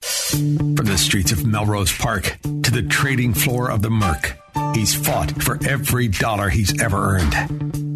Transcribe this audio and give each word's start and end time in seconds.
From 0.00 0.86
the 0.86 0.98
streets 0.98 1.32
of 1.32 1.46
Melrose 1.46 1.96
Park 1.96 2.38
to 2.42 2.70
the 2.70 2.82
trading 2.82 3.34
floor 3.34 3.70
of 3.70 3.82
the 3.82 3.90
Merc, 3.90 4.36
he's 4.74 4.94
fought 4.94 5.42
for 5.42 5.58
every 5.66 6.08
dollar 6.08 6.48
he's 6.48 6.80
ever 6.80 7.16
earned. 7.16 7.87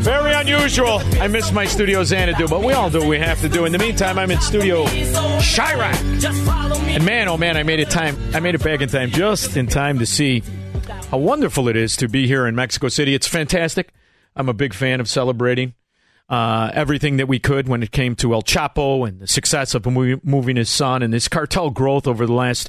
Very 0.00 0.32
unusual. 0.34 1.00
I 1.20 1.28
miss 1.28 1.52
my 1.52 1.64
studio 1.64 2.04
Xanadu, 2.04 2.48
but 2.48 2.62
we 2.62 2.72
all 2.72 2.90
do 2.90 3.00
what 3.00 3.08
we 3.08 3.18
have 3.18 3.40
to 3.40 3.48
do. 3.48 3.64
In 3.64 3.72
the 3.72 3.78
meantime, 3.78 4.18
I'm 4.18 4.30
in 4.30 4.40
studio 4.40 4.84
Chirac. 4.86 5.94
And 6.88 7.04
man, 7.04 7.28
oh 7.28 7.36
man, 7.36 7.56
I 7.56 7.62
made 7.62 7.80
it 7.80 7.90
time. 7.90 8.16
I 8.34 8.40
made 8.40 8.54
it 8.54 8.62
back 8.62 8.80
in 8.80 8.88
time, 8.88 9.10
just 9.10 9.56
in 9.56 9.66
time 9.66 9.98
to 9.98 10.06
see 10.06 10.42
how 11.10 11.18
wonderful 11.18 11.68
it 11.68 11.76
is 11.76 11.96
to 11.96 12.08
be 12.08 12.26
here 12.26 12.46
in 12.46 12.54
Mexico 12.54 12.88
City. 12.88 13.14
It's 13.14 13.26
fantastic. 13.26 13.92
I'm 14.34 14.48
a 14.48 14.54
big 14.54 14.74
fan 14.74 15.00
of 15.00 15.08
celebrating 15.08 15.74
uh, 16.28 16.70
everything 16.74 17.18
that 17.18 17.28
we 17.28 17.38
could 17.38 17.68
when 17.68 17.82
it 17.82 17.92
came 17.92 18.16
to 18.16 18.34
El 18.34 18.42
Chapo 18.42 19.08
and 19.08 19.20
the 19.20 19.26
success 19.26 19.74
of 19.74 19.86
moving, 19.86 20.20
moving 20.24 20.56
his 20.56 20.68
son 20.68 21.02
and 21.02 21.12
this 21.12 21.28
cartel 21.28 21.70
growth 21.70 22.06
over 22.06 22.26
the 22.26 22.32
last 22.32 22.68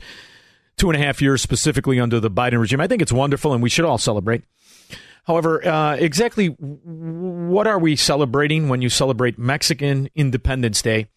two 0.78 0.90
and 0.90 1.02
a 1.02 1.04
half 1.04 1.22
years, 1.22 1.42
specifically 1.42 2.00
under 2.00 2.20
the 2.20 2.30
Biden 2.30 2.60
regime. 2.60 2.80
I 2.80 2.88
think 2.88 3.02
it's 3.02 3.12
wonderful, 3.12 3.54
and 3.54 3.64
we 3.64 3.70
should 3.70 3.86
all 3.86 3.98
celebrate. 3.98 4.44
However, 5.28 5.66
uh, 5.68 5.96
exactly 5.96 6.48
what 6.48 7.68
are 7.68 7.78
we 7.78 7.98
celebrating 7.98 8.70
when 8.70 8.82
you 8.82 8.88
celebrate 8.88 9.38
Mexican 9.38 10.10
Independence 10.16 10.82
Day? 10.82 11.08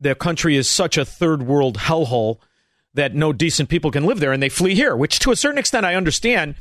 The 0.00 0.14
country 0.14 0.56
is 0.56 0.70
such 0.70 0.96
a 0.96 1.04
third 1.04 1.42
world 1.42 1.76
hellhole 1.76 2.38
that 2.94 3.16
no 3.16 3.32
decent 3.32 3.68
people 3.68 3.90
can 3.90 4.04
live 4.04 4.20
there, 4.20 4.32
and 4.32 4.40
they 4.40 4.48
flee 4.48 4.76
here, 4.76 4.96
which 4.96 5.18
to 5.20 5.32
a 5.32 5.36
certain 5.36 5.58
extent 5.58 5.84
I 5.84 5.96
understand. 5.96 6.54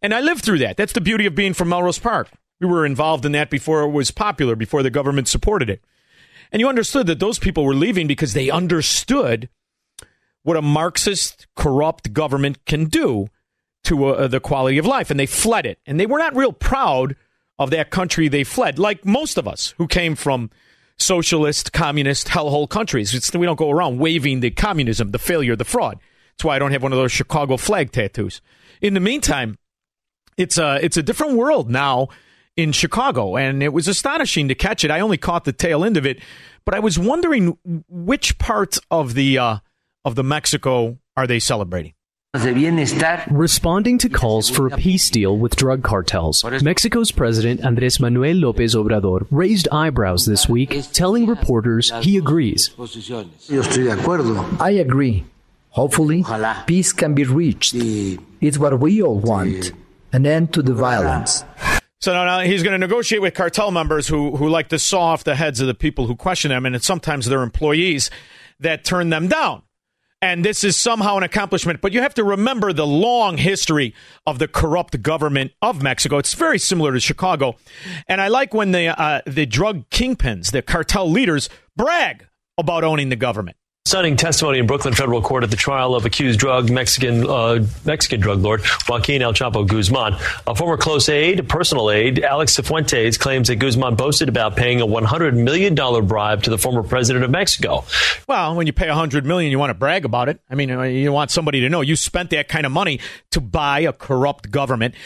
And 0.00 0.14
I 0.14 0.20
lived 0.20 0.44
through 0.44 0.58
that. 0.58 0.76
That's 0.76 0.92
the 0.92 1.00
beauty 1.00 1.26
of 1.26 1.34
being 1.34 1.52
from 1.52 1.68
Melrose 1.68 1.98
Park. 1.98 2.30
We 2.60 2.68
were 2.68 2.86
involved 2.86 3.26
in 3.26 3.32
that 3.32 3.50
before 3.50 3.82
it 3.82 3.90
was 3.90 4.12
popular, 4.12 4.54
before 4.54 4.84
the 4.84 4.90
government 4.90 5.26
supported 5.26 5.68
it. 5.68 5.82
And 6.52 6.60
you 6.60 6.68
understood 6.68 7.08
that 7.08 7.18
those 7.18 7.40
people 7.40 7.64
were 7.64 7.74
leaving 7.74 8.06
because 8.06 8.34
they 8.34 8.50
understood 8.50 9.48
what 10.44 10.56
a 10.56 10.62
Marxist, 10.62 11.48
corrupt 11.56 12.12
government 12.12 12.64
can 12.66 12.84
do 12.84 13.30
to 13.86 14.06
uh, 14.06 14.28
the 14.28 14.40
quality 14.40 14.78
of 14.78 14.86
life. 14.86 15.10
And 15.10 15.18
they 15.18 15.26
fled 15.26 15.66
it. 15.66 15.78
And 15.86 15.98
they 15.98 16.06
were 16.06 16.18
not 16.18 16.36
real 16.36 16.52
proud 16.52 17.16
of 17.58 17.70
that 17.70 17.90
country 17.90 18.28
they 18.28 18.44
fled, 18.44 18.78
like 18.78 19.04
most 19.04 19.38
of 19.38 19.48
us 19.48 19.74
who 19.78 19.86
came 19.86 20.14
from 20.14 20.50
socialist, 20.98 21.72
communist, 21.72 22.28
hellhole 22.28 22.68
countries. 22.68 23.14
It's, 23.14 23.32
we 23.34 23.46
don't 23.46 23.58
go 23.58 23.70
around 23.70 23.98
waving 23.98 24.40
the 24.40 24.50
communism, 24.50 25.10
the 25.10 25.18
failure, 25.18 25.56
the 25.56 25.64
fraud. 25.64 25.98
That's 26.32 26.44
why 26.44 26.56
I 26.56 26.58
don't 26.58 26.72
have 26.72 26.82
one 26.82 26.92
of 26.92 26.98
those 26.98 27.12
Chicago 27.12 27.56
flag 27.56 27.92
tattoos. 27.92 28.42
In 28.82 28.94
the 28.94 29.00
meantime, 29.00 29.58
it's 30.36 30.58
a, 30.58 30.78
it's 30.82 30.98
a 30.98 31.02
different 31.02 31.36
world 31.36 31.70
now 31.70 32.08
in 32.56 32.72
Chicago, 32.72 33.36
and 33.36 33.62
it 33.62 33.72
was 33.72 33.88
astonishing 33.88 34.48
to 34.48 34.54
catch 34.54 34.84
it. 34.84 34.90
I 34.90 35.00
only 35.00 35.18
caught 35.18 35.44
the 35.44 35.52
tail 35.52 35.84
end 35.84 35.96
of 35.96 36.06
it, 36.06 36.20
but 36.64 36.74
I 36.74 36.80
was 36.80 36.98
wondering 36.98 37.56
which 37.88 38.38
parts 38.38 38.78
of 38.90 39.14
the 39.14 39.38
uh, 39.38 39.58
of 40.04 40.14
the 40.14 40.24
Mexico 40.24 40.98
are 41.16 41.26
they 41.26 41.38
celebrating? 41.38 41.92
Responding 43.30 43.98
to 43.98 44.08
calls 44.08 44.50
for 44.50 44.66
a 44.66 44.76
peace 44.76 45.10
deal 45.10 45.36
with 45.36 45.56
drug 45.56 45.82
cartels, 45.82 46.44
Mexico's 46.62 47.10
President 47.10 47.64
Andres 47.64 48.00
Manuel 48.00 48.36
Lopez 48.36 48.74
Obrador 48.74 49.26
raised 49.30 49.68
eyebrows 49.72 50.26
this 50.26 50.48
week, 50.48 50.82
telling 50.92 51.26
reporters 51.26 51.92
he 52.02 52.16
agrees. 52.16 52.70
I 54.60 54.70
agree. 54.70 55.24
Hopefully, 55.70 56.24
peace 56.66 56.92
can 56.92 57.14
be 57.14 57.24
reached. 57.24 57.74
It's 57.74 58.58
what 58.58 58.78
we 58.80 59.02
all 59.02 59.18
want 59.18 59.72
an 60.12 60.26
end 60.26 60.52
to 60.54 60.62
the 60.62 60.74
violence. 60.74 61.44
So 62.00 62.12
now 62.12 62.40
he's 62.40 62.62
going 62.62 62.72
to 62.72 62.78
negotiate 62.78 63.22
with 63.22 63.34
cartel 63.34 63.70
members 63.70 64.06
who, 64.06 64.36
who 64.36 64.48
like 64.48 64.68
to 64.68 64.78
saw 64.78 65.00
off 65.12 65.24
the 65.24 65.34
heads 65.34 65.60
of 65.60 65.66
the 65.66 65.74
people 65.74 66.06
who 66.06 66.14
question 66.14 66.50
them, 66.50 66.64
and 66.66 66.76
it's 66.76 66.86
sometimes 66.86 67.26
their 67.26 67.42
employees 67.42 68.10
that 68.60 68.84
turn 68.84 69.10
them 69.10 69.28
down 69.28 69.62
and 70.22 70.44
this 70.44 70.64
is 70.64 70.76
somehow 70.76 71.16
an 71.16 71.22
accomplishment. 71.22 71.80
But 71.80 71.92
you 71.92 72.00
have 72.00 72.14
to 72.14 72.24
remember 72.24 72.72
the 72.72 72.86
long 72.86 73.36
history 73.36 73.94
of 74.26 74.38
the 74.38 74.48
corrupt 74.48 75.02
government 75.02 75.52
of 75.62 75.82
Mexico. 75.82 76.18
It's 76.18 76.34
very 76.34 76.58
similar 76.58 76.92
to 76.92 77.00
Chicago, 77.00 77.56
and 78.08 78.20
I 78.20 78.28
like 78.28 78.54
when 78.54 78.72
the 78.72 78.98
uh, 79.00 79.22
the 79.26 79.46
drug 79.46 79.88
kingpins, 79.90 80.52
the 80.52 80.62
cartel 80.62 81.10
leaders, 81.10 81.48
brag 81.76 82.26
about 82.58 82.84
owning 82.84 83.08
the 83.08 83.16
government. 83.16 83.56
Stunning 83.86 84.16
testimony 84.16 84.58
in 84.58 84.66
Brooklyn 84.66 84.94
federal 84.94 85.22
court 85.22 85.44
at 85.44 85.50
the 85.52 85.56
trial 85.56 85.94
of 85.94 86.04
accused 86.04 86.40
drug 86.40 86.68
Mexican 86.68 87.24
uh, 87.24 87.64
Mexican 87.84 88.18
drug 88.18 88.40
lord 88.40 88.62
Joaquin 88.88 89.22
El 89.22 89.32
Chapo 89.32 89.64
Guzman. 89.64 90.14
A 90.44 90.56
former 90.56 90.76
close 90.76 91.08
aide, 91.08 91.48
personal 91.48 91.92
aide, 91.92 92.18
Alex 92.18 92.56
Cifuentes 92.56 93.16
claims 93.16 93.46
that 93.46 93.60
Guzman 93.60 93.94
boasted 93.94 94.28
about 94.28 94.56
paying 94.56 94.80
a 94.80 94.86
100 94.86 95.36
million 95.36 95.76
dollar 95.76 96.02
bribe 96.02 96.42
to 96.42 96.50
the 96.50 96.58
former 96.58 96.82
president 96.82 97.24
of 97.24 97.30
Mexico. 97.30 97.84
Well, 98.26 98.56
when 98.56 98.66
you 98.66 98.72
pay 98.72 98.88
100 98.88 99.24
million, 99.24 99.52
you 99.52 99.58
want 99.60 99.70
to 99.70 99.74
brag 99.74 100.04
about 100.04 100.28
it. 100.28 100.40
I 100.50 100.56
mean, 100.56 100.72
uh, 100.72 100.82
you 100.82 101.12
want 101.12 101.30
somebody 101.30 101.60
to 101.60 101.68
know 101.68 101.80
you 101.80 101.94
spent 101.94 102.30
that 102.30 102.48
kind 102.48 102.66
of 102.66 102.72
money 102.72 102.98
to 103.30 103.40
buy 103.40 103.78
a 103.80 103.92
corrupt 103.92 104.50
government. 104.50 104.96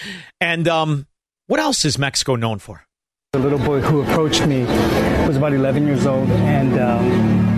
And 0.40 0.66
um, 0.66 1.06
what 1.48 1.60
else 1.60 1.84
is 1.84 1.98
Mexico 1.98 2.34
known 2.34 2.58
for? 2.58 2.86
The 3.34 3.40
little 3.40 3.58
boy 3.58 3.82
who 3.82 4.00
approached 4.00 4.46
me 4.46 4.64
was 5.26 5.36
about 5.36 5.52
11 5.52 5.86
years 5.86 6.06
old, 6.06 6.30
and. 6.30 6.80
Um, 6.80 7.49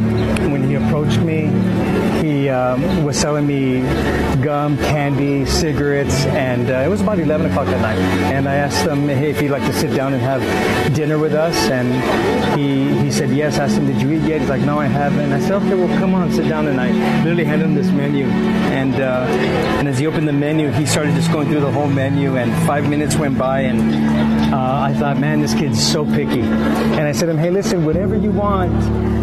when 0.50 0.69
he 0.69 0.75
approached 0.75 1.20
me, 1.20 1.50
he 2.22 2.48
um, 2.48 3.04
was 3.04 3.19
selling 3.19 3.47
me 3.47 3.80
gum, 4.42 4.76
candy, 4.78 5.44
cigarettes, 5.44 6.25
and 6.26 6.70
uh, 6.70 6.84
it 6.84 6.88
was 6.88 7.00
about 7.00 7.19
11 7.19 7.50
o'clock 7.50 7.69
at 7.69 7.80
night. 7.80 7.98
And 8.32 8.48
I 8.48 8.54
asked 8.56 8.86
him 8.86 9.08
hey, 9.08 9.30
if 9.30 9.41
he'd 9.41 9.50
like 9.50 9.64
to 9.64 9.72
sit 9.72 9.94
down 9.94 10.14
and 10.14 10.22
have 10.22 10.42
dinner 10.94 11.19
with 11.19 11.34
us, 11.34 11.56
and 11.70 11.88
he, 12.58 13.04
he 13.04 13.10
said 13.10 13.30
yes. 13.30 13.58
I 13.58 13.64
asked 13.64 13.76
him, 13.76 13.86
did 13.86 14.00
you 14.00 14.12
eat 14.12 14.22
yet? 14.22 14.41
He's 14.41 14.50
like, 14.50 14.62
no, 14.62 14.78
I 14.78 14.86
haven't. 14.86 15.32
I 15.32 15.41
said, 15.41 15.53
okay, 15.62 15.75
well, 15.75 15.88
come 15.98 16.14
on, 16.14 16.32
sit 16.32 16.48
down. 16.48 16.66
And 16.66 16.80
I 16.80 16.91
literally 17.22 17.44
handed 17.44 17.66
him 17.66 17.74
this 17.74 17.91
menu. 17.91 18.26
And, 18.26 18.94
uh, 18.97 19.26
and 19.78 19.88
as 19.88 19.98
he 19.98 20.06
opened 20.06 20.28
the 20.28 20.32
menu, 20.32 20.70
he 20.70 20.86
started 20.86 21.14
just 21.14 21.30
going 21.32 21.48
through 21.48 21.60
the 21.60 21.70
whole 21.72 21.88
menu, 21.88 22.36
and 22.36 22.53
five 22.66 22.88
minutes 22.88 23.16
went 23.16 23.38
by, 23.38 23.60
and 23.60 24.54
uh, 24.54 24.80
I 24.82 24.94
thought, 24.94 25.19
man, 25.19 25.41
this 25.41 25.54
kid's 25.54 25.84
so 25.84 26.04
picky. 26.04 26.41
And 26.41 27.03
I 27.03 27.12
said 27.12 27.26
to 27.26 27.32
him, 27.32 27.38
hey, 27.38 27.50
listen, 27.50 27.84
whatever 27.84 28.16
you 28.16 28.30
want, 28.30 28.72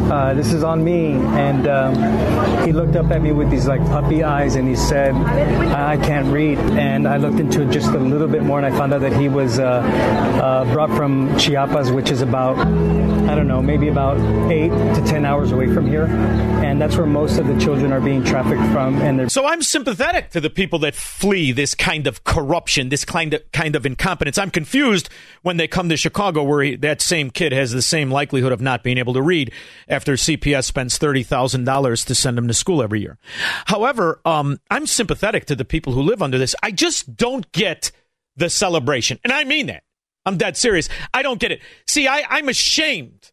uh, 0.09 0.33
this 0.33 0.53
is 0.53 0.63
on 0.63 0.83
me. 0.83 1.11
And 1.13 1.67
um, 1.67 2.65
he 2.65 2.71
looked 2.71 2.95
up 2.95 3.11
at 3.11 3.21
me 3.21 3.31
with 3.31 3.49
these 3.49 3.67
like 3.67 3.81
puppy 3.87 4.23
eyes 4.23 4.55
and 4.55 4.67
he 4.67 4.75
said, 4.75 5.13
I 5.15 5.97
can't 5.97 6.27
read. 6.27 6.57
And 6.59 7.07
I 7.07 7.17
looked 7.17 7.39
into 7.39 7.61
it 7.61 7.71
just 7.71 7.89
a 7.89 7.99
little 7.99 8.27
bit 8.27 8.43
more 8.43 8.59
and 8.59 8.65
I 8.65 8.77
found 8.77 8.93
out 8.93 9.01
that 9.01 9.13
he 9.13 9.29
was 9.29 9.59
uh, 9.59 9.63
uh, 9.63 10.65
brought 10.73 10.89
from 10.95 11.37
Chiapas, 11.37 11.91
which 11.91 12.09
is 12.11 12.21
about, 12.21 12.57
I 12.57 13.35
don't 13.35 13.47
know, 13.47 13.61
maybe 13.61 13.87
about 13.87 14.17
eight 14.51 14.69
to 14.69 15.03
10 15.05 15.25
hours 15.25 15.51
away 15.51 15.71
from 15.73 15.87
here. 15.87 16.05
And 16.05 16.81
that's 16.81 16.97
where 16.97 17.07
most 17.07 17.37
of 17.39 17.47
the 17.47 17.57
children 17.59 17.91
are 17.91 18.01
being 18.01 18.23
trafficked 18.23 18.61
from. 18.71 19.01
And 19.01 19.19
they're- 19.19 19.29
so 19.29 19.45
I'm 19.45 19.61
sympathetic 19.61 20.31
to 20.31 20.41
the 20.41 20.49
people 20.49 20.79
that 20.79 20.95
flee 20.95 21.51
this 21.51 21.75
kind 21.75 22.07
of 22.07 22.23
corruption, 22.23 22.89
this 22.89 23.05
kind 23.05 23.33
of, 23.33 23.51
kind 23.51 23.75
of 23.75 23.85
incompetence. 23.85 24.37
I'm 24.37 24.51
confused 24.51 25.09
when 25.41 25.57
they 25.57 25.67
come 25.67 25.89
to 25.89 25.97
Chicago 25.97 26.43
where 26.43 26.63
he, 26.63 26.75
that 26.77 27.01
same 27.01 27.29
kid 27.31 27.51
has 27.51 27.71
the 27.71 27.81
same 27.81 28.11
likelihood 28.11 28.51
of 28.51 28.61
not 28.61 28.83
being 28.83 28.97
able 28.97 29.13
to 29.13 29.21
read 29.21 29.51
after 29.87 29.98
CPS 30.05 30.65
spends 30.65 30.99
$30,000 30.99 32.05
to 32.05 32.15
send 32.15 32.37
them 32.37 32.47
to 32.47 32.53
school 32.53 32.81
every 32.81 33.01
year. 33.01 33.17
However, 33.65 34.21
um, 34.25 34.59
I'm 34.69 34.85
sympathetic 34.85 35.45
to 35.45 35.55
the 35.55 35.65
people 35.65 35.93
who 35.93 36.01
live 36.01 36.21
under 36.21 36.37
this. 36.37 36.55
I 36.61 36.71
just 36.71 37.15
don't 37.15 37.51
get 37.51 37.91
the 38.35 38.49
celebration. 38.49 39.19
And 39.23 39.33
I 39.33 39.43
mean 39.43 39.67
that. 39.67 39.83
I'm 40.25 40.37
dead 40.37 40.57
serious. 40.57 40.89
I 41.13 41.21
don't 41.21 41.39
get 41.39 41.51
it. 41.51 41.61
See, 41.87 42.07
I, 42.07 42.23
I'm 42.29 42.49
ashamed 42.49 43.31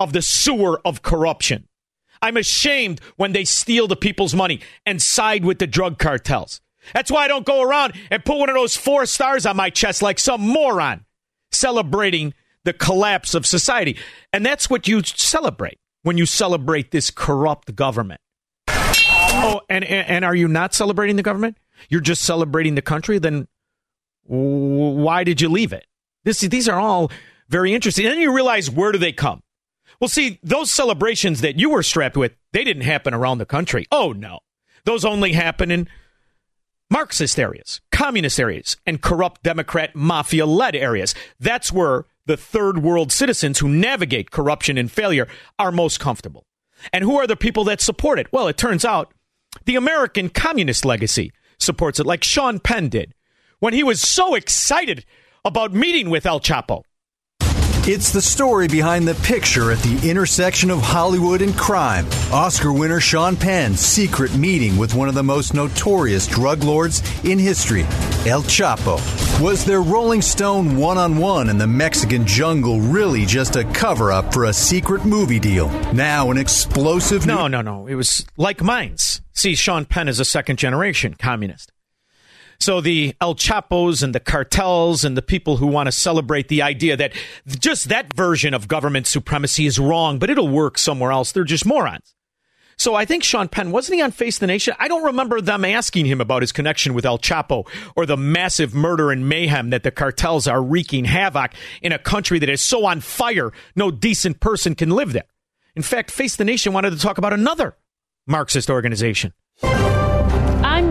of 0.00 0.12
the 0.12 0.22
sewer 0.22 0.80
of 0.84 1.02
corruption. 1.02 1.68
I'm 2.20 2.36
ashamed 2.36 3.00
when 3.16 3.32
they 3.32 3.44
steal 3.44 3.86
the 3.86 3.96
people's 3.96 4.34
money 4.34 4.60
and 4.86 5.00
side 5.00 5.44
with 5.44 5.58
the 5.58 5.66
drug 5.66 5.98
cartels. 5.98 6.60
That's 6.92 7.10
why 7.10 7.24
I 7.24 7.28
don't 7.28 7.46
go 7.46 7.62
around 7.62 7.94
and 8.10 8.24
put 8.24 8.38
one 8.38 8.48
of 8.48 8.54
those 8.54 8.76
four 8.76 9.06
stars 9.06 9.46
on 9.46 9.56
my 9.56 9.70
chest 9.70 10.02
like 10.02 10.18
some 10.18 10.40
moron 10.40 11.04
celebrating 11.52 12.34
the 12.64 12.72
collapse 12.72 13.34
of 13.34 13.46
society. 13.46 13.96
And 14.32 14.44
that's 14.44 14.68
what 14.68 14.88
you 14.88 15.02
celebrate 15.02 15.78
when 16.04 16.16
you 16.18 16.26
celebrate 16.26 16.92
this 16.92 17.10
corrupt 17.10 17.74
government. 17.74 18.20
Oh, 18.68 19.62
and, 19.68 19.84
and, 19.84 20.08
and 20.08 20.24
are 20.24 20.34
you 20.34 20.46
not 20.46 20.72
celebrating 20.72 21.16
the 21.16 21.22
government? 21.22 21.56
You're 21.88 22.00
just 22.00 22.22
celebrating 22.22 22.76
the 22.76 22.82
country? 22.82 23.18
Then 23.18 23.48
why 24.22 25.24
did 25.24 25.40
you 25.40 25.48
leave 25.48 25.72
it? 25.72 25.86
This, 26.22 26.40
these 26.40 26.68
are 26.68 26.78
all 26.78 27.10
very 27.48 27.74
interesting. 27.74 28.04
And 28.04 28.12
then 28.12 28.20
you 28.20 28.34
realize 28.34 28.70
where 28.70 28.92
do 28.92 28.98
they 28.98 29.12
come? 29.12 29.42
Well, 29.98 30.08
see, 30.08 30.38
those 30.42 30.70
celebrations 30.70 31.40
that 31.40 31.58
you 31.58 31.70
were 31.70 31.82
strapped 31.82 32.16
with, 32.16 32.32
they 32.52 32.64
didn't 32.64 32.82
happen 32.82 33.14
around 33.14 33.38
the 33.38 33.46
country. 33.46 33.86
Oh, 33.90 34.12
no. 34.12 34.40
Those 34.84 35.04
only 35.04 35.32
happen 35.32 35.70
in 35.70 35.88
Marxist 36.90 37.40
areas, 37.40 37.80
communist 37.90 38.38
areas, 38.38 38.76
and 38.84 39.00
corrupt 39.00 39.42
Democrat 39.42 39.96
mafia 39.96 40.44
led 40.44 40.76
areas. 40.76 41.14
That's 41.40 41.72
where 41.72 42.04
the 42.26 42.36
third 42.36 42.78
world 42.78 43.12
citizens 43.12 43.58
who 43.58 43.68
navigate 43.68 44.30
corruption 44.30 44.78
and 44.78 44.90
failure 44.90 45.28
are 45.58 45.72
most 45.72 46.00
comfortable. 46.00 46.46
And 46.92 47.04
who 47.04 47.16
are 47.16 47.26
the 47.26 47.36
people 47.36 47.64
that 47.64 47.80
support 47.80 48.18
it? 48.18 48.32
Well, 48.32 48.48
it 48.48 48.56
turns 48.56 48.84
out 48.84 49.12
the 49.64 49.76
American 49.76 50.28
communist 50.28 50.84
legacy 50.84 51.32
supports 51.58 52.00
it, 52.00 52.06
like 52.06 52.24
Sean 52.24 52.58
Penn 52.58 52.88
did 52.88 53.14
when 53.60 53.72
he 53.72 53.82
was 53.82 54.00
so 54.00 54.34
excited 54.34 55.04
about 55.44 55.72
meeting 55.72 56.10
with 56.10 56.26
El 56.26 56.40
Chapo. 56.40 56.82
It's 57.86 58.12
the 58.12 58.22
story 58.22 58.66
behind 58.66 59.06
the 59.06 59.14
picture 59.16 59.70
at 59.70 59.78
the 59.80 60.08
intersection 60.08 60.70
of 60.70 60.80
Hollywood 60.80 61.42
and 61.42 61.54
crime. 61.54 62.06
Oscar 62.32 62.72
winner 62.72 62.98
Sean 62.98 63.36
Penn's 63.36 63.78
secret 63.80 64.34
meeting 64.34 64.78
with 64.78 64.94
one 64.94 65.10
of 65.10 65.14
the 65.14 65.22
most 65.22 65.52
notorious 65.52 66.26
drug 66.26 66.64
lords 66.64 67.02
in 67.24 67.38
history, 67.38 67.82
El 68.24 68.42
Chapo. 68.44 68.98
Was 69.38 69.66
their 69.66 69.82
Rolling 69.82 70.22
Stone 70.22 70.78
one 70.78 70.96
on 70.96 71.18
one 71.18 71.50
in 71.50 71.58
the 71.58 71.66
Mexican 71.66 72.26
jungle 72.26 72.80
really 72.80 73.26
just 73.26 73.54
a 73.56 73.64
cover 73.64 74.10
up 74.10 74.32
for 74.32 74.44
a 74.44 74.52
secret 74.54 75.04
movie 75.04 75.38
deal? 75.38 75.68
Now, 75.92 76.30
an 76.30 76.38
explosive. 76.38 77.26
No, 77.26 77.48
no, 77.48 77.60
no. 77.60 77.86
It 77.86 77.96
was 77.96 78.24
like 78.38 78.62
mines. 78.62 79.20
See, 79.34 79.54
Sean 79.54 79.84
Penn 79.84 80.08
is 80.08 80.20
a 80.20 80.24
second 80.24 80.56
generation 80.56 81.12
communist. 81.12 81.70
So 82.58 82.80
the 82.80 83.14
El 83.20 83.34
Chapos 83.34 84.02
and 84.02 84.14
the 84.14 84.20
cartels 84.20 85.04
and 85.04 85.16
the 85.16 85.22
people 85.22 85.56
who 85.56 85.66
want 85.66 85.86
to 85.86 85.92
celebrate 85.92 86.48
the 86.48 86.62
idea 86.62 86.96
that 86.96 87.12
just 87.46 87.88
that 87.88 88.14
version 88.14 88.54
of 88.54 88.68
government 88.68 89.06
supremacy 89.06 89.66
is 89.66 89.78
wrong, 89.78 90.18
but 90.18 90.30
it'll 90.30 90.48
work 90.48 90.78
somewhere 90.78 91.12
else, 91.12 91.32
they're 91.32 91.44
just 91.44 91.66
morons. 91.66 92.14
So 92.76 92.94
I 92.94 93.04
think 93.04 93.22
Sean 93.22 93.48
Penn, 93.48 93.70
wasn't 93.70 93.96
he 93.96 94.02
on 94.02 94.10
Face 94.10 94.38
the 94.38 94.46
Nation? 94.46 94.74
I 94.78 94.88
don't 94.88 95.04
remember 95.04 95.40
them 95.40 95.64
asking 95.64 96.06
him 96.06 96.20
about 96.20 96.42
his 96.42 96.52
connection 96.52 96.94
with 96.94 97.06
El 97.06 97.18
Chapo 97.18 97.68
or 97.94 98.06
the 98.06 98.16
massive 98.16 98.74
murder 98.74 99.10
and 99.10 99.28
mayhem 99.28 99.70
that 99.70 99.84
the 99.84 99.90
cartels 99.90 100.48
are 100.48 100.62
wreaking 100.62 101.04
havoc 101.04 101.52
in 101.82 101.92
a 101.92 101.98
country 101.98 102.38
that 102.40 102.48
is 102.48 102.60
so 102.60 102.84
on 102.86 103.00
fire, 103.00 103.52
no 103.76 103.90
decent 103.90 104.40
person 104.40 104.74
can 104.74 104.90
live 104.90 105.12
there. 105.12 105.24
In 105.76 105.82
fact, 105.82 106.10
Face 106.10 106.36
the 106.36 106.44
Nation 106.44 106.72
wanted 106.72 106.90
to 106.90 106.98
talk 106.98 107.18
about 107.18 107.32
another 107.32 107.76
Marxist 108.26 108.70
organization. 108.70 109.32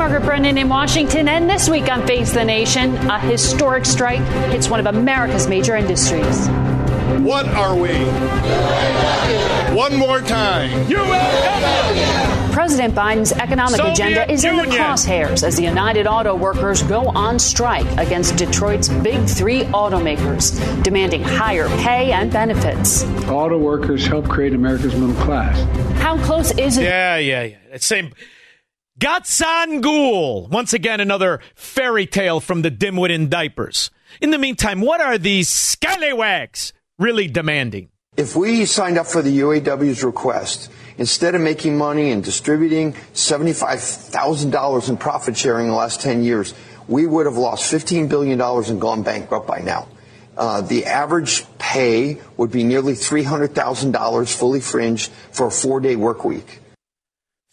I'm 0.04 0.12
Margaret 0.12 0.28
Brennan 0.28 0.58
in 0.58 0.68
Washington, 0.68 1.30
and 1.30 1.50
this 1.50 1.70
week 1.70 1.90
on 1.90 2.06
Face 2.06 2.34
the 2.34 2.44
Nation, 2.44 2.94
a 3.10 3.18
historic 3.20 3.86
strike 3.86 4.20
hits 4.52 4.68
one 4.68 4.86
of 4.86 4.94
America's 4.94 5.48
major 5.48 5.78
industries. 5.78 6.46
What 7.22 7.48
are 7.48 7.74
we? 7.74 7.94
One 9.74 9.96
more 9.96 10.20
time. 10.20 10.72
President 12.52 12.94
Biden's 12.94 13.32
economic 13.32 13.78
Soviet 13.78 13.94
agenda 13.94 14.30
is 14.30 14.44
Union. 14.44 14.66
in 14.66 14.72
the 14.72 14.76
crosshairs 14.76 15.42
as 15.42 15.56
the 15.56 15.64
United 15.64 16.06
Auto 16.06 16.36
Workers 16.36 16.84
go 16.84 17.08
on 17.08 17.40
strike 17.40 17.90
against 17.98 18.36
Detroit's 18.36 18.90
big 18.90 19.26
three 19.26 19.62
automakers, 19.68 20.84
demanding 20.84 21.24
higher 21.24 21.70
pay 21.78 22.12
and 22.12 22.30
benefits. 22.30 23.06
Auto 23.30 23.58
workers 23.58 24.06
help 24.06 24.28
create 24.28 24.54
America's 24.54 24.94
middle 24.96 25.16
class. 25.24 25.58
How 26.02 26.22
close 26.26 26.52
is 26.58 26.78
it? 26.78 26.84
Yeah, 26.84 27.16
yeah, 27.20 27.44
yeah. 27.44 27.78
Same 27.78 28.12
Gatsangul. 29.00 30.50
Once 30.50 30.74
again, 30.74 31.00
another 31.00 31.40
fairy 31.56 32.06
tale 32.06 32.40
from 32.40 32.62
the 32.62 32.70
dimwit 32.72 33.10
in 33.10 33.28
diapers. 33.28 33.90
In 34.22 34.30
the 34.30 34.38
meantime, 34.38 34.82
what 34.82 35.02
are 35.02 35.18
these 35.18 35.50
scallywags 35.50 36.74
really 37.00 37.28
demanding? 37.28 37.90
If 38.16 38.36
we 38.36 38.66
signed 38.66 39.00
up 39.00 39.08
for 39.08 39.24
the 39.24 39.40
UAW's 39.40 40.04
request, 40.04 40.70
instead 40.98 41.34
of 41.34 41.42
making 41.42 41.76
money 41.76 42.12
and 42.12 42.24
distributing 42.24 42.94
$75,000 43.14 44.90
in 44.90 44.98
profit 44.98 45.36
sharing 45.36 45.66
in 45.66 45.72
the 45.72 45.78
last 45.78 46.00
10 46.02 46.24
years, 46.24 46.54
we 46.88 47.08
would 47.08 47.26
have 47.26 47.38
lost 47.38 47.74
$15 47.74 48.08
billion 48.08 48.40
and 48.40 48.80
gone 48.80 49.02
bankrupt 49.02 49.48
by 49.48 49.60
now. 49.60 49.88
Uh, 50.38 50.62
the 50.62 50.86
average 50.86 51.46
pay 51.58 52.22
would 52.38 52.52
be 52.52 52.64
nearly 52.64 52.94
$300,000 52.94 54.38
fully 54.38 54.60
fringed 54.60 55.12
for 55.32 55.48
a 55.48 55.52
four 55.52 55.80
day 55.80 55.96
work 55.96 56.24
week. 56.24 56.60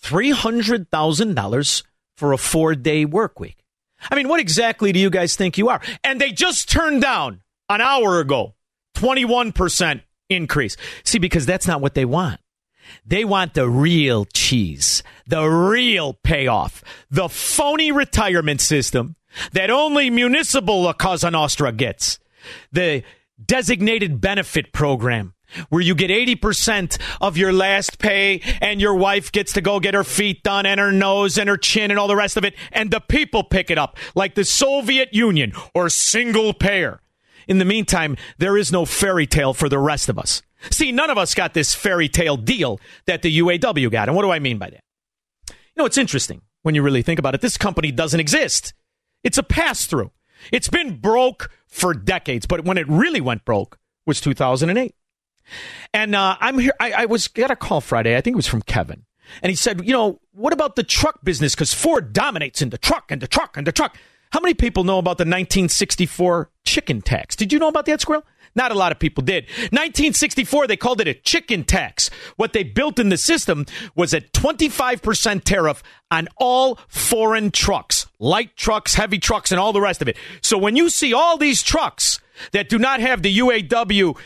$300,000 0.03 1.83
for 2.17 2.33
a 2.33 2.39
four 2.39 2.75
day 2.75 3.05
work 3.05 3.41
week. 3.41 3.65
I 4.11 4.15
mean, 4.15 4.29
what 4.29 4.41
exactly 4.41 4.93
do 4.93 4.99
you 4.99 5.11
guys 5.11 5.37
think 5.37 5.59
you 5.59 5.69
are? 5.69 5.81
And 6.03 6.21
they 6.21 6.33
just 6.33 6.71
turned 6.71 7.03
down 7.03 7.43
an 7.69 7.81
hour 7.81 8.21
ago 8.21 8.55
21% 8.97 10.03
increase. 10.29 10.77
See, 11.05 11.19
because 11.19 11.47
that's 11.47 11.67
not 11.67 11.81
what 11.81 11.95
they 11.95 12.05
want. 12.05 12.41
They 13.07 13.25
want 13.25 13.55
the 13.55 13.69
real 13.69 14.25
cheese, 14.25 15.03
the 15.27 15.45
real 15.45 16.15
payoff, 16.25 16.83
the 17.11 17.29
phony 17.29 17.93
retirement 17.93 18.61
system 18.61 19.17
that 19.53 19.71
only 19.71 20.11
municipal 20.11 20.83
La 20.83 20.93
Cosa 20.93 21.31
Nostra 21.31 21.73
gets, 21.73 22.19
the 22.73 23.05
designated 23.45 24.21
benefit 24.21 24.73
program 24.73 25.35
where 25.69 25.83
you 25.83 25.95
get 25.95 26.11
80% 26.11 26.99
of 27.21 27.37
your 27.37 27.53
last 27.53 27.99
pay 27.99 28.41
and 28.61 28.81
your 28.81 28.95
wife 28.95 29.33
gets 29.33 29.53
to 29.55 29.61
go 29.61 29.81
get 29.81 29.95
her 29.95 30.05
feet 30.05 30.43
done 30.43 30.67
and 30.67 30.81
her 30.81 30.93
nose 30.93 31.39
and 31.39 31.49
her 31.49 31.57
chin 31.57 31.91
and 31.91 31.99
all 31.99 32.09
the 32.09 32.17
rest 32.17 32.37
of 32.37 32.45
it, 32.45 32.55
and 32.73 32.91
the 32.91 33.01
people 33.01 33.43
pick 33.43 33.71
it 33.71 33.79
up 33.79 33.97
like 34.15 34.35
the 34.35 34.45
Soviet 34.45 35.13
Union 35.13 35.53
or 35.75 35.89
single 35.89 36.53
payer. 36.53 37.01
In 37.49 37.59
the 37.59 37.65
meantime, 37.65 38.17
there 38.39 38.57
is 38.57 38.71
no 38.71 38.85
fairy 38.85 39.27
tale 39.27 39.55
for 39.55 39.69
the 39.69 39.79
rest 39.79 40.09
of 40.09 40.19
us. 40.19 40.43
See, 40.71 40.93
none 40.93 41.11
of 41.11 41.19
us 41.19 41.35
got 41.35 41.55
this 41.55 41.75
fairy 41.75 42.09
tale 42.09 42.37
deal 42.37 42.79
that 43.07 43.23
the 43.23 43.39
UAW 43.39 43.91
got. 43.91 44.09
And 44.09 44.17
what 44.17 44.23
do 44.23 44.31
I 44.31 44.39
mean 44.39 44.59
by 44.59 44.71
that? 44.71 44.83
You 45.49 45.55
know, 45.77 45.87
it's 45.87 45.99
interesting 45.99 46.43
when 46.63 46.75
you 46.75 46.83
really 46.83 47.03
think 47.03 47.19
about 47.19 47.35
it. 47.35 47.41
This 47.41 47.57
company 47.57 47.91
doesn't 47.91 48.21
exist, 48.21 48.75
it's 49.25 49.39
a 49.39 49.43
pass 49.43 49.87
through. 49.87 50.11
It's 50.53 50.69
been 50.69 50.99
broke 50.99 51.51
for 51.67 51.93
decades, 51.93 52.47
but 52.47 52.65
when 52.65 52.79
it 52.79 52.89
really 52.89 53.21
went 53.21 53.45
broke 53.45 53.79
was 54.07 54.21
2008. 54.21 54.95
And 55.93 56.15
uh, 56.15 56.37
I'm 56.41 56.59
here. 56.59 56.75
I, 56.81 56.93
I 56.93 57.05
was 57.07 57.29
got 57.29 57.51
a 57.51 57.57
call 57.57 57.81
Friday. 57.81 58.17
I 58.17 58.21
think 58.21 58.35
it 58.35 58.37
was 58.37 58.47
from 58.47 58.63
Kevin, 58.63 59.05
and 59.43 59.51
he 59.51 59.57
said, 59.57 59.85
"You 59.85 59.93
know, 59.93 60.21
what 60.33 60.53
about 60.53 60.77
the 60.77 60.83
truck 60.83 61.25
business? 61.25 61.55
Because 61.55 61.75
Ford 61.75 62.13
dominates 62.13 62.63
in 62.63 62.71
the 62.71 62.79
truck 62.79 63.11
and 63.11 63.21
the 63.21 63.29
truck 63.29 63.57
and 63.57 63.67
the 63.67 63.73
truck. 63.73 63.97
How 64.33 64.41
many 64.41 64.55
people 64.55 64.85
know 64.85 64.99
about 64.99 65.19
the 65.19 65.23
1964 65.23 66.51
chicken 66.65 67.03
tax? 67.03 67.35
Did 67.35 67.53
you 67.53 67.59
know 67.59 67.67
about 67.67 67.87
that, 67.87 68.01
Squirrel? 68.01 68.25
Not 68.55 68.73
a 68.73 68.75
lot 68.75 68.93
of 68.93 68.99
people 68.99 69.23
did. 69.23 69.45
1964, 69.45 70.67
they 70.67 70.77
called 70.77 71.01
it 71.01 71.09
a 71.09 71.15
chicken 71.15 71.65
tax. 71.65 72.11
What 72.37 72.53
they 72.53 72.65
built 72.65 72.99
in 72.99 73.09
the 73.09 73.17
system 73.17 73.67
was 73.95 74.13
a 74.13 74.21
25% 74.21 75.45
tariff 75.45 75.83
on 76.11 76.29
all 76.37 76.79
foreign 76.89 77.51
trucks, 77.51 78.07
light 78.19 78.57
trucks, 78.57 78.95
heavy 78.95 79.19
trucks, 79.19 79.53
and 79.53 79.61
all 79.61 79.73
the 79.73 79.81
rest 79.81 80.03
of 80.03 80.09
it. 80.09 80.17
So 80.43 80.59
when 80.59 80.77
you 80.77 80.91
see 80.91 81.13
all 81.13 81.37
these 81.37 81.63
trucks 81.63 82.21
that 82.53 82.69
do 82.69 82.79
not 82.79 83.01
have 83.01 83.23
the 83.23 83.39
UAW 83.39 84.17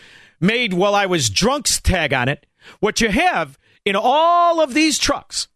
made 0.41 0.73
while 0.73 0.95
I 0.95 1.07
was 1.07 1.31
drunk's 1.31 1.81
tag 1.81 2.13
on 2.13 2.29
it. 2.29 2.47
What 2.81 3.01
you 3.01 3.11
have 3.11 3.59
in 3.85 3.97
all 3.97 4.61
of 4.61 4.75
these 4.75 4.99
trucks 4.99 5.49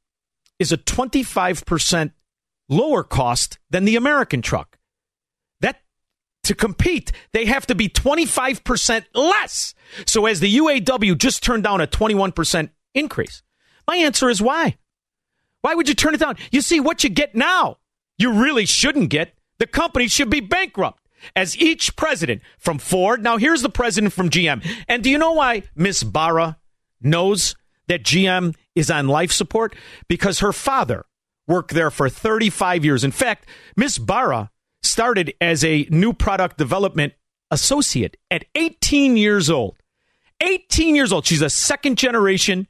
is 0.58 0.73
a 0.73 0.76
25% 0.76 2.12
lower 2.68 3.02
cost 3.02 3.58
than 3.70 3.85
the 3.85 3.97
American 3.97 4.42
truck. 4.42 4.78
That 5.61 5.80
to 6.44 6.54
compete, 6.54 7.12
they 7.32 7.47
have 7.47 7.66
to 7.66 7.75
be 7.75 7.88
25% 7.88 9.04
less. 9.14 9.75
So 10.06 10.26
as 10.26 10.40
the 10.40 10.56
UAW 10.56 11.16
just 11.16 11.42
turned 11.42 11.64
down 11.64 11.80
a 11.80 11.87
21% 11.87 12.70
increase. 12.94 13.42
My 13.87 13.97
answer 13.97 14.28
is 14.28 14.42
why? 14.42 14.76
Why 15.62 15.75
would 15.75 15.88
you 15.88 15.94
turn 15.94 16.14
it 16.14 16.20
down? 16.20 16.37
You 16.52 16.61
see 16.61 16.80
what 16.80 17.02
you 17.02 17.11
get 17.11 17.35
now. 17.35 17.78
You 18.18 18.32
really 18.32 18.66
shouldn't 18.66 19.11
get. 19.11 19.35
The 19.58 19.66
company 19.66 20.08
should 20.08 20.30
be 20.30 20.40
bankrupt 20.40 20.98
as 21.34 21.56
each 21.58 21.96
president 21.96 22.42
from 22.58 22.78
Ford. 22.78 23.22
Now, 23.22 23.37
here's 23.37 23.62
the 23.62 23.68
president 23.68 24.12
from 24.12 24.30
GM. 24.30 24.64
And 24.88 25.02
do 25.02 25.10
you 25.10 25.18
know 25.18 25.32
why 25.32 25.62
Miss 25.75 26.02
Barra 26.02 26.58
knows 27.00 27.54
that 27.87 28.02
GM 28.02 28.54
is 28.75 28.90
on 28.90 29.08
life 29.08 29.32
support? 29.32 29.75
Because 30.08 30.40
her 30.40 30.52
father 30.52 31.04
worked 31.46 31.72
there 31.72 31.90
for 31.90 32.08
35 32.08 32.84
years. 32.84 33.04
In 33.04 33.10
fact, 33.10 33.46
Miss 33.76 33.98
Barra 33.98 34.50
started 34.82 35.34
as 35.40 35.64
a 35.64 35.87
new 35.90 36.12
product 36.12 36.58
development 36.58 37.14
associate 37.50 38.16
at 38.30 38.44
18 38.54 39.16
years 39.16 39.50
old. 39.50 39.76
18 40.40 40.94
years 40.94 41.12
old. 41.12 41.26
She's 41.26 41.42
a 41.42 41.50
second 41.50 41.98
generation 41.98 42.68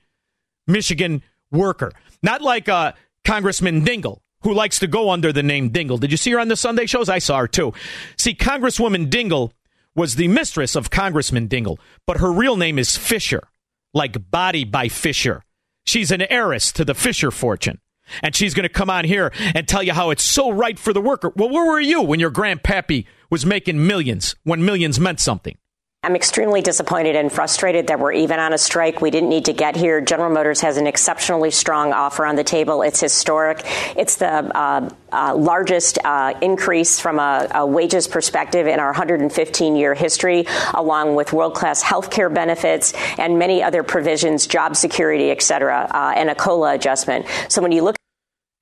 Michigan 0.67 1.23
worker. 1.51 1.93
Not 2.23 2.43
like 2.43 2.69
uh, 2.69 2.93
Congressman 3.25 3.85
Dingell, 3.85 4.21
who 4.43 4.55
likes 4.55 4.79
to 4.79 4.87
go 4.87 5.11
under 5.11 5.33
the 5.33 5.43
name 5.43 5.71
Dingle. 5.71 5.99
Did 5.99 6.11
you 6.11 6.17
see 6.17 6.31
her 6.33 6.41
on 6.41 6.49
the 6.49 6.57
Sunday 6.57 6.87
shows? 6.87 7.09
I 7.09 7.19
saw 7.19 7.39
her 7.39 7.49
too. 7.49 7.73
See, 8.17 8.35
Congresswoman 8.35 9.11
Dingle 9.11 9.53
was 9.95 10.15
the 10.15 10.29
mistress 10.29 10.77
of 10.77 10.91
Congressman 10.91 11.49
Dingle, 11.49 11.79
but 12.07 12.19
her 12.19 12.31
real 12.31 12.57
name 12.57 12.79
is 12.79 12.97
Fisher, 12.97 13.49
like 13.93 14.31
body 14.31 14.65
by 14.65 14.89
Fisher. 14.89 15.43
She's 15.85 16.11
an 16.11 16.23
heiress 16.23 16.71
to 16.73 16.85
the 16.85 16.95
Fisher 16.95 17.31
fortune. 17.31 17.81
And 18.23 18.35
she's 18.35 18.55
going 18.55 18.65
to 18.65 18.73
come 18.73 18.89
on 18.89 19.05
here 19.05 19.33
and 19.55 19.69
tell 19.69 19.83
you 19.83 19.93
how 19.93 20.11
it's 20.11 20.25
so 20.25 20.51
right 20.51 20.79
for 20.79 20.95
the 20.95 21.01
worker. 21.01 21.31
Well, 21.37 21.51
where 21.51 21.67
were 21.67 21.81
you 21.81 22.01
when 22.01 22.21
your 22.21 22.31
grandpappy 22.31 23.05
was 23.31 23.45
making 23.45 23.87
millions, 23.87 24.35
when 24.45 24.65
millions 24.65 24.99
meant 24.99 25.21
something? 25.21 25.59
I'm 26.05 26.15
extremely 26.15 26.63
disappointed 26.63 27.17
and 27.17 27.31
frustrated 27.31 27.89
that 27.89 27.99
we're 27.99 28.13
even 28.13 28.39
on 28.39 28.53
a 28.53 28.59
strike. 28.59 29.01
We 29.01 29.11
didn't 29.11 29.31
need 29.31 29.47
to 29.47 29.53
get 29.53 29.75
here. 29.75 30.01
General 30.01 30.31
Motors 30.31 30.61
has 30.61 30.77
an 30.77 30.87
exceptionally 30.87 31.51
strong 31.51 31.93
offer 31.93 32.25
on 32.25 32.37
the 32.37 32.45
table. 32.45 32.83
It's 32.83 33.01
historic. 33.01 33.63
It's 33.97 34.15
the 34.17 34.29
uh, 34.29 34.89
uh, 35.11 35.35
largest 35.35 35.99
uh, 36.05 36.35
increase 36.41 37.01
from 37.01 37.19
a, 37.19 37.49
a, 37.53 37.67
wages 37.67 38.07
perspective 38.07 38.69
in 38.69 38.79
our 38.79 38.87
115 38.87 39.75
year 39.75 39.93
history, 39.93 40.47
along 40.73 41.17
with 41.17 41.33
world 41.33 41.55
class 41.55 41.83
health 41.83 42.11
care 42.11 42.31
benefits 42.31 42.95
and 43.19 43.41
many 43.41 43.61
other 43.61 43.83
provisions, 43.83 44.47
job 44.47 44.77
security, 44.77 45.33
et 45.33 45.43
cetera, 45.43 45.91
uh, 45.91 46.13
and 46.15 46.31
a 46.31 46.35
COLA 46.37 46.75
adjustment. 46.77 47.27
So 47.49 47.61
when 47.61 47.73
you 47.73 47.83
look 47.83 47.97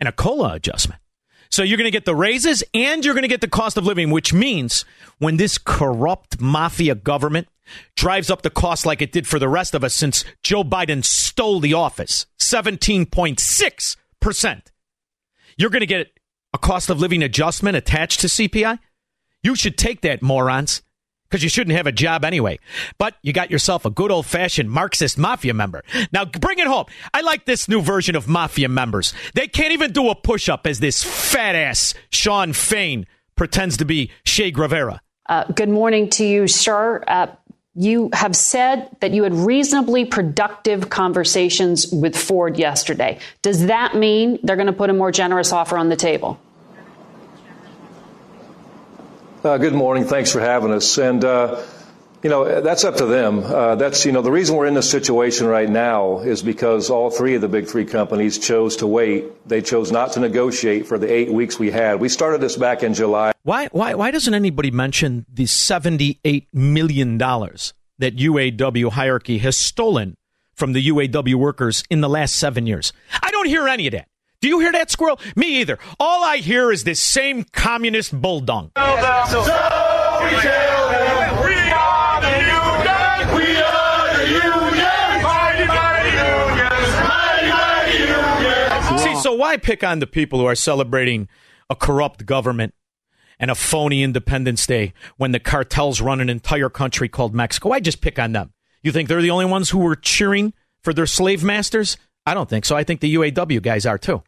and 0.01 0.09
a 0.09 0.13
COLA 0.13 0.55
adjustment. 0.55 1.01
So 1.57 1.63
you're 1.63 1.79
going 1.79 1.87
to 1.87 1.91
get 1.91 2.05
the 2.05 2.15
raises 2.15 2.63
and 2.75 3.03
you're 3.03 3.15
going 3.15 3.23
to 3.23 3.29
get 3.29 3.41
the 3.41 3.49
cost 3.49 3.79
of 3.79 3.87
living, 3.87 4.11
which 4.11 4.35
means 4.35 4.85
when 5.17 5.39
this 5.39 5.57
corrupt 5.57 6.39
mafia 6.39 6.95
government 6.95 7.49
drives 7.97 8.29
up 8.29 8.43
the 8.43 8.51
cost 8.51 8.85
like 8.85 9.01
it 9.01 9.11
did 9.11 9.27
for 9.27 9.39
the 9.39 9.49
rest 9.49 9.75
of 9.75 9.83
us 9.83 9.95
since 9.95 10.23
Joe 10.43 10.65
Biden 10.65 11.03
stole 11.03 11.61
the 11.61 11.73
office 11.73 12.27
17.6%, 12.39 14.63
you're 15.57 15.71
going 15.71 15.81
to 15.81 15.87
get 15.87 16.09
a 16.53 16.59
cost 16.59 16.91
of 16.91 17.01
living 17.01 17.23
adjustment 17.23 17.75
attached 17.75 18.21
to 18.21 18.27
CPI. 18.27 18.79
You 19.43 19.57
should 19.57 19.79
take 19.79 20.03
that, 20.03 20.21
morons 20.21 20.83
because 21.29 21.43
you 21.43 21.49
shouldn't 21.49 21.77
have 21.77 21.87
a 21.87 21.93
job 21.93 22.25
anyway. 22.25 22.59
But 22.99 23.15
you 23.23 23.33
got 23.33 23.51
yourself 23.51 23.85
a 23.85 23.91
good 23.91 24.11
old 24.11 24.27
fashioned 24.27 24.71
Marxist 24.71 25.19
mafia 25.19 25.55
member. 25.55 25.85
Now 26.13 26.25
bring 26.25 26.59
it 26.59 26.67
home. 26.67 26.87
I 27.13 27.21
like 27.21 27.45
this 27.45 27.69
new 27.69 27.81
version 27.81 28.17
of 28.17 28.29
mafia 28.29 28.69
members. 28.69 29.15
They 29.35 29.49
can't 29.49 29.73
even 29.73 29.93
do 29.93 30.09
a 30.09 30.15
push 30.15 30.49
up 30.49 30.67
as 30.67 30.81
this 30.81 31.03
fat 31.03 31.55
ass 31.55 31.95
Shawn 32.11 32.53
Fain 32.53 33.07
pretends 33.37 33.77
to 33.79 33.85
be 33.85 34.11
Che 34.25 34.51
Guevara. 34.51 35.01
Uh, 35.29 35.45
good 35.53 35.69
morning 35.69 36.09
to 36.11 36.25
you, 36.25 36.47
sir. 36.47 37.03
Uh, 37.07 37.27
you 37.75 38.09
have 38.15 38.35
said 38.35 38.89
that 39.01 39.13
you 39.13 39.23
had 39.23 39.35
reasonably 39.35 40.07
productive 40.07 40.89
conversations 40.89 41.87
with 41.93 42.17
Ford 42.17 42.59
yesterday. 42.59 43.19
Does 43.43 43.67
that 43.67 43.95
mean 43.95 44.39
they're 44.43 44.57
going 44.57 44.67
to 44.67 44.73
put 44.73 44.89
a 44.89 44.95
more 44.95 45.13
generous 45.13 45.53
offer 45.53 45.77
on 45.77 45.91
the 45.91 45.97
table? 45.97 46.41
Uh, 49.47 49.59
good 49.59 49.75
morning. 49.75 50.05
Thanks 50.05 50.33
for 50.33 50.41
having 50.41 50.73
us. 50.73 50.99
And, 50.99 51.25
uh, 51.25 51.63
you 52.21 52.29
know, 52.29 52.63
that's 52.63 52.83
up 52.83 52.97
to 52.97 53.07
them. 53.07 53.45
Uh, 53.45 53.77
that's, 53.77 54.05
you 54.05 54.11
know, 54.11 54.21
the 54.21 54.33
reason 54.33 54.57
we're 54.57 54.67
in 54.67 54.75
this 54.75 54.91
situation 54.91 55.47
right 55.47 55.71
now 55.71 56.19
is 56.19 56.43
because 56.43 56.91
all 56.91 57.11
three 57.11 57.37
of 57.37 57.43
the 57.43 57.49
big 57.49 57.69
three 57.69 57.85
companies 57.85 58.41
chose 58.41 58.75
to 58.79 58.89
wait. 58.89 59.49
They 59.49 59.63
chose 59.63 59.93
not 59.93 60.15
to 60.15 60.21
negotiate 60.21 60.89
for 60.89 60.99
the 60.99 61.09
eight 61.09 61.33
weeks 61.33 61.61
we 61.61 61.71
had. 61.71 62.01
We 62.01 62.09
started 62.09 62.41
this 62.41 62.57
back 62.57 62.83
in 62.83 62.93
July. 62.93 63.31
Why, 63.45 63.69
why, 63.69 63.95
why 63.95 64.11
doesn't 64.11 64.35
anybody 64.35 64.73
mention 64.73 65.27
the 65.33 65.45
$78 65.45 66.49
million 66.53 67.17
that 67.17 68.17
UAW 68.17 68.91
hierarchy 68.91 69.39
has 69.39 69.57
stolen 69.57 70.17
from 70.55 70.73
the 70.73 70.89
UAW 70.89 71.37
workers 71.37 71.85
in 71.89 72.01
the 72.01 72.09
last 72.09 72.35
seven 72.35 72.67
years? 72.67 72.93
I 73.23 73.31
don't 73.31 73.47
hear 73.47 73.69
any 73.69 73.87
of 73.87 73.93
that. 73.93 74.09
Do 74.47 74.51
you 74.51 74.61
hear 74.61 74.71
that, 74.71 74.93
squirrel? 74.93 75.19
Me 75.35 75.61
either. 75.61 75.77
All 75.99 76.23
I 76.23 76.37
hear 76.37 76.71
is 76.71 76.85
this 76.85 77.03
same 77.03 77.43
communist 77.43 78.13
bulldog. 78.13 78.71
See, 89.01 89.17
so 89.21 89.35
why 89.35 89.57
pick 89.57 89.83
on 89.83 89.99
the 89.99 90.07
people 90.07 90.39
who 90.39 90.45
are 90.47 90.55
celebrating 90.55 91.29
a 91.69 91.75
corrupt 91.75 92.25
government 92.25 92.73
and 93.41 93.51
a 93.51 93.57
phony 93.57 94.05
Independence 94.05 94.65
Day 94.65 94.93
when 95.17 95.33
the 95.33 95.41
cartels 95.41 96.01
run 96.01 96.21
an 96.21 96.31
entire 96.31 96.71
country 96.71 97.09
called 97.09 97.35
Mexico? 97.35 97.73
I 97.73 97.81
just 97.81 98.01
pick 98.01 98.17
on 98.21 98.31
them. 98.31 98.53
You 98.85 98.93
think 98.93 99.09
they're 99.09 99.21
the 99.21 99.33
only 99.33 99.47
ones 99.47 99.71
who 99.71 99.81
were 99.81 99.97
cheering 99.97 100.55
for 100.83 100.95
their 100.95 101.07
slave 101.07 101.43
masters? 101.43 101.97
I 102.25 102.35
don't 102.35 102.49
think 102.49 102.65
so. 102.65 102.77
I 102.77 102.85
think 102.85 103.01
the 103.01 103.13
UAW 103.17 103.61
guys 103.61 103.87
are 103.87 103.99
too. 103.99 104.23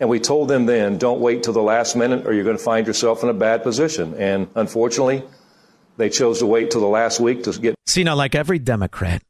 And 0.00 0.08
we 0.08 0.18
told 0.18 0.48
them 0.48 0.66
then, 0.66 0.98
don't 0.98 1.20
wait 1.20 1.42
till 1.42 1.52
the 1.52 1.62
last 1.62 1.94
minute 1.94 2.26
or 2.26 2.32
you're 2.32 2.44
going 2.44 2.56
to 2.56 2.62
find 2.62 2.86
yourself 2.86 3.22
in 3.22 3.28
a 3.28 3.34
bad 3.34 3.62
position. 3.62 4.14
And 4.14 4.48
unfortunately, 4.54 5.22
they 5.96 6.08
chose 6.08 6.38
to 6.38 6.46
wait 6.46 6.70
till 6.70 6.80
the 6.80 6.86
last 6.86 7.20
week 7.20 7.42
to 7.44 7.52
get. 7.58 7.74
See, 7.86 8.04
now, 8.04 8.14
like 8.14 8.34
every 8.34 8.58
Democrat, 8.58 9.22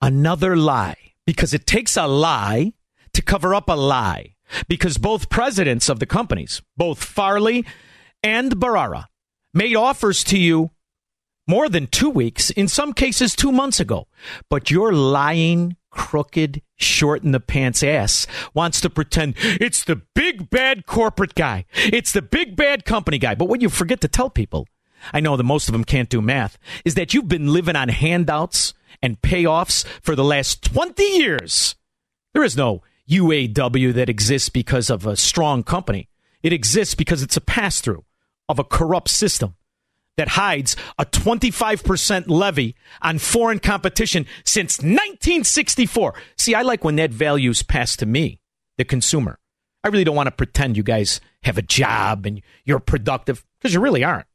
another 0.00 0.56
lie, 0.56 1.14
because 1.26 1.52
it 1.52 1.66
takes 1.66 1.96
a 1.96 2.06
lie 2.06 2.72
to 3.12 3.22
cover 3.22 3.54
up 3.54 3.68
a 3.68 3.72
lie. 3.72 4.34
Because 4.68 4.96
both 4.96 5.28
presidents 5.28 5.88
of 5.88 5.98
the 5.98 6.06
companies, 6.06 6.62
both 6.76 7.02
Farley 7.02 7.66
and 8.22 8.58
Barra, 8.58 9.08
made 9.52 9.76
offers 9.76 10.24
to 10.24 10.38
you 10.38 10.70
more 11.46 11.68
than 11.68 11.86
two 11.86 12.10
weeks, 12.10 12.50
in 12.50 12.68
some 12.68 12.92
cases, 12.92 13.34
two 13.34 13.50
months 13.50 13.80
ago. 13.80 14.06
But 14.48 14.70
you're 14.70 14.92
lying, 14.92 15.76
crooked, 15.98 16.62
short 16.76 17.24
in 17.24 17.32
the 17.32 17.40
pants 17.40 17.82
ass 17.82 18.28
wants 18.54 18.80
to 18.80 18.88
pretend 18.88 19.34
it's 19.38 19.82
the 19.82 20.00
big 20.14 20.48
bad 20.48 20.86
corporate 20.86 21.34
guy. 21.34 21.64
It's 21.74 22.12
the 22.12 22.22
big 22.22 22.54
bad 22.54 22.84
company 22.84 23.18
guy. 23.18 23.34
But 23.34 23.46
what 23.46 23.60
you 23.60 23.68
forget 23.68 24.00
to 24.02 24.08
tell 24.08 24.30
people, 24.30 24.68
I 25.12 25.18
know 25.18 25.36
that 25.36 25.42
most 25.42 25.68
of 25.68 25.72
them 25.72 25.84
can't 25.84 26.08
do 26.08 26.22
math, 26.22 26.56
is 26.84 26.94
that 26.94 27.12
you've 27.12 27.26
been 27.28 27.52
living 27.52 27.74
on 27.74 27.88
handouts 27.88 28.74
and 29.02 29.20
payoffs 29.20 29.84
for 30.00 30.14
the 30.14 30.24
last 30.24 30.62
20 30.62 31.02
years. 31.02 31.74
There 32.32 32.44
is 32.44 32.56
no 32.56 32.82
UAW 33.10 33.92
that 33.94 34.08
exists 34.08 34.50
because 34.50 34.90
of 34.90 35.04
a 35.04 35.16
strong 35.16 35.64
company. 35.64 36.08
It 36.44 36.52
exists 36.52 36.94
because 36.94 37.24
it's 37.24 37.36
a 37.36 37.40
pass 37.40 37.80
through 37.80 38.04
of 38.48 38.60
a 38.60 38.64
corrupt 38.64 39.08
system 39.10 39.56
that 40.18 40.28
hides 40.28 40.76
a 40.98 41.06
25% 41.06 42.28
levy 42.28 42.74
on 43.00 43.18
foreign 43.18 43.60
competition 43.60 44.26
since 44.44 44.78
1964. 44.78 46.14
See, 46.36 46.54
I 46.54 46.62
like 46.62 46.84
when 46.84 46.96
that 46.96 47.10
value's 47.10 47.62
passed 47.62 48.00
to 48.00 48.06
me, 48.06 48.40
the 48.76 48.84
consumer. 48.84 49.38
I 49.82 49.88
really 49.88 50.04
don't 50.04 50.16
want 50.16 50.26
to 50.26 50.32
pretend 50.32 50.76
you 50.76 50.82
guys 50.82 51.20
have 51.44 51.56
a 51.56 51.62
job 51.62 52.26
and 52.26 52.42
you're 52.64 52.80
productive 52.80 53.44
because 53.58 53.72
you 53.72 53.80
really 53.80 54.04
aren't. 54.04 54.26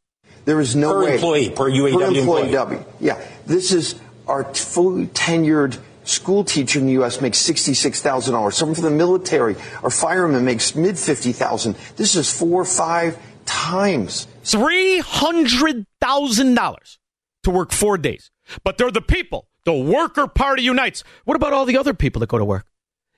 There 0.45 0.59
is 0.59 0.75
no 0.75 0.93
per 0.93 1.03
way. 1.03 1.13
employee, 1.15 1.49
per 1.49 1.69
UAW 1.69 1.93
per 1.93 2.19
employee. 2.19 2.53
employee. 2.53 2.85
Yeah, 2.99 3.21
this 3.45 3.71
is 3.71 3.95
our 4.27 4.45
fully 4.53 5.07
tenured 5.07 5.79
school 6.05 6.43
teacher 6.43 6.79
in 6.79 6.85
the 6.85 6.93
U.S. 6.93 7.21
makes 7.21 7.37
sixty-six 7.37 8.01
thousand 8.01 8.33
dollars. 8.33 8.57
Someone 8.57 8.75
from 8.75 8.85
the 8.85 8.91
military 8.91 9.55
or 9.81 9.89
fireman 9.89 10.43
makes 10.43 10.75
mid 10.75 10.97
fifty 10.97 11.31
thousand. 11.31 11.75
This 11.95 12.15
is 12.15 12.31
four 12.31 12.61
or 12.61 12.65
five 12.65 13.17
times 13.45 14.27
$300,000 14.43 16.97
to 17.43 17.49
work 17.49 17.71
four 17.71 17.97
days. 17.97 18.29
But 18.63 18.77
they're 18.77 18.91
the 18.91 19.01
people. 19.01 19.47
The 19.65 19.73
worker 19.73 20.27
party 20.27 20.63
unites. 20.63 21.03
What 21.25 21.35
about 21.35 21.53
all 21.53 21.65
the 21.65 21.77
other 21.77 21.93
people 21.93 22.19
that 22.19 22.29
go 22.29 22.37
to 22.37 22.45
work? 22.45 22.65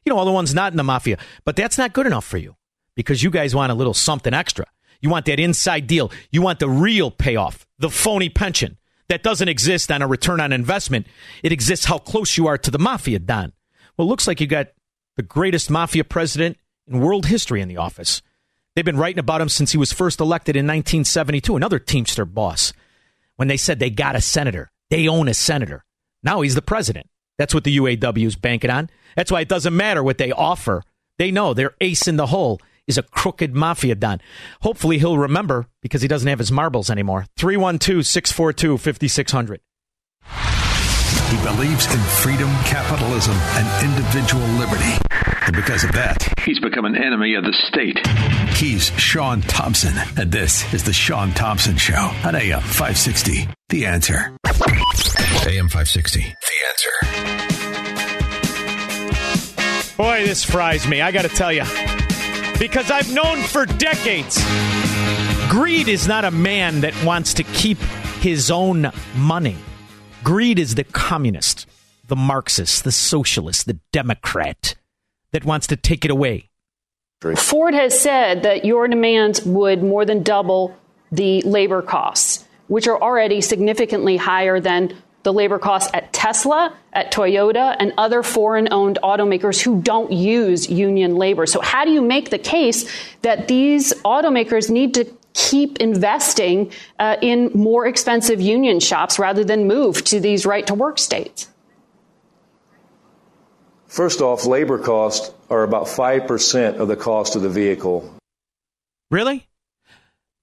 You 0.06 0.14
know, 0.14 0.20
all 0.20 0.26
the 0.26 0.32
ones 0.32 0.54
not 0.54 0.74
in 0.74 0.78
the 0.78 0.84
mafia. 0.84 1.18
But 1.44 1.56
that's 1.56 1.78
not 1.78 1.94
good 1.94 2.06
enough 2.06 2.26
for 2.26 2.38
you 2.38 2.56
because 2.96 3.24
you 3.24 3.32
guys 3.32 3.56
want 3.56 3.72
a 3.72 3.76
little 3.76 3.94
something 3.94 4.34
extra. 4.34 4.66
You 5.02 5.10
want 5.10 5.26
that 5.26 5.40
inside 5.40 5.88
deal. 5.88 6.12
You 6.32 6.42
want 6.42 6.60
the 6.60 6.70
real 6.70 7.12
payoff, 7.12 7.66
the 7.80 7.90
phony 7.90 8.30
pension 8.30 8.78
that 9.08 9.24
doesn't 9.24 9.50
exist 9.50 9.92
on 9.92 10.02
a 10.02 10.08
return 10.08 10.40
on 10.40 10.54
investment. 10.54 11.08
It 11.44 11.52
exists 11.52 11.86
how 11.86 11.98
close 11.98 12.38
you 12.38 12.48
are 12.48 12.58
to 12.58 12.72
the 12.72 12.80
mafia, 12.80 13.20
Don. 13.20 13.54
Well, 13.98 14.08
it 14.08 14.10
looks 14.10 14.28
like 14.28 14.42
you 14.42 14.48
got 14.48 14.68
the 15.16 15.24
greatest 15.24 15.70
mafia 15.70 16.04
president 16.04 16.58
in 16.88 17.00
world 17.00 17.28
history 17.28 17.62
in 17.62 17.68
the 17.68 17.78
office. 17.78 18.22
They've 18.76 18.84
been 18.84 18.98
writing 18.98 19.20
about 19.20 19.42
him 19.42 19.50
since 19.50 19.72
he 19.72 19.78
was 19.78 19.94
first 19.94 20.20
elected 20.20 20.56
in 20.56 20.66
1972, 20.66 21.56
another 21.56 21.80
Teamster 21.80 22.26
boss. 22.26 22.74
When 23.38 23.48
they 23.48 23.58
said 23.58 23.80
they 23.80 23.90
got 23.90 24.16
a 24.16 24.22
senator, 24.22 24.70
they 24.90 25.08
own 25.08 25.28
a 25.28 25.34
senator. 25.34 25.86
Now 26.24 26.42
he's 26.42 26.56
the 26.56 26.62
president. 26.62 27.08
That's 27.38 27.54
what 27.54 27.64
the 27.64 27.78
UAW 27.78 28.26
is 28.26 28.36
banking 28.36 28.70
on. 28.70 28.90
That's 29.16 29.32
why 29.32 29.42
it 29.42 29.50
doesn't 29.50 29.76
matter 29.76 30.04
what 30.04 30.18
they 30.18 30.32
offer. 30.32 30.84
They 31.18 31.32
know 31.32 31.54
their 31.54 31.76
ace 31.80 32.08
in 32.08 32.18
the 32.18 32.28
hole 32.28 32.60
is 32.88 32.98
a 32.98 33.04
crooked 33.04 33.56
mafia 33.56 33.96
don. 33.96 34.22
Hopefully 34.62 35.00
he'll 35.00 35.18
remember 35.18 35.68
because 35.82 36.02
he 36.02 36.08
doesn't 36.08 36.28
have 36.28 36.40
his 36.40 36.52
marbles 36.52 36.90
anymore. 36.90 37.26
312 37.38 38.06
642 38.06 38.78
5600. 38.78 39.62
He 41.30 41.38
believes 41.44 41.86
in 41.94 42.00
freedom, 42.22 42.50
capitalism, 42.66 43.36
and 43.36 43.86
individual 43.86 44.46
liberty. 44.60 44.98
And 45.46 45.56
because 45.56 45.84
of 45.84 45.92
that, 45.94 46.28
he's 46.42 46.60
become 46.60 46.86
an 46.86 46.96
enemy 46.96 47.36
of 47.36 47.44
the 47.44 47.54
state. 47.68 48.00
He's 48.58 48.92
Shaun 49.00 49.42
Thompson, 49.42 49.94
and 50.18 50.32
this 50.32 50.72
is 50.74 50.84
The 50.84 50.94
Shaun 50.94 51.32
Thompson 51.34 51.78
Show 51.78 52.12
on 52.24 52.36
AM 52.36 52.62
560. 52.62 53.48
The 53.70 53.86
answer. 53.86 54.36
AM 54.46 55.70
560. 55.70 56.22
The 56.22 56.36
answer. 56.70 56.92
Boy, 59.98 60.26
this 60.26 60.44
fries 60.44 60.88
me. 60.88 61.02
I 61.02 61.12
got 61.12 61.24
to 61.24 61.30
tell 61.30 61.52
you. 61.52 61.64
because 62.60 62.92
I've 62.92 63.14
known 63.14 63.42
for 63.44 63.66
decades 63.66 64.38
greed 65.50 65.88
is 65.88 66.08
not 66.08 66.26
a 66.26 66.32
man 66.32 66.82
that 66.82 66.94
wants 67.06 67.36
to 67.36 67.44
keep 67.44 67.78
his 68.20 68.52
own 68.52 68.92
money. 69.16 69.56
Greed 70.26 70.58
is 70.58 70.74
the 70.74 70.84
communist, 70.84 71.68
the 72.08 72.16
Marxist, 72.16 72.84
the 72.84 72.92
socialist, 72.92 73.68
the 73.68 73.78
Democrat 73.92 74.74
that 75.32 75.46
wants 75.46 75.68
to 75.68 75.76
take 75.76 76.04
it 76.04 76.10
away. 76.10 76.50
Ford 77.36 77.76
has 77.76 78.00
said 78.00 78.42
that 78.42 78.66
your 78.66 78.88
demands 78.88 79.44
would 79.46 79.84
more 79.84 80.04
than 80.04 80.24
double 80.24 80.76
the 81.12 81.44
labor 81.44 81.84
costs, 81.84 82.44
which 82.70 82.88
are 82.88 83.00
already 83.00 83.40
significantly 83.40 84.18
higher 84.18 84.60
than 84.60 84.98
the 85.22 85.32
labor 85.32 85.60
costs 85.60 85.92
at 85.94 86.12
Tesla, 86.12 86.76
at 86.94 87.12
Toyota, 87.12 87.76
and 87.80 87.94
other 87.96 88.24
foreign 88.24 88.68
owned 88.72 88.98
automakers 89.04 89.62
who 89.62 89.80
don't 89.80 90.12
use 90.12 90.68
union 90.68 91.18
labor. 91.18 91.46
So, 91.46 91.62
how 91.62 91.86
do 91.86 91.92
you 91.92 92.02
make 92.02 92.32
the 92.32 92.40
case 92.40 92.90
that 93.22 93.48
these 93.48 93.94
automakers 94.04 94.72
need 94.72 94.96
to 94.96 95.06
keep 95.36 95.78
investing 95.78 96.72
uh, 96.98 97.18
in 97.22 97.52
more 97.54 97.86
expensive 97.86 98.42
union 98.42 98.80
shops 98.80 99.20
rather 99.20 99.44
than 99.44 99.68
move 99.68 100.04
to 100.06 100.20
these 100.20 100.46
right 100.46 100.66
to 100.66 100.74
work 100.74 100.98
states? 100.98 101.50
First 103.88 104.22
off, 104.22 104.46
labor 104.46 104.80
costs 104.80 105.32
are 105.50 105.64
about 105.64 105.86
5% 105.86 106.80
of 106.80 106.88
the 106.88 106.96
cost 106.96 107.36
of 107.36 107.44
the 107.44 107.50
vehicle. 107.50 108.14
Really? 109.12 109.48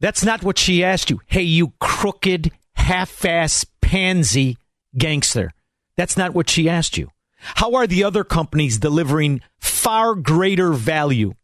That's 0.00 0.24
not 0.24 0.42
what 0.42 0.58
she 0.58 0.84
asked 0.84 1.10
you. 1.10 1.20
Hey, 1.26 1.42
you 1.42 1.72
crooked, 1.78 2.50
half 2.74 3.24
ass 3.24 3.66
pansy 3.80 4.56
gangster. 4.96 5.52
That's 5.96 6.16
not 6.16 6.34
what 6.34 6.48
she 6.48 6.68
asked 6.68 6.96
you. 6.96 7.10
How 7.38 7.74
are 7.74 7.86
the 7.86 8.04
other 8.04 8.24
companies 8.24 8.78
delivering 8.78 9.42
far 9.60 10.14
greater 10.14 10.72
value? 10.72 11.34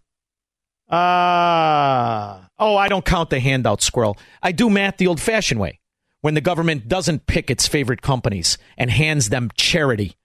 Ah. 0.90 2.42
Uh, 2.42 2.46
oh, 2.60 2.76
I 2.76 2.88
don't 2.90 3.06
count 3.06 3.30
the 3.30 3.40
handout, 3.40 3.82
squirrel. 3.82 4.18
I 4.42 4.52
do 4.52 4.70
math 4.70 4.98
the 4.98 5.08
old 5.08 5.22
fashioned 5.22 5.60
way 5.60 5.80
when 6.22 6.34
the 6.34 6.42
government 6.42 6.88
doesn't 6.88 7.28
pick 7.28 7.50
its 7.50 7.68
favorite 7.68 8.02
companies 8.02 8.58
and 8.78 8.90
hands 8.90 9.30
them 9.30 9.50
charity. 9.56 10.18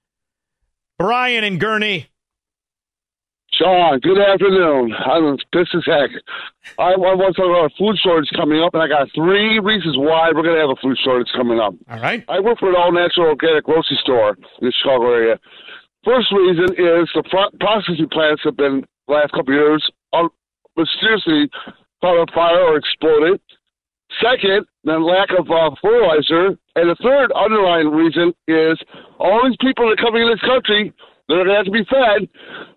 Brian 0.98 1.44
and 1.44 1.60
Gurney. 1.60 2.08
Shaun, 3.52 4.00
good 4.00 4.18
afternoon. 4.18 4.92
I'm 4.92 5.38
pissed 5.52 5.74
as 5.74 5.84
heck. 5.86 6.10
I, 6.78 6.92
I 6.92 7.14
want 7.14 7.34
to 7.34 7.40
talk 7.40 7.48
about 7.48 7.72
a 7.72 7.74
food 7.78 7.96
shortage 8.02 8.28
coming 8.36 8.60
up, 8.60 8.74
and 8.74 8.82
I 8.82 8.88
got 8.88 9.08
three 9.14 9.58
reasons 9.60 9.96
why 9.96 10.28
we're 10.34 10.42
going 10.42 10.56
to 10.56 10.60
have 10.60 10.76
a 10.76 10.80
food 10.82 10.98
shortage 11.02 11.28
coming 11.34 11.58
up. 11.58 11.72
All 11.88 12.00
right. 12.00 12.24
I 12.28 12.40
work 12.40 12.58
for 12.58 12.68
an 12.68 12.76
all 12.76 12.92
natural 12.92 13.28
organic 13.28 13.64
grocery 13.64 13.96
store 14.02 14.36
in 14.60 14.66
the 14.66 14.72
Chicago 14.72 15.08
area. 15.12 15.38
First 16.06 16.30
reason 16.30 16.70
is 16.78 17.10
the 17.12 17.24
processing 17.58 18.08
plants 18.08 18.42
have 18.44 18.56
been 18.56 18.86
last 19.08 19.32
couple 19.32 19.52
of 19.52 19.58
years 19.58 19.82
mysteriously 20.76 21.50
caught 22.00 22.20
on 22.20 22.26
fire 22.34 22.60
or 22.60 22.76
exploded. 22.76 23.40
Second, 24.22 24.66
the 24.84 24.98
lack 24.98 25.28
of 25.36 25.50
uh, 25.50 25.74
fertilizer. 25.82 26.58
And 26.76 26.90
the 26.90 26.96
third 27.02 27.32
underlying 27.32 27.88
reason 27.88 28.34
is 28.46 28.78
all 29.18 29.42
these 29.48 29.56
people 29.60 29.88
that 29.88 29.98
are 29.98 30.04
coming 30.04 30.22
in 30.22 30.30
this 30.30 30.40
country, 30.40 30.92
they're 31.26 31.38
going 31.38 31.48
to 31.48 31.54
have 31.54 31.64
to 31.64 31.70
be 31.70 31.84
fed. 31.84 32.28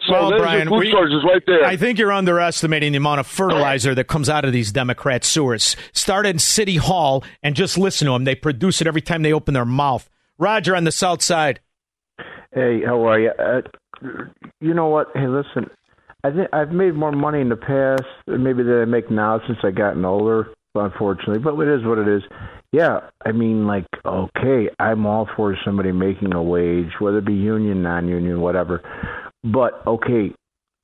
So 0.07 0.13
well, 0.13 0.29
there's 0.29 0.41
Brian, 0.41 0.67
food 0.69 0.79
we, 0.79 0.91
shortages 0.91 1.23
right 1.23 1.43
there. 1.45 1.65
I 1.65 1.77
think 1.77 1.99
you're 1.99 2.11
underestimating 2.11 2.93
the 2.93 2.97
amount 2.97 3.19
of 3.19 3.27
fertilizer 3.27 3.93
that 3.93 4.05
comes 4.05 4.29
out 4.29 4.45
of 4.45 4.53
these 4.53 4.71
Democrat 4.71 5.23
sewers. 5.23 5.75
Start 5.93 6.25
in 6.25 6.39
City 6.39 6.77
Hall 6.77 7.23
and 7.43 7.55
just 7.55 7.77
listen 7.77 8.07
to 8.07 8.13
them. 8.13 8.23
They 8.23 8.35
produce 8.35 8.81
it 8.81 8.87
every 8.87 9.01
time 9.01 9.21
they 9.21 9.33
open 9.33 9.53
their 9.53 9.65
mouth. 9.65 10.09
Roger 10.37 10.75
on 10.75 10.85
the 10.85 10.91
South 10.91 11.21
Side. 11.21 11.59
Hey, 12.51 12.81
how 12.83 13.07
are 13.07 13.19
you? 13.19 13.31
Uh, 13.37 13.61
you 14.59 14.73
know 14.73 14.87
what? 14.87 15.07
Hey, 15.13 15.27
listen. 15.27 15.69
I 16.23 16.31
think 16.31 16.49
I've 16.51 16.71
made 16.71 16.95
more 16.95 17.11
money 17.11 17.41
in 17.41 17.49
the 17.49 17.55
past, 17.55 18.03
maybe 18.27 18.63
than 18.63 18.81
I 18.81 18.85
make 18.85 19.11
now 19.11 19.39
since 19.45 19.59
I 19.63 19.71
gotten 19.71 20.03
older. 20.03 20.49
Unfortunately, 20.75 21.39
but 21.39 21.59
it 21.59 21.67
is 21.67 21.85
what 21.85 21.97
it 21.97 22.07
is. 22.07 22.21
Yeah, 22.71 22.99
I 23.25 23.31
mean, 23.31 23.65
like, 23.65 23.87
okay, 24.05 24.69
I'm 24.79 25.07
all 25.07 25.27
for 25.35 25.57
somebody 25.65 25.91
making 25.91 26.33
a 26.33 26.43
wage, 26.43 26.91
whether 26.99 27.17
it 27.17 27.25
be 27.25 27.33
union, 27.33 27.81
non-union, 27.81 28.39
whatever. 28.39 28.81
But 29.43 29.81
okay, 29.87 30.31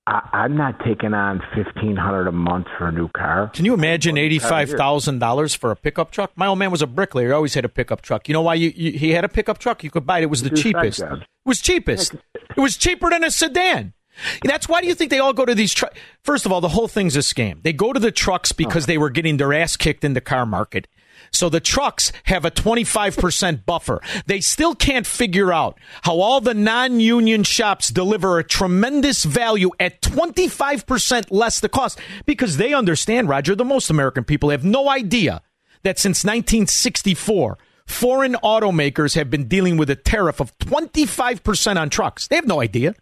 I, 0.07 0.29
I'm 0.33 0.55
not 0.55 0.79
taking 0.85 1.13
on 1.13 1.41
fifteen 1.55 1.95
hundred 1.95 2.27
a 2.27 2.31
month 2.31 2.67
for 2.77 2.87
a 2.87 2.91
new 2.91 3.09
car. 3.09 3.49
Can 3.53 3.65
you 3.65 3.73
imagine 3.73 4.17
eighty-five 4.17 4.69
thousand 4.69 5.19
dollars 5.19 5.55
for 5.55 5.71
a 5.71 5.75
pickup 5.75 6.11
truck? 6.11 6.31
My 6.35 6.47
old 6.47 6.59
man 6.59 6.69
was 6.71 6.81
a 6.81 6.87
bricklayer; 6.87 7.27
he 7.27 7.33
always 7.33 7.53
had 7.55 7.65
a 7.65 7.69
pickup 7.69 8.01
truck. 8.01 8.27
You 8.27 8.33
know 8.33 8.41
why 8.41 8.53
you, 8.55 8.71
you, 8.75 8.91
he 8.91 9.11
had 9.11 9.25
a 9.25 9.29
pickup 9.29 9.57
truck? 9.57 9.83
You 9.83 9.89
could 9.89 10.05
buy 10.05 10.19
it; 10.19 10.23
it 10.23 10.29
was 10.29 10.43
the 10.43 10.51
cheapest. 10.51 11.01
It 11.01 11.19
was 11.45 11.59
cheapest. 11.59 12.13
It 12.13 12.59
was 12.59 12.77
cheaper 12.77 13.09
than 13.09 13.23
a 13.23 13.31
sedan. 13.31 13.93
That's 14.43 14.69
why 14.69 14.81
do 14.81 14.87
you 14.87 14.95
think 14.95 15.11
they 15.11 15.19
all 15.19 15.33
go 15.33 15.45
to 15.45 15.55
these 15.55 15.73
trucks? 15.73 15.97
First 16.23 16.45
of 16.45 16.51
all, 16.51 16.61
the 16.61 16.69
whole 16.69 16.87
thing's 16.87 17.15
a 17.15 17.19
scam. 17.19 17.61
They 17.63 17.73
go 17.73 17.91
to 17.91 17.99
the 17.99 18.11
trucks 18.11 18.51
because 18.51 18.85
they 18.85 18.97
were 18.97 19.09
getting 19.09 19.37
their 19.37 19.53
ass 19.53 19.75
kicked 19.75 20.03
in 20.03 20.13
the 20.13 20.21
car 20.21 20.45
market. 20.45 20.87
So 21.36 21.50
the 21.50 21.60
trucks 21.60 22.12
have 22.26 22.45
a 22.45 22.52
25% 22.52 23.65
buffer. 23.65 24.02
They 24.26 24.41
still 24.41 24.76
can't 24.76 25.06
figure 25.06 25.52
out 25.52 25.78
how 26.04 26.19
all 26.19 26.41
the 26.41 26.54
non 26.54 27.00
union 27.00 27.43
shops 27.43 27.89
deliver 27.89 28.39
a 28.39 28.43
tremendous 28.43 29.24
value 29.24 29.71
at 29.80 30.02
25% 30.02 31.28
less 31.32 31.60
the 31.60 31.69
cost 31.69 32.00
because 32.26 32.58
they 32.58 32.74
understand, 32.74 33.30
Roger, 33.30 33.56
the 33.56 33.65
most 33.65 33.89
American 33.89 34.24
people 34.24 34.50
have 34.50 34.63
no 34.63 34.89
idea 34.89 35.41
that 35.84 36.00
since 36.00 36.24
1964, 36.24 37.58
foreign 37.86 38.34
automakers 38.43 39.15
have 39.15 39.30
been 39.30 39.48
dealing 39.48 39.78
with 39.78 39.89
a 39.89 39.95
tariff 39.95 40.39
of 40.39 40.58
25% 40.60 41.78
on 41.78 41.89
trucks. 41.89 42.28
They 42.28 42.36
have 42.36 42.48
no 42.48 42.62
idea 42.62 42.95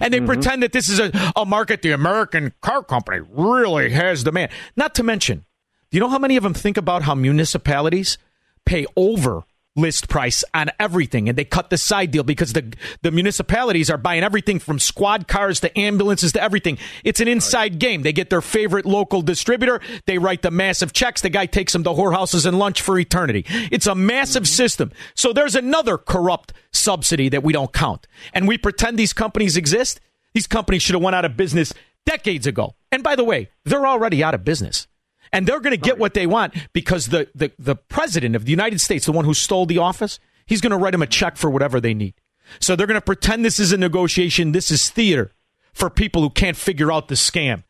and 0.00 0.12
they 0.12 0.18
mm-hmm. 0.18 0.26
pretend 0.26 0.62
that 0.62 0.72
this 0.72 0.88
is 0.88 0.98
a, 0.98 1.12
a 1.36 1.44
market 1.44 1.82
the 1.82 1.92
American 1.92 2.52
car 2.60 2.82
company 2.82 3.20
really 3.30 3.90
has 3.90 4.24
demand. 4.24 4.50
Not 4.76 4.94
to 4.96 5.02
mention, 5.02 5.44
you 5.94 6.00
know 6.00 6.08
how 6.08 6.18
many 6.18 6.36
of 6.36 6.42
them 6.42 6.54
think 6.54 6.76
about 6.76 7.02
how 7.02 7.14
municipalities 7.14 8.18
pay 8.66 8.86
over 8.96 9.44
list 9.76 10.08
price 10.08 10.44
on 10.54 10.70
everything 10.78 11.28
and 11.28 11.36
they 11.36 11.44
cut 11.44 11.68
the 11.68 11.76
side 11.76 12.10
deal 12.10 12.22
because 12.22 12.52
the 12.52 12.74
the 13.02 13.10
municipalities 13.10 13.90
are 13.90 13.98
buying 13.98 14.22
everything 14.22 14.58
from 14.58 14.78
squad 14.78 15.26
cars 15.26 15.60
to 15.60 15.78
ambulances 15.78 16.32
to 16.32 16.42
everything. 16.42 16.78
It's 17.02 17.20
an 17.20 17.28
inside 17.28 17.78
game. 17.78 18.02
They 18.02 18.12
get 18.12 18.30
their 18.30 18.40
favorite 18.40 18.86
local 18.86 19.22
distributor. 19.22 19.80
They 20.06 20.18
write 20.18 20.42
the 20.42 20.50
massive 20.50 20.92
checks. 20.92 21.22
The 21.22 21.30
guy 21.30 21.46
takes 21.46 21.72
them 21.72 21.84
to 21.84 21.90
whorehouses 21.90 22.46
and 22.46 22.58
lunch 22.58 22.82
for 22.82 22.98
eternity. 22.98 23.44
It's 23.48 23.86
a 23.86 23.94
massive 23.94 24.44
mm-hmm. 24.44 24.54
system. 24.54 24.92
So 25.14 25.32
there's 25.32 25.56
another 25.56 25.98
corrupt 25.98 26.52
subsidy 26.72 27.28
that 27.30 27.42
we 27.42 27.52
don't 27.52 27.72
count. 27.72 28.06
And 28.32 28.46
we 28.46 28.58
pretend 28.58 28.98
these 28.98 29.12
companies 29.12 29.56
exist. 29.56 30.00
These 30.34 30.46
companies 30.46 30.82
should 30.82 30.94
have 30.94 31.02
went 31.02 31.16
out 31.16 31.24
of 31.24 31.36
business 31.36 31.72
decades 32.06 32.46
ago. 32.46 32.74
And 32.92 33.02
by 33.02 33.16
the 33.16 33.24
way 33.24 33.50
they're 33.64 33.86
already 33.86 34.22
out 34.22 34.34
of 34.34 34.44
business 34.44 34.86
and 35.34 35.48
they're 35.48 35.60
going 35.60 35.72
to 35.72 35.76
get 35.76 35.98
what 35.98 36.14
they 36.14 36.28
want 36.28 36.54
because 36.72 37.08
the, 37.08 37.28
the, 37.34 37.50
the 37.58 37.74
president 37.74 38.36
of 38.36 38.44
the 38.44 38.52
United 38.52 38.80
States, 38.80 39.04
the 39.04 39.12
one 39.12 39.24
who 39.24 39.34
stole 39.34 39.66
the 39.66 39.78
office, 39.78 40.20
he's 40.46 40.60
going 40.60 40.70
to 40.70 40.76
write 40.76 40.92
them 40.92 41.02
a 41.02 41.08
check 41.08 41.36
for 41.36 41.50
whatever 41.50 41.80
they 41.80 41.92
need. 41.92 42.14
So 42.60 42.76
they're 42.76 42.86
going 42.86 43.00
to 43.00 43.04
pretend 43.04 43.44
this 43.44 43.58
is 43.58 43.72
a 43.72 43.76
negotiation. 43.76 44.52
This 44.52 44.70
is 44.70 44.88
theater 44.88 45.32
for 45.72 45.90
people 45.90 46.22
who 46.22 46.30
can't 46.30 46.56
figure 46.56 46.92
out 46.92 47.08
the 47.08 47.16
scam. 47.16 47.64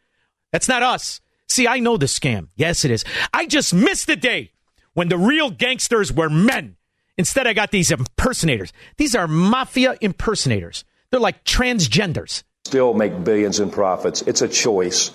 That's 0.53 0.69
not 0.69 0.83
us. 0.83 1.23
See, 1.49 1.67
I 1.67 1.81
know 1.81 1.97
the 1.97 2.07
scam. 2.07 2.49
Yes, 2.55 2.85
it 2.85 2.91
is. 2.91 3.03
I 3.33 3.47
just 3.47 3.73
missed 3.73 4.09
the 4.09 4.17
day 4.17 4.53
when 4.93 5.09
the 5.09 5.19
real 5.19 5.51
gangsters 5.51 6.13
were 6.13 6.29
men. 6.29 6.77
Instead, 7.17 7.47
I 7.47 7.55
got 7.55 7.71
these 7.71 7.91
impersonators. 7.91 8.75
These 8.99 9.15
are 9.15 9.27
mafia 9.27 9.97
impersonators. 10.03 10.85
They're 11.11 11.21
like 11.21 11.45
transgenders. 11.45 12.43
Still 12.67 12.93
make 12.93 13.25
billions 13.25 13.59
in 13.59 13.71
profits. 13.71 14.21
It's 14.23 14.43
a 14.43 14.49
choice. 14.49 15.13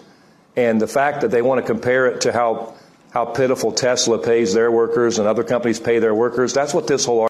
And 0.55 0.81
the 0.81 0.87
fact 0.87 1.21
that 1.21 1.31
they 1.31 1.41
want 1.41 1.61
to 1.61 1.65
compare 1.65 2.07
it 2.07 2.21
to 2.21 2.33
how, 2.33 2.75
how 3.11 3.25
pitiful 3.25 3.71
Tesla 3.71 4.17
pays 4.17 4.53
their 4.53 4.71
workers 4.71 5.19
and 5.19 5.27
other 5.27 5.43
companies 5.43 5.79
pay 5.79 5.99
their 5.99 6.15
workers, 6.15 6.53
that's 6.53 6.73
what 6.73 6.87
this 6.87 7.05
whole 7.05 7.29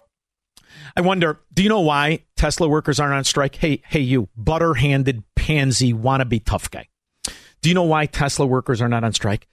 I 0.96 1.02
wonder, 1.02 1.40
do 1.54 1.62
you 1.62 1.68
know 1.68 1.80
why 1.80 2.24
Tesla 2.36 2.68
workers 2.68 2.98
aren't 2.98 3.14
on 3.14 3.24
strike? 3.24 3.54
Hey, 3.54 3.82
hey, 3.86 4.00
you 4.00 4.28
butter 4.36 4.74
handed 4.74 5.22
pansy 5.36 5.92
wannabe 5.94 6.44
tough 6.44 6.70
guy. 6.70 6.88
Do 7.62 7.68
you 7.68 7.74
know 7.74 7.84
why 7.84 8.06
Tesla 8.06 8.46
workers 8.46 8.80
are 8.80 8.88
not 8.88 9.04
on 9.04 9.12
strike? 9.12 9.46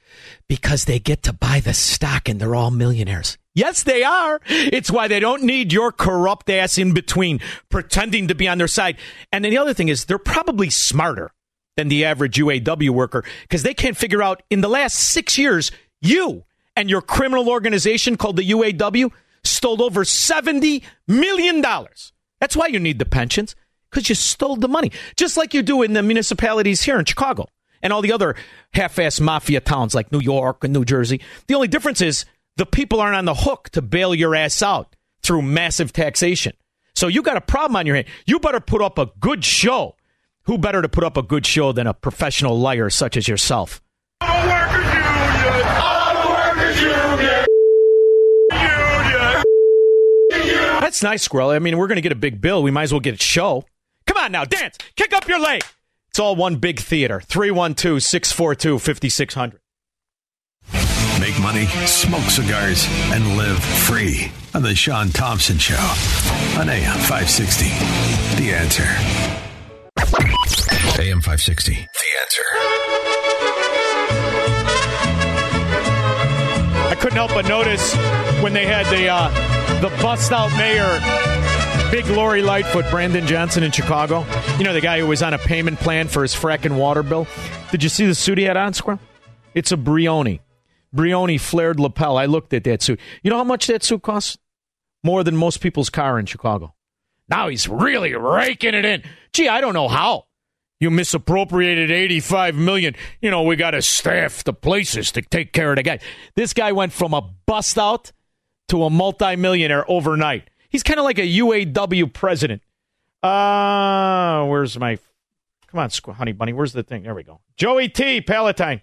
Because 0.47 0.85
they 0.85 0.97
get 0.97 1.23
to 1.23 1.33
buy 1.33 1.59
the 1.59 1.73
stock 1.73 2.29
and 2.29 2.39
they're 2.39 2.55
all 2.55 2.71
millionaires. 2.71 3.37
Yes, 3.53 3.83
they 3.83 4.03
are. 4.03 4.39
It's 4.47 4.89
why 4.89 5.07
they 5.07 5.19
don't 5.19 5.43
need 5.43 5.73
your 5.73 5.91
corrupt 5.91 6.49
ass 6.49 6.77
in 6.77 6.93
between 6.93 7.39
pretending 7.69 8.29
to 8.29 8.35
be 8.35 8.47
on 8.47 8.59
their 8.59 8.67
side. 8.67 8.97
And 9.31 9.43
then 9.43 9.51
the 9.51 9.57
other 9.57 9.73
thing 9.73 9.89
is, 9.89 10.05
they're 10.05 10.19
probably 10.19 10.69
smarter 10.69 11.31
than 11.77 11.87
the 11.87 12.03
average 12.03 12.35
UAW 12.37 12.89
worker 12.89 13.23
because 13.43 13.63
they 13.63 13.73
can't 13.73 13.95
figure 13.95 14.21
out 14.21 14.43
in 14.49 14.59
the 14.59 14.67
last 14.67 14.95
six 14.95 15.37
years, 15.37 15.71
you 16.01 16.43
and 16.75 16.89
your 16.89 17.01
criminal 17.01 17.49
organization 17.49 18.17
called 18.17 18.35
the 18.35 18.49
UAW 18.49 19.11
stole 19.43 19.81
over 19.81 20.03
$70 20.03 20.83
million. 21.07 21.61
That's 22.41 22.55
why 22.55 22.67
you 22.67 22.79
need 22.79 22.99
the 22.99 23.05
pensions 23.05 23.55
because 23.89 24.09
you 24.09 24.15
stole 24.15 24.57
the 24.57 24.67
money, 24.67 24.91
just 25.15 25.37
like 25.37 25.53
you 25.53 25.63
do 25.63 25.81
in 25.83 25.93
the 25.93 26.03
municipalities 26.03 26.81
here 26.81 26.99
in 26.99 27.05
Chicago 27.05 27.47
and 27.81 27.93
all 27.93 28.01
the 28.01 28.11
other 28.11 28.35
half 28.73 28.99
ass 28.99 29.19
mafia 29.19 29.61
towns 29.61 29.95
like 29.95 30.11
New 30.11 30.19
York 30.19 30.63
and 30.63 30.73
New 30.73 30.83
Jersey. 30.83 31.21
The 31.47 31.55
only 31.55 31.67
difference 31.67 32.01
is 32.01 32.25
the 32.57 32.65
people 32.65 32.99
aren't 32.99 33.15
on 33.15 33.25
the 33.25 33.33
hook 33.33 33.69
to 33.69 33.81
bail 33.81 34.13
your 34.13 34.35
ass 34.35 34.61
out 34.61 34.95
through 35.21 35.43
massive 35.43 35.93
taxation. 35.93 36.53
So 36.95 37.07
you 37.07 37.21
got 37.21 37.37
a 37.37 37.41
problem 37.41 37.75
on 37.75 37.85
your 37.85 37.95
hand. 37.95 38.07
You 38.25 38.39
better 38.39 38.59
put 38.59 38.81
up 38.81 38.97
a 38.97 39.11
good 39.19 39.45
show. 39.45 39.96
Who 40.47 40.57
better 40.57 40.81
to 40.81 40.87
put 40.89 41.03
up 41.03 41.17
a 41.17 41.21
good 41.21 41.45
show 41.45 41.73
than 41.73 41.87
a 41.87 41.93
professional 41.93 42.57
liar 42.57 42.89
such 42.89 43.17
as 43.17 43.27
yourself? 43.27 43.81
That's 50.79 51.03
nice, 51.03 51.21
Squirrel. 51.21 51.49
I 51.49 51.59
mean, 51.59 51.77
we're 51.77 51.87
going 51.87 51.97
to 51.97 52.01
get 52.01 52.13
a 52.13 52.15
big 52.15 52.39
bill. 52.39 52.63
We 52.63 52.71
might 52.71 52.83
as 52.83 52.93
well 52.93 53.01
get 53.01 53.15
a 53.15 53.21
show. 53.21 53.65
Come 54.05 54.15
on 54.15 54.31
now, 54.31 54.45
dance. 54.45 54.77
Kick 54.95 55.13
up 55.13 55.27
your 55.27 55.39
leg. 55.39 55.63
It's 56.09 56.19
all 56.19 56.37
one 56.37 56.55
big 56.55 56.79
theater. 56.79 57.19
312 57.19 58.01
642 58.01 58.79
5600. 58.79 59.59
Make 61.19 61.37
money, 61.41 61.65
smoke 61.85 62.29
cigars, 62.29 62.87
and 63.11 63.35
live 63.35 63.61
free 63.61 64.31
on 64.53 64.63
The 64.63 64.75
Shaun 64.75 65.09
Thompson 65.09 65.57
Show 65.57 65.75
on 66.57 66.69
AM 66.69 66.97
560. 66.99 67.65
The 68.41 68.53
answer. 68.53 69.26
AM 69.97 71.21
560. 71.21 71.73
The 71.73 71.79
answer. 72.21 72.43
I 76.89 76.95
couldn't 76.99 77.17
help 77.17 77.31
but 77.31 77.47
notice 77.47 77.95
when 78.41 78.53
they 78.53 78.65
had 78.65 78.85
the 78.87 79.07
uh, 79.07 79.29
the 79.81 79.89
bust 80.01 80.31
out 80.31 80.49
mayor, 80.57 80.99
Big 81.91 82.05
Lori 82.07 82.41
Lightfoot, 82.41 82.89
Brandon 82.89 83.25
Johnson 83.27 83.63
in 83.63 83.71
Chicago. 83.71 84.25
You 84.57 84.63
know 84.63 84.73
the 84.73 84.81
guy 84.81 84.99
who 84.99 85.07
was 85.07 85.21
on 85.23 85.33
a 85.33 85.37
payment 85.37 85.79
plan 85.79 86.07
for 86.07 86.21
his 86.21 86.33
fracking 86.33 86.77
water 86.77 87.03
bill. 87.03 87.27
Did 87.71 87.83
you 87.83 87.89
see 87.89 88.05
the 88.05 88.15
suit 88.15 88.37
he 88.37 88.45
had 88.45 88.57
on, 88.57 88.73
Squirrel? 88.73 88.99
It's 89.53 89.71
a 89.71 89.77
Brioni. 89.77 90.39
Brioni 90.95 91.39
flared 91.39 91.79
lapel. 91.79 92.17
I 92.17 92.25
looked 92.25 92.53
at 92.53 92.63
that 92.63 92.81
suit. 92.81 92.99
You 93.23 93.29
know 93.29 93.37
how 93.37 93.43
much 93.43 93.67
that 93.67 93.83
suit 93.83 94.03
costs? 94.03 94.37
More 95.03 95.23
than 95.23 95.35
most 95.35 95.61
people's 95.61 95.89
car 95.89 96.17
in 96.19 96.25
Chicago. 96.25 96.73
Now 97.29 97.47
he's 97.49 97.67
really 97.67 98.13
raking 98.13 98.73
it 98.73 98.85
in. 98.85 99.03
Gee, 99.33 99.47
I 99.47 99.61
don't 99.61 99.73
know 99.73 99.87
how. 99.87 100.25
You 100.79 100.91
misappropriated 100.91 101.89
85 101.89 102.55
million. 102.55 102.95
You 103.19 103.31
know, 103.31 103.43
we 103.43 103.55
got 103.55 103.71
to 103.71 103.81
staff 103.81 104.43
the 104.43 104.53
places 104.53 105.11
to 105.13 105.21
take 105.23 105.51
care 105.51 105.71
of 105.71 105.77
the 105.77 105.83
guy. 105.83 105.99
This 106.35 106.53
guy 106.53 106.71
went 106.71 106.93
from 106.93 107.13
a 107.13 107.21
bust 107.47 107.77
out 107.79 108.11
to 108.67 108.83
a 108.83 108.89
multimillionaire 108.89 109.89
overnight. 109.89 110.49
He's 110.69 110.83
kind 110.83 110.99
of 110.99 111.05
like 111.05 111.17
a 111.17 111.27
UAW 111.27 112.13
president. 112.13 112.61
Uh, 113.23 114.45
where's 114.45 114.77
my 114.77 114.99
Come 115.67 115.79
on, 115.79 116.15
honey 116.15 116.31
bunny. 116.31 116.53
Where's 116.53 116.73
the 116.73 116.83
thing? 116.83 117.03
There 117.03 117.13
we 117.13 117.23
go. 117.23 117.41
Joey 117.57 117.89
T, 117.89 118.21
Palatine. 118.21 118.81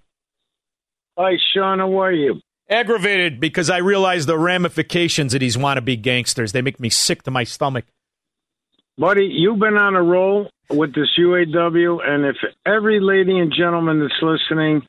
Hi, 1.17 1.39
Shaun. 1.53 1.79
How 1.79 2.01
are 2.01 2.13
you? 2.13 2.41
Aggravated 2.69 3.41
because 3.41 3.71
I 3.71 3.79
realize 3.79 4.27
the 4.27 4.39
ramifications 4.39 5.35
of 5.35 5.41
these 5.41 5.57
wannabe 5.57 6.01
gangsters. 6.01 6.53
They 6.53 6.63
make 6.63 6.81
me 6.81 6.91
sick 6.91 7.23
to 7.23 7.31
my 7.31 7.45
stomach. 7.45 7.85
Buddy, 8.97 9.27
you've 9.27 9.59
been 9.59 9.77
on 9.77 9.97
a 9.97 10.03
roll 10.03 10.51
with 10.71 10.95
this 10.95 11.09
UAW, 11.19 11.99
and 12.07 12.25
if 12.25 12.37
every 12.65 13.01
lady 13.01 13.39
and 13.39 13.53
gentleman 13.53 14.01
that's 14.01 14.23
listening, 14.23 14.83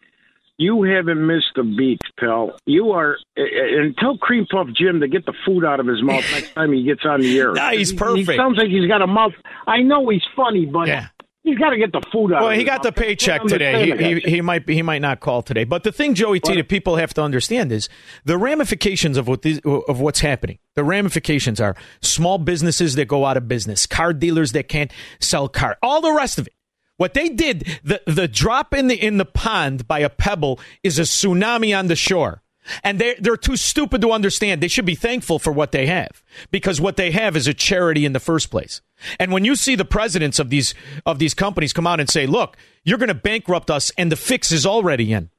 you 0.58 0.84
haven't 0.84 1.26
missed 1.26 1.58
a 1.58 1.64
beat, 1.64 2.02
pal. 2.20 2.56
You 2.66 2.92
are, 2.92 3.18
eh, 3.36 3.42
eh, 3.42 3.82
and 3.82 3.98
tell 3.98 4.18
Cream 4.18 4.46
Puff 4.50 4.68
Jim 4.76 5.02
to 5.02 5.08
get 5.08 5.26
the 5.26 5.34
food 5.46 5.66
out 5.66 5.80
of 5.80 5.88
his 5.88 6.02
mouth 6.02 6.24
next 6.32 6.54
time 6.54 6.72
he 6.72 6.84
gets 6.84 7.02
on 7.04 7.22
the 7.22 7.38
air. 7.38 7.52
nah, 7.54 7.72
he's 7.72 7.94
perfect. 7.94 8.30
He 8.30 8.38
sounds 8.38 8.58
like 8.58 8.68
he's 8.68 8.88
got 8.88 9.02
a 9.02 9.08
mouth. 9.08 9.34
I 9.68 9.82
know 9.82 10.08
he's 10.10 10.24
funny, 10.36 10.66
but 10.66 10.88
yeah. 10.88 11.08
He's 11.46 11.60
got 11.60 11.70
to 11.70 11.78
get 11.78 11.92
the 11.92 12.02
food 12.12 12.34
out. 12.34 12.42
Well, 12.42 12.52
he 12.52 12.64
got 12.64 12.82
the 12.82 12.92
paycheck 12.92 13.44
today. 13.44 13.86
He, 13.86 14.16
he, 14.16 14.20
he, 14.32 14.42
might 14.42 14.68
he 14.68 14.82
might 14.82 15.04
not 15.04 15.20
call 15.20 15.44
today. 15.44 15.64
But 15.64 15.84
the 15.84 15.92
thing, 15.92 16.16
Joey 16.16 16.40
T, 16.40 16.56
that 16.56 16.70
people 16.70 16.96
have 16.96 17.14
to 17.14 17.22
understand 17.22 17.72
is 17.72 17.88
the 18.24 18.36
ramifications 18.36 19.16
of 19.16 19.28
what 19.28 19.44
these, 19.44 19.60
of 19.64 20.00
what's 20.00 20.22
happening. 20.22 20.58
The 20.74 20.84
ramifications 20.84 21.62
are 21.62 21.76
small 22.02 22.40
businesses 22.40 22.96
that 22.96 23.08
go 23.08 23.26
out 23.26 23.38
of 23.38 23.48
business, 23.48 23.86
car 23.86 24.12
dealers 24.12 24.54
that 24.54 24.68
can't 24.68 24.92
sell 25.20 25.48
car, 25.48 25.78
all 25.84 26.02
the 26.02 26.12
rest 26.12 26.40
of 26.40 26.48
it. 26.48 26.54
What 26.98 27.14
they 27.14 27.30
did, 27.30 27.80
the 27.84 28.02
the 28.08 28.28
drop 28.28 28.74
in 28.74 28.88
the 28.88 28.96
in 28.96 29.18
the 29.18 29.26
pond 29.26 29.88
by 29.88 30.00
a 30.00 30.10
pebble 30.10 30.60
is 30.82 30.98
a 30.98 31.04
tsunami 31.04 31.78
on 31.78 31.88
the 31.88 31.96
shore. 31.96 32.42
And 32.84 33.00
they 33.00 33.16
they're 33.16 33.38
too 33.38 33.58
stupid 33.58 34.02
to 34.02 34.12
understand. 34.12 34.62
They 34.62 34.68
should 34.68 34.86
be 34.86 34.96
thankful 34.96 35.40
for 35.40 35.52
what 35.52 35.72
they 35.72 35.86
have 35.88 36.24
because 36.52 36.82
what 36.82 36.98
they 36.98 37.12
have 37.12 37.36
is 37.36 37.48
a 37.48 37.54
charity 37.54 38.06
in 38.06 38.14
the 38.14 38.20
first 38.20 38.50
place. 38.50 38.82
And 39.20 39.32
when 39.32 39.46
you 39.46 39.56
see 39.56 39.76
the 39.76 39.86
presidents 39.86 40.40
of 40.40 40.50
these 40.50 40.74
of 41.06 41.20
these 41.20 41.34
companies 41.34 41.74
come 41.74 41.88
out 41.88 42.00
and 42.00 42.10
say, 42.10 42.26
"Look, 42.26 42.58
you're 42.84 42.98
going 42.98 43.10
to 43.10 43.14
bankrupt 43.14 43.70
us 43.70 43.92
and 43.98 44.12
the 44.12 44.16
fix 44.16 44.52
is 44.52 44.66
already 44.66 45.14
in." 45.14 45.30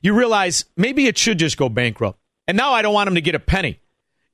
You 0.00 0.14
realize 0.14 0.64
maybe 0.76 1.06
it 1.06 1.18
should 1.18 1.38
just 1.38 1.56
go 1.56 1.68
bankrupt. 1.68 2.18
And 2.48 2.56
now 2.56 2.72
I 2.72 2.82
don't 2.82 2.94
want 2.94 3.06
them 3.06 3.14
to 3.16 3.20
get 3.20 3.34
a 3.34 3.40
penny. 3.40 3.80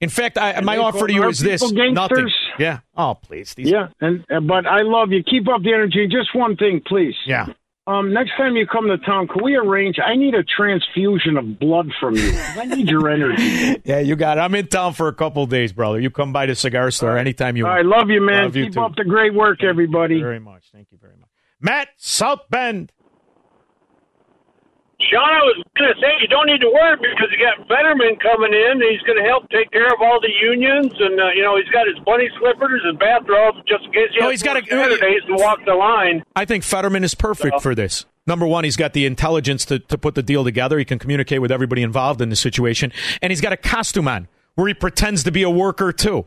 In 0.00 0.08
fact, 0.08 0.38
I, 0.38 0.60
my 0.60 0.76
offer 0.76 1.08
to 1.08 1.12
you 1.12 1.28
is 1.28 1.40
this: 1.40 1.60
gangsters? 1.60 1.94
nothing. 1.94 2.30
Yeah. 2.58 2.80
Oh, 2.96 3.16
please. 3.20 3.54
These 3.54 3.70
yeah, 3.70 3.88
and 4.00 4.24
uh, 4.30 4.40
but 4.40 4.66
I 4.66 4.82
love 4.82 5.10
you. 5.10 5.24
Keep 5.24 5.48
up 5.48 5.62
the 5.62 5.72
energy. 5.72 6.06
Just 6.06 6.34
one 6.34 6.56
thing, 6.56 6.82
please. 6.86 7.14
Yeah. 7.26 7.46
Um, 7.88 8.12
next 8.12 8.36
time 8.36 8.54
you 8.54 8.66
come 8.66 8.86
to 8.88 8.98
town, 8.98 9.28
can 9.28 9.42
we 9.42 9.56
arrange? 9.56 9.98
I 9.98 10.14
need 10.14 10.34
a 10.34 10.44
transfusion 10.44 11.38
of 11.38 11.58
blood 11.58 11.90
from 11.98 12.16
you. 12.16 12.32
I 12.36 12.66
need 12.66 12.86
your 12.86 13.08
energy. 13.08 13.80
yeah, 13.84 14.00
you 14.00 14.14
got 14.14 14.36
it. 14.36 14.42
I'm 14.42 14.54
in 14.54 14.66
town 14.66 14.92
for 14.92 15.08
a 15.08 15.14
couple 15.14 15.46
days, 15.46 15.72
brother. 15.72 15.98
You 15.98 16.10
come 16.10 16.30
by 16.30 16.44
the 16.44 16.54
cigar 16.54 16.90
store 16.90 17.16
anytime 17.16 17.56
you 17.56 17.64
want. 17.64 17.78
I 17.78 17.80
love 17.80 18.10
you, 18.10 18.20
man. 18.20 18.44
Love 18.44 18.52
Keep 18.52 18.74
you 18.74 18.82
up 18.82 18.94
the 18.94 19.04
great 19.04 19.32
work, 19.32 19.64
everybody. 19.64 20.16
Thank 20.16 20.22
very 20.22 20.38
much. 20.38 20.64
Thank 20.70 20.88
you 20.92 20.98
very 21.00 21.16
much. 21.16 21.30
Matt 21.62 21.88
South 21.96 22.40
Bend. 22.50 22.92
Shaun, 25.00 25.30
I 25.30 25.46
was 25.46 25.62
going 25.78 25.94
to 25.94 25.98
say 26.02 26.10
you 26.20 26.26
don't 26.26 26.46
need 26.46 26.58
to 26.58 26.70
worry 26.74 26.98
because 26.98 27.30
you 27.30 27.38
got 27.38 27.62
Fetterman 27.70 28.18
coming 28.18 28.50
in. 28.50 28.82
he's 28.82 29.00
going 29.06 29.16
to 29.16 29.22
help 29.22 29.48
take 29.48 29.70
care 29.70 29.86
of 29.86 30.02
all 30.02 30.18
the 30.20 30.32
unions, 30.42 30.90
and 30.98 31.20
uh, 31.20 31.30
you 31.36 31.42
know 31.42 31.56
he's 31.56 31.70
got 31.70 31.86
his 31.86 31.96
bunny 32.04 32.28
slippers, 32.38 32.82
and 32.82 32.98
bathrobe, 32.98 33.62
just 33.68 33.84
in 33.84 33.92
case 33.92 34.10
he 34.10 34.18
oh, 34.20 34.30
he's 34.30 34.42
got 34.42 34.58
a, 34.58 34.66
Saturdays 34.66 35.22
to 35.28 35.34
walk 35.38 35.60
the 35.64 35.74
line. 35.74 36.24
I 36.34 36.44
think 36.44 36.64
Fetterman 36.64 37.04
is 37.04 37.14
perfect 37.14 37.56
so. 37.56 37.60
for 37.60 37.74
this. 37.76 38.06
Number 38.26 38.44
one, 38.44 38.64
he's 38.64 38.76
got 38.76 38.92
the 38.92 39.06
intelligence 39.06 39.64
to, 39.66 39.78
to 39.78 39.96
put 39.96 40.16
the 40.16 40.22
deal 40.22 40.42
together. 40.42 40.78
He 40.78 40.84
can 40.84 40.98
communicate 40.98 41.40
with 41.40 41.52
everybody 41.52 41.82
involved 41.82 42.20
in 42.20 42.28
the 42.28 42.36
situation, 42.36 42.92
and 43.22 43.30
he's 43.30 43.40
got 43.40 43.52
a 43.52 43.56
costume 43.56 44.08
on 44.08 44.26
where 44.56 44.66
he 44.66 44.74
pretends 44.74 45.22
to 45.24 45.30
be 45.30 45.44
a 45.44 45.50
worker 45.50 45.92
too. 45.92 46.26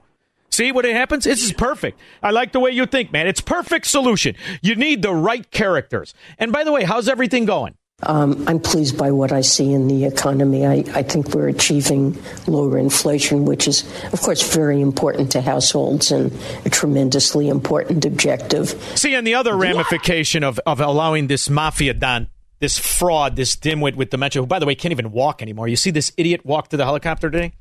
See 0.49 0.71
what 0.71 0.85
it 0.85 0.95
happens? 0.95 1.25
This 1.25 1.43
is 1.43 1.51
perfect. 1.51 1.99
I 2.23 2.31
like 2.31 2.53
the 2.53 2.59
way 2.61 2.71
you 2.71 2.85
think, 2.85 3.11
man. 3.11 3.27
It's 3.27 3.41
perfect 3.41 3.85
solution. 3.85 4.35
You 4.61 4.75
need 4.75 5.01
the 5.01 5.13
right 5.13 5.49
characters. 5.51 6.13
And 6.37 6.51
by 6.51 6.63
the 6.63 6.71
way, 6.71 6.83
how's 6.83 7.09
everything 7.09 7.43
going? 7.45 7.75
Um, 8.03 8.43
I'm 8.47 8.59
pleased 8.59 8.97
by 8.97 9.11
what 9.11 9.31
I 9.31 9.41
see 9.41 9.73
in 9.73 9.87
the 9.87 10.05
economy. 10.05 10.65
I, 10.65 10.83
I, 10.93 11.03
think 11.03 11.35
we're 11.35 11.49
achieving 11.49 12.19
lower 12.47 12.77
inflation, 12.77 13.45
which 13.45 13.67
is, 13.67 13.83
of 14.11 14.21
course, 14.21 14.53
very 14.55 14.81
important 14.81 15.31
to 15.33 15.41
households 15.41 16.11
and 16.11 16.35
a 16.65 16.69
tremendously 16.69 17.47
important 17.47 18.03
objective. 18.05 18.69
See, 18.95 19.13
and 19.13 19.25
the 19.25 19.35
other 19.35 19.55
ramification 19.55 20.43
of, 20.43 20.59
of 20.65 20.81
allowing 20.81 21.27
this 21.27 21.49
mafia 21.49 21.93
don, 21.93 22.27
this 22.59 22.79
fraud, 22.79 23.35
this 23.35 23.55
dimwit 23.55 23.95
with 23.95 24.09
dementia, 24.09 24.41
who, 24.41 24.47
by 24.47 24.59
the 24.59 24.65
way, 24.65 24.73
can't 24.73 24.91
even 24.91 25.11
walk 25.11 25.41
anymore. 25.41 25.67
You 25.67 25.75
see 25.75 25.91
this 25.91 26.11
idiot 26.17 26.43
walk 26.43 26.69
to 26.69 26.77
the 26.77 26.85
helicopter 26.85 27.29
today? 27.29 27.53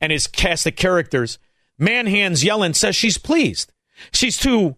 And 0.00 0.10
his 0.10 0.26
cast 0.26 0.66
of 0.66 0.74
characters, 0.76 1.38
man 1.78 2.06
hands 2.06 2.42
Yellen 2.42 2.74
says 2.74 2.96
she's 2.96 3.18
pleased. 3.18 3.72
She's 4.12 4.38
too 4.38 4.76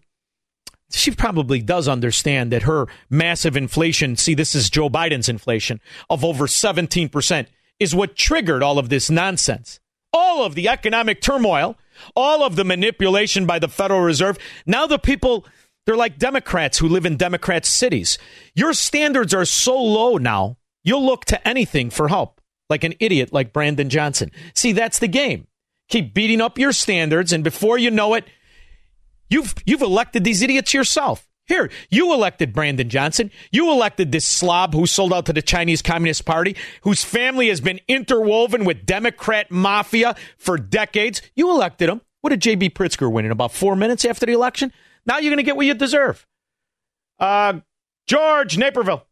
she 0.95 1.11
probably 1.11 1.61
does 1.61 1.87
understand 1.87 2.51
that 2.51 2.63
her 2.63 2.87
massive 3.09 3.55
inflation, 3.57 4.15
see, 4.15 4.33
this 4.33 4.55
is 4.55 4.69
Joe 4.69 4.89
Biden's 4.89 5.29
inflation 5.29 5.79
of 6.09 6.23
over 6.23 6.47
17%, 6.47 7.47
is 7.79 7.95
what 7.95 8.15
triggered 8.15 8.63
all 8.63 8.79
of 8.79 8.89
this 8.89 9.09
nonsense. 9.09 9.79
All 10.13 10.45
of 10.45 10.55
the 10.55 10.69
economic 10.69 11.21
turmoil, 11.21 11.77
all 12.15 12.43
of 12.43 12.55
the 12.55 12.63
manipulation 12.63 13.45
by 13.45 13.59
the 13.59 13.67
Federal 13.67 13.99
Reserve. 13.99 14.37
Now 14.65 14.87
the 14.87 14.97
people, 14.97 15.45
they're 15.85 15.97
like 15.97 16.17
Democrats 16.17 16.77
who 16.77 16.87
live 16.87 17.05
in 17.05 17.17
Democrat 17.17 17.65
cities. 17.65 18.17
Your 18.53 18.73
standards 18.73 19.33
are 19.33 19.45
so 19.45 19.81
low 19.81 20.17
now, 20.17 20.57
you'll 20.83 21.05
look 21.05 21.25
to 21.25 21.47
anything 21.47 21.89
for 21.89 22.07
help, 22.07 22.39
like 22.69 22.85
an 22.85 22.93
idiot 22.99 23.33
like 23.33 23.51
Brandon 23.51 23.89
Johnson. 23.89 24.31
See, 24.53 24.71
that's 24.71 24.99
the 24.99 25.07
game. 25.09 25.47
Keep 25.89 26.13
beating 26.13 26.41
up 26.41 26.57
your 26.57 26.71
standards, 26.71 27.33
and 27.33 27.43
before 27.43 27.77
you 27.77 27.91
know 27.91 28.13
it, 28.13 28.25
You've 29.29 29.55
you've 29.65 29.81
elected 29.81 30.23
these 30.23 30.41
idiots 30.41 30.73
yourself. 30.73 31.27
Here, 31.47 31.69
you 31.91 32.11
elected 32.11 32.53
Brandon 32.53 32.89
Johnson. 32.89 33.29
You 33.51 33.71
elected 33.71 34.11
this 34.11 34.25
slob 34.25 34.73
who 34.73 34.87
sold 34.87 35.13
out 35.13 35.27
to 35.27 35.33
the 35.33 35.43
Chinese 35.43 35.83
Communist 35.83 36.25
Party, 36.25 36.55
whose 36.81 37.03
family 37.03 37.49
has 37.49 37.61
been 37.61 37.79
interwoven 37.87 38.65
with 38.65 38.85
Democrat 38.85 39.51
mafia 39.51 40.15
for 40.39 40.57
decades. 40.57 41.21
You 41.35 41.51
elected 41.51 41.89
him. 41.89 42.01
What 42.21 42.31
did 42.31 42.41
J.B. 42.41 42.71
Pritzker 42.71 43.11
win 43.11 43.25
in 43.25 43.31
about 43.31 43.51
four 43.51 43.75
minutes 43.75 44.05
after 44.05 44.25
the 44.25 44.31
election? 44.31 44.73
Now 45.05 45.19
you're 45.19 45.29
going 45.29 45.37
to 45.37 45.43
get 45.43 45.55
what 45.55 45.67
you 45.67 45.75
deserve. 45.75 46.25
Uh, 47.19 47.59
George 48.07 48.57
Naperville. 48.57 49.04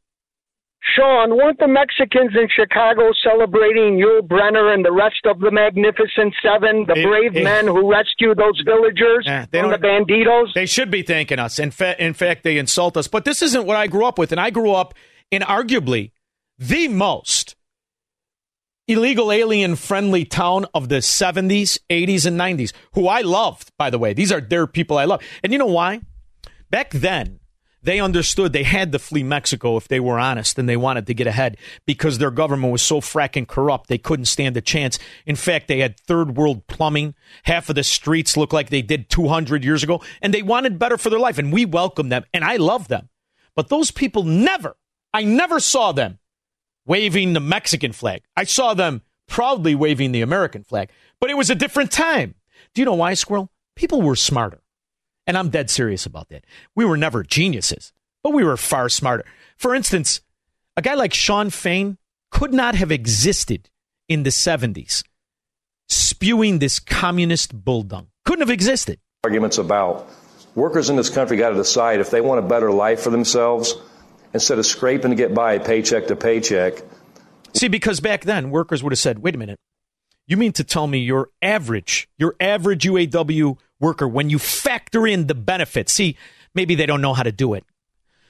Shaun, 0.96 1.38
weren't 1.38 1.60
the 1.60 1.68
Mexicans 1.68 2.32
in 2.36 2.48
Chicago 2.54 3.12
celebrating 3.24 3.98
Yul 3.98 4.20
Brynner 4.28 4.74
and 4.74 4.84
the 4.84 4.92
rest 4.92 5.26
of 5.26 5.40
the 5.40 5.50
Magnificent 5.50 6.34
Seven, 6.44 6.86
the 6.88 6.94
It- 7.00 7.06
brave 7.06 7.38
it- 7.38 7.44
men 7.44 7.68
who 7.68 7.90
rescued 7.90 8.38
those 8.38 8.62
villagers 8.66 9.26
Eh, 9.26 9.46
they 9.50 9.62
from 9.62 9.72
the 9.72 9.78
banditos? 9.78 10.54
They 10.54 10.66
should 10.66 10.92
be 10.92 11.02
thanking 11.02 11.40
us. 11.40 11.58
In, 11.58 11.72
fa- 11.72 11.96
in 12.04 12.14
fact, 12.14 12.44
they 12.44 12.58
insult 12.58 12.98
us. 12.98 13.08
But 13.08 13.24
this 13.24 13.42
isn't 13.42 13.66
what 13.66 13.78
I 13.78 13.88
grew 13.88 14.06
up 14.06 14.20
with. 14.20 14.32
And 14.34 14.42
I 14.42 14.50
grew 14.50 14.72
up 14.74 14.94
in 15.32 15.42
arguably 15.42 16.12
the 16.60 16.90
most 16.90 17.56
illegal 18.88 19.32
alien 19.32 19.78
friendly 19.78 20.26
town 20.26 20.66
of 20.74 20.90
the 20.90 21.02
70s, 21.02 21.80
80s, 21.90 22.26
and 22.26 22.38
90s, 22.38 22.74
who 22.94 23.08
I 23.08 23.22
loved, 23.22 23.72
by 23.78 23.90
the 23.90 23.98
way. 23.98 24.12
These 24.14 24.34
are 24.34 24.42
their 24.42 24.68
people 24.68 24.98
I 24.98 25.06
love. 25.06 25.22
And 25.44 25.54
you 25.54 25.60
know 25.60 25.66
why? 25.66 26.02
Back 26.70 26.90
then, 26.92 27.40
they 27.84 28.00
understood 28.00 28.54
they 28.54 28.64
had 28.64 28.92
to 28.94 29.00
flee 29.00 29.24
Mexico 29.24 29.78
if 29.78 29.88
they 29.88 30.00
were 30.00 30.18
honest 30.18 30.58
and 30.58 30.68
they 30.68 30.78
wanted 30.78 31.06
to 31.08 31.14
get 31.14 31.28
ahead 31.28 31.58
because 31.86 32.18
their 32.18 32.32
government 32.32 32.72
was 32.72 32.82
so 32.82 33.02
fracking 33.02 33.48
corrupt 33.48 33.90
they 33.90 33.98
couldn't 33.98 34.26
stand 34.26 34.58
a 34.58 34.62
chance. 34.62 34.98
In 35.26 35.36
fact, 35.36 35.68
they 35.68 35.80
had 35.80 36.00
third 36.00 36.38
world 36.38 36.66
plumbing. 36.68 37.14
Half 37.44 37.70
of 37.70 37.76
the 37.76 37.84
streets 37.84 38.38
looked 38.38 38.54
like 38.54 38.70
they 38.70 38.82
did 38.82 39.10
200 39.10 39.64
years 39.64 39.84
ago 39.84 40.02
and 40.22 40.34
they 40.34 40.42
wanted 40.42 40.80
better 40.80 40.98
for 40.98 41.10
their 41.10 41.20
life. 41.20 41.38
And 41.38 41.52
we 41.52 41.66
welcomed 41.66 42.12
them 42.12 42.24
and 42.34 42.44
I 42.44 42.56
love 42.56 42.88
them. 42.88 43.10
But 43.56 43.70
those 43.70 43.92
people 43.92 44.24
never, 44.24 44.78
I 45.14 45.24
never 45.24 45.60
saw 45.60 45.92
them 45.92 46.20
waving 46.86 47.34
the 47.34 47.40
Mexican 47.40 47.92
flag. 47.92 48.24
I 48.36 48.46
saw 48.46 48.74
them 48.74 49.02
proudly 49.28 49.76
waving 49.76 50.12
the 50.12 50.22
American 50.22 50.64
flag. 50.64 50.90
But 51.20 51.30
it 51.30 51.38
was 51.38 51.50
a 51.50 51.56
different 51.56 51.92
time. 51.92 52.36
Do 52.74 52.82
you 52.82 52.86
know 52.86 52.96
why, 52.96 53.14
Squirrel? 53.14 53.52
People 53.76 54.02
were 54.02 54.16
smarter. 54.16 54.63
And 55.26 55.38
I'm 55.38 55.50
dead 55.50 55.70
serious 55.70 56.06
about 56.06 56.30
that. 56.30 56.46
We 56.76 56.86
were 56.86 56.98
never 56.98 57.24
geniuses, 57.24 57.94
but 58.24 58.34
we 58.34 58.44
were 58.44 58.58
far 58.58 58.90
smarter. 58.90 59.26
For 59.58 59.74
instance, 59.74 60.22
a 60.76 60.82
guy 60.82 60.96
like 60.96 61.14
Shawn 61.14 61.50
Fain 61.50 61.98
could 62.32 62.54
not 62.54 62.76
have 62.76 62.92
existed 62.92 63.70
in 64.10 64.24
the 64.24 64.32
70s 64.32 65.04
spewing 65.90 66.60
this 66.60 66.80
communist 66.80 67.64
bulldung. 67.64 68.08
Couldn't 68.26 68.42
have 68.42 68.50
existed. 68.50 69.00
arguments 69.24 69.58
about 69.58 70.10
workers 70.56 70.90
in 70.90 70.96
this 70.96 71.10
country 71.10 71.38
got 71.38 71.50
to 71.50 71.56
decide 71.56 72.00
if 72.00 72.10
they 72.10 72.22
want 72.22 72.40
a 72.40 72.48
better 72.48 72.72
life 72.72 73.02
for 73.02 73.10
themselves 73.10 73.76
instead 74.34 74.58
of 74.58 74.66
scraping 74.66 75.12
to 75.12 75.16
get 75.16 75.34
by 75.34 75.60
paycheck 75.60 76.08
to 76.08 76.16
paycheck. 76.16 76.82
See, 77.54 77.68
because 77.68 78.00
back 78.00 78.24
then 78.24 78.50
workers 78.50 78.84
would 78.84 78.92
have 78.92 79.00
said, 79.00 79.20
wait 79.20 79.36
a 79.36 79.38
minute, 79.38 79.60
you 80.26 80.38
mean 80.38 80.54
to 80.54 80.64
tell 80.64 80.88
me 80.88 81.00
your 81.00 81.30
average, 81.42 82.08
your 82.18 82.36
average 82.40 82.84
UAW 82.84 83.58
worker, 83.84 84.08
when 84.08 84.32
you 84.32 84.40
factor 84.40 85.06
in 85.06 85.28
the 85.28 85.36
benefits, 85.36 85.94
see, 85.94 86.18
maybe 86.56 86.74
they 86.74 86.88
don't 86.88 87.02
know 87.02 87.14
how 87.14 87.22
to 87.22 87.32
do 87.32 87.54
it. 87.54 87.64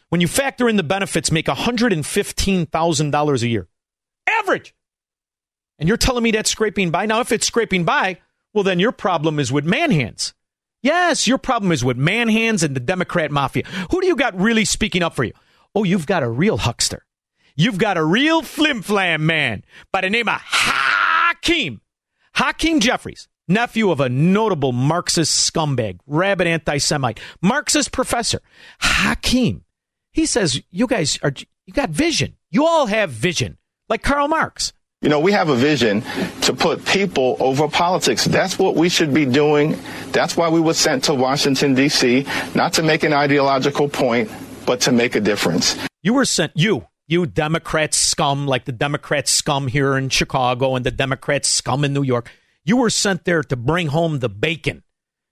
When 0.09 0.19
you 0.19 0.27
factor 0.27 0.67
in 0.67 0.75
the 0.75 0.83
benefits, 0.83 1.31
make 1.31 1.45
$115,000 1.45 3.41
a 3.41 3.47
year. 3.47 3.67
Average. 4.27 4.75
And 5.79 5.87
you're 5.87 5.97
telling 5.97 6.23
me 6.23 6.31
that's 6.31 6.49
scraping 6.49 6.91
by? 6.91 7.05
Now, 7.05 7.21
if 7.21 7.31
it's 7.31 7.47
scraping 7.47 7.85
by, 7.85 8.19
well, 8.53 8.63
then 8.63 8.79
your 8.79 8.91
problem 8.91 9.39
is 9.39 9.51
with 9.51 9.65
man 9.65 9.91
hands. 9.91 10.33
Yes, 10.81 11.27
your 11.27 11.37
problem 11.37 11.71
is 11.71 11.83
with 11.83 11.97
man 11.97 12.27
hands 12.27 12.61
and 12.61 12.75
the 12.75 12.81
Democrat 12.81 13.31
mafia. 13.31 13.63
Who 13.91 14.01
do 14.01 14.07
you 14.07 14.15
got 14.15 14.39
really 14.39 14.65
speaking 14.65 15.01
up 15.01 15.15
for 15.15 15.23
you? 15.23 15.33
Oh, 15.73 15.83
you've 15.83 16.05
got 16.05 16.23
a 16.23 16.29
real 16.29 16.57
huckster. 16.57 17.05
You've 17.55 17.77
got 17.77 17.97
a 17.97 18.03
real 18.03 18.41
flim 18.41 18.81
flam 18.81 19.25
man 19.25 19.63
by 19.91 20.01
the 20.01 20.09
name 20.09 20.27
of 20.27 20.39
Hakeem. 20.39 21.81
Hakeem 22.35 22.79
Jeffries, 22.79 23.27
nephew 23.47 23.91
of 23.91 23.99
a 23.99 24.09
notable 24.09 24.71
Marxist 24.71 25.51
scumbag, 25.51 25.99
rabid 26.07 26.47
anti 26.47 26.77
Semite, 26.77 27.19
Marxist 27.41 27.91
professor. 27.91 28.41
Hakeem, 28.79 29.63
he 30.11 30.25
says, 30.25 30.61
you 30.69 30.87
guys 30.87 31.19
are, 31.23 31.33
you 31.65 31.73
got 31.73 31.89
vision. 31.89 32.35
You 32.51 32.65
all 32.65 32.85
have 32.87 33.09
vision, 33.09 33.57
like 33.89 34.03
Karl 34.03 34.27
Marx. 34.27 34.73
You 35.01 35.09
know, 35.09 35.19
we 35.19 35.33
have 35.33 35.49
a 35.49 35.55
vision 35.55 36.01
to 36.43 36.53
put 36.53 36.85
people 36.85 37.35
over 37.41 37.67
politics. 37.67 38.23
That's 38.23 38.57
what 38.57 38.75
we 38.75 38.87
should 38.87 39.13
be 39.13 39.25
doing. 39.25 39.77
That's 40.13 40.37
why 40.37 40.47
we 40.47 40.61
were 40.61 40.73
sent 40.73 41.03
to 41.05 41.13
Washington, 41.13 41.73
D.C., 41.73 42.25
not 42.55 42.71
to 42.73 42.83
make 42.83 43.03
an 43.03 43.11
ideological 43.11 43.89
point, 43.89 44.31
but 44.65 44.79
to 44.81 44.93
make 44.93 45.15
a 45.15 45.19
difference. 45.19 45.75
You 46.03 46.13
were 46.13 46.23
sent, 46.23 46.53
you, 46.55 46.87
you 47.05 47.25
Democrat 47.25 47.93
scum, 47.93 48.47
like 48.47 48.63
the 48.63 48.71
Democrat 48.71 49.27
scum 49.27 49.67
here 49.67 49.97
in 49.97 50.07
Chicago 50.07 50.75
and 50.77 50.85
the 50.85 50.91
Democrat 50.91 51.45
scum 51.45 51.83
in 51.83 51.91
New 51.91 52.03
York. 52.03 52.31
You 52.65 52.77
were 52.77 52.89
sent 52.89 53.25
there 53.25 53.43
to 53.43 53.55
bring 53.55 53.87
home 53.87 54.19
the 54.19 54.29
bacon. 54.29 54.83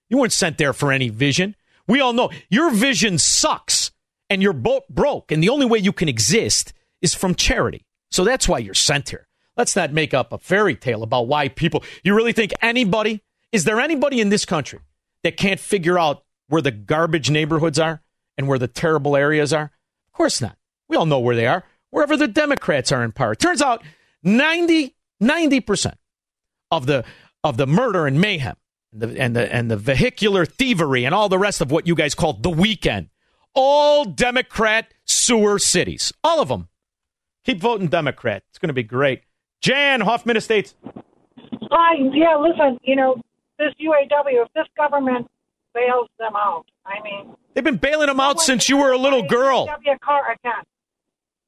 You 0.10 0.18
weren't 0.18 0.34
sent 0.34 0.58
there 0.58 0.74
for 0.74 0.92
any 0.92 1.10
vision. 1.10 1.56
We 1.88 2.02
all 2.02 2.14
know 2.14 2.30
your 2.50 2.72
vision 2.72 3.18
sucks 3.18 3.92
and 4.30 4.42
you're 4.42 4.54
bo- 4.54 4.86
broke, 4.90 5.32
and 5.32 5.44
the 5.44 5.50
only 5.50 5.66
way 5.66 5.80
you 5.80 5.92
can 5.92 6.08
exist 6.08 6.74
is 7.02 7.14
from 7.14 7.36
charity. 7.36 7.86
So 8.12 8.24
that's 8.24 8.48
why 8.48 8.60
you're 8.60 8.74
sent 8.74 9.10
here. 9.10 9.28
Let's 9.58 9.76
not 9.76 9.92
make 9.92 10.14
up 10.14 10.32
a 10.32 10.38
fairy 10.38 10.76
tale 10.76 11.04
about 11.04 11.28
why 11.28 11.50
people. 11.50 11.84
You 12.04 12.16
really 12.16 12.34
think 12.34 12.54
anybody, 12.62 13.22
is 13.52 13.66
there 13.66 13.82
anybody 13.82 14.22
in 14.22 14.30
this 14.30 14.46
country 14.46 14.80
that 15.24 15.38
can't 15.38 15.60
figure 15.60 16.00
out 16.00 16.24
where 16.48 16.62
the 16.62 16.72
garbage 16.72 17.30
neighborhoods 17.30 17.80
are 17.80 18.02
and 18.38 18.48
where 18.48 18.60
the 18.60 18.68
terrible 18.68 19.16
areas 19.18 19.52
are? 19.54 19.66
Of 19.66 20.18
course 20.18 20.42
not. 20.42 20.58
We 20.88 20.98
all 20.98 21.06
know 21.06 21.20
where 21.20 21.36
they 21.36 21.48
are, 21.48 21.64
wherever 21.90 22.16
the 22.16 22.28
Democrats 22.28 22.92
are 22.92 23.04
in 23.04 23.12
power. 23.12 23.36
Turns 23.36 23.62
out 23.62 23.84
90, 24.24 24.96
90% 25.22 25.94
of 26.72 26.86
the, 26.86 27.04
of 27.44 27.58
the 27.58 27.68
murder 27.68 28.08
and 28.08 28.20
mayhem 28.20 28.56
and 28.92 29.02
the, 29.02 29.22
and, 29.22 29.36
the, 29.36 29.54
and 29.54 29.70
the 29.70 29.78
vehicular 29.78 30.46
thievery 30.46 31.06
and 31.06 31.14
all 31.14 31.30
the 31.30 31.40
rest 31.40 31.62
of 31.62 31.72
what 31.72 31.88
you 31.88 31.96
guys 31.96 32.16
call 32.16 32.34
the 32.34 32.50
weekend, 32.50 33.10
all 33.54 34.06
Democrat 34.06 34.94
sewer 35.06 35.60
cities. 35.60 36.12
All 36.24 36.42
of 36.42 36.48
them. 36.48 36.70
Keep 37.44 37.60
voting 37.60 37.88
Democrat. 37.88 38.44
It's 38.50 38.60
going 38.60 38.70
to 38.70 38.74
be 38.74 38.84
great. 38.84 39.24
Jan, 39.62 40.02
Hoffman 40.02 40.38
Estates. 40.38 40.76
Hi, 41.72 41.96
yeah, 42.14 42.36
listen, 42.36 42.78
you 42.84 42.96
know, 42.96 43.22
this 43.58 43.74
UAW, 43.80 44.44
if 44.44 44.48
this 44.54 44.66
government 44.76 45.28
bails 45.74 46.10
them 46.20 46.36
out, 46.36 46.66
I 46.86 47.02
mean, 47.04 47.36
They've 47.54 47.64
been 47.64 47.78
bailing 47.78 48.08
them 48.08 48.20
out 48.20 48.40
since 48.40 48.70
you 48.70 48.78
were 48.78 48.92
a 48.92 48.98
little 48.98 49.24
girl. 49.24 49.68
UAW 49.68 50.00
car 50.00 50.32
again. 50.32 50.64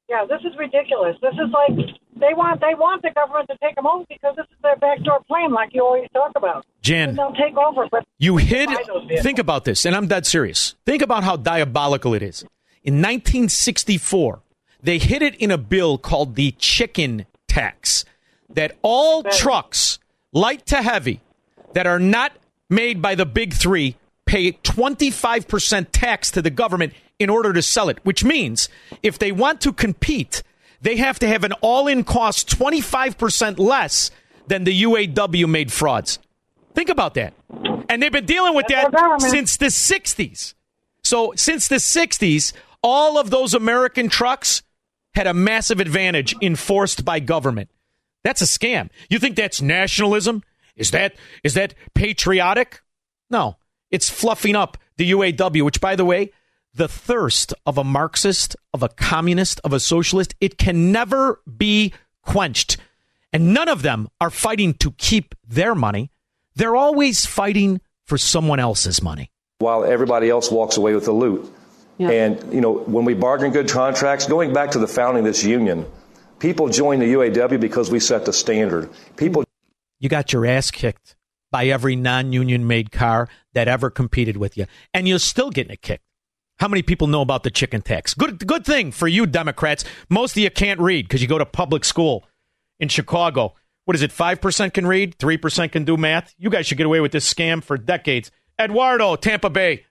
Yeah, 0.08 0.24
this 0.28 0.40
is 0.40 0.56
ridiculous. 0.58 1.16
This 1.22 1.34
is 1.34 1.50
like 1.52 1.96
they 2.16 2.32
want 2.34 2.60
they 2.60 2.74
want 2.74 3.02
the 3.02 3.10
government 3.10 3.48
to 3.50 3.56
take 3.62 3.74
them 3.74 3.86
over 3.86 4.04
because 4.08 4.36
this 4.36 4.46
is 4.46 4.56
their 4.62 4.76
backdoor 4.76 5.22
plan, 5.24 5.52
like 5.52 5.70
you 5.72 5.82
always 5.84 6.08
talk 6.12 6.32
about. 6.36 6.64
Jan. 6.82 7.10
And 7.10 7.18
they'll 7.18 7.32
take 7.32 7.56
over, 7.56 7.86
but 7.90 8.04
You 8.18 8.36
hid. 8.36 8.66
buy 8.68 8.82
those 8.86 9.04
vehicles. 9.06 9.22
Think 9.22 9.38
about 9.38 9.64
this, 9.64 9.84
and 9.84 9.94
I'm 9.96 10.06
dead 10.06 10.26
serious. 10.26 10.74
Think 10.86 11.02
about 11.02 11.24
how 11.24 11.36
diabolical 11.36 12.14
it 12.14 12.22
is. 12.22 12.42
In 12.82 12.94
1964, 13.00 14.40
they 14.82 14.98
hid 14.98 15.22
it 15.22 15.34
in 15.36 15.50
a 15.50 15.58
bill 15.58 15.96
called 15.98 16.34
the 16.34 16.52
chicken 16.52 17.26
tax 17.48 18.04
that 18.50 18.76
all 18.82 19.22
trucks, 19.22 19.98
light 20.32 20.66
to 20.66 20.82
heavy, 20.82 21.20
that 21.72 21.86
are 21.86 21.98
not 21.98 22.32
made 22.70 23.00
by 23.02 23.14
the 23.14 23.26
big 23.26 23.54
three 23.54 23.96
pay 24.26 24.52
25% 24.52 25.86
tax 25.92 26.30
to 26.30 26.40
the 26.42 26.50
government 26.50 26.92
in 27.18 27.28
order 27.30 27.52
to 27.52 27.62
sell 27.62 27.88
it, 27.88 27.98
which 28.04 28.24
means 28.24 28.68
if 29.02 29.18
they 29.18 29.32
want 29.32 29.60
to 29.60 29.72
compete, 29.72 30.42
they 30.84 30.96
have 30.96 31.18
to 31.20 31.26
have 31.26 31.44
an 31.44 31.52
all 31.62 31.88
in 31.88 32.04
cost 32.04 32.48
25% 32.58 33.58
less 33.58 34.10
than 34.46 34.64
the 34.64 34.82
UAW 34.82 35.48
made 35.48 35.72
frauds. 35.72 36.18
Think 36.74 36.90
about 36.90 37.14
that. 37.14 37.32
And 37.88 38.02
they've 38.02 38.12
been 38.12 38.26
dealing 38.26 38.54
with 38.54 38.66
that 38.68 39.20
since 39.20 39.56
the 39.56 39.66
60s. 39.66 40.54
So, 41.02 41.32
since 41.36 41.68
the 41.68 41.76
60s, 41.76 42.52
all 42.82 43.18
of 43.18 43.30
those 43.30 43.54
American 43.54 44.08
trucks 44.10 44.62
had 45.14 45.26
a 45.26 45.32
massive 45.34 45.80
advantage 45.80 46.34
enforced 46.42 47.04
by 47.04 47.18
government. 47.18 47.70
That's 48.22 48.42
a 48.42 48.46
scam. 48.46 48.90
You 49.08 49.18
think 49.18 49.36
that's 49.36 49.62
nationalism? 49.62 50.42
Is 50.76 50.90
that 50.90 51.14
is 51.42 51.54
that 51.54 51.74
patriotic? 51.94 52.82
No. 53.30 53.56
It's 53.90 54.10
fluffing 54.10 54.56
up 54.56 54.76
the 54.96 55.12
UAW, 55.12 55.62
which 55.62 55.80
by 55.80 55.96
the 55.96 56.04
way, 56.04 56.32
the 56.74 56.88
thirst 56.88 57.54
of 57.66 57.78
a 57.78 57.84
Marxist, 57.84 58.56
of 58.72 58.82
a 58.82 58.88
communist, 58.88 59.60
of 59.64 59.72
a 59.72 59.80
socialist, 59.80 60.34
it 60.40 60.58
can 60.58 60.90
never 60.92 61.40
be 61.56 61.92
quenched. 62.22 62.76
And 63.32 63.54
none 63.54 63.68
of 63.68 63.82
them 63.82 64.08
are 64.20 64.30
fighting 64.30 64.74
to 64.74 64.90
keep 64.92 65.34
their 65.46 65.74
money. 65.74 66.10
They're 66.56 66.76
always 66.76 67.26
fighting 67.26 67.80
for 68.06 68.18
someone 68.18 68.60
else's 68.60 69.02
money. 69.02 69.30
while 69.58 69.84
everybody 69.84 70.28
else 70.28 70.50
walks 70.50 70.76
away 70.76 70.94
with 70.94 71.04
the 71.04 71.12
loot. 71.12 71.50
And, 71.98 72.52
you 72.52 72.60
know, 72.60 72.72
when 72.72 73.04
we 73.04 73.14
bargain 73.14 73.52
good 73.52 73.70
contracts, 73.70 74.26
going 74.26 74.52
back 74.52 74.72
to 74.72 74.78
the 74.80 74.88
founding 74.88 75.20
of 75.20 75.32
this 75.32 75.44
union, 75.44 75.86
people 76.40 76.68
joined 76.68 77.00
the 77.00 77.12
UAW 77.14 77.58
because 77.60 77.90
we 77.90 78.00
set 78.00 78.24
the 78.26 78.32
standard. 78.32 78.90
People 79.16 79.44
You 80.00 80.08
got 80.08 80.32
your 80.32 80.44
ass 80.44 80.70
kicked 80.72 81.14
by 81.52 81.66
every 81.66 81.94
non 81.96 82.32
union 82.32 82.66
made 82.66 82.90
car 82.90 83.28
that 83.54 83.68
ever 83.68 83.90
competed 83.90 84.36
with 84.36 84.58
you. 84.58 84.66
And 84.92 85.06
you're 85.06 85.20
still 85.20 85.50
getting 85.50 85.72
a 85.72 85.76
kicked. 85.76 86.03
How 86.58 86.68
many 86.68 86.82
people 86.82 87.08
know 87.08 87.20
about 87.20 87.42
the 87.42 87.50
chicken 87.50 87.82
tax? 87.82 88.14
Good, 88.14 88.46
good 88.46 88.64
thing 88.64 88.92
for 88.92 89.08
you 89.08 89.26
Democrats. 89.26 89.84
Most 90.08 90.36
of 90.36 90.42
you 90.42 90.50
can't 90.50 90.80
read 90.80 91.06
because 91.06 91.20
you 91.20 91.28
go 91.28 91.38
to 91.38 91.46
public 91.46 91.84
school 91.84 92.24
in 92.78 92.88
Chicago. 92.88 93.54
What 93.84 93.94
is 93.94 94.02
it? 94.02 94.12
Five 94.12 94.40
percent 94.40 94.72
can 94.72 94.86
read, 94.86 95.16
three 95.18 95.36
percent 95.36 95.72
can 95.72 95.84
do 95.84 95.96
math. 95.96 96.34
You 96.38 96.50
guys 96.50 96.66
should 96.66 96.78
get 96.78 96.86
away 96.86 97.00
with 97.00 97.12
this 97.12 97.32
scam 97.32 97.62
for 97.62 97.76
decades. 97.76 98.30
Eduardo, 98.58 99.16
Tampa 99.16 99.50
Bay. 99.50 99.84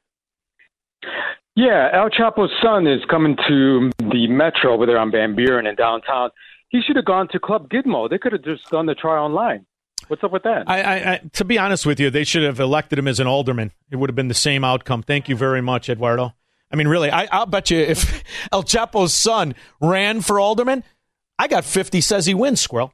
Yeah, 1.56 1.89
El 1.93 2.10
Chapo's 2.10 2.49
son 2.63 2.88
is 2.88 3.02
coming 3.10 3.36
to 3.47 3.91
the 3.99 4.28
Metro 4.28 4.73
over 4.73 4.88
there 4.88 4.97
on 4.97 5.12
Van 5.12 5.36
Buren 5.36 5.67
in 5.67 5.76
downtown. 5.76 6.32
He 6.69 6.82
should 6.82 6.95
have 6.95 7.06
gone 7.06 7.28
to 7.28 7.39
Club 7.39 7.69
Gitmo. 7.69 8.10
They 8.10 8.17
could 8.17 8.32
have 8.32 8.43
just 8.43 8.67
done 8.71 8.88
the 8.88 8.95
trial 8.95 9.26
online. 9.26 9.67
What's 10.08 10.23
up 10.23 10.32
with 10.32 10.43
that? 10.43 10.63
I, 10.65 10.82
I, 10.82 11.12
I, 11.12 11.21
to 11.34 11.45
be 11.45 11.60
honest 11.60 11.86
with 11.86 11.99
you, 11.99 12.10
they 12.10 12.23
should 12.23 12.41
have 12.41 12.60
elected 12.60 12.97
him 12.97 13.08
as 13.08 13.19
an 13.19 13.28
alderman. 13.28 13.71
It 13.91 13.97
would 13.97 14.10
have 14.10 14.15
been 14.15 14.30
the 14.30 14.34
same 14.34 14.63
outcome. 14.63 15.04
Thank 15.04 15.30
you 15.30 15.36
very 15.36 15.62
much, 15.62 15.89
Eduardo. 15.89 16.34
I 16.73 16.75
mean, 16.75 16.88
really, 16.88 17.12
I, 17.12 17.27
I'll 17.31 17.45
bet 17.45 17.69
you 17.69 17.77
if 17.77 18.23
El 18.51 18.63
Chapo's 18.63 19.13
son 19.13 19.53
ran 19.79 20.21
for 20.21 20.39
alderman, 20.39 20.83
I 21.38 21.47
got 21.47 21.65
50 21.65 22.01
says 22.01 22.25
he 22.25 22.33
wins, 22.33 22.59
Squirrel. 22.59 22.91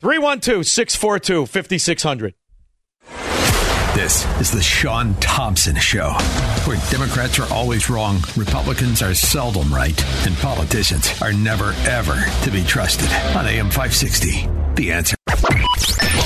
312 0.00 0.64
642 0.66 1.46
5600. 1.46 2.34
This 3.94 4.24
is 4.40 4.52
the 4.52 4.62
Shaun 4.62 5.14
Thompson 5.16 5.76
Show, 5.76 6.12
where 6.64 6.78
Democrats 6.90 7.40
are 7.40 7.52
always 7.52 7.90
wrong, 7.90 8.20
Republicans 8.36 9.02
are 9.02 9.14
seldom 9.14 9.74
right, 9.74 10.26
and 10.26 10.36
politicians 10.36 11.20
are 11.20 11.32
never, 11.32 11.72
ever 11.86 12.24
to 12.44 12.50
be 12.50 12.62
trusted. 12.62 13.08
On 13.36 13.46
AM 13.46 13.66
560, 13.66 14.48
The 14.76 14.92
Answer. 14.92 15.16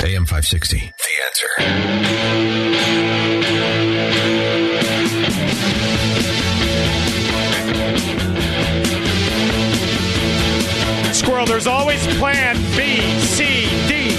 AM 0.04 0.26
560, 0.26 0.78
The 0.78 0.92
Answer. 1.24 1.48
There's 11.54 11.68
always 11.68 12.04
plan 12.16 12.56
B, 12.76 13.00
C, 13.20 13.44
D. 13.86 14.10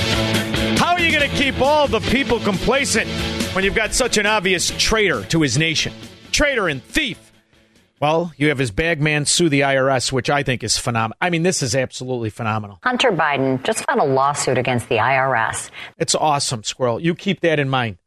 How 0.77 0.93
are 0.93 1.01
you 1.01 1.11
going 1.11 1.29
to 1.29 1.35
keep 1.35 1.59
all 1.59 1.85
the 1.85 1.99
people 1.99 2.39
complacent 2.39 3.09
when 3.53 3.65
you've 3.65 3.75
got 3.75 3.93
such 3.93 4.17
an 4.17 4.25
obvious 4.25 4.71
traitor 4.77 5.21
to 5.25 5.41
his 5.41 5.57
nation? 5.57 5.91
Traitor 6.31 6.69
and 6.69 6.81
thief. 6.81 7.33
Well, 7.99 8.31
you 8.37 8.47
have 8.47 8.57
his 8.57 8.71
bagman 8.71 9.25
sue 9.25 9.49
the 9.49 9.61
IRS, 9.61 10.13
which 10.13 10.29
I 10.29 10.43
think 10.43 10.63
is 10.63 10.77
phenomenal. 10.77 11.17
I 11.19 11.29
mean, 11.29 11.43
this 11.43 11.61
is 11.61 11.75
absolutely 11.75 12.29
phenomenal. 12.29 12.79
Hunter 12.83 13.11
Biden 13.11 13.61
just 13.65 13.83
filed 13.83 13.99
a 13.99 14.05
lawsuit 14.05 14.57
against 14.57 14.87
the 14.87 14.95
IRS. 14.95 15.69
It's 15.97 16.15
awesome, 16.15 16.63
Squirrel. 16.63 17.01
You 17.01 17.15
keep 17.15 17.41
that 17.41 17.59
in 17.59 17.67
mind. 17.67 17.97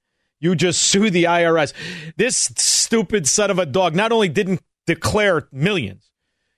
You 0.40 0.54
just 0.54 0.80
sue 0.80 1.10
the 1.10 1.24
IRS. 1.24 1.74
This 2.16 2.50
stupid 2.56 3.28
son 3.28 3.50
of 3.50 3.58
a 3.58 3.66
dog 3.66 3.94
not 3.94 4.10
only 4.10 4.30
didn't 4.30 4.62
declare 4.86 5.48
millions, 5.52 6.10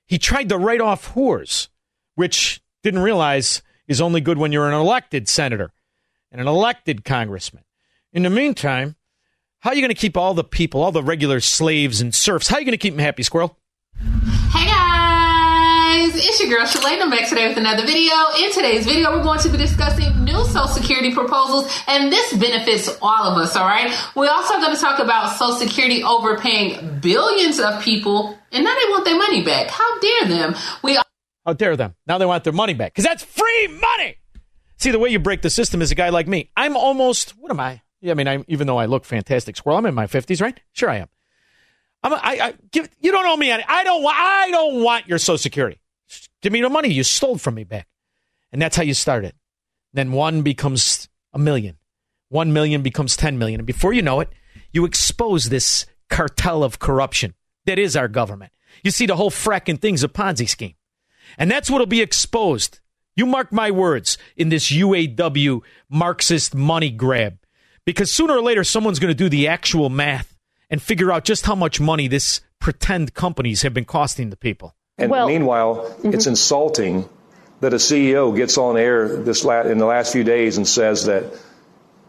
he 0.06 0.18
tried 0.18 0.50
to 0.50 0.56
write 0.56 0.80
off 0.80 1.14
whores, 1.14 1.66
which 2.20 2.60
didn't 2.82 3.00
realize 3.00 3.62
is 3.88 3.98
only 3.98 4.20
good 4.20 4.36
when 4.36 4.52
you're 4.52 4.68
an 4.68 4.74
elected 4.74 5.26
senator 5.26 5.72
and 6.30 6.38
an 6.38 6.46
elected 6.46 7.02
congressman. 7.02 7.64
In 8.12 8.24
the 8.24 8.28
meantime, 8.28 8.94
how 9.60 9.70
are 9.70 9.74
you 9.74 9.80
going 9.80 9.88
to 9.88 9.98
keep 9.98 10.18
all 10.18 10.34
the 10.34 10.44
people, 10.44 10.82
all 10.82 10.92
the 10.92 11.02
regular 11.02 11.40
slaves 11.40 12.02
and 12.02 12.14
serfs, 12.14 12.48
how 12.48 12.56
are 12.56 12.60
you 12.60 12.66
going 12.66 12.72
to 12.72 12.76
keep 12.76 12.92
them 12.92 13.02
happy, 13.02 13.22
Squirrel? 13.22 13.56
Hey 14.52 14.66
guys, 14.66 16.14
it's 16.14 16.38
your 16.40 16.50
girl 16.50 16.66
Shalane. 16.66 17.00
I'm 17.00 17.08
back 17.08 17.26
today 17.26 17.48
with 17.48 17.56
another 17.56 17.86
video. 17.86 18.12
In 18.38 18.52
today's 18.52 18.84
video, 18.84 19.16
we're 19.16 19.22
going 19.22 19.40
to 19.40 19.48
be 19.48 19.56
discussing 19.56 20.22
new 20.22 20.44
Social 20.44 20.68
Security 20.68 21.14
proposals, 21.14 21.72
and 21.88 22.12
this 22.12 22.34
benefits 22.34 22.98
all 23.00 23.32
of 23.32 23.38
us, 23.38 23.56
all 23.56 23.64
right? 23.64 23.90
We're 24.14 24.28
also 24.28 24.60
going 24.60 24.74
to 24.74 24.80
talk 24.80 24.98
about 24.98 25.38
Social 25.38 25.56
Security 25.56 26.02
overpaying 26.02 27.00
billions 27.00 27.58
of 27.58 27.82
people, 27.82 28.36
and 28.52 28.62
now 28.62 28.74
they 28.74 28.90
want 28.90 29.06
their 29.06 29.16
money 29.16 29.42
back. 29.42 29.68
How 29.68 29.98
dare 30.00 30.28
them? 30.28 30.54
We 30.84 30.98
How 31.44 31.52
dare 31.52 31.76
them? 31.76 31.94
Now 32.06 32.18
they 32.18 32.26
want 32.26 32.44
their 32.44 32.52
money 32.52 32.74
back 32.74 32.92
because 32.92 33.04
that's 33.04 33.24
free 33.24 33.68
money. 33.68 34.16
See, 34.76 34.90
the 34.90 34.98
way 34.98 35.10
you 35.10 35.18
break 35.18 35.42
the 35.42 35.50
system 35.50 35.82
is 35.82 35.90
a 35.90 35.94
guy 35.94 36.08
like 36.08 36.26
me. 36.26 36.50
I'm 36.56 36.76
almost, 36.76 37.30
what 37.32 37.50
am 37.50 37.60
I? 37.60 37.82
Yeah, 38.00 38.12
I 38.12 38.14
mean, 38.14 38.28
I'm, 38.28 38.44
even 38.48 38.66
though 38.66 38.78
I 38.78 38.86
look 38.86 39.04
fantastic, 39.04 39.56
squirrel, 39.56 39.78
I'm 39.78 39.86
in 39.86 39.94
my 39.94 40.06
50s, 40.06 40.40
right? 40.40 40.58
Sure, 40.72 40.88
I 40.88 40.96
am. 40.96 41.08
I'm 42.02 42.14
I, 42.14 42.18
I 42.22 42.54
give, 42.72 42.88
you 42.98 43.12
don't 43.12 43.26
owe 43.26 43.36
me 43.36 43.50
any. 43.50 43.62
I 43.66 43.84
don't 43.84 44.02
want. 44.02 44.16
I 44.18 44.50
don't 44.50 44.82
want 44.82 45.06
your 45.06 45.18
Social 45.18 45.38
Security. 45.38 45.80
Give 46.40 46.52
me 46.52 46.62
the 46.62 46.70
money 46.70 46.90
you 46.90 47.04
stole 47.04 47.36
from 47.36 47.54
me 47.54 47.64
back, 47.64 47.88
and 48.52 48.60
that's 48.60 48.76
how 48.76 48.82
you 48.82 48.94
start 48.94 49.24
it. 49.24 49.34
Then 49.92 50.12
one 50.12 50.42
becomes 50.42 51.08
a 51.34 51.38
million, 51.38 51.76
one 52.28 52.52
million 52.52 52.80
becomes 52.82 53.16
ten 53.16 53.38
million, 53.38 53.60
and 53.60 53.66
before 53.66 53.92
you 53.92 54.00
know 54.00 54.20
it, 54.20 54.30
you 54.72 54.86
expose 54.86 55.50
this 55.50 55.84
cartel 56.08 56.64
of 56.64 56.78
corruption 56.78 57.34
that 57.66 57.78
is 57.78 57.96
our 57.96 58.08
government. 58.08 58.52
You 58.82 58.90
see, 58.90 59.04
the 59.04 59.16
whole 59.16 59.30
fracking 59.30 59.78
thing's 59.78 60.02
a 60.02 60.08
Ponzi 60.08 60.48
scheme, 60.48 60.74
and 61.38 61.50
that's 61.50 61.70
what'll 61.70 61.86
be 61.86 62.00
exposed. 62.00 62.80
You 63.16 63.26
mark 63.26 63.52
my 63.52 63.70
words 63.70 64.16
in 64.36 64.48
this 64.48 64.70
UAW 64.70 65.60
Marxist 65.90 66.54
money 66.54 66.90
grab. 66.90 67.38
Because 67.84 68.12
sooner 68.12 68.34
or 68.34 68.42
later, 68.42 68.62
someone's 68.64 68.98
going 68.98 69.10
to 69.10 69.14
do 69.14 69.28
the 69.28 69.48
actual 69.48 69.88
math 69.90 70.36
and 70.70 70.80
figure 70.80 71.10
out 71.10 71.24
just 71.24 71.44
how 71.46 71.54
much 71.54 71.80
money 71.80 72.08
this 72.08 72.40
pretend 72.60 73.14
companies 73.14 73.62
have 73.62 73.74
been 73.74 73.84
costing 73.86 74.30
the 74.30 74.36
people. 74.36 74.74
And 74.98 75.10
Well- 75.10 75.26
meanwhile, 75.28 75.76
Mm-hmm. 75.76 76.14
it's 76.14 76.26
insulting 76.26 77.08
that 77.60 77.72
a 77.74 77.78
CEO 77.78 78.34
gets 78.36 78.56
on 78.58 78.76
air 78.76 79.16
this 79.22 79.44
la- 79.44 79.62
in 79.62 79.78
the 79.78 79.86
last 79.86 80.12
few 80.12 80.24
days 80.24 80.56
and 80.56 80.66
says 80.68 81.06
that 81.06 81.24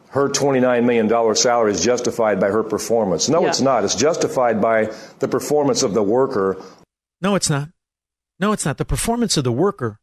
her 0.10 0.30
$29 0.30 0.84
million 0.86 1.36
salary 1.36 1.72
is 1.72 1.84
justified 1.84 2.40
by 2.40 2.50
her 2.50 2.64
performance. 2.64 3.30
No, 3.30 3.42
Yeah. 3.42 3.48
it's 3.50 3.62
not. 3.62 3.84
It's 3.86 3.96
justified 3.96 4.62
by 4.62 4.92
the 5.20 5.28
performance 5.28 5.84
of 5.84 5.94
the 5.94 6.04
worker. 6.04 6.62
No, 7.22 7.36
it's 7.36 7.50
not. 7.50 7.70
No, 8.42 8.52
it's 8.52 8.66
not. 8.66 8.80
The 8.80 8.86
performance 8.86 9.38
of 9.38 9.44
the 9.44 9.52
worker. 9.52 10.00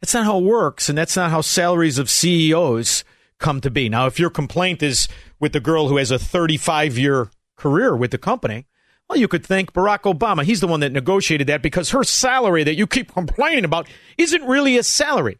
That's 0.00 0.14
not 0.14 0.24
how 0.24 0.38
it 0.38 0.44
works, 0.44 0.88
and 0.88 0.96
that's 0.96 1.14
not 1.14 1.30
how 1.30 1.42
salaries 1.42 1.98
of 1.98 2.08
CEOs 2.08 3.04
come 3.38 3.60
to 3.60 3.70
be. 3.70 3.90
Now, 3.90 4.06
if 4.06 4.18
your 4.18 4.30
complaint 4.30 4.82
is 4.82 5.08
with 5.38 5.52
the 5.52 5.60
girl 5.60 5.88
who 5.88 5.98
has 5.98 6.10
a 6.10 6.18
35 6.18 6.96
year 6.96 7.30
career 7.56 7.94
with 7.94 8.12
the 8.12 8.18
company, 8.18 8.66
well, 9.08 9.18
you 9.18 9.28
could 9.28 9.44
thank 9.44 9.74
Barack 9.74 10.02
Obama. 10.02 10.42
He's 10.42 10.60
the 10.60 10.66
one 10.66 10.80
that 10.80 10.92
negotiated 10.92 11.46
that 11.48 11.62
because 11.62 11.90
her 11.90 12.02
salary 12.02 12.64
that 12.64 12.76
you 12.76 12.86
keep 12.86 13.12
complaining 13.12 13.66
about 13.66 13.88
isn't 14.16 14.44
really 14.44 14.78
a 14.78 14.82
salary. 14.82 15.38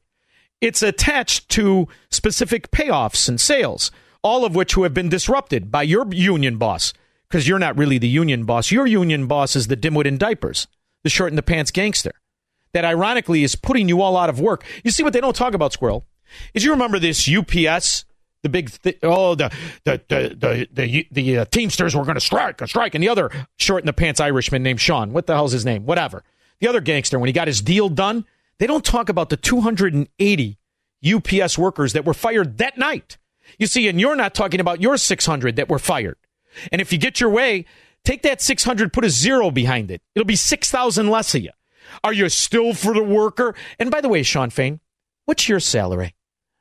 It's 0.61 0.83
attached 0.83 1.49
to 1.51 1.89
specific 2.11 2.71
payoffs 2.71 3.31
and 3.31 3.41
sales, 3.41 3.91
all 4.23 4.45
of 4.45 4.55
which 4.55 4.75
who 4.75 4.83
have 4.83 4.95
been 4.95 5.09
disrupted 5.09 5.71
by 5.71 5.83
your 5.85 6.07
union 6.13 6.59
boss 6.59 6.93
because 7.29 7.49
you're 7.49 7.59
not 7.59 7.79
really 7.79 7.99
the 7.99 8.09
union 8.09 8.45
boss. 8.45 8.71
Your 8.71 8.87
union 8.87 9.27
boss 9.27 9.57
is 9.57 9.69
the 9.69 9.77
dimwit 9.77 10.07
in 10.07 10.19
diapers, 10.19 10.67
the 11.03 11.11
short 11.11 11.33
in 11.33 11.37
the 11.37 11.43
pants 11.43 11.71
gangster 11.71 12.13
that 12.77 12.85
ironically 12.85 13.43
is 13.43 13.57
putting 13.57 13.89
you 13.89 14.03
all 14.03 14.19
out 14.19 14.29
of 14.29 14.39
work. 14.39 14.63
You 14.85 14.91
see 14.91 15.03
what 15.03 15.15
they 15.15 15.21
don't 15.23 15.35
talk 15.35 15.55
about, 15.55 15.73
Squirrel, 15.73 16.05
is 16.53 16.63
you 16.63 16.73
remember 16.73 16.99
this 16.99 17.27
UPS, 17.27 18.05
the 18.43 18.51
big, 18.51 18.71
oh, 19.03 19.35
the 19.35 19.51
the 19.85 20.03
the 20.09 20.37
the 20.39 20.69
the, 20.71 21.09
the 21.11 21.39
uh, 21.39 21.45
Teamsters 21.47 21.97
were 21.97 22.03
going 22.03 22.17
to 22.17 22.21
strike, 22.21 22.61
a 22.61 22.69
strike, 22.69 22.95
and 22.95 23.03
the 23.03 23.09
other 23.09 23.31
short 23.57 23.81
in 23.81 23.87
the 23.87 23.95
pants 23.95 24.21
Irishman 24.21 24.63
named 24.63 24.79
Sean, 24.79 25.15
what 25.15 25.27
the 25.27 25.33
hell's 25.33 25.53
his 25.53 25.65
name? 25.65 25.87
Whatever. 25.87 26.23
The 26.61 26.69
other 26.69 26.83
gangster, 26.83 27.19
when 27.19 27.29
he 27.29 27.33
got 27.33 27.49
his 27.49 27.63
deal 27.63 27.89
done, 27.89 28.27
they 28.59 28.67
don't 28.67 28.85
talk 28.85 29.09
about 29.09 29.31
the 29.31 29.39
280 29.39 30.59
UPS 31.03 31.57
workers 31.57 31.95
that 31.95 32.05
were 32.05 32.13
fired 32.13 32.59
that 32.59 32.77
night. 32.77 33.17
You 33.59 33.67
see, 33.67 33.89
and 33.89 33.99
you're 33.99 34.17
not 34.17 34.35
talking 34.35 34.61
about 34.61 34.83
your 34.83 34.99
600 34.99 35.57
that 35.57 35.71
were 35.71 35.79
fired. 35.79 36.19
And 36.71 36.83
if 36.83 36.93
you 36.93 36.99
get 36.99 37.21
your 37.21 37.31
way, 37.31 37.65
take 38.05 38.21
that 38.21 38.43
600, 38.43 38.93
put 38.93 39.07
a 39.07 39.09
zero 39.09 39.51
behind 39.51 39.91
it. 39.91 40.03
It'll 40.15 40.27
be 40.27 40.37
6,000 40.37 41.09
less 41.09 41.35
of 41.35 41.43
you. 41.43 41.53
Are 42.05 42.13
you 42.13 42.29
still 42.29 42.73
for 42.75 42.95
the 42.95 43.03
worker? 43.03 43.55
And 43.79 43.91
by 43.91 44.01
the 44.01 44.09
way, 44.09 44.23
Shawn 44.23 44.51
Fain, 44.51 44.81
what's 45.25 45.49
your 45.49 45.61
salary? 45.61 46.15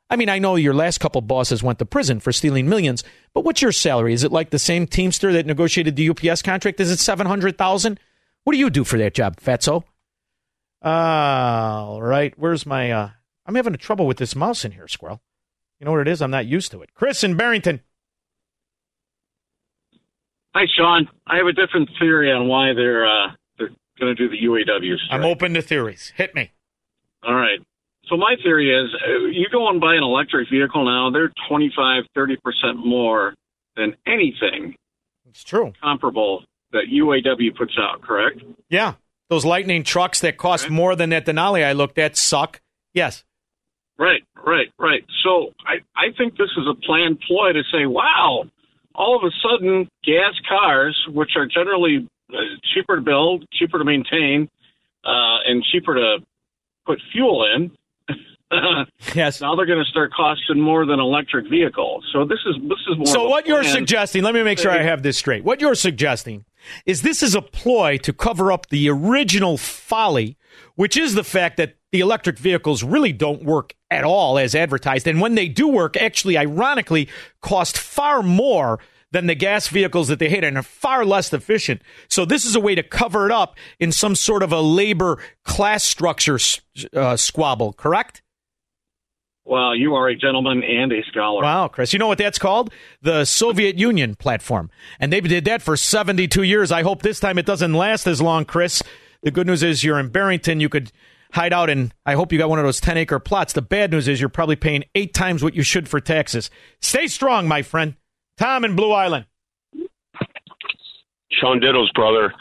I 0.10 0.16
mean, 0.18 0.30
I 0.30 0.40
know 0.40 0.56
your 0.56 0.74
last 0.74 1.00
couple 1.00 1.22
bosses 1.22 1.64
went 1.64 1.80
to 1.80 1.86
prison 1.86 2.20
for 2.20 2.32
stealing 2.32 2.70
millions, 2.70 3.04
but 3.34 3.44
what's 3.44 3.62
your 3.62 3.72
salary? 3.72 4.14
Is 4.14 4.24
it 4.24 4.32
like 4.32 4.52
the 4.52 4.60
same 4.60 4.86
Teamster 4.86 5.34
that 5.34 5.48
negotiated 5.48 5.96
the 5.96 6.10
UPS 6.10 6.42
contract? 6.42 6.80
Is 6.80 6.92
it 6.92 7.00
700,000? 7.00 8.00
What 8.44 8.54
do 8.54 8.60
you 8.60 8.70
do 8.70 8.84
for 8.84 8.98
that 9.00 9.16
job, 9.16 9.38
Fatso? 9.38 9.84
Uh, 10.84 10.88
all 10.88 12.04
right. 12.04 12.34
Where's 12.38 12.66
my, 12.66 12.92
uh, 12.92 13.10
I'm 13.48 13.56
having 13.56 13.74
a 13.74 13.78
trouble 13.78 14.06
with 14.06 14.18
this 14.18 14.36
mouse 14.36 14.64
in 14.64 14.74
here, 14.74 14.88
Squirrel. 14.88 15.22
You 15.80 15.86
know 15.86 15.92
what 15.92 16.02
it 16.02 16.08
is? 16.08 16.22
I'm 16.22 16.32
not 16.32 16.46
used 16.46 16.72
to 16.72 16.82
it. 16.84 16.94
Chris 16.94 17.24
in 17.24 17.36
Barrington. 17.36 17.82
Hi, 20.54 20.66
Sean. 20.74 21.10
I 21.28 21.38
have 21.38 21.48
a 21.48 21.52
different 21.52 21.90
theory 22.00 22.32
on 22.32 22.48
why 22.48 22.74
they're 22.74 23.06
uh, 23.06 23.28
they're 23.28 23.36
going 24.00 24.16
to 24.16 24.16
do 24.16 24.30
the 24.30 24.46
UAW 24.46 24.98
strike. 24.98 25.20
I'm 25.20 25.26
open 25.26 25.54
to 25.54 25.62
theories. 25.62 26.14
Hit 26.16 26.36
me. 26.36 26.52
All 27.24 27.36
right. 27.36 27.60
So 28.08 28.18
my 28.18 28.36
theory 28.44 28.72
is, 28.72 28.94
uh, 28.94 29.26
you 29.32 29.48
go 29.52 29.68
and 29.70 29.82
buy 29.82 29.96
an 29.96 30.04
electric 30.04 30.50
vehicle 30.50 30.86
now, 30.86 31.10
they're 31.10 31.32
25, 31.50 32.04
30 32.14 32.38
percent 32.38 32.86
more 32.86 33.34
than 33.76 33.96
anything. 34.06 34.76
It's 35.28 35.44
true. 35.44 35.74
Comparable 35.82 36.44
that 36.72 36.84
UAW 36.92 37.56
puts 37.58 37.74
out. 37.80 38.02
Correct. 38.02 38.42
Yeah. 38.70 38.94
Those 39.30 39.44
Lightning 39.44 39.84
trucks 39.84 40.20
that 40.20 40.38
cost 40.38 40.70
more 40.70 40.96
than 40.96 41.10
that 41.10 41.26
Denali 41.26 41.66
I 41.66 41.72
looked 41.72 41.98
at 41.98 42.16
suck. 42.16 42.62
Yes. 42.94 43.24
Right, 43.98 44.24
right, 44.46 44.68
right. 44.78 45.04
So 45.24 45.54
I, 45.66 45.78
I 45.96 46.12
think 46.18 46.38
this 46.38 46.52
is 46.58 46.68
a 46.70 46.76
planned 46.76 47.20
ploy 47.22 47.54
to 47.54 47.64
say, 47.72 47.86
wow, 47.86 48.44
all 48.94 49.18
of 49.18 49.24
a 49.24 49.32
sudden 49.42 49.88
gas 50.04 50.34
cars, 50.48 51.08
which 51.10 51.32
are 51.36 51.48
generally 51.48 52.08
cheaper 52.74 52.96
to 52.96 53.02
build, 53.02 53.46
cheaper 53.54 53.78
to 53.78 53.86
maintain, 53.86 54.50
uh, 55.04 55.40
and 55.46 55.64
cheaper 55.72 55.96
to 55.96 56.18
put 56.86 57.00
fuel 57.12 57.46
in. 57.56 57.72
yes. 59.16 59.42
Now 59.42 59.56
they're 59.56 59.66
going 59.66 59.84
to 59.84 59.90
start 59.90 60.12
costing 60.16 60.60
more 60.60 60.86
than 60.86 61.00
electric 61.00 61.50
vehicles. 61.50 62.08
So 62.14 62.26
this 62.26 62.40
is 62.46 62.56
this 62.62 62.80
is 62.90 62.98
more. 62.98 63.08
So 63.08 63.28
what 63.28 63.48
you're 63.48 63.64
suggesting? 63.64 64.24
Let 64.24 64.36
me 64.36 64.44
make 64.44 64.60
sure 64.60 64.72
I 64.72 64.84
have 64.84 65.04
this 65.04 65.18
straight. 65.18 65.44
What 65.44 65.62
you're 65.62 65.76
suggesting 65.76 66.46
is 66.86 67.02
this 67.02 67.24
is 67.24 67.36
a 67.36 67.42
ploy 67.42 67.98
to 68.00 68.14
cover 68.14 68.52
up 68.52 68.70
the 68.70 68.90
original 68.90 69.58
folly, 69.58 70.38
which 70.76 70.96
is 70.96 71.16
the 71.16 71.24
fact 71.24 71.58
that 71.58 71.76
the 71.92 72.00
electric 72.02 72.38
vehicles 72.38 72.84
really 72.84 73.14
don't 73.14 73.44
work 73.44 73.74
at 73.90 74.04
all 74.04 74.38
as 74.38 74.54
advertised, 74.54 75.08
and 75.08 75.22
when 75.22 75.36
they 75.36 75.48
do 75.48 75.68
work, 75.68 75.96
actually, 75.96 76.38
ironically, 76.38 77.08
cost 77.42 77.78
far 77.78 78.22
more 78.22 78.80
than 79.16 79.28
the 79.28 79.36
gas 79.36 79.70
vehicles 79.70 80.10
that 80.10 80.20
they 80.20 80.28
hate 80.28 80.44
and 80.44 80.58
are 80.58 80.62
far 80.62 81.06
less 81.06 81.32
efficient. 81.32 81.82
So 82.10 82.26
this 82.26 82.44
is 82.44 82.54
a 82.54 82.60
way 82.60 82.76
to 82.76 82.84
cover 82.84 83.26
it 83.26 83.32
up 83.32 83.56
in 83.80 83.94
some 83.94 84.14
sort 84.14 84.44
of 84.44 84.52
a 84.52 84.60
labor 84.60 85.20
class 85.46 85.86
structure 85.86 86.38
uh, 86.94 87.16
squabble. 87.16 87.72
Correct? 87.72 88.22
Well, 89.46 89.74
you 89.74 89.96
are 89.96 90.10
a 90.10 90.18
gentleman 90.18 90.64
and 90.64 90.92
a 90.92 91.02
scholar. 91.10 91.44
Wow, 91.44 91.70
Chris. 91.70 91.94
You 91.94 92.00
know 92.00 92.08
what 92.08 92.18
that's 92.18 92.38
called? 92.38 92.74
The 93.04 93.24
Soviet 93.24 93.78
Union 93.78 94.16
platform. 94.16 94.70
And 95.00 95.14
they 95.14 95.22
did 95.22 95.46
that 95.46 95.62
for 95.62 95.78
72 95.78 96.44
years. 96.44 96.74
I 96.74 96.82
hope 96.82 97.02
this 97.02 97.22
time 97.22 97.38
it 97.38 97.46
doesn't 97.46 97.74
last 97.74 98.08
as 98.08 98.22
long, 98.22 98.44
Chris. 98.44 98.84
The 99.24 99.32
good 99.32 99.48
news 99.48 99.64
is 99.64 99.82
you're 99.82 100.00
in 100.00 100.10
Barrington. 100.10 100.60
You 100.60 100.68
could 100.68 100.92
hide 101.32 101.54
out 101.54 101.70
and 101.70 101.94
I 102.06 102.16
hope 102.16 102.34
you 102.34 102.38
got 102.38 102.50
one 102.50 102.60
of 102.60 102.66
those 102.66 102.82
10 102.82 102.98
acre 102.98 103.20
plots. 103.20 103.54
The 103.54 103.62
bad 103.62 103.92
news 103.92 104.10
is 104.10 104.20
you're 104.20 104.28
probably 104.28 104.58
paying 104.58 104.84
eight 104.94 105.14
times 105.14 105.42
what 105.42 105.56
you 105.56 105.64
should 105.64 105.88
for 105.88 106.02
taxes. 106.02 106.50
Stay 106.82 107.08
strong, 107.08 107.48
my 107.48 107.62
friend. 107.62 107.96
Tom 108.38 108.66
in 108.66 108.76
Blue 108.76 108.92
Island. 108.92 109.26
Shaun 111.42 111.60
Ditto's 111.60 111.92
brother. 111.92 112.34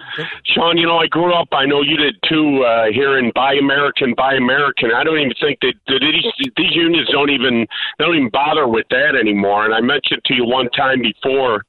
Shaun, 0.44 0.78
you 0.78 0.86
know, 0.86 0.98
I 0.98 1.06
grew 1.08 1.32
up, 1.34 1.48
I 1.52 1.66
know 1.66 1.82
you 1.82 1.96
did 1.96 2.16
too, 2.28 2.62
uh, 2.62 2.92
here 2.92 3.18
in 3.18 3.32
Buy 3.34 3.54
American, 3.54 4.14
Buy 4.16 4.34
American. 4.34 4.92
I 4.94 5.02
don't 5.02 5.18
even 5.18 5.34
think 5.40 5.58
that, 5.62 5.74
that 5.88 6.00
these, 6.00 6.52
these 6.56 6.74
unions 6.74 7.08
don't 7.10 7.30
even, 7.30 7.66
they 7.98 8.04
don't 8.04 8.14
even 8.14 8.30
bother 8.30 8.68
with 8.68 8.86
that 8.90 9.16
anymore. 9.18 9.64
And 9.64 9.74
I 9.74 9.80
mentioned 9.80 10.22
to 10.26 10.34
you 10.34 10.44
one 10.44 10.68
time 10.70 11.02
before 11.02 11.64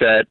that 0.00 0.26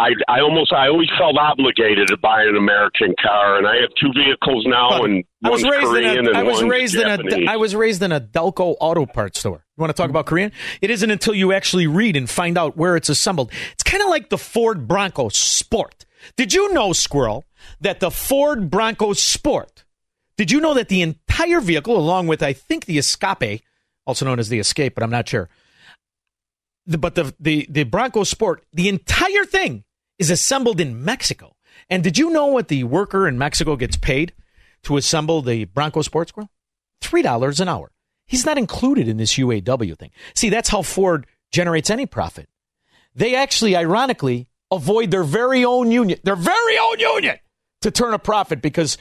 I, 0.00 0.14
I 0.28 0.40
almost, 0.40 0.72
I 0.72 0.88
always 0.88 1.10
felt 1.18 1.36
obligated 1.36 2.08
to 2.08 2.16
buy 2.16 2.42
an 2.44 2.56
American 2.56 3.14
car, 3.20 3.58
and 3.58 3.66
I 3.66 3.76
have 3.82 3.90
two 4.00 4.10
vehicles 4.14 4.64
now, 4.66 5.02
and 5.04 5.22
I 5.44 5.50
was 5.50 5.62
raised 5.62 5.84
Korean 5.84 6.18
in 6.20 6.34
a, 6.34 6.38
and 6.38 6.48
was 6.48 6.62
raised 6.62 6.94
in 6.94 7.06
a 7.06 7.50
I 7.50 7.56
was 7.56 7.76
raised 7.76 8.02
in 8.02 8.10
a 8.10 8.20
Delco 8.20 8.76
auto 8.80 9.04
parts 9.04 9.40
store. 9.40 9.62
You 9.76 9.80
want 9.82 9.94
to 9.94 10.00
talk 10.00 10.08
about 10.08 10.24
Korean? 10.24 10.52
It 10.80 10.90
isn't 10.90 11.10
until 11.10 11.34
you 11.34 11.52
actually 11.52 11.86
read 11.86 12.16
and 12.16 12.30
find 12.30 12.56
out 12.56 12.78
where 12.78 12.96
it's 12.96 13.10
assembled. 13.10 13.52
It's 13.72 13.82
kind 13.82 14.02
of 14.02 14.08
like 14.08 14.30
the 14.30 14.38
Ford 14.38 14.88
Bronco 14.88 15.28
Sport. 15.28 16.06
Did 16.36 16.54
you 16.54 16.72
know, 16.72 16.94
Squirrel, 16.94 17.44
that 17.82 18.00
the 18.00 18.10
Ford 18.10 18.70
Bronco 18.70 19.12
Sport? 19.12 19.84
Did 20.38 20.50
you 20.50 20.60
know 20.60 20.72
that 20.72 20.88
the 20.88 21.02
entire 21.02 21.60
vehicle, 21.60 21.98
along 21.98 22.26
with 22.26 22.42
I 22.42 22.54
think 22.54 22.86
the 22.86 22.96
Escape, 22.96 23.60
also 24.06 24.24
known 24.24 24.38
as 24.38 24.48
the 24.48 24.60
Escape, 24.60 24.94
but 24.94 25.04
I'm 25.04 25.10
not 25.10 25.28
sure. 25.28 25.50
The, 26.86 26.96
but 26.96 27.14
the, 27.14 27.34
the 27.38 27.66
the 27.68 27.84
Bronco 27.84 28.24
Sport, 28.24 28.64
the 28.72 28.88
entire 28.88 29.44
thing 29.44 29.84
is 30.20 30.30
assembled 30.30 30.78
in 30.78 31.02
Mexico. 31.04 31.56
And 31.88 32.04
did 32.04 32.18
you 32.18 32.30
know 32.30 32.46
what 32.46 32.68
the 32.68 32.84
worker 32.84 33.26
in 33.26 33.38
Mexico 33.38 33.74
gets 33.74 33.96
paid 33.96 34.32
to 34.84 34.96
assemble 34.96 35.42
the 35.42 35.64
Bronco 35.64 36.02
Sports 36.02 36.30
Grill? 36.30 36.50
Three 37.00 37.22
dollars 37.22 37.58
an 37.58 37.68
hour. 37.68 37.90
He's 38.26 38.46
not 38.46 38.58
included 38.58 39.08
in 39.08 39.16
this 39.16 39.32
UAW 39.34 39.98
thing. 39.98 40.10
See, 40.36 40.50
that's 40.50 40.68
how 40.68 40.82
Ford 40.82 41.26
generates 41.50 41.90
any 41.90 42.06
profit. 42.06 42.48
They 43.16 43.34
actually, 43.34 43.74
ironically, 43.74 44.46
avoid 44.70 45.10
their 45.10 45.24
very 45.24 45.64
own 45.64 45.90
union, 45.90 46.20
their 46.22 46.36
very 46.36 46.78
own 46.78 47.00
union, 47.00 47.38
to 47.80 47.90
turn 47.90 48.14
a 48.14 48.20
profit 48.20 48.62
because 48.62 48.98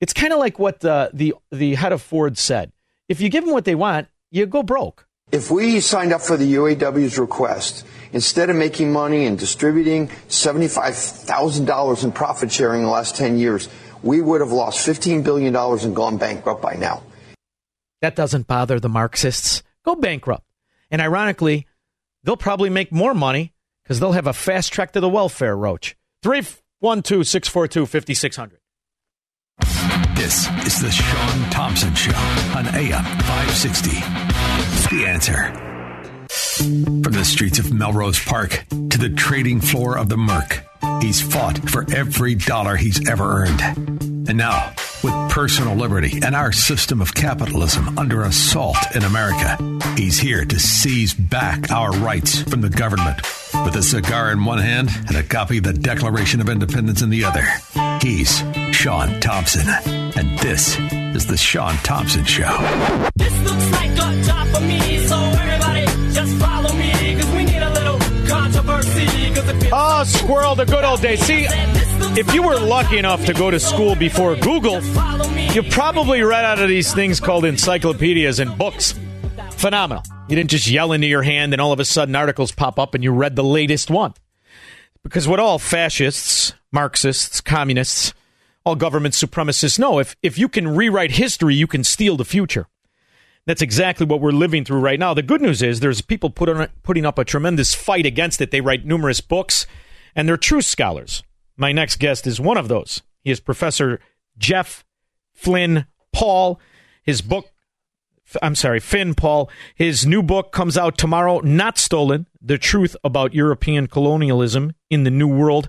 it's 0.00 0.12
kind 0.12 0.32
of 0.32 0.38
like 0.38 0.58
what 0.58 0.80
the, 0.80 1.10
the 1.12 1.34
the 1.50 1.74
head 1.74 1.92
of 1.92 2.02
Ford 2.02 2.38
said. 2.38 2.70
If 3.08 3.20
you 3.20 3.28
give 3.28 3.44
them 3.44 3.54
what 3.54 3.64
they 3.64 3.74
want, 3.74 4.08
you 4.30 4.46
go 4.46 4.62
broke. 4.62 5.08
If 5.32 5.48
we 5.48 5.78
signed 5.78 6.12
up 6.12 6.22
for 6.22 6.36
the 6.36 6.54
UAW's 6.54 7.16
request, 7.16 7.86
instead 8.12 8.50
of 8.50 8.56
making 8.56 8.92
money 8.92 9.26
and 9.26 9.38
distributing 9.38 10.08
$75,000 10.28 12.04
in 12.04 12.10
profit 12.10 12.50
sharing 12.50 12.80
in 12.80 12.86
the 12.86 12.90
last 12.90 13.14
10 13.14 13.38
years, 13.38 13.68
we 14.02 14.20
would 14.20 14.40
have 14.40 14.50
lost 14.50 14.84
$15 14.84 15.22
billion 15.22 15.54
and 15.54 15.94
gone 15.94 16.16
bankrupt 16.16 16.60
by 16.60 16.74
now. 16.74 17.04
That 18.00 18.16
doesn't 18.16 18.48
bother 18.48 18.80
the 18.80 18.88
Marxists. 18.88 19.62
Go 19.84 19.94
bankrupt. 19.94 20.46
And 20.90 21.00
ironically, 21.00 21.68
they'll 22.24 22.36
probably 22.36 22.70
make 22.70 22.90
more 22.90 23.14
money 23.14 23.54
because 23.84 24.00
they'll 24.00 24.12
have 24.12 24.26
a 24.26 24.32
fast 24.32 24.72
track 24.72 24.92
to 24.94 25.00
the 25.00 25.08
welfare, 25.08 25.56
Roach. 25.56 25.96
312 26.24 27.24
642 27.24 27.86
5600. 27.86 28.58
This 30.16 30.48
is 30.66 30.80
the 30.80 30.90
Shaun 30.90 31.50
Thompson 31.50 31.94
Show 31.94 32.16
on 32.56 32.66
AM 32.74 33.04
560. 33.04 34.29
The 34.90 35.06
answer. 35.06 35.52
From 37.04 37.12
the 37.12 37.24
streets 37.24 37.60
of 37.60 37.72
Melrose 37.72 38.18
Park 38.18 38.64
to 38.70 38.98
the 38.98 39.08
trading 39.08 39.60
floor 39.60 39.96
of 39.96 40.08
the 40.08 40.16
Merc, 40.16 40.64
he's 41.00 41.22
fought 41.22 41.70
for 41.70 41.86
every 41.94 42.34
dollar 42.34 42.74
he's 42.74 43.08
ever 43.08 43.44
earned. 43.44 43.60
And 44.28 44.36
now, 44.36 44.72
with 45.04 45.14
personal 45.30 45.76
liberty 45.76 46.18
and 46.24 46.34
our 46.34 46.50
system 46.50 47.00
of 47.00 47.14
capitalism 47.14 47.96
under 48.00 48.22
assault 48.22 48.76
in 48.96 49.04
America, 49.04 49.56
he's 49.96 50.18
here 50.18 50.44
to 50.44 50.58
seize 50.58 51.14
back 51.14 51.70
our 51.70 51.92
rights 51.92 52.42
from 52.42 52.60
the 52.60 52.68
government. 52.68 53.20
With 53.64 53.76
a 53.76 53.82
cigar 53.82 54.32
in 54.32 54.44
one 54.44 54.58
hand 54.58 54.90
and 55.08 55.16
a 55.16 55.22
copy 55.22 55.58
of 55.58 55.64
the 55.64 55.72
Declaration 55.72 56.40
of 56.40 56.48
Independence 56.48 57.02
in 57.02 57.10
the 57.10 57.24
other, 57.24 57.44
he's 58.00 58.42
Shaun 58.74 59.20
Thompson. 59.20 59.68
And 60.16 60.38
this 60.38 60.78
is 61.14 61.26
the 61.26 61.36
Shaun 61.36 61.74
Thompson 61.76 62.24
Show. 62.24 62.50
This 63.16 63.38
looks 63.42 63.70
like 63.72 63.90
a 63.90 64.22
job 64.22 64.48
for 64.48 64.60
me, 64.62 65.06
so 65.06 65.16
everybody 65.16 66.12
just 66.12 66.36
follow 66.36 66.72
me, 66.74 67.14
cause 67.14 67.30
we 67.36 67.44
need 67.44 67.62
a 67.62 67.70
little 67.70 67.98
controversy. 68.26 69.34
Cause 69.34 69.48
it 69.48 69.72
Oh, 69.72 69.76
ah, 69.76 70.04
squirrel, 70.04 70.54
the 70.54 70.66
good 70.66 70.84
old 70.84 71.00
days. 71.02 71.20
See, 71.20 71.46
if 71.48 72.34
you 72.34 72.42
were 72.42 72.58
lucky 72.58 72.98
enough 72.98 73.24
to 73.26 73.34
go 73.34 73.50
to 73.50 73.60
school 73.60 73.94
before 73.94 74.36
Google, 74.36 74.82
you 75.52 75.62
probably 75.64 76.22
read 76.22 76.44
out 76.44 76.60
of 76.60 76.68
these 76.68 76.92
things 76.94 77.20
called 77.20 77.44
encyclopedias 77.44 78.40
and 78.40 78.56
books. 78.56 78.94
Phenomenal. 79.52 80.02
You 80.30 80.36
didn't 80.36 80.50
just 80.50 80.68
yell 80.68 80.92
into 80.92 81.08
your 81.08 81.24
hand 81.24 81.52
and 81.52 81.60
all 81.60 81.72
of 81.72 81.80
a 81.80 81.84
sudden 81.84 82.14
articles 82.14 82.52
pop 82.52 82.78
up 82.78 82.94
and 82.94 83.02
you 83.02 83.10
read 83.10 83.34
the 83.34 83.42
latest 83.42 83.90
one. 83.90 84.14
Because 85.02 85.26
what 85.26 85.40
all 85.40 85.58
fascists, 85.58 86.54
Marxists, 86.70 87.40
communists, 87.40 88.14
all 88.64 88.76
government 88.76 89.14
supremacists 89.14 89.76
know, 89.76 89.98
if, 89.98 90.14
if 90.22 90.38
you 90.38 90.48
can 90.48 90.68
rewrite 90.68 91.10
history, 91.10 91.56
you 91.56 91.66
can 91.66 91.82
steal 91.82 92.16
the 92.16 92.24
future. 92.24 92.68
That's 93.46 93.60
exactly 93.60 94.06
what 94.06 94.20
we're 94.20 94.30
living 94.30 94.64
through 94.64 94.78
right 94.78 95.00
now. 95.00 95.14
The 95.14 95.22
good 95.22 95.40
news 95.40 95.62
is 95.62 95.80
there's 95.80 96.00
people 96.00 96.30
put 96.30 96.48
on, 96.48 96.68
putting 96.84 97.04
up 97.04 97.18
a 97.18 97.24
tremendous 97.24 97.74
fight 97.74 98.06
against 98.06 98.40
it. 98.40 98.52
They 98.52 98.60
write 98.60 98.86
numerous 98.86 99.20
books, 99.20 99.66
and 100.14 100.28
they're 100.28 100.36
true 100.36 100.62
scholars. 100.62 101.24
My 101.56 101.72
next 101.72 101.96
guest 101.96 102.28
is 102.28 102.38
one 102.38 102.56
of 102.56 102.68
those. 102.68 103.02
He 103.24 103.32
is 103.32 103.40
Professor 103.40 103.98
Jeff 104.38 104.84
Flynn 105.32 105.86
Paul. 106.12 106.60
His 107.02 107.20
book, 107.20 107.50
I'm 108.42 108.54
sorry, 108.54 108.80
Fynn-Paul. 108.80 109.50
His 109.74 110.06
new 110.06 110.22
book 110.22 110.52
comes 110.52 110.76
out 110.78 110.96
tomorrow, 110.98 111.40
Not 111.40 111.78
Stolen 111.78 112.26
The 112.40 112.58
Truth 112.58 112.96
About 113.04 113.34
European 113.34 113.86
Colonialism 113.86 114.72
in 114.88 115.04
the 115.04 115.10
New 115.10 115.28
World. 115.28 115.68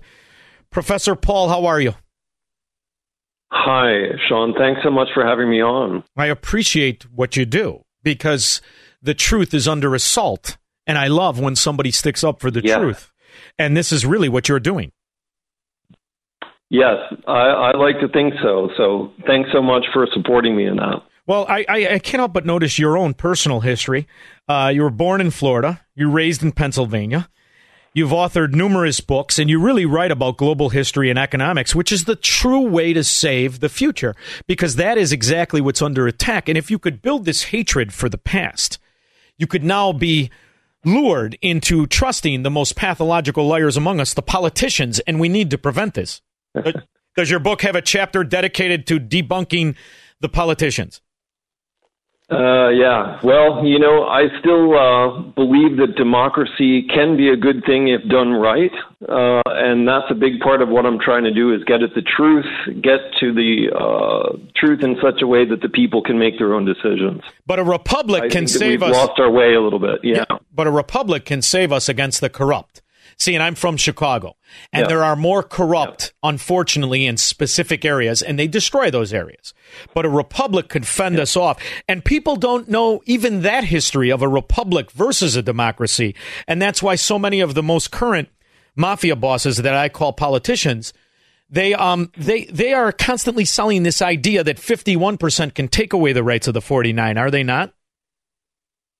Professor 0.70 1.14
Paul, 1.14 1.48
how 1.48 1.66
are 1.66 1.80
you? 1.80 1.94
Hi, 3.50 4.12
Shaun. 4.28 4.54
Thanks 4.56 4.80
so 4.82 4.90
much 4.90 5.08
for 5.12 5.26
having 5.26 5.50
me 5.50 5.62
on. 5.62 6.04
I 6.16 6.26
appreciate 6.26 7.04
what 7.10 7.36
you 7.36 7.44
do 7.44 7.84
because 8.02 8.62
the 9.02 9.14
truth 9.14 9.52
is 9.52 9.68
under 9.68 9.94
assault. 9.94 10.56
And 10.86 10.98
I 10.98 11.06
love 11.08 11.38
when 11.38 11.54
somebody 11.54 11.90
sticks 11.90 12.24
up 12.24 12.40
for 12.40 12.50
the 12.50 12.62
Yeah. 12.64 12.78
truth. 12.78 13.12
And 13.58 13.76
this 13.76 13.92
is 13.92 14.04
really 14.06 14.28
what 14.28 14.48
you're 14.48 14.58
doing. 14.60 14.90
Yes, 16.70 16.96
I, 17.28 17.72
I 17.72 17.76
like 17.76 18.00
to 18.00 18.08
think 18.08 18.32
so. 18.42 18.70
So 18.78 19.12
thanks 19.26 19.50
so 19.52 19.60
much 19.62 19.84
for 19.92 20.06
supporting 20.14 20.56
me 20.56 20.66
in 20.66 20.76
that. 20.76 21.02
Well, 21.32 21.46
I, 21.48 21.64
I, 21.66 21.94
I 21.94 21.98
can't 21.98 22.20
help 22.20 22.34
but 22.34 22.44
notice 22.44 22.78
your 22.78 22.98
own 22.98 23.14
personal 23.14 23.60
history. 23.60 24.06
Uh, 24.46 24.70
you 24.74 24.82
were 24.82 24.90
born 24.90 25.18
in 25.22 25.30
Florida, 25.30 25.80
you 25.94 26.08
were 26.08 26.14
raised 26.16 26.42
in 26.42 26.52
Pennsylvania. 26.52 27.30
You've 27.94 28.10
authored 28.10 28.52
numerous 28.52 29.00
books, 29.00 29.38
and 29.38 29.48
you 29.48 29.58
really 29.58 29.86
write 29.86 30.10
about 30.10 30.36
global 30.36 30.68
history 30.68 31.08
and 31.08 31.18
economics, 31.18 31.74
which 31.74 31.90
is 31.90 32.04
the 32.04 32.16
true 32.16 32.60
way 32.60 32.92
to 32.92 33.02
save 33.02 33.60
the 33.60 33.70
future, 33.70 34.14
because 34.46 34.76
that 34.76 34.98
is 34.98 35.10
exactly 35.10 35.62
what's 35.62 35.80
under 35.80 36.06
attack. 36.06 36.50
And 36.50 36.58
if 36.58 36.70
you 36.70 36.78
could 36.78 37.00
build 37.00 37.24
this 37.24 37.44
hatred 37.44 37.94
for 37.94 38.10
the 38.10 38.18
past, 38.18 38.78
you 39.38 39.46
could 39.46 39.64
now 39.64 39.90
be 39.90 40.30
lured 40.84 41.38
into 41.40 41.86
trusting 41.86 42.42
the 42.42 42.50
most 42.50 42.76
pathological 42.76 43.46
liars 43.46 43.78
among 43.78 44.00
us, 44.00 44.12
the 44.12 44.20
politicians, 44.20 45.00
and 45.06 45.18
we 45.18 45.30
need 45.30 45.48
to 45.48 45.56
prevent 45.56 45.94
this. 45.94 46.20
Does 47.16 47.30
your 47.30 47.40
book 47.40 47.62
have 47.62 47.74
a 47.74 47.80
chapter 47.80 48.22
dedicated 48.22 48.86
to 48.88 49.00
debunking 49.00 49.76
the 50.20 50.28
politicians? 50.28 51.00
Uh, 52.32 52.68
yeah. 52.70 53.20
Well, 53.22 53.64
you 53.64 53.78
know, 53.78 54.04
I 54.04 54.28
still 54.40 54.74
uh, 54.76 55.20
believe 55.34 55.76
that 55.78 55.94
democracy 55.96 56.82
can 56.82 57.16
be 57.16 57.28
a 57.28 57.36
good 57.36 57.64
thing 57.64 57.88
if 57.88 58.02
done 58.08 58.32
right, 58.32 58.72
uh, 59.08 59.42
and 59.46 59.86
that's 59.86 60.10
a 60.10 60.14
big 60.14 60.40
part 60.40 60.62
of 60.62 60.68
what 60.68 60.86
I'm 60.86 60.98
trying 60.98 61.24
to 61.24 61.32
do 61.32 61.54
is 61.54 61.62
get 61.64 61.82
at 61.82 61.94
the 61.94 62.02
truth, 62.02 62.46
get 62.80 63.00
to 63.20 63.32
the 63.32 63.70
uh, 63.74 64.36
truth 64.56 64.82
in 64.82 64.96
such 65.02 65.22
a 65.22 65.26
way 65.26 65.44
that 65.44 65.60
the 65.60 65.68
people 65.68 66.02
can 66.02 66.18
make 66.18 66.38
their 66.38 66.54
own 66.54 66.64
decisions. 66.64 67.22
But 67.46 67.58
a 67.58 67.64
republic 67.64 68.24
I 68.24 68.28
can 68.28 68.46
save 68.46 68.82
we've 68.82 68.90
us. 68.90 68.96
lost 68.96 69.18
our 69.20 69.30
way 69.30 69.54
a 69.54 69.60
little 69.60 69.78
bit. 69.78 70.00
Yeah. 70.02 70.24
But 70.54 70.66
a 70.66 70.70
republic 70.70 71.24
can 71.24 71.42
save 71.42 71.72
us 71.72 71.88
against 71.88 72.20
the 72.20 72.30
corrupt. 72.30 72.81
See, 73.22 73.34
and 73.34 73.42
I'm 73.42 73.54
from 73.54 73.76
Chicago, 73.76 74.34
and 74.72 74.82
Yeah. 74.82 74.88
there 74.88 75.04
are 75.04 75.14
more 75.14 75.44
corrupt, 75.44 76.12
unfortunately, 76.24 77.06
in 77.06 77.16
specific 77.16 77.84
areas, 77.84 78.20
and 78.20 78.36
they 78.36 78.48
destroy 78.48 78.90
those 78.90 79.12
areas. 79.14 79.54
But 79.94 80.04
a 80.04 80.08
republic 80.08 80.68
could 80.68 80.88
fend 80.88 81.20
us 81.20 81.36
off, 81.36 81.62
and 81.88 82.04
people 82.04 82.34
don't 82.34 82.68
know 82.68 83.00
even 83.06 83.42
that 83.42 83.62
history 83.62 84.10
of 84.10 84.22
a 84.22 84.28
republic 84.28 84.90
versus 84.90 85.36
a 85.36 85.42
democracy, 85.42 86.16
and 86.48 86.60
that's 86.60 86.82
why 86.82 86.96
so 86.96 87.16
many 87.16 87.38
of 87.38 87.54
the 87.54 87.62
most 87.62 87.92
current 87.92 88.28
mafia 88.74 89.14
bosses 89.14 89.58
that 89.58 89.74
I 89.74 89.88
call 89.88 90.12
politicians. 90.12 90.92
They 91.48 91.74
um 91.74 92.10
they 92.16 92.46
they 92.46 92.72
are 92.72 92.90
constantly 92.90 93.44
selling 93.44 93.84
this 93.84 94.02
idea 94.02 94.42
that 94.42 94.56
51% 94.58 95.54
can 95.54 95.68
take 95.68 95.92
away 95.92 96.12
the 96.12 96.24
rights 96.24 96.48
of 96.48 96.54
the 96.54 96.60
49 96.60 97.16
are 97.18 97.30
they 97.30 97.44
not 97.44 97.72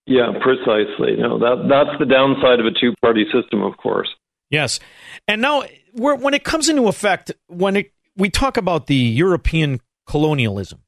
Yeah, 0.06 0.32
precisely. 0.40 1.16
No, 1.16 1.38
that 1.38 1.66
that's 1.68 1.98
the 1.98 2.06
downside 2.06 2.60
of 2.60 2.66
a 2.66 2.72
two-party 2.72 3.26
system, 3.32 3.62
of 3.62 3.76
course. 3.76 4.08
Yes. 4.50 4.80
And 5.28 5.40
now, 5.40 5.64
when 5.94 6.34
it 6.34 6.44
comes 6.44 6.68
into 6.68 6.88
effect, 6.88 7.32
when 7.46 7.76
it, 7.76 7.92
we 8.16 8.28
talk 8.28 8.56
about 8.56 8.86
the 8.86 8.96
European 8.96 9.80
colonialism, 10.06 10.82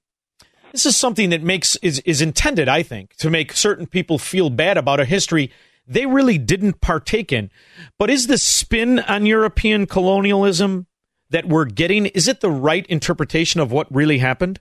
this 0.72 0.84
is 0.84 0.96
something 0.96 1.30
that 1.30 1.42
makes 1.42 1.76
is, 1.76 2.00
is 2.00 2.20
intended, 2.20 2.68
I 2.68 2.82
think, 2.82 3.14
to 3.16 3.30
make 3.30 3.52
certain 3.52 3.86
people 3.86 4.18
feel 4.18 4.50
bad 4.50 4.76
about 4.76 5.00
a 5.00 5.04
history 5.04 5.50
they 5.86 6.06
really 6.06 6.38
didn't 6.38 6.80
partake 6.80 7.32
in. 7.32 7.50
But 7.98 8.10
is 8.10 8.26
the 8.26 8.38
spin 8.38 9.00
on 9.00 9.26
European 9.26 9.86
colonialism 9.86 10.86
that 11.30 11.46
we're 11.46 11.64
getting 11.64 12.06
is 12.06 12.28
it 12.28 12.40
the 12.40 12.50
right 12.50 12.86
interpretation 12.86 13.60
of 13.60 13.72
what 13.72 13.94
really 13.94 14.18
happened? 14.18 14.60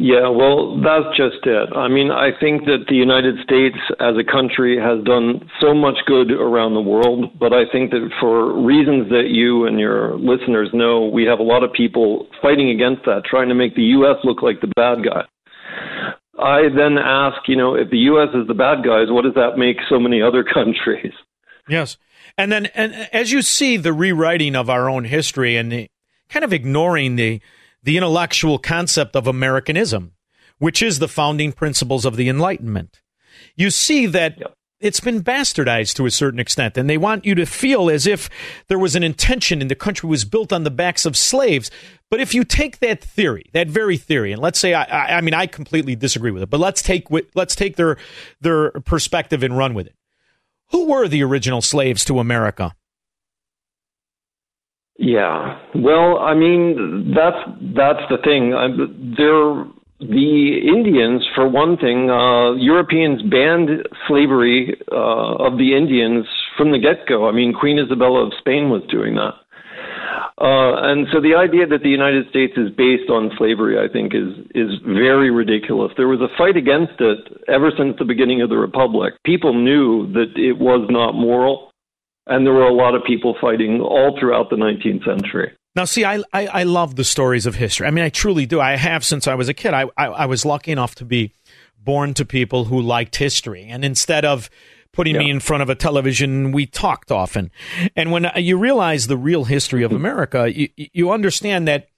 Yeah, 0.00 0.28
well, 0.28 0.80
that's 0.80 1.10
just 1.16 1.42
it. 1.42 1.74
I 1.74 1.88
mean, 1.88 2.12
I 2.12 2.30
think 2.38 2.66
that 2.66 2.86
the 2.86 2.94
United 2.94 3.34
States 3.42 3.76
as 3.98 4.14
a 4.14 4.22
country 4.22 4.78
has 4.78 5.02
done 5.02 5.50
so 5.60 5.74
much 5.74 5.96
good 6.06 6.30
around 6.30 6.74
the 6.74 6.80
world, 6.80 7.36
but 7.36 7.52
I 7.52 7.66
think 7.72 7.90
that 7.90 8.08
for 8.20 8.54
reasons 8.54 9.10
that 9.10 9.26
you 9.26 9.66
and 9.66 9.80
your 9.80 10.16
listeners 10.16 10.70
know, 10.72 11.08
we 11.08 11.24
have 11.24 11.40
a 11.40 11.42
lot 11.42 11.64
of 11.64 11.72
people 11.72 12.28
fighting 12.40 12.70
against 12.70 13.06
that, 13.06 13.24
trying 13.28 13.48
to 13.48 13.56
make 13.56 13.74
the 13.74 13.90
U.S. 13.98 14.18
look 14.22 14.40
like 14.40 14.60
the 14.60 14.70
bad 14.76 15.02
guy. 15.02 15.26
I 16.38 16.68
then 16.68 16.96
ask, 16.96 17.48
you 17.48 17.56
know, 17.56 17.74
if 17.74 17.90
the 17.90 17.98
U.S. 18.14 18.28
is 18.34 18.46
the 18.46 18.54
bad 18.54 18.84
guys, 18.84 19.10
what 19.10 19.24
does 19.24 19.34
that 19.34 19.58
make 19.58 19.78
so 19.90 19.98
many 19.98 20.22
other 20.22 20.44
countries? 20.54 21.12
Yes. 21.68 21.98
And 22.36 22.52
then, 22.52 22.66
and 22.66 22.94
as 23.12 23.32
you 23.32 23.42
see 23.42 23.76
the 23.76 23.92
rewriting 23.92 24.54
of 24.54 24.70
our 24.70 24.88
own 24.88 25.06
history 25.06 25.56
and 25.56 25.72
the, 25.72 25.90
kind 26.28 26.44
of 26.44 26.52
ignoring 26.52 27.16
the, 27.16 27.40
the 27.82 27.96
intellectual 27.96 28.58
concept 28.58 29.16
of 29.16 29.26
Americanism, 29.26 30.12
which 30.58 30.82
is 30.82 30.98
the 30.98 31.08
founding 31.08 31.52
principles 31.52 32.04
of 32.04 32.16
the 32.16 32.28
Enlightenment, 32.28 33.00
you 33.56 33.70
see 33.70 34.06
that 34.06 34.38
it's 34.80 35.00
been 35.00 35.22
bastardized 35.22 35.94
to 35.94 36.06
a 36.06 36.10
certain 36.10 36.38
extent. 36.38 36.76
And 36.76 36.88
they 36.88 36.98
want 36.98 37.24
you 37.24 37.34
to 37.34 37.46
feel 37.46 37.90
as 37.90 38.06
if 38.06 38.30
there 38.68 38.78
was 38.78 38.94
an 38.94 39.02
intention 39.02 39.60
and 39.60 39.70
the 39.70 39.74
country 39.74 40.08
was 40.08 40.24
built 40.24 40.52
on 40.52 40.64
the 40.64 40.70
backs 40.70 41.04
of 41.04 41.16
slaves. 41.16 41.70
But 42.10 42.20
if 42.20 42.32
you 42.32 42.44
take 42.44 42.78
that 42.78 43.02
theory, 43.02 43.50
that 43.52 43.68
very 43.68 43.96
theory, 43.96 44.32
and 44.32 44.40
let's 44.40 44.58
say, 44.58 44.74
I, 44.74 44.84
I, 44.84 45.16
I 45.16 45.20
mean, 45.20 45.34
I 45.34 45.46
completely 45.46 45.96
disagree 45.96 46.30
with 46.30 46.42
it, 46.42 46.50
but 46.50 46.60
let's 46.60 46.82
take, 46.82 47.08
let's 47.34 47.56
take 47.56 47.76
their, 47.76 47.96
their 48.40 48.70
perspective 48.70 49.42
and 49.42 49.56
run 49.56 49.74
with 49.74 49.86
it. 49.86 49.94
Who 50.70 50.86
were 50.86 51.08
the 51.08 51.24
original 51.24 51.62
slaves 51.62 52.04
to 52.06 52.20
America? 52.20 52.74
Yeah. 54.98 55.60
Well, 55.76 56.18
I 56.18 56.34
mean, 56.34 57.14
that's 57.14 57.38
that's 57.74 58.02
the 58.10 58.18
thing. 58.22 58.52
I, 58.52 58.66
they're 59.16 59.64
the 60.00 60.58
Indians, 60.62 61.26
for 61.34 61.48
one 61.48 61.76
thing. 61.76 62.10
Uh, 62.10 62.52
Europeans 62.54 63.22
banned 63.22 63.86
slavery 64.06 64.76
uh, 64.92 65.34
of 65.46 65.58
the 65.58 65.74
Indians 65.76 66.26
from 66.56 66.70
the 66.70 66.78
get-go. 66.78 67.28
I 67.28 67.32
mean, 67.32 67.52
Queen 67.52 67.78
Isabella 67.78 68.26
of 68.26 68.32
Spain 68.38 68.70
was 68.70 68.82
doing 68.90 69.14
that. 69.16 69.34
Uh, 70.40 70.86
and 70.86 71.08
so 71.12 71.20
the 71.20 71.34
idea 71.34 71.66
that 71.66 71.82
the 71.82 71.88
United 71.88 72.28
States 72.30 72.52
is 72.56 72.70
based 72.76 73.10
on 73.10 73.30
slavery, 73.36 73.76
I 73.76 73.92
think, 73.92 74.14
is 74.14 74.38
is 74.54 74.78
very 74.86 75.30
ridiculous. 75.30 75.92
There 75.96 76.06
was 76.06 76.20
a 76.20 76.30
fight 76.38 76.56
against 76.56 77.00
it 77.00 77.18
ever 77.48 77.72
since 77.76 77.96
the 77.98 78.04
beginning 78.04 78.40
of 78.40 78.48
the 78.48 78.56
republic. 78.56 79.14
People 79.24 79.52
knew 79.52 80.12
that 80.12 80.30
it 80.36 80.58
was 80.58 80.86
not 80.90 81.14
moral, 81.14 81.67
and 82.28 82.46
there 82.46 82.52
were 82.52 82.66
a 82.66 82.72
lot 82.72 82.94
of 82.94 83.02
people 83.04 83.36
fighting 83.40 83.80
all 83.80 84.16
throughout 84.18 84.50
the 84.50 84.56
19th 84.56 85.04
century. 85.04 85.52
Now, 85.74 85.84
see, 85.84 86.04
I, 86.04 86.22
I, 86.32 86.46
I 86.46 86.62
love 86.64 86.96
the 86.96 87.04
stories 87.04 87.46
of 87.46 87.54
history. 87.54 87.86
I 87.86 87.90
mean, 87.90 88.04
I 88.04 88.08
truly 88.08 88.46
do. 88.46 88.60
I 88.60 88.76
have 88.76 89.04
since 89.04 89.26
I 89.26 89.34
was 89.34 89.48
a 89.48 89.54
kid. 89.54 89.74
I, 89.74 89.84
I, 89.96 90.06
I 90.06 90.26
was 90.26 90.44
lucky 90.44 90.72
enough 90.72 90.94
to 90.96 91.04
be 91.04 91.32
born 91.78 92.14
to 92.14 92.24
people 92.24 92.64
who 92.64 92.80
liked 92.80 93.16
history. 93.16 93.66
And 93.68 93.84
instead 93.84 94.24
of 94.24 94.50
putting 94.92 95.16
me 95.16 95.30
in 95.30 95.38
front 95.38 95.62
of 95.62 95.70
a 95.70 95.74
television, 95.74 96.50
we 96.50 96.66
talked 96.66 97.12
often. 97.12 97.50
And 97.94 98.10
when 98.10 98.26
uh, 98.26 98.32
you 98.36 98.58
realize 98.58 99.06
the 99.06 99.16
real 99.16 99.44
history 99.44 99.84
of 99.84 99.92
hmm. 99.92 99.96
America, 99.96 100.52
you, 100.52 100.68
you 100.76 101.10
understand 101.12 101.68
that 101.68 101.88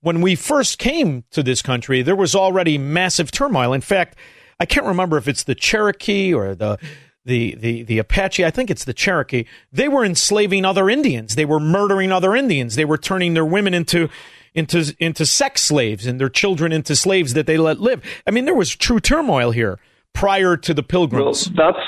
when 0.00 0.20
we 0.20 0.34
first 0.34 0.78
came 0.78 1.24
to 1.32 1.42
this 1.42 1.60
country, 1.60 2.00
there 2.02 2.16
was 2.16 2.34
already 2.34 2.78
massive 2.78 3.30
turmoil. 3.30 3.72
In 3.72 3.80
fact, 3.80 4.16
I 4.58 4.64
can't 4.64 4.86
remember 4.86 5.18
if 5.18 5.28
it's 5.28 5.42
the 5.42 5.54
Cherokee 5.54 6.32
or 6.32 6.54
the 6.54 6.78
the, 7.26 7.54
the, 7.56 7.82
the 7.82 7.98
Apache, 7.98 8.44
I 8.44 8.50
think 8.50 8.70
it's 8.70 8.84
the 8.84 8.94
Cherokee, 8.94 9.44
they 9.72 9.88
were 9.88 10.04
enslaving 10.04 10.64
other 10.64 10.88
Indians. 10.88 11.34
They 11.34 11.44
were 11.44 11.60
murdering 11.60 12.12
other 12.12 12.34
Indians. 12.34 12.76
They 12.76 12.84
were 12.84 12.96
turning 12.98 13.34
their 13.34 13.44
women 13.44 13.74
into 13.74 14.08
into 14.54 14.96
into 14.98 15.26
sex 15.26 15.60
slaves 15.60 16.06
and 16.06 16.18
their 16.18 16.30
children 16.30 16.72
into 16.72 16.96
slaves 16.96 17.34
that 17.34 17.46
they 17.46 17.58
let 17.58 17.78
live. 17.78 18.02
I 18.26 18.30
mean, 18.30 18.46
there 18.46 18.54
was 18.54 18.74
true 18.74 19.00
turmoil 19.00 19.50
here 19.50 19.78
prior 20.14 20.56
to 20.56 20.72
the 20.72 20.82
pilgrims. 20.82 21.50
Well, 21.50 21.72
that's 21.72 21.86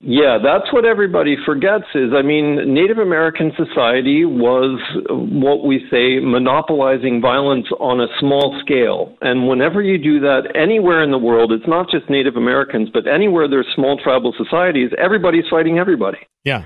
yeah, 0.00 0.38
that's 0.42 0.72
what 0.72 0.86
everybody 0.86 1.36
forgets 1.44 1.84
is 1.94 2.12
I 2.16 2.22
mean, 2.22 2.72
Native 2.72 2.96
American 2.96 3.52
society 3.54 4.24
was 4.24 4.80
what 5.08 5.66
we 5.66 5.86
say 5.90 6.18
monopolizing 6.20 7.20
violence 7.20 7.66
on 7.78 8.00
a 8.00 8.06
small 8.18 8.58
scale. 8.64 9.14
And 9.20 9.46
whenever 9.46 9.82
you 9.82 9.98
do 9.98 10.18
that 10.20 10.52
anywhere 10.54 11.02
in 11.04 11.10
the 11.10 11.18
world, 11.18 11.52
it's 11.52 11.68
not 11.68 11.90
just 11.90 12.08
Native 12.08 12.36
Americans, 12.36 12.88
but 12.92 13.06
anywhere 13.06 13.46
there's 13.46 13.66
small 13.74 13.98
tribal 14.02 14.32
societies, 14.38 14.90
everybody's 14.96 15.44
fighting 15.50 15.78
everybody. 15.78 16.18
Yeah. 16.44 16.64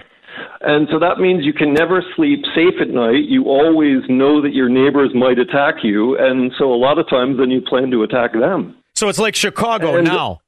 And 0.61 0.87
so 0.93 1.01
that 1.01 1.19
means 1.19 1.45
you 1.45 1.53
can 1.53 1.75
never 1.75 2.03
sleep 2.15 2.45
safe 2.55 2.75
at 2.81 2.89
night. 2.89 3.25
You 3.27 3.45
always 3.47 3.99
know 4.09 4.43
that 4.43 4.55
your 4.55 4.69
neighbors 4.69 5.11
might 5.13 5.39
attack 5.41 5.83
you. 5.83 6.17
And 6.19 6.53
so 6.57 6.73
a 6.73 6.79
lot 6.79 6.99
of 6.99 7.09
times 7.09 7.39
then 7.39 7.51
you 7.51 7.61
plan 7.63 7.91
to 7.91 8.05
attack 8.05 8.33
them. 8.33 8.77
So 8.95 9.09
it's 9.09 9.19
like 9.19 9.35
Chicago 9.35 9.97
And- 9.97 10.07
now. 10.07 10.41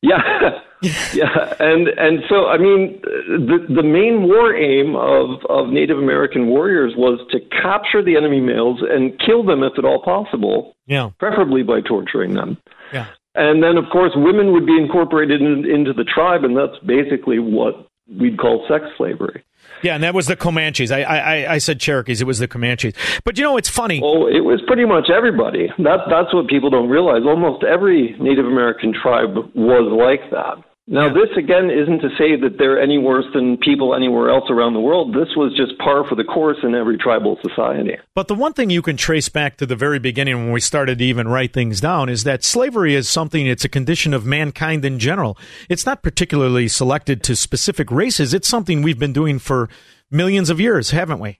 Yeah, 0.00 0.60
yeah, 1.12 1.54
and 1.58 1.88
and 1.88 2.20
so 2.28 2.46
I 2.46 2.56
mean, 2.56 3.00
the 3.02 3.66
the 3.68 3.82
main 3.82 4.28
war 4.28 4.54
aim 4.54 4.94
of 4.94 5.44
of 5.48 5.70
Native 5.72 5.98
American 5.98 6.46
warriors 6.46 6.94
was 6.96 7.18
to 7.32 7.40
capture 7.62 8.02
the 8.02 8.16
enemy 8.16 8.40
males 8.40 8.80
and 8.88 9.18
kill 9.18 9.42
them 9.42 9.64
if 9.64 9.72
at 9.76 9.84
all 9.84 10.00
possible, 10.02 10.76
Yeah. 10.86 11.10
preferably 11.18 11.64
by 11.64 11.80
torturing 11.80 12.34
them. 12.34 12.58
Yeah. 12.92 13.06
And 13.34 13.62
then, 13.62 13.76
of 13.76 13.84
course, 13.92 14.12
women 14.16 14.52
would 14.52 14.66
be 14.66 14.76
incorporated 14.76 15.40
in, 15.40 15.64
into 15.64 15.92
the 15.92 16.04
tribe, 16.04 16.44
and 16.44 16.56
that's 16.56 16.78
basically 16.84 17.38
what 17.38 17.87
we'd 18.08 18.38
call 18.38 18.64
sex 18.68 18.84
slavery. 18.96 19.44
Yeah, 19.82 19.94
and 19.94 20.02
that 20.02 20.14
was 20.14 20.26
the 20.26 20.36
Comanches. 20.36 20.90
I, 20.90 21.02
I 21.02 21.52
I 21.54 21.58
said 21.58 21.78
Cherokees. 21.78 22.20
It 22.20 22.26
was 22.26 22.38
the 22.38 22.48
Comanches. 22.48 22.94
But 23.24 23.38
you 23.38 23.44
know, 23.44 23.56
it's 23.56 23.68
funny. 23.68 24.00
Oh, 24.02 24.26
it 24.26 24.44
was 24.44 24.60
pretty 24.66 24.84
much 24.84 25.08
everybody. 25.10 25.68
That 25.78 26.00
that's 26.10 26.32
what 26.34 26.48
people 26.48 26.70
don't 26.70 26.88
realize. 26.88 27.22
Almost 27.24 27.64
every 27.64 28.16
Native 28.18 28.46
American 28.46 28.92
tribe 28.92 29.34
was 29.54 29.86
like 29.92 30.30
that. 30.30 30.64
Now, 30.90 31.12
this 31.12 31.28
again 31.36 31.68
isn't 31.70 32.00
to 32.00 32.08
say 32.16 32.34
that 32.40 32.56
they're 32.58 32.80
any 32.80 32.96
worse 32.96 33.26
than 33.34 33.58
people 33.58 33.94
anywhere 33.94 34.30
else 34.30 34.44
around 34.48 34.72
the 34.72 34.80
world. 34.80 35.12
This 35.12 35.36
was 35.36 35.54
just 35.54 35.78
par 35.78 36.02
for 36.08 36.14
the 36.14 36.24
course 36.24 36.56
in 36.62 36.74
every 36.74 36.96
tribal 36.96 37.38
society. 37.46 37.98
But 38.14 38.28
the 38.28 38.34
one 38.34 38.54
thing 38.54 38.70
you 38.70 38.80
can 38.80 38.96
trace 38.96 39.28
back 39.28 39.58
to 39.58 39.66
the 39.66 39.76
very 39.76 39.98
beginning 39.98 40.36
when 40.36 40.52
we 40.52 40.60
started 40.60 40.98
to 40.98 41.04
even 41.04 41.28
write 41.28 41.52
things 41.52 41.82
down 41.82 42.08
is 42.08 42.24
that 42.24 42.42
slavery 42.42 42.94
is 42.94 43.06
something, 43.06 43.46
it's 43.46 43.66
a 43.66 43.68
condition 43.68 44.14
of 44.14 44.24
mankind 44.24 44.82
in 44.82 44.98
general. 44.98 45.36
It's 45.68 45.84
not 45.84 46.02
particularly 46.02 46.68
selected 46.68 47.22
to 47.24 47.36
specific 47.36 47.90
races. 47.90 48.32
It's 48.32 48.48
something 48.48 48.80
we've 48.80 48.98
been 48.98 49.12
doing 49.12 49.38
for 49.38 49.68
millions 50.10 50.48
of 50.48 50.58
years, 50.58 50.92
haven't 50.92 51.18
we? 51.18 51.38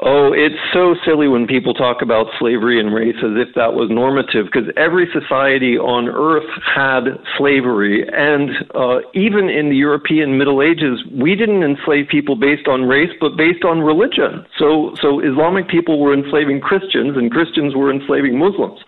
Oh, 0.00 0.32
it's 0.32 0.54
so 0.72 0.94
silly 1.04 1.26
when 1.26 1.48
people 1.48 1.74
talk 1.74 2.02
about 2.02 2.26
slavery 2.38 2.78
and 2.78 2.94
race 2.94 3.16
as 3.18 3.34
if 3.34 3.52
that 3.56 3.74
was 3.74 3.90
normative, 3.90 4.46
because 4.46 4.70
every 4.76 5.10
society 5.12 5.76
on 5.76 6.06
earth 6.06 6.48
had 6.62 7.18
slavery. 7.36 8.06
And 8.06 8.50
uh, 8.76 9.00
even 9.14 9.48
in 9.48 9.70
the 9.70 9.76
European 9.76 10.38
Middle 10.38 10.62
Ages, 10.62 11.02
we 11.10 11.34
didn't 11.34 11.64
enslave 11.64 12.06
people 12.06 12.36
based 12.36 12.68
on 12.68 12.84
race, 12.84 13.10
but 13.20 13.36
based 13.36 13.64
on 13.64 13.80
religion. 13.80 14.46
So, 14.56 14.94
so 15.02 15.18
Islamic 15.18 15.66
people 15.66 15.98
were 15.98 16.14
enslaving 16.14 16.60
Christians, 16.60 17.16
and 17.16 17.28
Christians 17.28 17.74
were 17.74 17.90
enslaving 17.90 18.38
Muslims. 18.38 18.78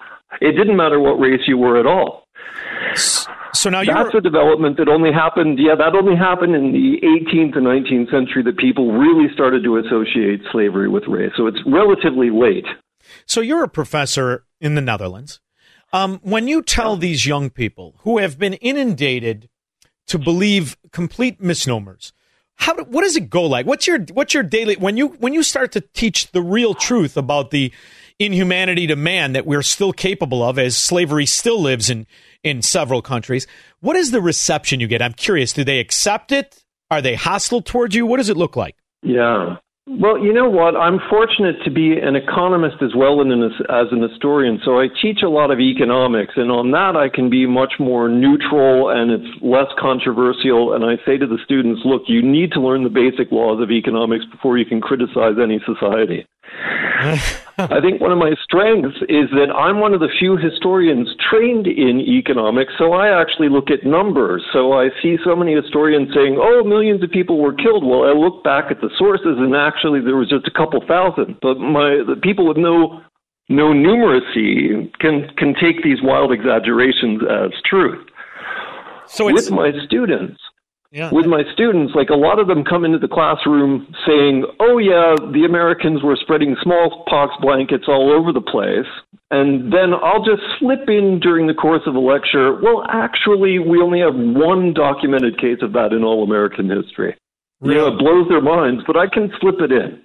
It 0.40 0.52
didn't 0.52 0.76
matter 0.76 1.00
what 1.00 1.18
race 1.18 1.42
you 1.48 1.58
were 1.58 1.76
at 1.76 1.86
all. 1.86 2.28
So 3.54 3.70
now 3.70 3.84
that's 3.84 4.14
a 4.14 4.20
development 4.20 4.76
that 4.78 4.88
only 4.88 5.12
happened. 5.12 5.58
Yeah, 5.58 5.74
that 5.74 5.94
only 5.94 6.16
happened 6.16 6.54
in 6.54 6.72
the 6.72 7.00
18th 7.02 7.56
and 7.56 7.66
19th 7.66 8.10
century 8.10 8.42
that 8.44 8.56
people 8.58 8.92
really 8.92 9.32
started 9.32 9.64
to 9.64 9.78
associate 9.78 10.40
slavery 10.52 10.88
with 10.88 11.04
race. 11.08 11.32
So 11.36 11.46
it's 11.46 11.58
relatively 11.66 12.30
late. 12.30 12.66
So 13.26 13.40
you're 13.40 13.64
a 13.64 13.68
professor 13.68 14.44
in 14.60 14.74
the 14.74 14.80
Netherlands. 14.80 15.40
Um, 15.92 16.20
when 16.22 16.46
you 16.46 16.62
tell 16.62 16.96
these 16.96 17.26
young 17.26 17.50
people 17.50 17.96
who 18.00 18.18
have 18.18 18.38
been 18.38 18.54
inundated 18.54 19.48
to 20.06 20.18
believe 20.18 20.76
complete 20.92 21.40
misnomers, 21.40 22.12
how 22.56 22.74
do, 22.74 22.84
what 22.84 23.02
does 23.02 23.16
it 23.16 23.30
go 23.30 23.42
like? 23.42 23.66
What's 23.66 23.86
your 23.86 24.00
what's 24.12 24.34
your 24.34 24.42
daily 24.42 24.76
when 24.76 24.96
you 24.96 25.08
when 25.08 25.32
you 25.32 25.42
start 25.42 25.72
to 25.72 25.80
teach 25.80 26.30
the 26.30 26.42
real 26.42 26.74
truth 26.74 27.16
about 27.16 27.50
the 27.50 27.72
inhumanity 28.18 28.86
to 28.86 28.96
man 28.96 29.32
that 29.32 29.46
we're 29.46 29.62
still 29.62 29.92
capable 29.92 30.42
of 30.42 30.58
as 30.58 30.76
slavery 30.76 31.24
still 31.24 31.60
lives 31.60 31.88
in 31.88 32.06
in 32.42 32.62
several 32.62 33.02
countries. 33.02 33.46
What 33.80 33.96
is 33.96 34.10
the 34.10 34.20
reception 34.20 34.80
you 34.80 34.86
get? 34.86 35.02
I'm 35.02 35.12
curious. 35.12 35.52
Do 35.52 35.64
they 35.64 35.78
accept 35.78 36.32
it? 36.32 36.62
Are 36.90 37.02
they 37.02 37.14
hostile 37.14 37.62
towards 37.62 37.94
you? 37.94 38.06
What 38.06 38.16
does 38.16 38.28
it 38.28 38.36
look 38.36 38.56
like? 38.56 38.76
Yeah. 39.02 39.56
Well, 39.86 40.18
you 40.18 40.32
know 40.32 40.48
what? 40.48 40.76
I'm 40.76 41.00
fortunate 41.10 41.56
to 41.64 41.70
be 41.70 41.98
an 41.98 42.14
economist 42.14 42.76
as 42.80 42.94
well 42.94 43.20
and 43.20 43.42
as 43.42 43.86
an 43.90 44.02
historian. 44.02 44.60
So 44.64 44.78
I 44.78 44.86
teach 45.02 45.18
a 45.24 45.28
lot 45.28 45.50
of 45.50 45.58
economics, 45.58 46.34
and 46.36 46.50
on 46.50 46.70
that 46.70 46.94
I 46.94 47.08
can 47.08 47.28
be 47.28 47.44
much 47.44 47.72
more 47.80 48.08
neutral 48.08 48.90
and 48.90 49.10
it's 49.10 49.42
less 49.42 49.66
controversial. 49.80 50.74
And 50.74 50.84
I 50.84 50.94
say 51.04 51.18
to 51.18 51.26
the 51.26 51.38
students, 51.44 51.80
look, 51.84 52.02
you 52.06 52.22
need 52.22 52.52
to 52.52 52.60
learn 52.60 52.84
the 52.84 52.90
basic 52.90 53.32
laws 53.32 53.60
of 53.60 53.72
economics 53.72 54.24
before 54.30 54.58
you 54.58 54.64
can 54.64 54.80
criticize 54.80 55.36
any 55.42 55.60
society. 55.66 56.24
I 57.68 57.80
think 57.80 58.00
one 58.00 58.12
of 58.12 58.18
my 58.18 58.32
strengths 58.42 58.96
is 59.08 59.28
that 59.36 59.52
I'm 59.54 59.80
one 59.80 59.92
of 59.92 60.00
the 60.00 60.08
few 60.18 60.36
historians 60.36 61.08
trained 61.30 61.66
in 61.66 62.00
economics, 62.00 62.72
so 62.78 62.92
I 62.92 63.08
actually 63.20 63.48
look 63.48 63.70
at 63.70 63.84
numbers. 63.84 64.44
So 64.52 64.72
I 64.72 64.88
see 65.02 65.16
so 65.24 65.36
many 65.36 65.54
historians 65.54 66.08
saying, 66.14 66.38
oh, 66.40 66.64
millions 66.64 67.02
of 67.02 67.10
people 67.10 67.38
were 67.38 67.52
killed. 67.52 67.84
Well, 67.84 68.04
I 68.04 68.12
look 68.12 68.42
back 68.42 68.70
at 68.70 68.80
the 68.80 68.90
sources, 68.96 69.36
and 69.36 69.54
actually 69.54 70.00
there 70.00 70.16
was 70.16 70.28
just 70.28 70.46
a 70.46 70.50
couple 70.56 70.80
thousand. 70.86 71.36
But 71.42 71.58
my 71.58 72.02
the 72.06 72.16
people 72.22 72.46
with 72.48 72.56
no 72.56 73.02
no 73.48 73.72
numeracy 73.74 74.90
can 74.98 75.28
can 75.36 75.54
take 75.60 75.82
these 75.82 75.98
wild 76.02 76.32
exaggerations 76.32 77.20
as 77.28 77.50
truth. 77.68 78.06
So 79.06 79.26
with 79.26 79.50
my 79.50 79.72
students, 79.84 80.40
yeah. 80.90 81.10
with 81.12 81.26
my 81.26 81.42
students, 81.52 81.94
like 81.94 82.10
a 82.10 82.16
lot 82.16 82.38
of 82.38 82.48
them 82.48 82.64
come 82.64 82.84
into 82.84 82.98
the 82.98 83.08
classroom 83.08 83.86
saying, 84.06 84.44
"Oh 84.58 84.78
yeah, 84.78 85.14
the 85.32 85.44
Americans 85.44 86.02
were 86.02 86.16
spreading 86.16 86.56
smallpox 86.62 87.34
blankets 87.40 87.84
all 87.86 88.10
over 88.10 88.32
the 88.32 88.40
place." 88.40 88.90
And 89.30 89.72
then 89.72 89.94
I'll 89.94 90.24
just 90.24 90.42
slip 90.58 90.88
in 90.88 91.20
during 91.20 91.46
the 91.46 91.54
course 91.54 91.82
of 91.86 91.94
a 91.94 92.00
lecture, 92.00 92.60
"Well, 92.60 92.84
actually, 92.88 93.58
we 93.60 93.80
only 93.80 94.00
have 94.00 94.14
one 94.14 94.74
documented 94.74 95.38
case 95.38 95.62
of 95.62 95.72
that 95.74 95.92
in 95.92 96.02
all 96.02 96.24
American 96.24 96.68
history." 96.68 97.16
You 97.62 97.74
know, 97.74 97.88
it 97.88 97.98
blows 97.98 98.26
their 98.28 98.40
minds, 98.40 98.82
but 98.86 98.96
I 98.96 99.06
can 99.06 99.30
slip 99.38 99.60
it 99.60 99.70
in. 99.70 100.00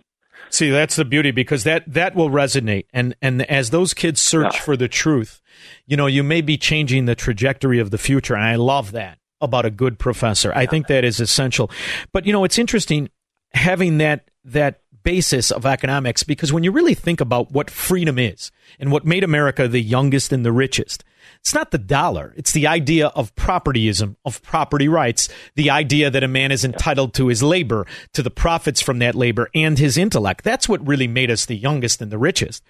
See, 0.50 0.70
that's 0.70 0.98
the 0.98 1.06
beauty 1.06 1.32
because 1.32 1.64
that 1.64 1.84
that 1.88 2.16
will 2.16 2.30
resonate, 2.30 2.86
and 2.94 3.16
and 3.22 3.42
as 3.50 3.72
those 3.72 3.94
kids 3.96 4.22
search 4.22 4.60
for 4.60 4.78
the 4.78 4.88
truth, 4.88 5.42
you 5.88 5.98
know, 5.98 6.06
you 6.06 6.22
may 6.22 6.42
be 6.42 6.58
changing 6.58 7.06
the 7.06 7.16
trajectory 7.16 7.80
of 7.80 7.90
the 7.90 7.98
future, 7.98 8.36
and 8.36 8.44
I 8.44 8.56
love 8.56 8.92
that 8.92 9.18
about 9.42 9.66
a 9.66 9.70
good 9.70 10.00
professor. 10.00 10.52
I 10.56 10.66
think 10.66 10.88
that 10.88 11.04
is 11.04 11.20
essential. 11.20 11.70
But 12.12 12.26
you 12.26 12.34
know, 12.34 12.44
it's 12.44 12.60
interesting 12.60 13.10
having 13.54 13.98
that 14.00 14.30
that 14.44 14.82
basis 15.04 15.52
of 15.52 15.66
economics 15.66 16.24
because 16.24 16.52
when 16.52 16.64
you 16.64 16.72
really 16.72 16.96
think 16.96 17.22
about 17.22 17.52
what 17.52 17.70
freedom 17.70 18.18
is 18.18 18.52
and 18.80 18.92
what 18.92 19.06
made 19.06 19.24
America 19.24 19.68
the 19.68 19.82
youngest 19.82 20.34
and 20.34 20.44
the 20.44 20.52
richest, 20.52 21.04
it's 21.40 21.54
not 21.54 21.72
the 21.72 21.78
dollar. 21.78 22.34
It's 22.36 22.52
the 22.52 22.68
idea 22.68 23.08
of 23.08 23.34
propertyism, 23.36 24.16
of 24.26 24.42
property 24.42 24.88
rights, 24.88 25.30
the 25.56 25.70
idea 25.70 26.10
that 26.10 26.24
a 26.24 26.28
man 26.28 26.52
is 26.52 26.66
entitled 26.66 27.14
to 27.16 27.28
his 27.28 27.44
labor, 27.44 27.86
to 28.14 28.24
the 28.24 28.32
profits 28.32 28.82
from 28.82 29.00
that 29.00 29.16
labor, 29.16 29.50
and 29.54 29.78
his 29.78 29.98
intellect. 29.98 30.44
That's 30.44 30.68
what 30.68 30.86
really 30.86 31.08
made 31.08 31.30
us 31.30 31.46
the 31.46 31.56
youngest 31.56 32.02
and 32.02 32.12
the 32.12 32.18
richest. 32.18 32.64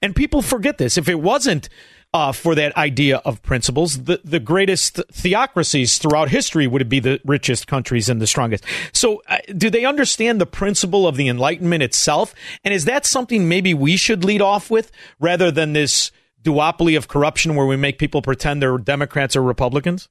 And 0.00 0.16
people 0.16 0.40
forget 0.40 0.78
this. 0.78 0.96
If 0.96 1.08
it 1.08 1.20
wasn't 1.20 1.68
uh, 2.14 2.32
for 2.32 2.54
that 2.54 2.76
idea 2.76 3.18
of 3.24 3.42
principles. 3.42 4.04
The, 4.04 4.20
the 4.22 4.40
greatest 4.40 5.00
theocracies 5.10 5.98
throughout 5.98 6.28
history 6.28 6.66
would 6.66 6.88
be 6.88 7.00
the 7.00 7.20
richest 7.24 7.66
countries 7.66 8.08
and 8.08 8.20
the 8.20 8.26
strongest. 8.26 8.64
So, 8.92 9.22
uh, 9.28 9.38
do 9.56 9.70
they 9.70 9.84
understand 9.84 10.40
the 10.40 10.46
principle 10.46 11.06
of 11.06 11.16
the 11.16 11.28
Enlightenment 11.28 11.82
itself? 11.82 12.34
And 12.64 12.74
is 12.74 12.84
that 12.84 13.06
something 13.06 13.48
maybe 13.48 13.74
we 13.74 13.96
should 13.96 14.24
lead 14.24 14.42
off 14.42 14.70
with 14.70 14.90
rather 15.18 15.50
than 15.50 15.72
this 15.72 16.10
duopoly 16.42 16.96
of 16.96 17.08
corruption 17.08 17.54
where 17.54 17.66
we 17.66 17.76
make 17.76 17.98
people 17.98 18.20
pretend 18.20 18.60
they're 18.60 18.78
Democrats 18.78 19.36
or 19.36 19.42
Republicans? 19.42 20.08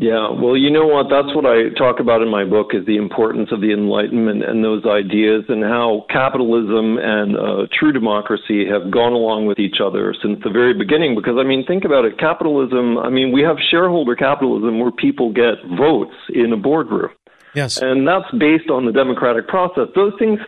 Yeah, 0.00 0.30
well, 0.32 0.56
you 0.56 0.70
know 0.70 0.86
what? 0.86 1.12
That's 1.12 1.28
what 1.36 1.44
I 1.44 1.68
talk 1.76 2.00
about 2.00 2.22
in 2.22 2.30
my 2.30 2.46
book 2.46 2.68
is 2.72 2.86
the 2.86 2.96
importance 2.96 3.52
of 3.52 3.60
the 3.60 3.70
Enlightenment 3.70 4.42
and 4.42 4.64
those 4.64 4.82
ideas 4.86 5.44
and 5.50 5.62
how 5.62 6.06
capitalism 6.08 6.96
and 6.96 7.36
uh, 7.36 7.66
true 7.78 7.92
democracy 7.92 8.64
have 8.64 8.90
gone 8.90 9.12
along 9.12 9.44
with 9.44 9.58
each 9.58 9.76
other 9.84 10.14
since 10.22 10.40
the 10.42 10.48
very 10.48 10.72
beginning. 10.72 11.14
Because, 11.14 11.36
I 11.38 11.44
mean, 11.44 11.66
think 11.66 11.84
about 11.84 12.06
it. 12.06 12.16
Capitalism, 12.18 12.96
I 12.96 13.10
mean, 13.10 13.30
we 13.30 13.42
have 13.42 13.58
shareholder 13.70 14.16
capitalism 14.16 14.80
where 14.80 14.90
people 14.90 15.34
get 15.34 15.60
votes 15.76 16.16
in 16.32 16.50
a 16.54 16.56
boardroom. 16.56 17.10
Yes. 17.54 17.76
And 17.76 18.08
that's 18.08 18.30
based 18.32 18.70
on 18.70 18.86
the 18.86 18.92
democratic 18.92 19.48
process. 19.48 19.88
Those 19.94 20.14
things 20.18 20.40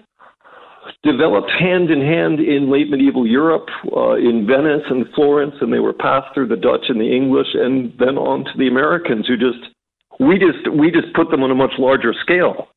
developed 1.03 1.51
hand 1.51 1.91
in 1.91 2.01
hand 2.01 2.41
in 2.41 2.71
late 2.71 2.91
medieval 2.91 3.27
Europe, 3.27 3.69
uh, 3.97 4.15
in 4.15 4.47
Venice 4.47 4.85
and 4.91 5.07
Florence, 5.15 5.55
and 5.61 5.73
they 5.73 5.79
were 5.79 5.93
passed 5.93 6.33
through 6.35 6.49
the 6.49 6.57
Dutch 6.57 6.87
and 6.89 7.01
the 7.01 7.15
English, 7.15 7.49
and 7.55 7.93
then 7.99 8.17
on 8.19 8.45
to 8.45 8.51
the 8.57 8.69
Americans, 8.69 9.27
who 9.27 9.37
just 9.37 9.73
we 10.21 10.39
just 10.39 10.71
we 10.73 10.91
just 10.91 11.13
put 11.15 11.31
them 11.31 11.43
on 11.43 11.51
a 11.51 11.55
much 11.55 11.73
larger 11.79 12.13
scale. 12.13 12.69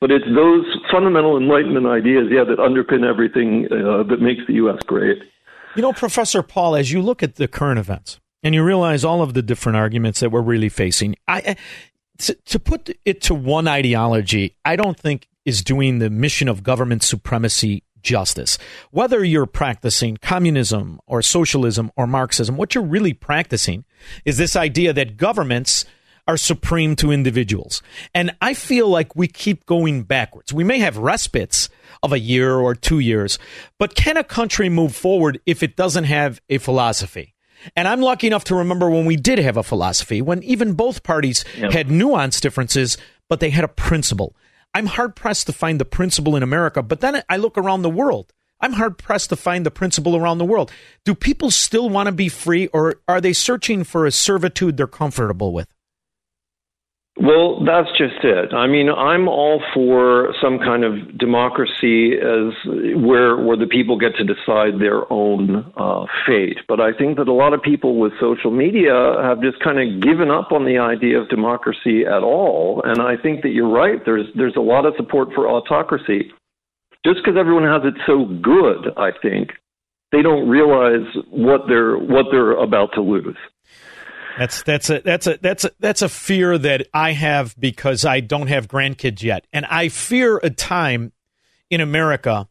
But 0.00 0.10
it's 0.10 0.24
those 0.34 0.66
fundamental 0.90 1.36
Enlightenment 1.36 1.86
ideas, 1.86 2.28
yeah, 2.30 2.42
that 2.44 2.58
underpin 2.58 3.08
everything 3.08 3.66
uh, 3.70 4.02
that 4.04 4.20
makes 4.20 4.42
the 4.48 4.54
U.S. 4.54 4.82
great. 4.84 5.22
You 5.76 5.82
know, 5.82 5.92
Professor 5.92 6.42
Paul, 6.42 6.74
as 6.74 6.90
you 6.90 7.00
look 7.00 7.22
at 7.22 7.36
the 7.36 7.46
current 7.46 7.78
events 7.78 8.18
and 8.42 8.54
you 8.54 8.64
realize 8.64 9.04
all 9.04 9.22
of 9.22 9.34
the 9.34 9.42
different 9.42 9.76
arguments 9.76 10.18
that 10.20 10.30
we're 10.30 10.42
really 10.42 10.68
facing, 10.68 11.14
I, 11.28 11.56
to, 12.18 12.34
to 12.34 12.58
put 12.58 12.90
it 13.04 13.20
to 13.22 13.34
one 13.34 13.68
ideology, 13.68 14.56
I 14.64 14.76
don't 14.76 14.98
think 14.98 15.28
is 15.44 15.62
doing 15.62 15.98
the 15.98 16.10
mission 16.10 16.48
of 16.48 16.62
government 16.62 17.02
supremacy 17.02 17.82
justice. 18.02 18.58
Whether 18.90 19.24
you're 19.24 19.46
practicing 19.46 20.16
communism 20.16 21.00
or 21.06 21.22
socialism 21.22 21.90
or 21.96 22.06
Marxism, 22.06 22.56
what 22.56 22.74
you're 22.74 22.84
really 22.84 23.14
practicing 23.14 23.84
is 24.24 24.38
this 24.38 24.56
idea 24.56 24.92
that 24.92 25.16
governments 25.16 25.84
are 26.28 26.36
supreme 26.36 26.94
to 26.96 27.10
individuals. 27.10 27.82
And 28.14 28.34
I 28.40 28.54
feel 28.54 28.88
like 28.88 29.16
we 29.16 29.26
keep 29.26 29.66
going 29.66 30.04
backwards. 30.04 30.52
We 30.52 30.64
may 30.64 30.78
have 30.78 30.96
respites 30.96 31.68
of 32.02 32.12
a 32.12 32.18
year 32.18 32.54
or 32.54 32.74
two 32.74 33.00
years, 33.00 33.38
but 33.78 33.94
can 33.94 34.16
a 34.16 34.24
country 34.24 34.68
move 34.68 34.94
forward 34.94 35.40
if 35.46 35.62
it 35.62 35.76
doesn't 35.76 36.04
have 36.04 36.40
a 36.48 36.58
philosophy? 36.58 37.34
And 37.76 37.86
I'm 37.86 38.00
lucky 38.00 38.26
enough 38.26 38.44
to 38.44 38.56
remember 38.56 38.90
when 38.90 39.04
we 39.04 39.16
did 39.16 39.38
have 39.38 39.56
a 39.56 39.62
philosophy, 39.62 40.20
when 40.20 40.42
even 40.42 40.74
both 40.74 41.02
parties 41.02 41.44
had 41.54 41.88
nuanced 41.88 42.40
differences, 42.40 42.98
but 43.28 43.40
they 43.40 43.50
had 43.50 43.64
a 43.64 43.68
principle. 43.68 44.34
I'm 44.74 44.86
hard 44.86 45.14
pressed 45.14 45.46
to 45.46 45.52
find 45.52 45.80
the 45.80 45.84
principle 45.84 46.34
in 46.34 46.42
America, 46.42 46.82
but 46.82 47.00
then 47.00 47.22
I 47.28 47.36
look 47.36 47.58
around 47.58 47.82
the 47.82 47.90
world. 47.90 48.32
I'm 48.60 48.74
hard 48.74 48.96
pressed 48.96 49.30
to 49.30 49.36
find 49.36 49.66
the 49.66 49.70
principle 49.70 50.16
around 50.16 50.38
the 50.38 50.44
world. 50.44 50.70
Do 51.04 51.14
people 51.14 51.50
still 51.50 51.90
want 51.90 52.06
to 52.06 52.12
be 52.12 52.28
free, 52.28 52.68
or 52.68 53.00
are 53.08 53.20
they 53.20 53.32
searching 53.32 53.84
for 53.84 54.06
a 54.06 54.12
servitude 54.12 54.76
they're 54.76 54.86
comfortable 54.86 55.52
with? 55.52 55.68
Well, 57.20 57.62
that's 57.62 57.90
just 57.98 58.24
it. 58.24 58.54
I 58.54 58.66
mean, 58.66 58.88
I'm 58.88 59.28
all 59.28 59.62
for 59.74 60.34
some 60.40 60.58
kind 60.58 60.82
of 60.82 61.18
democracy 61.18 62.14
as 62.14 62.54
where 62.64 63.36
where 63.36 63.56
the 63.56 63.66
people 63.70 63.98
get 63.98 64.16
to 64.16 64.24
decide 64.24 64.80
their 64.80 65.12
own 65.12 65.70
uh, 65.76 66.06
fate. 66.26 66.56
But 66.66 66.80
I 66.80 66.92
think 66.96 67.18
that 67.18 67.28
a 67.28 67.32
lot 67.32 67.52
of 67.52 67.60
people 67.62 67.98
with 67.98 68.12
social 68.18 68.50
media 68.50 69.16
have 69.22 69.42
just 69.42 69.60
kind 69.60 69.78
of 69.78 70.00
given 70.00 70.30
up 70.30 70.52
on 70.52 70.64
the 70.64 70.78
idea 70.78 71.20
of 71.20 71.28
democracy 71.28 72.06
at 72.06 72.22
all. 72.22 72.80
And 72.82 73.02
I 73.02 73.18
think 73.18 73.42
that 73.42 73.50
you're 73.50 73.70
right. 73.70 74.00
There's 74.06 74.26
there's 74.34 74.56
a 74.56 74.60
lot 74.60 74.86
of 74.86 74.94
support 74.96 75.34
for 75.34 75.46
autocracy. 75.46 76.32
Just 77.04 77.18
because 77.22 77.38
everyone 77.38 77.64
has 77.64 77.82
it 77.84 78.00
so 78.06 78.24
good, 78.24 78.88
I 78.96 79.10
think 79.20 79.50
they 80.12 80.22
don't 80.22 80.48
realize 80.48 81.06
what 81.28 81.62
they're 81.68 81.98
what 81.98 82.26
they're 82.30 82.52
about 82.52 82.94
to 82.94 83.02
lose. 83.02 83.36
That's 84.38 84.62
that's 84.62 84.90
a 84.90 85.00
that's 85.00 85.26
a 85.26 85.38
that's 85.40 85.64
a 85.64 85.70
that's 85.78 86.02
a 86.02 86.08
fear 86.08 86.56
that 86.58 86.86
I 86.94 87.12
have 87.12 87.54
because 87.58 88.04
I 88.04 88.20
don't 88.20 88.46
have 88.46 88.68
grandkids 88.68 89.22
yet, 89.22 89.46
and 89.52 89.66
I 89.66 89.88
fear 89.88 90.38
a 90.38 90.50
time 90.50 91.12
in 91.70 91.80
America 91.80 92.48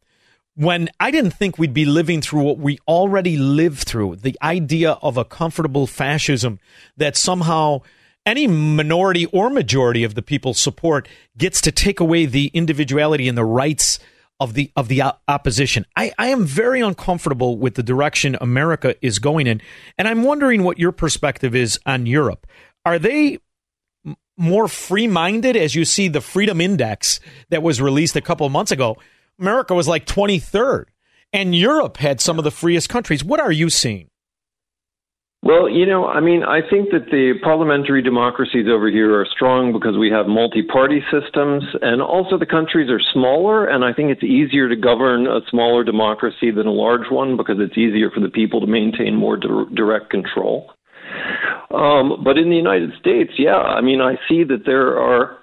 when 0.56 0.90
I 1.00 1.12
didn't 1.12 1.32
think 1.32 1.58
we'd 1.58 1.74
be 1.74 1.86
living 1.86 2.22
through 2.22 2.42
what 2.44 2.58
we 2.58 2.78
already 2.88 3.38
lived 3.38 3.80
through. 3.80 4.18
The 4.18 4.38
idea 4.42 4.92
of 5.02 5.18
a 5.18 5.26
comfortable 5.26 5.88
fascism 5.88 6.60
that 6.98 7.18
somehow 7.18 7.82
any 8.26 8.48
minority 8.48 9.26
or 9.28 9.50
majority 9.50 10.04
of 10.04 10.14
the 10.14 10.22
people 10.22 10.54
support 10.54 11.08
gets 11.38 11.62
to 11.62 11.72
take 11.72 12.00
away 12.00 12.26
the 12.26 12.48
individuality 12.54 13.28
and 13.28 13.38
the 13.38 13.46
rights 13.46 14.00
of 14.42 14.56
the 14.56 14.72
of 14.76 14.88
the 14.88 15.04
opposition. 15.28 15.86
I, 15.96 16.12
I 16.18 16.28
am 16.30 16.44
very 16.44 16.82
uncomfortable 16.82 17.58
with 17.58 17.76
the 17.76 17.84
direction 17.84 18.36
America 18.42 18.96
is 19.06 19.20
going 19.20 19.46
in, 19.46 19.62
and 19.98 20.08
I'm 20.08 20.24
wondering 20.24 20.64
what 20.64 20.80
your 20.80 20.92
perspective 20.92 21.56
is 21.56 21.80
on 21.86 22.08
Europe. 22.08 22.48
Are 22.84 22.98
they 22.98 23.38
more 24.38 24.68
free 24.68 25.08
minded 25.08 25.56
as 25.56 25.76
you 25.76 25.86
see 25.86 26.08
the 26.08 26.22
Freedom 26.22 26.60
Index 26.60 27.20
that 27.50 27.62
was 27.62 27.80
released 27.80 28.16
a 28.16 28.22
couple 28.22 28.48
of 28.48 28.52
months 28.52 28.72
ago? 28.72 28.98
America 29.39 29.76
was 29.76 29.88
like 29.88 30.08
23rd, 30.08 30.86
and 31.32 31.56
Europe 31.56 31.98
had 31.98 32.20
some 32.20 32.39
of 32.39 32.44
the 32.44 32.52
freest 32.52 32.89
countries. 32.89 33.24
What 33.24 33.39
are 33.39 33.52
you 33.52 33.70
seeing? 33.70 34.11
Well, 35.44 35.68
you 35.68 35.88
know, 35.88 36.06
I 36.06 36.20
mean, 36.20 36.44
I 36.44 36.62
think 36.62 36.92
that 36.92 37.10
the 37.10 37.34
parliamentary 37.42 38.04
democracies 38.04 38.68
over 38.70 38.92
here 38.92 39.20
are 39.20 39.26
strong 39.26 39.74
because 39.74 39.98
we 39.98 40.12
have 40.12 40.28
multi 40.28 40.62
party 40.62 41.02
systems, 41.10 41.64
and 41.82 42.00
also 42.00 42.38
the 42.38 42.46
countries 42.46 42.92
are 42.92 43.02
smaller, 43.12 43.66
and 43.66 43.84
I 43.84 43.92
think 43.92 44.12
it's 44.12 44.24
easier 44.24 44.70
to 44.70 44.76
govern 44.76 45.26
a 45.26 45.39
smaller 45.50 45.84
democracy 45.84 46.52
than 46.52 46.68
a 46.68 46.72
large 46.72 47.10
one 47.10 47.38
because 47.38 47.58
it's 47.58 47.76
easier 47.76 48.12
for 48.12 48.20
the 48.20 48.30
people 48.30 48.62
to 48.62 48.68
maintain 48.68 49.16
more 49.16 49.36
di- 49.36 49.66
direct 49.74 50.12
control. 50.12 50.70
Um, 51.74 52.22
but 52.24 52.38
in 52.38 52.52
the 52.52 52.56
United 52.56 52.92
States, 53.00 53.32
yeah, 53.39 53.58
I 53.58 53.82
mean, 53.82 54.00
I 54.00 54.18
see 54.30 54.44
that 54.44 54.66
there 54.68 55.00
are 55.00 55.41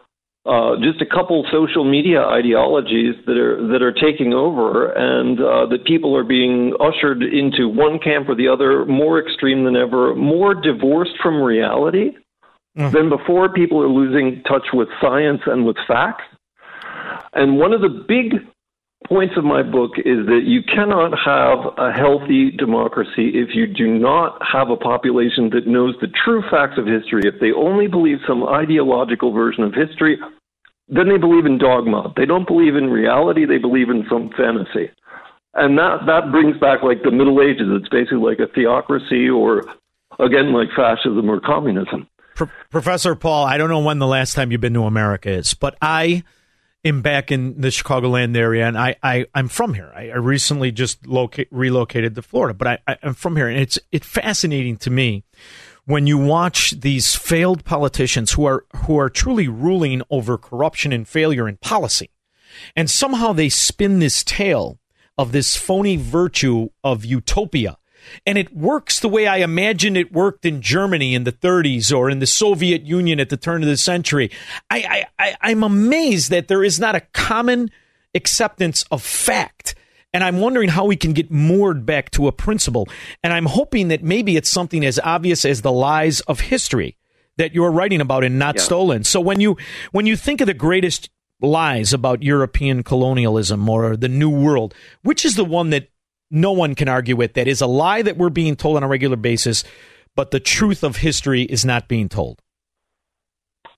uh, 0.49 0.77
just 0.83 1.03
a 1.03 1.07
couple 1.07 1.45
social 1.53 1.85
media 1.85 2.23
ideologies 2.23 3.15
that 3.27 3.37
are 3.37 3.69
that 3.69 3.83
are 3.83 3.93
taking 3.93 4.33
over, 4.33 4.91
and 4.93 5.39
uh, 5.41 5.67
that 5.67 5.85
people 5.85 6.17
are 6.17 6.25
being 6.25 6.73
ushered 6.81 7.23
into 7.23 7.69
one 7.69 7.99
camp 7.99 8.29
or 8.31 8.35
the 8.35 8.49
other, 8.49 8.87
more 8.87 9.21
extreme 9.21 9.65
than 9.65 9.77
ever, 9.77 10.15
more 10.15 10.55
divorced 10.55 11.13
from 11.23 11.43
reality 11.43 12.13
mm. 12.79 12.93
than 12.93 13.11
before. 13.11 13.53
People 13.53 13.83
are 13.83 13.89
losing 13.89 14.43
touch 14.45 14.67
with 14.73 14.89
science 15.03 15.43
and 15.45 15.67
with 15.67 15.77
facts. 15.87 16.25
And 17.35 17.59
one 17.59 17.75
of 17.75 17.83
the 17.83 18.05
big 18.09 18.41
points 19.07 19.35
of 19.37 19.45
my 19.45 19.63
book 19.63 19.93
is 19.99 20.27
that 20.27 20.43
you 20.45 20.63
cannot 20.63 21.13
have 21.19 21.73
a 21.79 21.93
healthy 21.93 22.51
democracy 22.51 23.33
if 23.35 23.55
you 23.55 23.67
do 23.67 23.87
not 23.99 24.39
have 24.41 24.71
a 24.71 24.77
population 24.77 25.51
that 25.51 25.67
knows 25.67 25.95
the 26.01 26.09
true 26.25 26.43
facts 26.51 26.79
of 26.79 26.87
history. 26.87 27.23
If 27.25 27.41
they 27.41 27.53
only 27.53 27.87
believe 27.87 28.19
some 28.27 28.45
ideological 28.45 29.33
version 29.33 29.63
of 29.63 29.75
history, 29.75 30.19
then 30.89 31.09
they 31.09 31.19
believe 31.19 31.47
in 31.47 31.59
dogma. 31.59 32.13
They 32.17 32.27
don't 32.27 32.47
believe 32.47 32.77
in 32.77 32.91
reality, 32.91 33.45
they 33.45 33.59
believe 33.59 33.91
in 33.91 34.07
some 34.11 34.31
fantasy. 34.37 34.91
And 35.55 35.79
that, 35.79 36.07
that 36.07 36.31
brings 36.31 36.57
back 36.59 36.83
like 36.83 37.03
the 37.03 37.11
Middle 37.11 37.41
Ages. 37.43 37.67
It's 37.71 37.89
basically 37.89 38.19
like 38.19 38.39
a 38.39 38.53
theocracy 38.53 39.29
or, 39.29 39.65
again, 40.19 40.53
like 40.53 40.69
fascism 40.77 41.29
or 41.29 41.41
communism. 41.41 42.07
Pro- 42.35 42.51
Professor 42.71 43.15
Paul, 43.15 43.45
I 43.45 43.59
don't 43.59 43.69
know 43.69 43.81
when 43.81 43.99
the 43.99 44.07
last 44.07 44.35
time 44.35 44.53
you've 44.53 44.61
been 44.61 44.75
to 44.75 44.85
America 44.85 45.31
is, 45.31 45.55
but 45.55 45.77
I 45.83 46.23
am 46.85 47.03
back 47.03 47.33
in 47.33 47.61
the 47.61 47.69
Chicagoland 47.69 48.37
area, 48.37 48.67
and 48.67 48.79
I, 48.79 48.97
I 49.03 49.27
I'm 49.35 49.49
from 49.49 49.75
here. 49.75 49.93
I, 49.95 50.11
I 50.11 50.17
recently 50.17 50.71
just 50.71 51.07
locate, 51.07 51.49
relocated 51.51 52.15
to 52.15 52.23
Florida, 52.23 52.55
but 52.55 52.69
I, 52.69 52.79
I, 52.87 52.99
I'm 53.03 53.15
from 53.15 53.35
here, 53.37 53.49
and 53.49 53.59
it's 53.59 53.79
it's 53.91 54.07
fascinating 54.07 54.77
to 54.79 54.91
me 54.91 55.25
when 55.89 56.07
you 56.07 56.19
watch 56.19 56.73
these 56.73 57.15
failed 57.15 57.65
politicians 57.65 58.33
who 58.33 58.45
are 58.45 58.67
who 58.85 58.99
are 58.99 59.09
truly 59.09 59.49
ruling 59.49 60.03
over 60.11 60.37
corruption 60.37 60.93
and 60.93 61.09
failure 61.09 61.49
in 61.49 61.57
policy, 61.57 62.11
and 62.77 62.91
somehow 62.91 63.33
they 63.33 63.49
spin 63.49 63.99
this 63.99 64.23
tale 64.23 64.79
of 65.17 65.33
this 65.33 65.57
phony 65.57 65.97
virtue 65.97 66.69
of 66.85 67.05
utopia 67.07 67.79
and 68.27 68.39
it 68.39 68.55
works 68.55 69.01
the 69.01 69.09
way 69.09 69.27
I 69.27 69.39
imagine 69.39 69.97
it 69.97 70.13
worked 70.13 70.45
in 70.45 70.63
Germany 70.63 71.15
in 71.15 71.25
the 71.25 71.33
30s 71.33 71.97
or 71.97 72.11
in 72.11 72.19
the 72.19 72.27
Soviet 72.27 72.83
Union 72.83 73.21
at 73.21 73.29
the 73.29 73.37
turn 73.37 73.63
of 73.63 73.69
the 73.69 73.77
century. 73.77 74.31
I, 74.71 75.07
I, 75.19 75.37
I, 75.41 75.51
am 75.51 75.63
amazed 75.63 76.31
that 76.31 76.49
there 76.49 76.65
is 76.65 76.79
not 76.79 76.95
a 76.95 77.01
common 77.01 77.71
acceptance 78.15 78.85
of 78.91 79.03
fact. 79.03 79.75
And 80.13 80.25
I'm 80.25 80.41
wondering 80.41 80.71
how 80.71 80.87
we 80.87 80.97
can 80.97 81.13
get 81.13 81.31
moored 81.31 81.85
back 81.85 82.11
to 82.13 82.29
a 82.29 82.33
principle. 82.33 82.89
And 83.23 83.33
I'm 83.33 83.47
hoping 83.47 83.89
that 83.89 84.03
maybe 84.03 84.37
it's 84.37 84.49
something 84.49 84.85
as 84.85 84.99
obvious 84.99 85.45
as 85.45 85.63
the 85.63 85.73
lies 85.73 86.21
of 86.23 86.41
history 86.41 86.97
that 87.37 87.55
you're 87.55 87.71
writing 87.71 88.01
about 88.01 88.25
and 88.25 88.39
not 88.39 88.57
yeah. 88.57 88.63
stolen. 88.63 89.05
So 89.05 89.21
when 89.21 89.41
you 89.41 89.57
when 89.93 90.07
you 90.07 90.17
think 90.17 90.41
of 90.41 90.47
the 90.47 90.55
greatest 90.55 91.11
lies 91.41 91.93
about 91.93 92.23
European 92.23 92.83
colonialism 92.83 93.69
or 93.69 93.97
the 93.97 94.09
New 94.09 94.31
World, 94.31 94.75
which 95.03 95.25
is 95.25 95.37
the 95.37 95.45
one 95.45 95.71
that 95.71 95.89
no 96.31 96.53
one 96.53 96.75
can 96.75 96.89
argue 96.89 97.17
with. 97.17 97.35
That 97.35 97.49
is 97.49 97.61
a 97.61 97.67
lie 97.67 98.03
that 98.03 98.17
we're 98.17 98.31
being 98.31 98.57
told 98.57 98.77
on 98.77 98.83
a 98.83 98.89
regular 98.89 99.17
basis, 99.17 99.65
but 100.15 100.31
the 100.31 100.41
truth 100.41 100.83
of 100.83 100.97
history 100.97 101.43
is 101.43 101.65
not 101.65 101.89
being 101.89 102.09
told. 102.09 102.43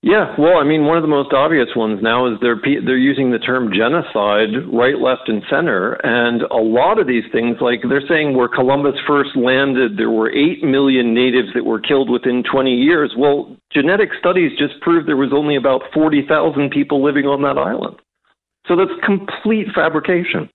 Yeah, 0.03 0.35
well, 0.39 0.57
I 0.57 0.65
mean, 0.65 0.87
one 0.87 0.97
of 0.97 1.03
the 1.03 1.13
most 1.13 1.35
obvious 1.35 1.69
ones 1.77 2.01
now 2.03 2.27
is 2.27 2.39
they're 2.41 2.57
they're 2.57 2.97
using 2.97 3.31
the 3.31 3.39
term 3.39 3.71
genocide 3.71 4.49
right, 4.73 4.99
left, 4.99 5.29
and 5.29 5.43
center, 5.51 5.93
and 6.03 6.41
a 6.51 6.57
lot 6.57 6.99
of 6.99 7.07
these 7.07 7.25
things, 7.33 7.59
like 7.61 7.81
they're 7.87 8.07
saying, 8.09 8.35
where 8.35 8.49
Columbus 8.49 8.95
first 9.07 9.37
landed, 9.37 9.99
there 9.99 10.09
were 10.09 10.33
eight 10.33 10.65
million 10.65 11.13
natives 11.13 11.49
that 11.55 11.67
were 11.67 11.81
killed 11.81 12.09
within 12.09 12.43
20 12.51 12.75
years. 12.75 13.13
Well, 13.15 13.55
genetic 13.71 14.09
studies 14.19 14.53
just 14.59 14.81
proved 14.81 15.07
there 15.07 15.19
was 15.19 15.35
only 15.35 15.57
about 15.57 15.83
40,000 15.93 16.71
people 16.71 17.05
living 17.05 17.27
on 17.27 17.43
that 17.43 17.61
island, 17.61 17.97
so 18.67 18.77
that's 18.77 19.05
complete 19.05 19.67
fabrication. 19.75 20.49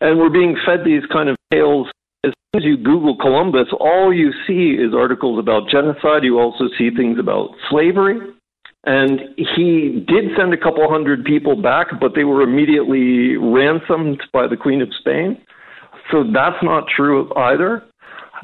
And 0.00 0.16
we're 0.16 0.30
being 0.30 0.56
fed 0.64 0.84
these 0.84 1.02
kind 1.12 1.28
of 1.28 1.36
tales. 1.52 1.88
As 2.24 2.32
soon 2.32 2.62
as 2.62 2.64
you 2.64 2.76
Google 2.76 3.16
Columbus, 3.16 3.68
all 3.78 4.12
you 4.12 4.32
see 4.46 4.80
is 4.80 4.94
articles 4.94 5.38
about 5.38 5.68
genocide. 5.70 6.24
You 6.24 6.38
also 6.38 6.64
see 6.76 6.90
things 6.90 7.18
about 7.18 7.50
slavery. 7.70 8.18
And 8.84 9.20
he 9.36 10.04
did 10.06 10.36
send 10.36 10.54
a 10.54 10.56
couple 10.56 10.88
hundred 10.88 11.24
people 11.24 11.60
back, 11.60 11.88
but 12.00 12.12
they 12.14 12.24
were 12.24 12.42
immediately 12.42 13.36
ransomed 13.36 14.22
by 14.32 14.46
the 14.46 14.56
Queen 14.56 14.80
of 14.80 14.88
Spain. 14.98 15.36
So 16.10 16.24
that's 16.24 16.62
not 16.62 16.84
true 16.94 17.30
either. 17.36 17.84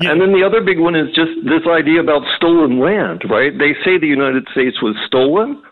Yeah. 0.01 0.11
And 0.11 0.21
then 0.21 0.33
the 0.33 0.45
other 0.45 0.61
big 0.61 0.79
one 0.81 0.97
is 0.97 1.07
just 1.15 1.31
this 1.45 1.63
idea 1.71 2.01
about 2.01 2.23
stolen 2.37 2.81
land, 2.81 3.23
right? 3.31 3.53
They 3.57 3.75
say 3.85 3.97
the 3.99 4.07
United 4.07 4.47
States 4.53 4.83
was 4.83 4.97
stolen. 5.07 5.63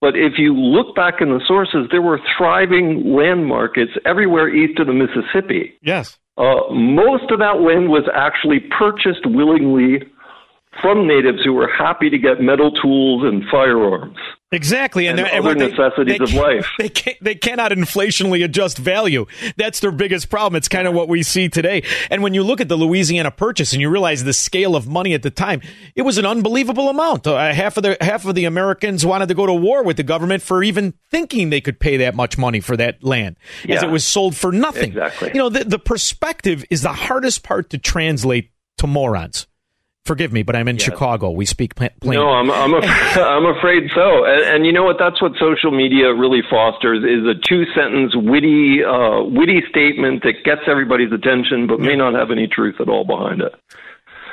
But 0.00 0.14
if 0.14 0.34
you 0.38 0.54
look 0.54 0.94
back 0.94 1.20
in 1.20 1.30
the 1.30 1.40
sources, 1.46 1.88
there 1.90 2.02
were 2.02 2.20
thriving 2.36 3.14
land 3.16 3.46
markets 3.46 3.92
everywhere 4.04 4.48
east 4.48 4.78
of 4.78 4.86
the 4.86 4.92
Mississippi. 4.92 5.74
Yes. 5.82 6.18
Uh, 6.38 6.70
most 6.70 7.30
of 7.30 7.38
that 7.38 7.60
land 7.60 7.88
was 7.88 8.04
actually 8.14 8.60
purchased 8.78 9.24
willingly 9.24 10.02
from 10.82 11.06
natives 11.08 11.38
who 11.44 11.54
were 11.54 11.68
happy 11.68 12.10
to 12.10 12.18
get 12.18 12.40
metal 12.40 12.70
tools 12.82 13.24
and 13.24 13.42
firearms. 13.50 14.18
Exactly, 14.52 15.08
and, 15.08 15.18
and, 15.18 15.28
other 15.28 15.56
necessities 15.56 16.18
they, 16.18 16.24
of 16.24 16.32
life. 16.34 16.68
They, 16.78 16.88
can, 16.88 17.14
they 17.20 17.34
cannot 17.34 17.72
inflationally 17.72 18.44
adjust 18.44 18.78
value. 18.78 19.26
That's 19.56 19.80
their 19.80 19.90
biggest 19.90 20.30
problem. 20.30 20.56
It's 20.56 20.68
kind 20.68 20.86
of 20.86 20.94
what 20.94 21.08
we 21.08 21.24
see 21.24 21.48
today. 21.48 21.82
And 22.10 22.22
when 22.22 22.32
you 22.32 22.44
look 22.44 22.60
at 22.60 22.68
the 22.68 22.76
Louisiana 22.76 23.32
Purchase 23.32 23.72
and 23.72 23.82
you 23.82 23.90
realize 23.90 24.22
the 24.22 24.32
scale 24.32 24.76
of 24.76 24.86
money 24.86 25.14
at 25.14 25.22
the 25.22 25.30
time, 25.30 25.62
it 25.96 26.02
was 26.02 26.16
an 26.16 26.26
unbelievable 26.26 26.88
amount. 26.88 27.26
Uh, 27.26 27.52
half 27.52 27.76
of 27.76 27.82
the 27.82 27.96
half 28.00 28.24
of 28.24 28.36
the 28.36 28.44
Americans 28.44 29.04
wanted 29.04 29.26
to 29.28 29.34
go 29.34 29.46
to 29.46 29.54
war 29.54 29.82
with 29.82 29.96
the 29.96 30.04
government 30.04 30.44
for 30.44 30.62
even 30.62 30.94
thinking 31.10 31.50
they 31.50 31.60
could 31.60 31.80
pay 31.80 31.96
that 31.96 32.14
much 32.14 32.38
money 32.38 32.60
for 32.60 32.76
that 32.76 33.02
land, 33.02 33.36
yeah. 33.64 33.76
as 33.76 33.82
it 33.82 33.90
was 33.90 34.06
sold 34.06 34.36
for 34.36 34.52
nothing. 34.52 34.90
Exactly. 34.90 35.30
You 35.34 35.38
know, 35.38 35.48
the, 35.48 35.64
the 35.64 35.78
perspective 35.78 36.64
is 36.70 36.82
the 36.82 36.92
hardest 36.92 37.42
part 37.42 37.70
to 37.70 37.78
translate 37.78 38.52
to 38.78 38.86
morons. 38.86 39.48
Forgive 40.06 40.32
me, 40.32 40.44
but 40.44 40.54
I'm 40.54 40.68
in 40.68 40.78
Chicago. 40.78 41.30
We 41.30 41.46
speak 41.46 41.74
plain. 41.74 41.90
No, 42.04 42.28
I'm 42.28 42.48
I'm, 42.48 42.74
af- 42.74 42.84
I'm 43.16 43.44
afraid 43.44 43.90
so. 43.92 44.24
And, 44.24 44.42
and, 44.54 44.66
you 44.66 44.72
know 44.72 44.84
what? 44.84 44.96
That's 45.00 45.20
what 45.20 45.32
social 45.40 45.72
media 45.72 46.14
really 46.14 46.42
fosters 46.48 47.02
is 47.02 47.26
a 47.26 47.34
two 47.48 47.64
sentence 47.74 48.12
witty 48.14 48.84
uh, 48.84 49.24
witty 49.24 49.62
statement 49.68 50.22
that 50.22 50.44
gets 50.44 50.62
everybody's 50.68 51.10
attention, 51.12 51.66
but 51.66 51.80
may 51.80 51.96
not 51.96 52.14
have 52.14 52.30
any 52.30 52.46
truth 52.46 52.76
at 52.80 52.88
all 52.88 53.04
behind 53.04 53.40
it. 53.40 53.52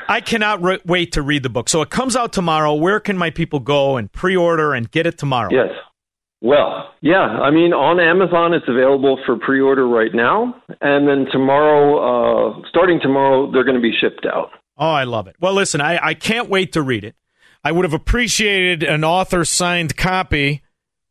I 0.07 0.21
cannot 0.21 0.61
re- 0.61 0.81
wait 0.85 1.13
to 1.13 1.23
read 1.23 1.41
the 1.41 1.49
book. 1.49 1.69
So 1.69 1.81
it 1.81 1.89
comes 1.89 2.15
out 2.15 2.33
tomorrow. 2.33 2.75
Where 2.75 2.99
can 2.99 3.17
my 3.17 3.31
people 3.31 3.59
go 3.59 3.97
and 3.97 4.11
pre-order 4.11 4.73
and 4.73 4.91
get 4.91 5.07
it 5.07 5.17
tomorrow? 5.17 5.49
Yes. 5.51 5.71
Well, 6.43 6.91
yeah, 7.01 7.21
I 7.21 7.51
mean, 7.51 7.71
on 7.71 8.01
Amazon, 8.01 8.53
it's 8.53 8.67
available 8.67 9.17
for 9.25 9.37
pre 9.37 9.61
order 9.61 9.87
right 9.87 10.13
now. 10.13 10.61
And 10.81 11.07
then 11.07 11.25
tomorrow, 11.31 12.59
uh, 12.59 12.67
starting 12.69 12.99
tomorrow, 13.01 13.49
they're 13.51 13.63
going 13.63 13.77
to 13.77 13.81
be 13.81 13.93
shipped 13.99 14.25
out. 14.25 14.49
Oh, 14.83 14.91
I 14.91 15.05
love 15.05 15.27
it. 15.27 15.37
Well, 15.39 15.53
listen, 15.53 15.79
I, 15.79 16.07
I 16.07 16.13
can't 16.13 16.49
wait 16.49 16.73
to 16.73 16.81
read 16.81 17.05
it. 17.05 17.15
I 17.63 17.71
would 17.71 17.85
have 17.85 17.93
appreciated 17.93 18.83
an 18.83 19.05
author 19.05 19.45
signed 19.45 19.95
copy, 19.95 20.61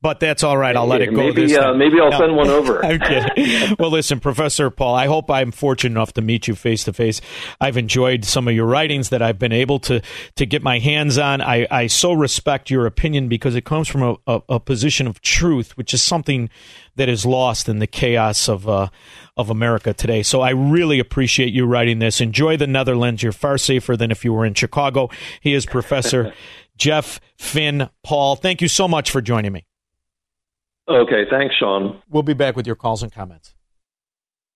but 0.03 0.19
that's 0.19 0.43
all 0.43 0.59
right. 0.59 0.77
I'll 0.77 0.87
let 0.87 1.01
it 1.01 1.15
go. 1.15 1.17
Maybe, 1.17 1.57
uh, 1.57 1.73
maybe 1.75 2.01
I'll 2.01 2.11
no. 2.11 2.19
send 2.19 2.37
one 2.37 2.51
over. 2.51 2.85
okay. 2.85 3.73
Well, 3.79 3.91
listen, 3.91 4.19
Professor 4.19 4.69
Paul, 4.69 4.97
I 4.97 5.07
hope 5.07 5.31
I'm 5.31 5.53
fortunate 5.53 5.93
enough 5.93 6.13
to 6.15 6.23
meet 6.23 6.49
you 6.49 6.57
face 6.57 6.85
to 6.85 6.93
face. 6.93 7.21
I've 7.61 7.77
enjoyed 7.77 8.25
some 8.25 8.49
of 8.49 8.55
your 8.55 8.67
writings 8.67 9.11
that 9.11 9.23
I've 9.23 9.39
been 9.39 9.53
able 9.53 9.79
to 9.81 10.03
to 10.37 10.47
get 10.47 10.63
my 10.63 10.81
hands 10.81 11.19
on. 11.19 11.41
I, 11.41 11.69
I 11.71 11.87
so 11.87 12.13
respect 12.13 12.69
your 12.69 12.85
opinion 12.85 13.29
because 13.29 13.55
it 13.55 13.65
comes 13.65 13.87
from 13.87 14.03
a, 14.03 14.17
a, 14.27 14.43
a 14.49 14.61
position 14.61 15.07
of 15.07 15.21
truth, 15.21 15.77
which 15.77 15.95
is 15.95 16.03
something 16.03 16.51
that 16.97 17.09
is 17.09 17.25
lost 17.25 17.69
in 17.69 17.79
the 17.79 17.87
chaos 17.87 18.49
of 18.49 18.69
uh, 18.69 18.89
of 19.37 19.51
America 19.51 19.95
today. 19.95 20.25
So 20.25 20.41
I 20.41 20.51
really 20.51 20.99
appreciate 20.99 21.53
you 21.53 21.65
writing 21.65 22.01
this. 22.01 22.21
Enjoy 22.21 22.57
the 22.57 22.67
Netherlands. 22.67 23.23
You're 23.23 23.33
far 23.33 23.57
safer 23.57 23.97
than 23.97 24.11
if 24.11 24.25
you 24.25 24.33
were 24.33 24.45
in 24.45 24.55
Chicago. 24.55 25.11
He 25.41 25.55
is 25.55 25.65
Professor 25.65 26.35
Jeff 26.77 27.21
Finn 27.39 27.89
Paul. 28.03 28.35
Thank 28.35 28.61
you 28.61 28.69
so 28.69 28.89
much 28.89 29.11
for 29.11 29.21
joining 29.21 29.53
me. 29.53 29.65
Okay, 30.89 31.25
thanks, 31.31 31.55
Shaun. 31.57 32.03
We'll 32.11 32.23
be 32.23 32.35
back 32.35 32.57
with 32.57 32.67
your 32.67 32.77
calls 32.77 33.03
and 33.03 33.13
comments. 33.13 33.55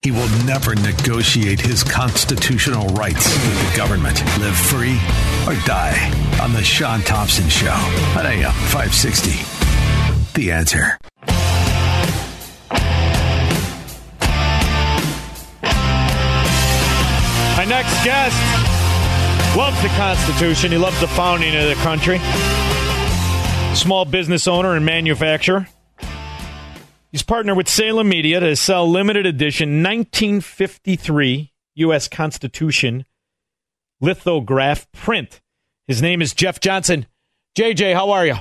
He 0.03 0.11
will 0.11 0.29
never 0.45 0.75
negotiate 0.75 1.61
his 1.61 1.83
constitutional 1.83 2.87
rights 2.89 3.33
with 3.33 3.71
the 3.71 3.77
government. 3.77 4.21
Live 4.39 4.57
free 4.57 4.99
or 5.47 5.55
die 5.65 5.97
on 6.41 6.53
The 6.53 6.63
Shaun 6.63 7.01
Thompson 7.01 7.49
Show 7.49 7.73
on 8.17 8.27
AM 8.27 8.53
560. 8.71 9.31
The 10.41 10.53
answer. 10.53 10.99
My 17.57 17.65
next 17.65 18.05
guest 18.05 18.37
loves 19.57 19.81
the 19.83 19.89
Constitution. 19.97 20.71
He 20.71 20.79
loves 20.79 21.01
the 21.01 21.09
founding 21.09 21.57
of 21.57 21.69
the 21.69 21.75
country. 21.83 22.21
Small 23.75 24.05
business 24.05 24.47
owner 24.47 24.77
and 24.77 24.85
manufacturer. 24.85 25.67
He's 27.17 27.23
partnered 27.23 27.57
with 27.57 27.67
Salem 27.67 28.11
Media 28.11 28.41
to 28.41 28.55
sell 28.57 28.87
limited 28.87 29.25
edition 29.25 29.83
1953 29.83 31.51
U.S. 31.77 32.09
Constitution 32.09 33.07
lithograph 34.03 34.87
print. 34.93 35.41
His 35.87 36.03
name 36.03 36.21
is 36.21 36.35
Jeff 36.35 36.61
Johnson. 36.61 37.07
JJ, 37.57 37.95
how 37.95 38.11
are 38.11 38.27
you? 38.27 38.35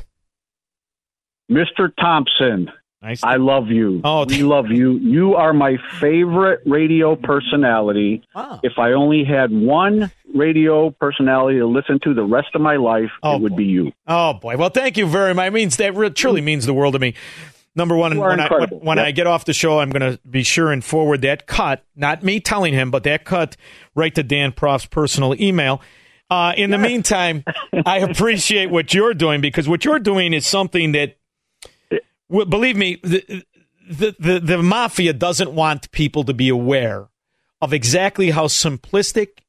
Mr. 1.50 1.90
Thompson, 1.98 2.70
nice 3.02 3.24
I 3.24 3.38
love 3.38 3.70
you. 3.70 4.02
Oh, 4.04 4.26
we 4.26 4.44
love 4.44 4.68
you. 4.68 4.98
You 4.98 5.36
are 5.36 5.54
my 5.54 5.78
favorite 6.02 6.60
radio 6.66 7.16
personality. 7.16 8.24
Wow. 8.36 8.60
If 8.62 8.74
I 8.78 8.92
only 8.92 9.24
had 9.24 9.54
one 9.54 10.12
radio 10.34 10.90
personality 10.90 11.60
to 11.60 11.66
listen 11.66 12.02
to 12.04 12.14
the 12.14 12.26
rest 12.26 12.50
of 12.54 12.60
my 12.60 12.76
life, 12.76 13.06
it 13.06 13.20
oh, 13.24 13.38
would 13.38 13.56
be 13.56 13.64
you. 13.64 13.94
Oh 14.06 14.34
boy! 14.34 14.58
Well, 14.58 14.68
thank 14.68 14.98
you 14.98 15.08
very 15.08 15.34
much. 15.34 15.48
It 15.48 15.54
means 15.54 15.78
that 15.78 16.16
truly 16.18 16.42
means 16.42 16.66
the 16.66 16.74
world 16.74 16.96
to 16.96 17.00
me. 17.00 17.14
Number 17.76 17.96
one, 17.96 18.18
when, 18.18 18.40
I, 18.40 18.66
when, 18.72 18.98
Yep. 18.98 19.06
I 19.06 19.12
get 19.12 19.28
off 19.28 19.44
the 19.46 19.54
show, 19.54 19.80
I'm 19.80 19.90
going 19.90 20.14
to 20.14 20.20
be 20.28 20.44
sure 20.44 20.72
and 20.72 20.84
forward 20.84 21.22
that 21.24 21.46
cut, 21.46 21.84
not 21.96 22.24
me 22.24 22.40
telling 22.40 22.74
him, 22.74 22.90
but 22.90 23.04
that 23.04 23.26
cut 23.26 23.58
right 23.96 24.16
to 24.16 24.24
Dan 24.24 24.54
Proft's 24.54 24.88
personal 24.88 25.36
email. 25.42 25.82
Uh, 26.30 26.54
in 26.56 26.70
the 26.70 26.78
meantime, 26.78 27.44
I 27.86 28.00
appreciate 28.00 28.72
what 28.72 28.94
you're 28.94 29.14
doing 29.14 29.42
because 29.42 29.68
what 29.68 29.84
you're 29.84 30.00
doing 30.00 30.34
is 30.34 30.48
something 30.48 30.94
that, 30.94 31.18
believe 32.30 32.78
me, 32.78 33.00
the, 33.04 33.44
the, 33.90 34.16
the, 34.20 34.40
the 34.40 34.64
mafia 34.64 35.14
doesn't 35.14 35.52
want 35.52 35.92
people 35.92 36.24
to 36.24 36.34
be 36.34 36.50
aware 36.50 37.10
of 37.62 37.74
exactly 37.74 38.32
how 38.32 38.48
simplistic 38.48 39.40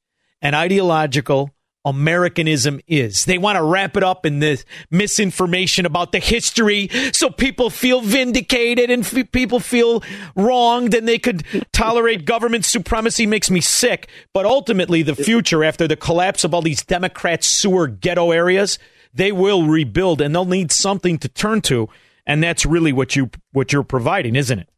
and 0.42 0.54
ideological 0.54 1.54
Americanism 1.86 2.80
is. 2.88 3.24
They 3.24 3.38
want 3.38 3.56
to 3.56 3.62
wrap 3.62 3.96
it 3.96 4.02
up 4.02 4.26
in 4.26 4.40
this 4.40 4.64
misinformation 4.90 5.86
about 5.86 6.10
the 6.10 6.18
history 6.18 6.88
so 7.12 7.30
people 7.30 7.70
feel 7.70 8.00
vindicated 8.00 8.90
and 8.90 9.04
f- 9.04 9.30
people 9.30 9.60
feel 9.60 10.02
wronged 10.34 10.94
and 10.94 11.06
they 11.06 11.20
could 11.20 11.44
tolerate 11.72 12.24
government 12.24 12.64
supremacy 12.64 13.24
makes 13.24 13.50
me 13.50 13.60
sick. 13.60 14.10
But 14.34 14.46
ultimately, 14.46 15.02
the 15.02 15.14
future 15.14 15.62
after 15.62 15.86
the 15.86 15.96
collapse 15.96 16.42
of 16.42 16.52
all 16.52 16.60
these 16.60 16.84
Democrat 16.84 17.44
sewer 17.44 17.86
ghetto 17.86 18.32
areas, 18.32 18.80
they 19.14 19.30
will 19.30 19.62
rebuild 19.62 20.20
and 20.20 20.34
they'll 20.34 20.44
need 20.44 20.72
something 20.72 21.18
to 21.18 21.28
turn 21.28 21.60
to. 21.62 21.88
And 22.26 22.42
that's 22.42 22.66
really 22.66 22.92
what 22.92 23.14
you 23.14 23.30
what 23.52 23.72
you're 23.72 23.84
providing, 23.84 24.34
isn't 24.34 24.58
it? 24.58 24.68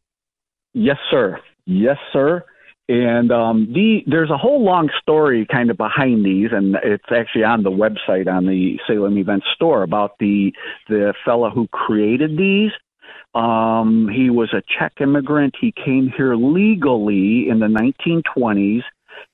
Yes, 0.73 0.97
sir. 1.09 1.39
Yes, 1.65 1.97
sir. 2.13 2.45
And 2.89 3.31
um, 3.31 3.71
the 3.71 3.99
there's 4.07 4.31
a 4.31 4.37
whole 4.37 4.65
long 4.65 4.89
story 4.99 5.45
kind 5.45 5.69
of 5.69 5.77
behind 5.77 6.25
these, 6.25 6.49
and 6.51 6.75
it's 6.83 7.05
actually 7.15 7.43
on 7.43 7.61
the 7.61 7.69
website 7.69 8.27
on 8.27 8.47
the 8.47 8.79
Salem 8.87 9.15
Event 9.15 9.43
Store 9.53 9.83
about 9.83 10.17
the 10.19 10.51
the 10.87 11.13
fellow 11.23 11.51
who 11.51 11.67
created 11.67 12.35
these. 12.35 12.71
Um, 13.35 14.09
he 14.11 14.31
was 14.31 14.53
a 14.53 14.63
Czech 14.67 14.93
immigrant. 15.01 15.53
He 15.61 15.71
came 15.71 16.11
here 16.17 16.33
legally 16.33 17.47
in 17.47 17.59
the 17.59 17.67
1920s, 17.67 18.81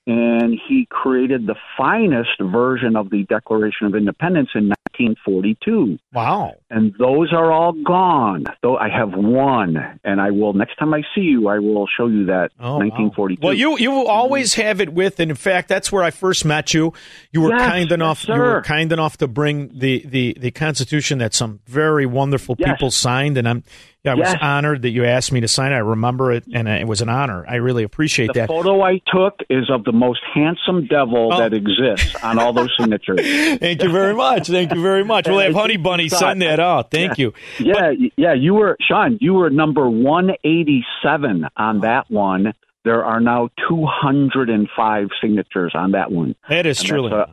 and 0.06 0.60
he 0.68 0.86
created 0.90 1.48
the 1.48 1.56
finest 1.78 2.42
version 2.42 2.98
of 2.98 3.10
the 3.10 3.24
Declaration 3.24 3.88
of 3.88 3.96
Independence 3.96 4.50
in 4.54 4.68
1942. 4.68 5.98
Wow. 6.14 6.56
And 6.70 6.96
those 6.98 7.32
are 7.32 7.52
all 7.52 7.74
gone. 7.74 8.46
Though 8.64 8.76
I 8.76 8.90
have 8.90 9.14
one, 9.14 9.78
and 10.04 10.20
I 10.20 10.32
will 10.32 10.54
next 10.54 10.78
time 10.78 10.94
I 10.96 11.04
see 11.14 11.22
you, 11.22 11.48
I 11.48 11.60
will 11.60 11.86
show 11.96 12.08
you 12.08 12.26
that 12.26 12.50
1942. 12.58 13.40
Well, 13.46 13.54
you 13.54 13.78
you 13.78 13.92
will 13.92 14.08
always 14.08 14.56
have 14.56 14.82
it 14.82 14.92
with, 14.92 15.20
and 15.20 15.30
in 15.30 15.38
fact, 15.38 15.70
that's 15.70 15.92
where 15.92 16.04
I 16.04 16.10
first 16.10 16.44
met 16.44 16.74
you. 16.74 16.92
You 17.32 17.42
were 17.42 17.52
Yes, 17.52 17.70
kind 17.70 17.92
enough. 17.92 18.26
yes, 18.28 18.36
you 18.36 18.42
were 18.42 18.62
kind 18.64 18.92
enough 18.92 19.18
to 19.18 19.28
bring 19.28 19.78
the, 19.78 20.04
the, 20.08 20.36
the 20.40 20.52
Constitution 20.52 21.20
that 21.20 21.34
some 21.36 21.60
very 21.68 22.06
wonderful 22.08 22.56
Yes. 22.58 22.72
people 22.72 22.90
signed, 22.90 23.38
and 23.38 23.48
I'm 23.48 23.64
yeah, 24.04 24.12
I 24.12 24.16
was 24.16 24.36
honored 24.40 24.84
that 24.84 24.92
you 24.92 25.04
asked 25.04 25.32
me 25.32 25.42
to 25.42 25.48
sign 25.48 25.72
it. 25.72 25.76
I 25.76 25.80
remember 25.80 26.32
it, 26.32 26.44
and 26.54 26.68
it 26.68 26.86
was 26.88 27.02
an 27.02 27.10
honor. 27.10 27.44
I 27.50 27.56
really 27.56 27.82
appreciate 27.82 28.28
the 28.28 28.34
that. 28.42 28.48
The 28.50 28.54
photo 28.54 28.84
I 28.84 29.02
took 29.12 29.40
is 29.50 29.68
of 29.72 29.84
the 29.84 29.92
most 29.94 30.20
handsome 30.32 30.86
devil 30.86 31.32
Oh. 31.34 31.40
that 31.40 31.54
exists 31.56 32.14
on 32.24 32.38
all 32.38 32.54
those 32.54 32.72
signatures. 32.80 33.20
Thank 33.60 33.82
you 33.82 33.90
very 33.92 34.14
much. 34.14 34.48
Thank 34.48 34.76
you 34.76 34.82
very 34.84 35.04
much. 35.04 35.28
We'll 35.28 35.40
have 35.40 35.56
Honey 35.56 35.78
Bunny 35.78 36.10
send 36.10 36.44
that 36.44 36.60
out. 36.66 36.92
Thank 36.92 37.18
you. 37.18 37.34
Yeah, 37.60 37.92
yeah. 38.18 38.34
You 38.34 38.54
were 38.56 38.78
Shaun. 38.82 39.18
You 39.22 39.34
were 39.36 39.50
number 39.50 39.90
one 39.90 40.32
eighty-seven 40.44 41.48
on 41.56 41.82
that 41.82 42.10
one. 42.12 42.54
There 42.84 43.04
are 43.06 43.20
now 43.20 43.50
two 43.68 43.86
hundred 43.86 44.50
and 44.50 44.68
five 44.76 45.08
signatures 45.22 45.72
on 45.76 45.92
that 45.92 46.12
one. 46.12 46.36
That 46.50 46.66
is 46.66 46.80
And 46.80 46.88
truly. 46.90 47.12
uh, 47.14 47.26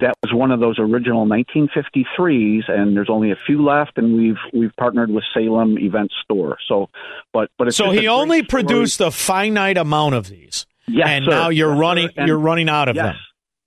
That 0.00 0.14
was 0.22 0.32
one 0.34 0.50
of 0.50 0.58
those 0.60 0.78
original 0.80 1.26
1953s, 1.26 2.68
and 2.68 2.96
there's 2.96 3.08
only 3.10 3.30
a 3.30 3.36
few 3.46 3.64
left, 3.64 3.98
and 3.98 4.16
we've 4.16 4.36
we've 4.52 4.72
partnered 4.76 5.10
with 5.10 5.24
Salem 5.32 5.78
Event 5.78 6.12
Store. 6.24 6.58
So, 6.68 6.88
but 7.32 7.50
but 7.58 7.68
it's 7.68 7.76
So 7.76 7.90
he 7.90 8.08
only 8.08 8.38
story. 8.38 8.48
produced 8.64 9.00
a 9.00 9.10
finite 9.10 9.78
amount 9.78 10.14
of 10.14 10.28
these. 10.28 10.66
Yes, 10.88 11.08
and 11.08 11.24
sir. 11.24 11.30
now 11.30 11.48
you're 11.50 11.72
Yes, 11.72 11.80
running. 11.80 12.08
And- 12.16 12.28
you're 12.28 12.38
running 12.38 12.68
out 12.68 12.88
of 12.88 12.96
yes. 12.96 13.06
them. 13.06 13.16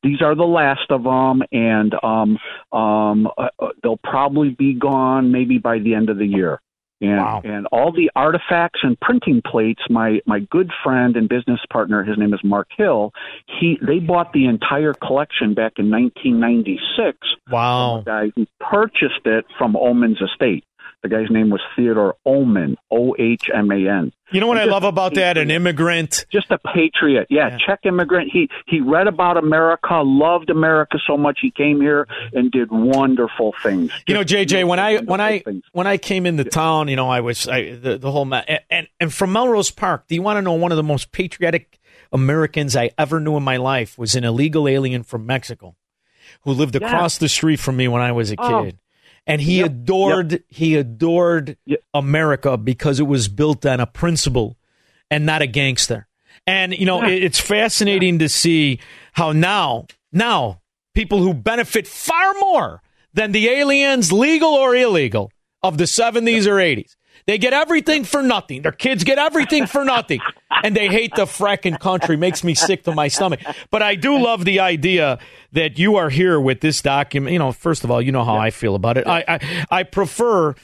These 0.03 0.21
are 0.21 0.35
the 0.35 0.43
last 0.43 0.89
of 0.89 1.03
them, 1.03 1.43
and 1.51 1.93
um, 2.03 2.37
um, 2.71 3.27
uh, 3.37 3.49
uh, 3.59 3.67
they'll 3.83 3.97
probably 3.97 4.49
be 4.49 4.73
gone 4.73 5.31
maybe 5.31 5.57
by 5.57 5.79
the 5.79 5.93
end 5.93 6.09
of 6.09 6.17
the 6.17 6.25
year. 6.25 6.61
And, 7.01 7.45
and 7.45 7.67
all 7.67 7.93
the 7.93 8.11
artifacts 8.13 8.81
and 8.83 8.99
printing 8.99 9.41
plates, 9.41 9.81
my, 9.89 10.19
my 10.25 10.39
good 10.39 10.69
friend 10.83 11.15
and 11.15 11.29
business 11.29 11.61
partner, 11.71 12.03
his 12.03 12.17
name 12.17 12.33
is 12.33 12.41
Mark 12.43 12.67
Hill, 12.77 13.13
he 13.59 13.77
they 13.81 13.99
bought 13.99 14.33
the 14.33 14.45
entire 14.45 14.93
collection 14.93 15.53
back 15.53 15.73
in 15.77 15.89
1996. 15.89 17.17
Wow. 17.49 18.03
Guy 18.05 18.31
who 18.35 18.45
purchased 18.59 19.25
it 19.25 19.45
from 19.57 19.75
Ohman's 19.75 20.21
estate. 20.21 20.65
The 21.01 21.07
guy's 21.09 21.29
name 21.29 21.49
was 21.49 21.61
Theodore 21.77 22.15
Ohman, 22.27 22.75
O 22.91 23.15
H 23.17 23.49
M 23.53 23.71
A 23.71 23.75
N. 23.89 24.11
You 24.31 24.41
know 24.41 24.47
what 24.47 24.57
I 24.57 24.65
love 24.65 24.83
about 24.83 25.15
that? 25.15 25.37
An 25.37 25.49
immigrant. 25.49 26.25
just 26.31 26.51
a 26.51 26.57
patriot. 26.59 27.27
Yeah, 27.29 27.57
Czech 27.65 27.79
immigrant. 27.85 28.29
He 28.31 28.49
he 28.67 28.81
read 28.81 29.07
about 29.07 29.37
America, 29.37 30.01
loved 30.03 30.49
America 30.49 30.97
so 31.07 31.15
much 31.17 31.39
he 31.41 31.51
came 31.51 31.79
here 31.79 32.05
and 32.33 32.51
did 32.51 32.69
wonderful 32.69 33.53
things. 33.63 33.91
You 34.07 34.13
know, 34.13 34.23
JJ, 34.23 34.67
when 34.67 34.77
I 34.79 34.97
when 34.97 35.21
I 35.21 35.41
when 35.71 35.87
I 35.87 35.97
came 35.97 36.25
into 36.25 36.43
town, 36.43 36.89
you 36.89 36.95
know, 36.97 37.09
I 37.09 37.21
was 37.21 37.47
I, 37.47 37.73
the 37.75 37.97
the 37.97 38.11
whole 38.11 38.31
and 38.69 38.87
and 38.99 39.13
from 39.13 39.31
Melrose 39.31 39.71
Park. 39.71 40.05
Do 40.07 40.15
you 40.15 40.21
want 40.21 40.35
to 40.37 40.41
know 40.41 40.53
one 40.53 40.71
of 40.71 40.75
the 40.77 40.83
most 40.83 41.11
patriotic 41.13 41.79
Americans 42.11 42.75
I 42.75 42.91
ever 42.97 43.19
knew 43.19 43.37
in 43.37 43.43
my 43.43 43.57
life 43.57 43.97
was 43.97 44.15
an 44.15 44.23
illegal 44.25 44.67
alien 44.67 45.03
from 45.03 45.25
Mexico 45.25 45.75
who 46.41 46.51
lived 46.51 46.75
Yeah. 46.75 46.87
across 46.87 47.17
the 47.17 47.29
street 47.29 47.59
from 47.59 47.77
me 47.77 47.87
when 47.87 48.01
I 48.01 48.11
was 48.11 48.31
a 48.31 48.35
Oh. 48.37 48.71
And 49.27 49.41
he 49.41 49.61
adored 49.61 50.43
he 50.47 50.75
adored 50.75 51.57
America 51.93 52.57
because 52.57 52.99
it 52.99 53.03
was 53.07 53.27
built 53.27 53.65
on 53.65 53.79
a 53.79 53.85
principle 53.87 54.57
and 55.11 55.25
not 55.25 55.41
a 55.41 55.47
gangster. 55.47 56.07
And 56.47 56.73
you 56.77 56.85
know, 56.85 57.03
it- 57.03 57.23
it's 57.23 57.39
fascinating 57.39 58.19
to 58.19 58.29
see 58.29 58.79
how 59.13 59.31
now 59.31 59.85
now 60.11 60.61
people 60.95 61.19
who 61.19 61.33
benefit 61.33 61.87
far 61.87 62.33
more 62.39 62.81
than 63.13 63.31
the 63.31 63.49
aliens, 63.49 64.11
legal 64.11 64.49
or 64.49 64.75
illegal, 64.75 65.31
of 65.61 65.77
the 65.77 65.85
70s 65.85 66.47
or 66.47 66.59
80s. 66.59 66.95
They 67.29 67.37
get 67.37 67.53
everything 67.53 68.05
for 68.05 68.23
nothing. 68.23 68.63
Their 68.63 68.71
kids 68.71 69.03
get 69.03 69.19
everything 69.19 69.67
for 69.67 69.85
nothing. 69.85 70.19
And 70.63 70.75
they 70.75 70.87
hate 70.87 71.13
the 71.15 71.25
fracking 71.25 71.79
country. 71.79 72.17
Makes 72.17 72.43
me 72.43 72.55
sick 72.55 72.85
to 72.85 72.91
my 72.91 73.07
stomach. 73.07 73.41
But 73.69 73.83
I 73.83 73.93
do 73.93 74.17
love 74.17 74.45
the 74.45 74.61
idea 74.61 75.19
that 75.51 75.77
you 75.77 75.97
are 75.97 76.09
here 76.09 76.39
with 76.39 76.61
this 76.61 76.81
document. 76.81 77.33
You 77.33 77.37
know, 77.37 77.51
first 77.51 77.83
of 77.83 77.91
all, 77.91 78.01
you 78.01 78.11
know 78.11 78.23
how 78.23 78.35
I 78.35 78.49
feel 78.49 78.73
about 78.73 78.97
it. 78.97 79.05
I, 79.05 79.23
I, 79.27 79.65
I 79.69 79.83
prefer 79.83 80.55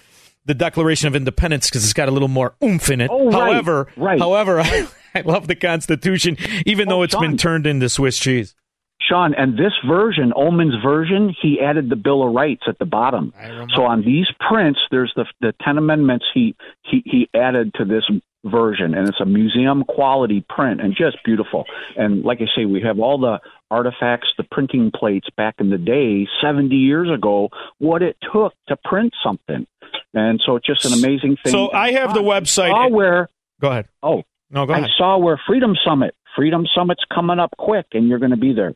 the 0.45 0.55
Declaration 0.55 1.07
of 1.07 1.15
Independence 1.15 1.69
because 1.69 1.83
it's 1.83 1.93
got 1.93 2.09
a 2.09 2.11
little 2.11 2.29
more 2.29 2.55
oomph 2.63 2.89
in 2.89 2.99
it. 2.99 3.11
Oh, 3.13 3.29
however, 3.29 3.85
right. 3.95 4.17
however, 4.17 4.59
I, 4.59 4.87
I 5.13 5.21
love 5.21 5.45
the 5.45 5.55
Constitution, 5.55 6.35
even 6.65 6.87
oh, 6.87 6.95
though 6.95 7.03
it's 7.03 7.15
been 7.15 7.37
turned 7.37 7.67
into 7.67 7.89
Swiss 7.89 8.17
cheese. 8.17 8.55
Shaun, 9.01 9.35
and 9.35 9.53
this 9.57 9.73
version, 9.87 10.31
Ohman's 10.35 10.81
version, 10.83 11.35
he 11.41 11.59
added 11.61 11.89
the 11.89 11.95
Bill 11.95 12.25
of 12.27 12.33
Rights 12.33 12.63
at 12.67 12.79
the 12.79 12.85
bottom. 12.85 13.33
So 13.75 13.83
on 13.83 14.01
these 14.01 14.27
prints, 14.49 14.79
there's 14.89 15.11
the 15.15 15.25
the 15.41 15.53
ten 15.63 15.77
amendments 15.77 16.25
he 16.33 16.55
he 16.83 17.03
he 17.05 17.29
added 17.35 17.73
to 17.75 17.85
this 17.85 18.03
version, 18.45 18.93
and 18.95 19.07
it's 19.07 19.19
a 19.19 19.25
museum 19.25 19.83
quality 19.83 20.45
print 20.49 20.79
and 20.81 20.95
just 20.95 21.17
beautiful. 21.23 21.65
And 21.97 22.23
like 22.23 22.39
I 22.41 22.45
say, 22.55 22.65
we 22.65 22.81
have 22.81 22.99
all 22.99 23.19
the 23.19 23.39
artifacts, 23.69 24.29
the 24.37 24.43
printing 24.43 24.91
plates 24.91 25.27
back 25.35 25.55
in 25.59 25.69
the 25.71 25.77
day, 25.77 26.27
70 26.41 26.75
years 26.75 27.09
ago, 27.09 27.49
what 27.79 28.01
it 28.03 28.15
took 28.31 28.53
to 28.67 28.77
print 28.85 29.13
something. 29.23 29.65
and 30.13 30.41
so 30.45 30.55
it's 30.55 30.65
just 30.65 30.85
an 30.85 30.93
amazing 30.93 31.37
thing. 31.43 31.51
So 31.51 31.71
I 31.71 31.91
have 31.93 32.13
the 32.13 32.21
website. 32.21 32.69
saw 32.69 32.87
where. 32.89 33.29
Go 33.59 33.69
ahead. 33.69 33.87
Oh 34.01 34.23
no, 34.51 34.65
go 34.65 34.73
ahead. 34.73 34.85
I 34.85 34.87
saw 34.97 35.17
where 35.17 35.39
Freedom 35.47 35.75
Summit. 35.85 36.15
Freedom 36.35 36.65
Summit's 36.73 37.03
coming 37.13 37.39
up 37.39 37.51
quick, 37.57 37.85
and 37.93 38.07
you're 38.07 38.19
going 38.19 38.31
to 38.31 38.37
be 38.37 38.53
there. 38.53 38.73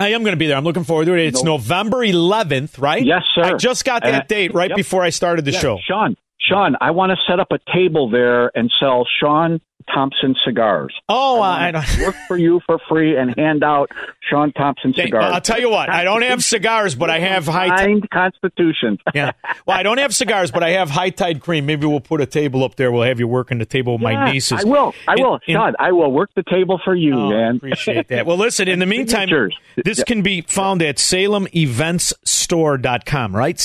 I 0.00 0.08
am 0.08 0.22
going 0.22 0.32
to 0.32 0.38
be 0.38 0.46
there. 0.46 0.56
I'm 0.56 0.64
looking 0.64 0.84
forward 0.84 1.04
to 1.04 1.14
it. 1.14 1.26
It's 1.26 1.42
No. 1.44 1.52
November 1.56 1.98
11th, 1.98 2.80
right? 2.80 3.04
Yes, 3.04 3.22
sir. 3.34 3.42
I 3.42 3.54
just 3.54 3.84
got 3.84 4.02
that 4.02 4.14
And- 4.14 4.28
date 4.28 4.54
right 4.54 4.70
yep. 4.70 4.76
before 4.76 5.02
I 5.02 5.10
started 5.10 5.44
the 5.44 5.52
show. 5.52 5.78
Shaun, 5.86 6.16
Shaun, 6.40 6.74
I 6.80 6.90
want 6.92 7.10
to 7.10 7.16
set 7.30 7.38
up 7.38 7.48
a 7.52 7.58
table 7.72 8.08
there 8.08 8.50
and 8.56 8.72
sell 8.80 9.06
Shaun 9.20 9.60
Thompson 9.94 10.34
cigars. 10.44 10.94
Oh, 11.08 11.40
I, 11.40 11.70
don't 11.70 11.98
work 12.00 12.16
for 12.28 12.36
you 12.36 12.60
for 12.66 12.78
free 12.88 13.16
and 13.16 13.34
hand 13.38 13.62
out 13.64 13.90
Shaun 14.28 14.52
Thompson 14.52 14.92
cigars. 14.94 15.24
I'll 15.32 15.40
tell 15.40 15.58
you 15.60 15.70
what. 15.70 15.88
I 15.90 16.04
don't 16.04 16.20
have 16.22 16.44
cigars, 16.44 16.94
but 16.94 17.08
I 17.10 17.18
have 17.20 17.46
high. 17.46 17.68
Signed 17.76 18.08
Constitution. 18.10 18.98
yeah. 19.14 19.32
Well, 19.66 19.78
I 19.78 19.82
don't 19.82 19.98
have 19.98 20.14
cigars, 20.14 20.50
but 20.50 20.62
I 20.62 20.70
have 20.70 20.88
high 20.90 21.10
tide 21.10 21.40
cream. 21.40 21.66
Maybe 21.66 21.86
we'll 21.86 22.00
put 22.00 22.20
a 22.20 22.26
table 22.26 22.64
up 22.64 22.76
there. 22.76 22.90
We'll 22.92 23.02
have 23.02 23.18
you 23.18 23.26
working 23.28 23.58
the 23.58 23.66
table 23.66 23.94
with 23.94 24.02
my 24.02 24.30
nieces. 24.32 24.64
I 24.64 24.68
will. 24.68 24.94
I 25.08 25.14
will, 25.16 25.38
in- 25.46 25.54
Shaun. 25.54 25.74
I 25.78 25.92
will 25.92 26.12
work 26.12 26.30
the 26.34 26.42
table 26.44 26.80
for 26.84 26.94
you, 26.94 27.14
Oh, 27.14 27.30
man. 27.30 27.56
Appreciate 27.56 28.08
that. 28.08 28.26
Well, 28.30 28.36
listen, 28.38 28.68
in 28.68 28.78
the 28.78 28.86
meantime, 28.86 29.28
this 29.76 29.98
Yeah. 29.98 30.04
can 30.04 30.22
be 30.22 30.40
found 30.42 30.82
at 30.82 30.96
salemeventsstore.com, 30.96 33.34
right? 33.36 33.56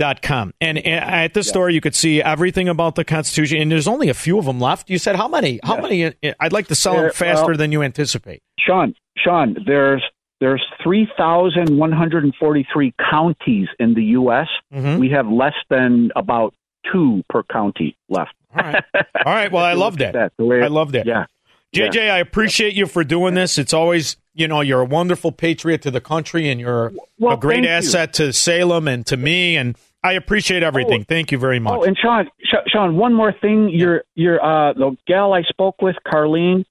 Salemeventsstore.com. 0.00 0.54
And 0.60 0.78
uh, 0.78 0.82
at 0.82 1.34
the 1.34 1.42
store, 1.42 1.70
you 1.70 1.80
could 1.80 1.94
see 1.94 2.22
everything 2.22 2.68
about 2.68 2.94
the 2.94 3.04
Constitution. 3.04 3.58
And 3.60 3.70
there's 3.70 3.88
only 3.88 4.08
a 4.08 4.14
few 4.14 4.38
of 4.38 4.44
them 4.46 4.60
left. 4.60 4.90
You 4.90 4.98
said 4.98 5.16
how 5.16 5.28
many? 5.28 5.60
How 5.62 5.80
many? 5.80 6.04
uh, 6.04 6.12
I'd 6.40 6.52
like 6.52 6.68
to 6.68 6.74
sell 6.74 6.96
them 6.96 7.12
faster 7.12 7.46
well- 7.48 7.56
than 7.56 7.72
you 7.72 7.82
anticipate. 7.82 8.42
Shaun, 8.58 8.94
Shaun, 9.16 9.56
there's 9.66 10.02
there's 10.40 10.64
3,143 10.82 12.94
counties 13.10 13.68
in 13.78 13.94
the 13.94 14.02
U.S. 14.04 14.48
Mm-hmm. 14.72 14.98
We 14.98 15.10
have 15.10 15.26
less 15.28 15.54
than 15.68 16.10
about 16.16 16.54
two 16.90 17.22
per 17.28 17.42
county 17.42 17.96
left. 18.08 18.32
All 18.56 18.64
right. 18.64 18.82
All 18.94 19.02
right. 19.34 19.52
Well, 19.52 19.64
I 19.64 19.72
love 19.74 19.98
that. 19.98 20.32
the 20.38 20.44
way 20.44 20.62
I 20.62 20.68
love 20.68 20.92
that. 20.92 21.04
Yeah. 21.06 21.26
JJ, 21.74 22.10
I 22.10 22.18
appreciate 22.18 22.74
you 22.74 22.86
for 22.86 23.04
doing 23.04 23.34
this. 23.34 23.56
It's 23.58 23.72
always, 23.74 24.16
you 24.34 24.48
know, 24.48 24.60
you're 24.60 24.80
a 24.80 24.84
wonderful 24.86 25.30
patriot 25.30 25.82
to 25.82 25.90
the 25.92 26.00
country 26.00 26.48
and 26.48 26.60
you're 26.60 26.92
Well, 27.18 27.34
a 27.34 27.38
great 27.38 27.56
thank 27.58 27.66
you. 27.66 27.70
asset 27.70 28.12
to 28.14 28.32
Salem 28.32 28.88
and 28.88 29.06
to 29.06 29.16
me. 29.16 29.56
And 29.56 29.76
I 30.02 30.12
appreciate 30.14 30.62
everything. 30.62 31.04
Thank 31.04 31.30
you 31.30 31.38
very 31.38 31.58
much. 31.58 31.74
Oh, 31.78 31.82
and 31.84 31.96
Shaun, 31.98 32.30
Shaun, 32.68 32.96
one 32.96 33.12
more 33.12 33.32
thing. 33.32 33.68
Your 33.68 34.04
your 34.14 34.42
uh, 34.42 34.72
the 34.72 34.96
gal 35.06 35.34
I 35.34 35.42
spoke 35.42 35.82
with, 35.82 35.96
Carlene, 36.06 36.64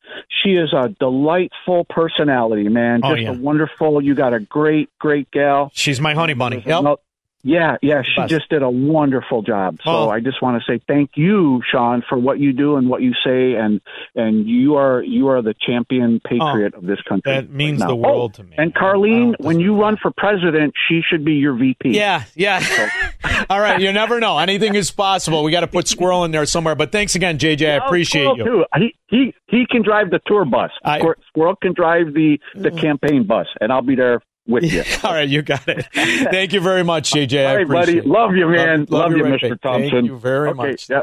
she 0.44 0.52
is 0.52 0.74
a 0.74 0.90
delightful 1.00 1.86
personality, 1.90 2.68
man. 2.70 3.02
Oh, 3.04 3.12
Just 3.14 3.22
yeah. 3.22 3.30
a 3.32 3.34
wonderful. 3.34 4.02
You 4.02 4.16
got 4.16 4.34
a 4.34 4.40
great, 4.40 4.90
great 5.00 5.30
gal. 5.30 5.70
She's 5.74 6.02
my 6.02 6.16
honey 6.16 6.34
bunny. 6.34 6.64
There's 6.66 6.82
no- 6.82 6.98
Yeah, 7.42 7.78
yeah, 7.82 8.02
she 8.04 8.26
just 8.28 8.50
did 8.50 8.64
a 8.64 8.70
wonderful 8.70 9.44
job. 9.44 9.78
So 9.84 9.92
Oh. 9.92 10.10
I 10.10 10.20
just 10.20 10.42
want 10.42 10.62
to 10.62 10.72
say 10.72 10.82
thank 10.88 11.12
you, 11.16 11.62
Shaun, 11.72 12.04
for 12.08 12.18
what 12.18 12.40
you 12.40 12.52
do 12.52 12.76
and 12.76 12.90
what 12.90 13.02
you 13.02 13.14
say, 13.26 13.54
and 13.54 13.80
and 14.14 14.46
you 14.46 14.76
are 14.76 15.02
you 15.02 15.30
are 15.30 15.42
the 15.42 15.54
champion 15.66 16.20
patriot 16.20 16.74
oh, 16.76 16.80
of 16.80 16.86
this 16.86 17.02
country. 17.08 17.32
Oh, 17.32 17.36
That 17.36 17.50
means 17.50 17.80
right 17.80 17.88
the 17.88 17.96
world 17.96 18.32
Oh, 18.34 18.38
to 18.38 18.44
me. 18.44 18.56
And 18.58 18.76
Carlene, 18.76 19.36
oh, 19.40 19.44
when 19.46 19.60
you 19.62 19.80
run 19.80 19.96
for 20.02 20.12
president, 20.18 20.74
she 20.90 21.02
should 21.10 21.24
be 21.24 21.34
your 21.34 21.54
VP. 21.56 21.92
Yeah, 21.92 22.26
yeah. 22.36 22.90
All 23.50 23.62
right, 23.62 23.80
you 23.80 23.92
never 23.94 24.20
know. 24.20 24.38
Anything 24.38 24.76
is 24.76 24.92
possible. 24.92 25.44
We 25.44 25.52
got 25.52 25.62
to 25.62 25.68
put 25.68 25.88
Squirrel 25.88 26.26
in 26.26 26.32
there 26.32 26.46
somewhere. 26.46 26.76
But 26.76 26.92
thanks 26.92 27.16
again, 27.16 27.38
JJ. 27.38 27.72
I 27.72 27.80
oh, 27.80 27.86
appreciate 27.86 28.24
Squirrel, 28.24 28.38
you. 28.38 28.44
Too. 28.44 28.66
He 28.76 28.96
he 29.08 29.34
he 29.48 29.66
can 29.66 29.82
drive 29.82 30.10
the 30.10 30.20
tour 30.28 30.44
bus. 30.44 30.72
I- 30.84 31.00
Squirrel 31.30 31.56
can 31.56 31.74
drive 31.74 32.14
the 32.14 32.38
the 32.54 32.70
mm. 32.72 32.82
campaign 32.82 33.26
bus, 33.26 33.48
and 33.62 33.72
I'll 33.72 33.82
be 33.82 33.96
there 33.96 34.22
with 34.50 34.64
you. 34.74 34.84
All 35.04 35.14
right, 35.14 35.28
you 35.30 35.41
got 35.41 35.68
it. 35.68 35.86
Thank 35.93 36.54
you 36.54 36.60
very 36.62 36.84
much, 36.84 37.12
JJ. 37.12 37.45
I 37.45 37.50
All 37.50 37.56
right, 37.58 37.68
buddy. 37.68 37.78
appreciate 38.00 38.04
it. 38.04 38.08
Love 38.08 38.36
you, 38.36 38.47
man. 38.47 38.80
Love, 38.89 39.12
Love, 39.12 39.18
you, 39.18 39.24
Mr. 39.24 39.50
back. 39.52 39.62
Thompson. 39.62 39.91
Thank 39.91 40.06
you 40.06 40.18
very 40.18 40.50
okay, 40.50 40.58
much. 40.58 40.89
Yeah. 40.89 41.02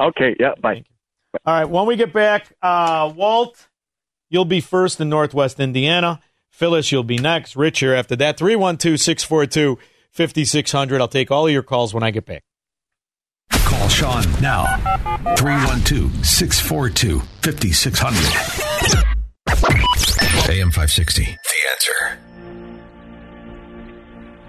Okay. 0.00 0.36
Yeah. 0.38 0.54
Bye. 0.60 0.84
All 1.46 1.54
right, 1.54 1.64
when 1.64 1.86
we 1.86 1.94
get 1.96 2.12
back, 2.12 2.52
uh, 2.60 3.12
Walt, 3.14 3.68
you'll 4.30 4.44
be 4.44 4.60
first 4.60 5.00
in 5.00 5.08
Northwest 5.08 5.60
Indiana. 5.60 6.20
Phyllis, 6.50 6.90
you'll 6.90 7.04
be 7.04 7.18
next. 7.18 7.54
Rich 7.56 7.78
here 7.80 7.94
after 7.94 8.16
that. 8.16 8.36
312 8.36 8.98
642 9.00 9.78
5600. 10.10 11.00
I'll 11.00 11.06
take 11.08 11.30
all 11.30 11.46
of 11.46 11.52
your 11.52 11.62
calls 11.62 11.94
when 11.94 12.02
I 12.02 12.10
get 12.10 12.26
back. 12.26 12.42
Call 13.50 13.88
Shaun 13.88 14.24
now. 14.42 14.64
312 15.36 16.26
642 16.26 17.20
5600. 17.42 19.30
AM 20.50 20.70
560. 20.70 21.24
The 21.24 21.28
answer. 21.70 22.18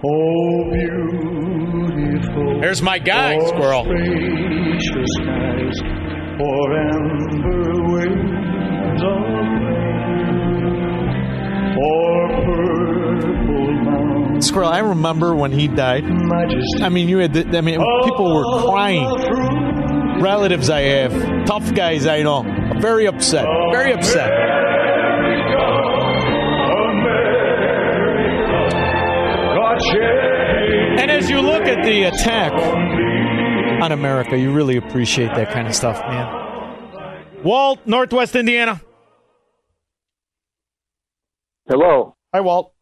Oh, 0.04 0.64
beautiful. 0.72 2.60
There's 2.60 2.82
my 2.82 2.98
guy, 2.98 3.38
oh, 3.40 3.48
Squirrel. 3.50 3.84
Spacious 3.84 5.10
skies 5.22 5.80
amber 6.42 7.84
waves 7.94 9.02
of 9.04 9.22
purple 12.46 13.72
mountains. 13.84 14.48
Squirrel, 14.48 14.70
I 14.70 14.80
remember 14.80 15.36
when 15.36 15.52
he 15.52 15.68
died. 15.68 16.04
I 16.82 16.90
mean, 16.90 17.08
you 17.08 17.20
had, 17.20 17.34
the, 17.34 17.56
I 17.56 17.62
mean, 17.62 17.80
people 18.04 18.34
were 18.34 18.46
crying. 18.64 19.08
Relatives 20.20 20.72
I 20.72 20.82
have, 20.82 21.46
tough 21.46 21.74
guys 21.76 22.08
I 22.08 22.24
know, 22.24 22.44
very 22.80 23.06
upset, 23.06 23.46
very 23.72 23.94
upset. 23.94 24.32
And 29.84 31.10
as 31.10 31.30
you 31.30 31.42
look 31.42 31.64
at 31.64 31.84
the 31.84 32.04
attack 32.04 32.52
on 33.82 33.92
America, 33.92 34.38
you 34.38 34.54
really 34.54 34.78
appreciate 34.78 35.34
that 35.36 35.52
kind 35.52 35.68
of 35.68 35.76
stuff, 35.76 36.00
man. 36.02 37.44
Walt, 37.44 37.80
Northwest 37.86 38.36
Indiana. 38.36 38.82
Hello. 41.68 42.16
Hi, 42.34 42.42
Walt. 42.42 42.74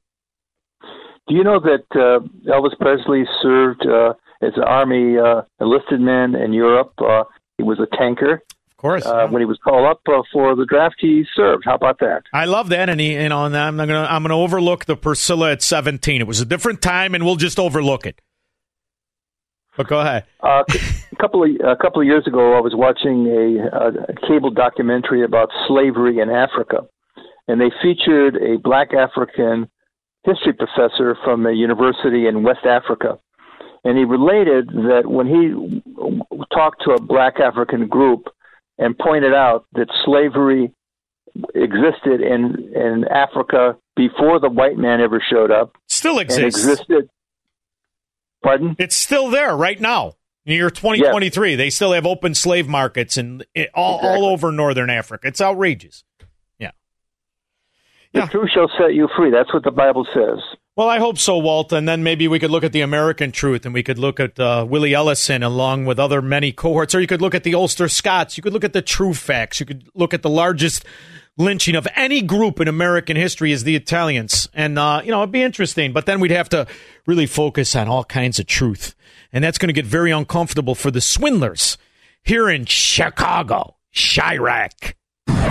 Do 1.27 1.35
you 1.35 1.43
know 1.43 1.59
that 1.59 1.85
uh, 1.91 2.19
Elvis 2.49 2.77
Presley 2.79 3.23
served 3.41 3.85
uh, 3.85 4.13
as 4.41 4.53
an 4.55 4.63
army 4.63 5.17
uh, 5.17 5.43
enlisted 5.61 6.01
man 6.01 6.35
in 6.35 6.53
Europe? 6.53 6.93
Uh, 6.97 7.23
he 7.57 7.63
was 7.63 7.79
a 7.79 7.95
tanker. 7.97 8.41
Of 8.79 8.81
course. 8.81 9.05
Uh, 9.05 9.27
When 9.27 9.41
he 9.41 9.45
was 9.45 9.57
called 9.61 9.85
up 9.85 9.99
uh, 10.07 10.21
for 10.31 10.55
the 10.55 10.65
draft, 10.65 10.95
he 10.99 11.25
served. 11.35 11.63
How 11.65 11.75
about 11.75 11.99
that? 11.99 12.23
I 12.31 12.45
love 12.45 12.69
that, 12.69 12.87
and 12.87 12.97
he, 12.97 13.11
you 13.11 13.27
know, 13.27 13.43
and 13.43 13.57
I'm 13.57 13.75
not 13.75 13.89
gonna, 13.89 14.07
I'm 14.09 14.21
gonna 14.23 14.37
overlook 14.37 14.85
the 14.85 14.95
Priscilla 14.95 15.51
at 15.51 15.61
17. 15.61 16.21
It 16.21 16.27
was 16.27 16.39
a 16.39 16.45
different 16.45 16.81
time, 16.81 17.13
and 17.13 17.25
we'll 17.25 17.35
just 17.35 17.59
overlook 17.59 18.05
it. 18.05 18.21
But 19.75 19.89
go 19.89 19.99
ahead. 19.99 20.23
Uh, 20.39 20.63
a 21.11 21.15
couple 21.17 21.43
of 21.43 21.49
a 21.61 21.75
couple 21.75 21.99
of 21.99 22.07
years 22.07 22.25
ago, 22.25 22.53
I 22.57 22.61
was 22.61 22.71
watching 22.73 23.27
a, 23.27 23.67
a 23.67 24.27
cable 24.29 24.49
documentary 24.49 25.25
about 25.25 25.49
slavery 25.67 26.19
in 26.19 26.29
Africa, 26.29 26.87
and 27.49 27.59
they 27.59 27.71
featured 27.81 28.37
a 28.37 28.59
black 28.59 28.93
African 28.93 29.69
history 30.23 30.53
professor 30.53 31.17
from 31.25 31.45
a 31.45 31.51
university 31.51 32.27
in 32.27 32.43
West 32.43 32.65
Africa, 32.65 33.19
and 33.83 33.97
he 33.97 34.05
related 34.05 34.69
that 34.69 35.03
when 35.05 35.27
he 35.27 35.81
talked 36.53 36.81
to 36.85 36.91
a 36.91 37.01
black 37.01 37.41
African 37.41 37.85
group 37.89 38.29
and 38.79 38.97
pointed 38.97 39.33
out 39.33 39.65
that 39.73 39.87
slavery 40.05 40.71
existed 41.53 42.21
in 42.21 42.73
in 42.75 43.05
Africa 43.09 43.77
before 43.95 44.39
the 44.39 44.49
white 44.49 44.77
man 44.77 45.01
ever 45.01 45.21
showed 45.31 45.51
up, 45.51 45.75
Still 45.87 46.17
exists. 46.19 46.63
existed. 46.63 47.09
Pardon? 48.41 48.75
It's 48.79 48.95
still 48.95 49.29
there 49.29 49.55
right 49.55 49.79
now. 49.79 50.15
In 50.45 50.51
the 50.51 50.55
year 50.55 50.69
2023, 50.69 51.55
they 51.55 51.69
still 51.69 51.91
have 51.91 52.05
open 52.05 52.33
slave 52.33 52.67
markets 52.67 53.17
and 53.17 53.45
all, 53.73 53.99
all 53.99 54.25
over 54.25 54.51
northern 54.51 54.89
Africa. 54.89 55.27
It's 55.27 55.41
outrageous. 55.41 56.03
The 58.13 58.21
truth 58.21 58.49
shall 58.53 58.69
set 58.77 58.95
you 58.95 59.07
free. 59.15 59.29
That's 59.31 59.53
what 59.53 59.63
the 59.63 59.71
Bible 59.71 60.05
says. 60.13 60.39
Well, 60.75 60.89
I 60.89 60.99
hope 60.99 61.17
so, 61.17 61.37
Walt. 61.37 61.73
And 61.73 61.87
then 61.87 62.03
maybe 62.03 62.27
we 62.27 62.39
could 62.39 62.51
look 62.51 62.63
at 62.63 62.71
the 62.71 62.81
American 62.81 63.31
truth 63.31 63.65
and 63.65 63.73
we 63.73 63.83
could 63.83 63.99
look 63.99 64.19
at 64.19 64.39
uh, 64.39 64.65
Willie 64.67 64.93
Ellison 64.93 65.43
along 65.43 65.85
with 65.85 65.99
other 65.99 66.21
many 66.21 66.51
cohorts. 66.51 66.95
Or 66.95 67.01
you 67.01 67.07
could 67.07 67.21
look 67.21 67.35
at 67.35 67.43
the 67.43 67.53
Ulster 67.53 67.87
Scots. 67.87 68.37
You 68.37 68.43
could 68.43 68.53
look 68.53 68.63
at 68.63 68.73
the 68.73 68.81
true 68.81 69.13
facts. 69.13 69.59
You 69.59 69.65
could 69.65 69.89
look 69.93 70.13
at 70.13 70.21
the 70.21 70.29
largest 70.29 70.85
lynching 71.37 71.75
of 71.75 71.87
any 71.95 72.21
group 72.21 72.59
in 72.59 72.67
American 72.67 73.15
history 73.15 73.51
is 73.51 73.63
the 73.63 73.75
Italians. 73.75 74.47
And, 74.53 74.79
uh, 74.79 75.01
you 75.03 75.11
know, 75.11 75.19
it'd 75.19 75.31
be 75.31 75.43
interesting. 75.43 75.91
But 75.93 76.05
then 76.05 76.19
we'd 76.19 76.31
have 76.31 76.49
to 76.49 76.65
really 77.05 77.25
focus 77.27 77.75
on 77.75 77.87
all 77.87 78.05
kinds 78.05 78.39
of 78.39 78.47
truth. 78.47 78.95
And 79.31 79.43
that's 79.43 79.57
going 79.57 79.67
to 79.67 79.73
get 79.73 79.85
very 79.85 80.11
uncomfortable 80.11 80.75
for 80.75 80.91
the 80.91 81.01
swindlers 81.01 81.77
here 82.23 82.49
in 82.49 82.65
Chicago, 82.65 83.75
Chiraq. 83.93 84.93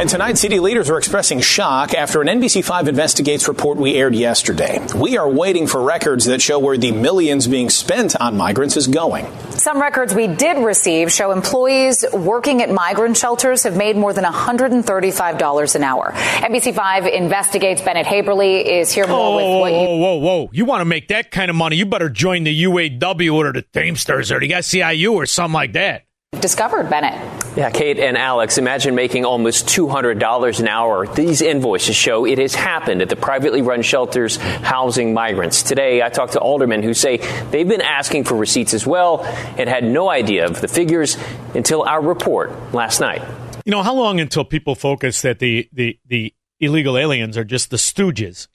And 0.00 0.08
tonight, 0.08 0.38
city 0.38 0.60
leaders 0.60 0.88
are 0.90 0.96
expressing 0.96 1.40
shock 1.40 1.92
after 1.92 2.22
an 2.22 2.28
NBC5 2.28 2.86
Investigates 2.86 3.48
report 3.48 3.78
we 3.78 3.96
aired 3.96 4.14
yesterday. 4.14 4.78
We 4.94 5.18
are 5.18 5.28
waiting 5.28 5.66
for 5.66 5.82
records 5.82 6.26
that 6.26 6.40
show 6.40 6.60
where 6.60 6.78
the 6.78 6.92
millions 6.92 7.48
being 7.48 7.68
spent 7.68 8.14
on 8.20 8.36
migrants 8.36 8.76
is 8.76 8.86
going. 8.86 9.26
Some 9.50 9.80
records 9.80 10.14
we 10.14 10.28
did 10.28 10.64
receive 10.64 11.10
show 11.10 11.32
employees 11.32 12.04
working 12.12 12.62
at 12.62 12.70
migrant 12.70 13.16
shelters 13.16 13.64
have 13.64 13.76
made 13.76 13.96
more 13.96 14.12
than 14.12 14.22
$135 14.22 15.74
an 15.74 15.82
hour. 15.82 16.12
NBC5 16.12 17.12
Investigates 17.12 17.82
Bennett 17.82 18.06
Haeberle 18.06 18.64
is 18.64 18.92
here 18.92 19.08
more 19.08 19.32
whoa, 19.32 19.36
with 19.36 19.60
what 19.60 19.72
you. 19.72 19.78
Whoa, 19.78 19.96
whoa, 19.96 20.16
whoa. 20.18 20.50
You 20.52 20.64
want 20.64 20.82
to 20.82 20.84
make 20.84 21.08
that 21.08 21.32
kind 21.32 21.50
of 21.50 21.56
money, 21.56 21.74
you 21.74 21.86
better 21.86 22.08
join 22.08 22.44
the 22.44 22.62
UAW 22.62 23.34
or 23.34 23.52
the 23.52 23.62
Teamsters 23.62 24.30
or 24.30 24.38
the 24.38 24.50
SEIU 24.50 25.14
or 25.14 25.26
something 25.26 25.54
like 25.54 25.72
that. 25.72 26.04
Discovered 26.40 26.90
Bennett. 26.90 27.14
Yeah, 27.56 27.70
Kate 27.70 27.98
and 27.98 28.16
Alex, 28.16 28.58
imagine 28.58 28.94
making 28.94 29.24
almost 29.24 29.66
$200 29.66 30.60
an 30.60 30.68
hour. 30.68 31.06
These 31.06 31.40
invoices 31.42 31.96
show 31.96 32.26
it 32.26 32.38
has 32.38 32.54
happened 32.54 33.02
at 33.02 33.08
the 33.08 33.16
privately 33.16 33.62
run 33.62 33.82
shelters 33.82 34.36
housing 34.36 35.14
migrants. 35.14 35.62
Today, 35.62 36.02
I 36.02 36.10
talked 36.10 36.34
to 36.34 36.38
aldermen 36.38 36.82
who 36.82 36.94
say 36.94 37.16
they've 37.50 37.66
been 37.66 37.80
asking 37.80 38.24
for 38.24 38.36
receipts 38.36 38.74
as 38.74 38.86
well 38.86 39.24
and 39.24 39.68
had 39.68 39.84
no 39.84 40.10
idea 40.10 40.44
of 40.44 40.60
the 40.60 40.68
figures 40.68 41.16
until 41.54 41.82
our 41.82 42.00
report 42.00 42.52
last 42.74 43.00
night. 43.00 43.22
You 43.64 43.72
know, 43.72 43.82
how 43.82 43.94
long 43.94 44.20
until 44.20 44.44
people 44.44 44.74
focus 44.74 45.22
that 45.22 45.38
the, 45.38 45.68
the, 45.72 45.98
the 46.06 46.34
illegal 46.60 46.96
aliens 46.96 47.36
are 47.36 47.44
just 47.44 47.70
the 47.70 47.78
stooges, 47.78 48.48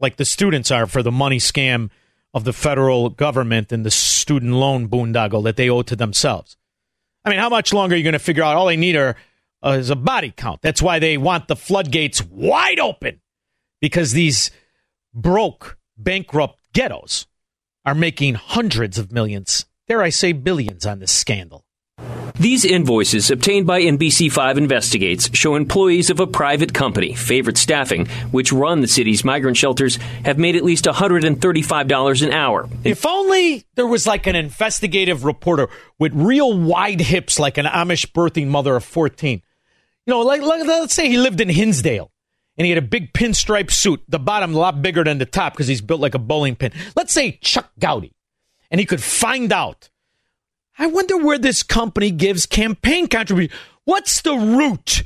like 0.00 0.16
the 0.16 0.24
students 0.24 0.70
are 0.70 0.86
for 0.86 1.02
the 1.02 1.12
money 1.12 1.38
scam 1.38 1.90
of 2.32 2.44
the 2.44 2.52
federal 2.52 3.10
government 3.10 3.72
and 3.72 3.84
the 3.84 3.90
student 3.90 4.52
loan 4.52 4.88
boondoggle 4.88 5.42
that 5.44 5.56
they 5.56 5.68
owe 5.68 5.82
to 5.82 5.96
themselves? 5.96 6.56
I 7.26 7.30
mean, 7.30 7.40
how 7.40 7.48
much 7.48 7.74
longer 7.74 7.94
are 7.94 7.98
you 7.98 8.04
going 8.04 8.12
to 8.12 8.20
figure 8.20 8.44
out 8.44 8.56
all 8.56 8.66
they 8.66 8.76
need 8.76 8.94
are, 8.94 9.16
uh, 9.64 9.70
is 9.70 9.90
a 9.90 9.96
body 9.96 10.32
count? 10.34 10.62
That's 10.62 10.80
why 10.80 11.00
they 11.00 11.18
want 11.18 11.48
the 11.48 11.56
floodgates 11.56 12.22
wide 12.22 12.78
open 12.78 13.20
because 13.80 14.12
these 14.12 14.52
broke, 15.12 15.76
bankrupt 15.98 16.60
ghettos 16.72 17.26
are 17.84 17.96
making 17.96 18.34
hundreds 18.34 18.96
of 18.96 19.10
millions, 19.10 19.66
dare 19.88 20.02
I 20.02 20.10
say 20.10 20.32
billions, 20.32 20.86
on 20.86 21.00
this 21.00 21.10
scandal. 21.10 21.65
These 22.38 22.66
invoices 22.66 23.30
obtained 23.30 23.66
by 23.66 23.80
NBC5 23.80 24.58
Investigates 24.58 25.30
show 25.34 25.54
employees 25.54 26.10
of 26.10 26.20
a 26.20 26.26
private 26.26 26.74
company, 26.74 27.14
Favorite 27.14 27.56
Staffing, 27.56 28.06
which 28.30 28.52
run 28.52 28.82
the 28.82 28.88
city's 28.88 29.24
migrant 29.24 29.56
shelters, 29.56 29.96
have 30.24 30.36
made 30.36 30.54
at 30.54 30.62
least 30.62 30.84
$135 30.84 32.22
an 32.22 32.32
hour. 32.32 32.68
If 32.84 33.06
only 33.06 33.64
there 33.74 33.86
was 33.86 34.06
like 34.06 34.26
an 34.26 34.36
investigative 34.36 35.24
reporter 35.24 35.68
with 35.98 36.12
real 36.14 36.58
wide 36.58 37.00
hips, 37.00 37.38
like 37.38 37.56
an 37.56 37.64
Amish 37.64 38.12
birthing 38.12 38.48
mother 38.48 38.76
of 38.76 38.84
14. 38.84 39.40
You 40.04 40.10
know, 40.10 40.20
like, 40.20 40.42
like 40.42 40.66
let's 40.66 40.92
say 40.92 41.08
he 41.08 41.16
lived 41.16 41.40
in 41.40 41.48
Hinsdale 41.48 42.12
and 42.58 42.66
he 42.66 42.70
had 42.70 42.78
a 42.78 42.86
big 42.86 43.14
pinstripe 43.14 43.70
suit, 43.70 44.02
the 44.08 44.18
bottom 44.18 44.54
a 44.54 44.58
lot 44.58 44.82
bigger 44.82 45.02
than 45.02 45.16
the 45.16 45.24
top 45.24 45.54
because 45.54 45.68
he's 45.68 45.80
built 45.80 46.02
like 46.02 46.14
a 46.14 46.18
bowling 46.18 46.54
pin. 46.54 46.72
Let's 46.94 47.14
say 47.14 47.38
Chuck 47.40 47.70
Goudie, 47.78 48.14
and 48.70 48.78
he 48.78 48.84
could 48.84 49.02
find 49.02 49.54
out. 49.54 49.88
I 50.78 50.86
wonder 50.86 51.16
where 51.16 51.38
this 51.38 51.62
company 51.62 52.10
gives 52.10 52.46
campaign 52.46 53.08
contributions. 53.08 53.58
What's 53.84 54.20
the 54.22 54.34
root? 54.34 55.02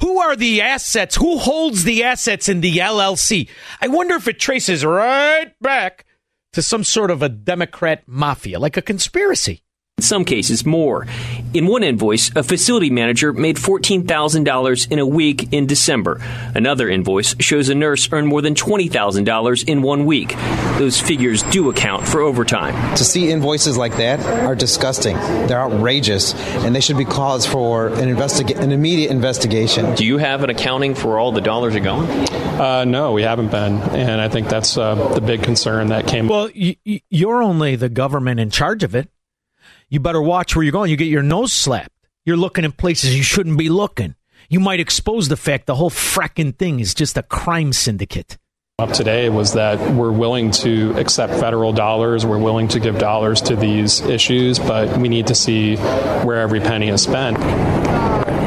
Who 0.00 0.18
are 0.18 0.34
the 0.34 0.62
assets? 0.62 1.16
Who 1.16 1.38
holds 1.38 1.84
the 1.84 2.02
assets 2.02 2.48
in 2.48 2.60
the 2.60 2.78
LLC? 2.78 3.48
I 3.80 3.88
wonder 3.88 4.14
if 4.16 4.26
it 4.26 4.40
traces 4.40 4.84
right 4.84 5.52
back 5.60 6.06
to 6.54 6.62
some 6.62 6.82
sort 6.82 7.10
of 7.10 7.22
a 7.22 7.28
Democrat 7.28 8.02
mafia, 8.06 8.58
like 8.58 8.76
a 8.76 8.82
conspiracy. 8.82 9.62
In 9.98 10.04
some 10.04 10.24
cases, 10.24 10.64
more. 10.64 11.06
In 11.52 11.66
one 11.66 11.82
invoice, 11.82 12.34
a 12.34 12.42
facility 12.42 12.88
manager 12.88 13.32
made 13.32 13.56
$14,000 13.56 14.90
in 14.90 14.98
a 14.98 15.06
week 15.06 15.52
in 15.52 15.66
December. 15.66 16.18
Another 16.54 16.88
invoice 16.88 17.36
shows 17.40 17.68
a 17.68 17.74
nurse 17.74 18.08
earned 18.10 18.26
more 18.26 18.40
than 18.40 18.54
$20,000 18.54 19.68
in 19.68 19.82
one 19.82 20.06
week. 20.06 20.34
Those 20.78 20.98
figures 21.00 21.42
do 21.44 21.68
account 21.68 22.08
for 22.08 22.20
overtime. 22.22 22.96
To 22.96 23.04
see 23.04 23.30
invoices 23.30 23.76
like 23.76 23.96
that 23.98 24.18
are 24.44 24.56
disgusting. 24.56 25.14
They're 25.46 25.60
outrageous, 25.60 26.34
and 26.64 26.74
they 26.74 26.80
should 26.80 26.96
be 26.98 27.04
cause 27.04 27.46
for 27.46 27.88
an, 27.88 28.08
investiga- 28.08 28.58
an 28.58 28.72
immediate 28.72 29.10
investigation. 29.10 29.94
Do 29.94 30.06
you 30.06 30.16
have 30.16 30.42
an 30.42 30.48
accounting 30.50 30.94
for 30.94 31.18
all 31.18 31.32
the 31.32 31.42
dollars 31.42 31.76
are 31.76 31.80
going? 31.80 32.08
Uh, 32.10 32.84
no, 32.86 33.12
we 33.12 33.22
haven't 33.22 33.50
been, 33.50 33.74
and 33.94 34.20
I 34.22 34.28
think 34.30 34.48
that's 34.48 34.76
uh, 34.78 34.94
the 35.14 35.20
big 35.20 35.42
concern 35.42 35.88
that 35.88 36.08
came. 36.08 36.28
Well, 36.28 36.48
y- 36.56 36.76
y- 36.84 37.02
you're 37.10 37.42
only 37.42 37.76
the 37.76 37.88
government 37.90 38.40
in 38.40 38.50
charge 38.50 38.82
of 38.82 38.94
it. 38.96 39.08
You 39.92 40.00
better 40.00 40.22
watch 40.22 40.56
where 40.56 40.62
you're 40.62 40.72
going. 40.72 40.90
You 40.90 40.96
get 40.96 41.08
your 41.08 41.22
nose 41.22 41.52
slapped. 41.52 41.92
You're 42.24 42.38
looking 42.38 42.64
in 42.64 42.72
places 42.72 43.14
you 43.14 43.22
shouldn't 43.22 43.58
be 43.58 43.68
looking. 43.68 44.14
You 44.48 44.58
might 44.58 44.80
expose 44.80 45.28
the 45.28 45.36
fact 45.36 45.66
the 45.66 45.74
whole 45.74 45.90
fracking 45.90 46.56
thing 46.56 46.80
is 46.80 46.94
just 46.94 47.18
a 47.18 47.22
crime 47.22 47.74
syndicate. 47.74 48.38
Up 48.78 48.92
today 48.92 49.28
was 49.28 49.52
that 49.52 49.78
we're 49.94 50.10
willing 50.10 50.50
to 50.52 50.98
accept 50.98 51.34
federal 51.34 51.74
dollars, 51.74 52.24
we're 52.24 52.38
willing 52.38 52.68
to 52.68 52.80
give 52.80 52.98
dollars 52.98 53.42
to 53.42 53.54
these 53.54 54.00
issues, 54.00 54.58
but 54.58 54.96
we 54.96 55.10
need 55.10 55.26
to 55.26 55.34
see 55.34 55.76
where 55.76 56.40
every 56.40 56.60
penny 56.60 56.88
is 56.88 57.02
spent. 57.02 57.36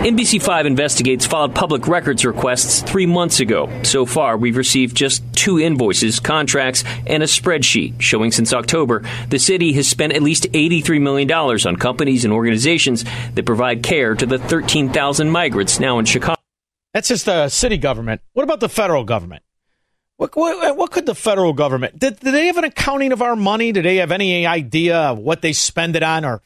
NBC5 0.06 0.68
Investigates 0.68 1.26
filed 1.26 1.56
public 1.56 1.88
records 1.88 2.24
requests 2.24 2.84
three 2.84 3.08
months 3.08 3.39
ago. 3.39 3.72
So 3.82 4.06
far, 4.06 4.38
we've 4.38 4.56
received 4.56 4.95
just 4.95 5.24
two 5.34 5.60
invoices, 5.60 6.20
contracts, 6.20 6.84
and 7.08 7.24
a 7.24 7.26
spreadsheet 7.26 7.99
showing 7.99 8.30
since 8.30 8.53
October 8.53 9.01
the 9.30 9.39
city 9.39 9.74
has 9.74 9.88
spent 9.88 10.14
at 10.14 10.22
least 10.22 10.43
$83 10.51 11.01
million 11.01 11.32
on 11.32 11.76
companies 11.78 12.24
and 12.24 12.32
organizations 12.32 13.03
that 13.34 13.47
provide 13.47 13.82
care 13.82 14.14
to 14.14 14.28
the 14.28 14.38
13,000 14.38 15.28
migrants 15.28 15.80
now 15.80 15.97
in 15.97 16.06
Chicago. 16.06 16.39
That's 16.93 17.08
just 17.08 17.26
the 17.26 17.49
city 17.49 17.80
government. 17.80 18.22
What 18.34 18.43
about 18.43 18.60
the 18.60 18.70
federal 18.70 19.06
government? 19.06 19.41
What, 20.18 20.36
what, 20.36 20.78
what 20.78 20.91
could 20.91 21.08
the 21.08 21.16
federal 21.16 21.53
government? 21.53 21.97
Did, 21.97 22.20
did 22.20 22.32
they 22.32 22.45
have 22.45 22.58
an 22.58 22.64
accounting 22.64 23.12
of 23.12 23.24
our 23.24 23.36
money? 23.36 23.72
Do 23.72 23.82
they 23.82 23.95
have 23.95 24.12
any 24.12 24.45
idea 24.45 24.97
of 24.97 25.18
what 25.18 25.41
they 25.41 25.53
spend 25.53 25.95
it 25.95 26.03
on? 26.03 26.26
Or 26.26 26.43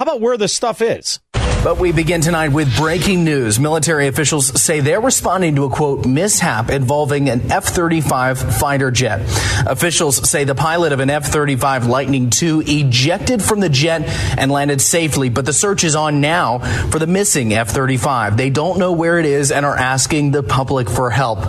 how 0.00 0.02
about 0.02 0.20
where 0.20 0.36
the 0.36 0.48
stuff 0.48 0.82
is? 0.82 1.20
But 1.62 1.78
we 1.78 1.92
begin 1.92 2.20
tonight 2.20 2.48
with 2.48 2.76
breaking 2.76 3.22
news. 3.22 3.60
Military 3.60 4.08
officials 4.08 4.60
say 4.60 4.80
they're 4.80 5.00
responding 5.00 5.54
to 5.54 5.64
a 5.64 5.70
quote 5.70 6.04
mishap 6.04 6.70
involving 6.70 7.28
an 7.28 7.52
F 7.52 7.66
35 7.66 8.56
fighter 8.58 8.90
jet. 8.90 9.20
Officials 9.64 10.28
say 10.28 10.42
the 10.42 10.56
pilot 10.56 10.92
of 10.92 10.98
an 10.98 11.08
F 11.08 11.26
35 11.26 11.86
Lightning 11.86 12.32
II 12.42 12.64
ejected 12.66 13.40
from 13.40 13.60
the 13.60 13.68
jet 13.68 14.02
and 14.36 14.50
landed 14.50 14.80
safely, 14.80 15.28
but 15.28 15.46
the 15.46 15.52
search 15.52 15.84
is 15.84 15.94
on 15.94 16.20
now 16.20 16.58
for 16.90 16.98
the 16.98 17.06
missing 17.06 17.54
F 17.54 17.68
35. 17.68 18.36
They 18.36 18.50
don't 18.50 18.80
know 18.80 18.90
where 18.90 19.20
it 19.20 19.26
is 19.26 19.52
and 19.52 19.64
are 19.64 19.76
asking 19.76 20.32
the 20.32 20.42
public 20.42 20.90
for 20.90 21.10
help. 21.10 21.44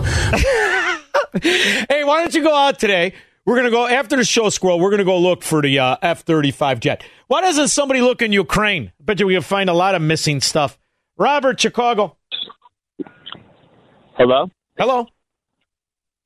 hey, 1.42 2.04
why 2.04 2.20
don't 2.20 2.32
you 2.32 2.44
go 2.44 2.54
out 2.54 2.78
today? 2.78 3.14
We're 3.46 3.56
going 3.56 3.66
to 3.66 3.70
go 3.72 3.86
after 3.86 4.16
the 4.16 4.24
show, 4.24 4.48
Squirrel. 4.48 4.80
We're 4.80 4.88
going 4.88 5.00
to 5.00 5.04
go 5.04 5.18
look 5.18 5.42
for 5.42 5.60
the 5.60 5.78
uh, 5.78 5.96
F 6.00 6.22
35 6.22 6.80
jet. 6.80 7.04
Why 7.34 7.40
doesn't 7.40 7.66
somebody 7.66 8.00
look 8.00 8.22
in 8.22 8.32
Ukraine? 8.32 8.92
I 9.00 9.02
bet 9.02 9.18
you 9.18 9.26
we 9.26 9.34
can 9.34 9.42
find 9.42 9.68
a 9.68 9.72
lot 9.72 9.96
of 9.96 10.02
missing 10.02 10.40
stuff. 10.40 10.78
Robert, 11.18 11.58
Chicago. 11.58 12.16
Hello. 14.16 14.52
Hello. 14.78 15.08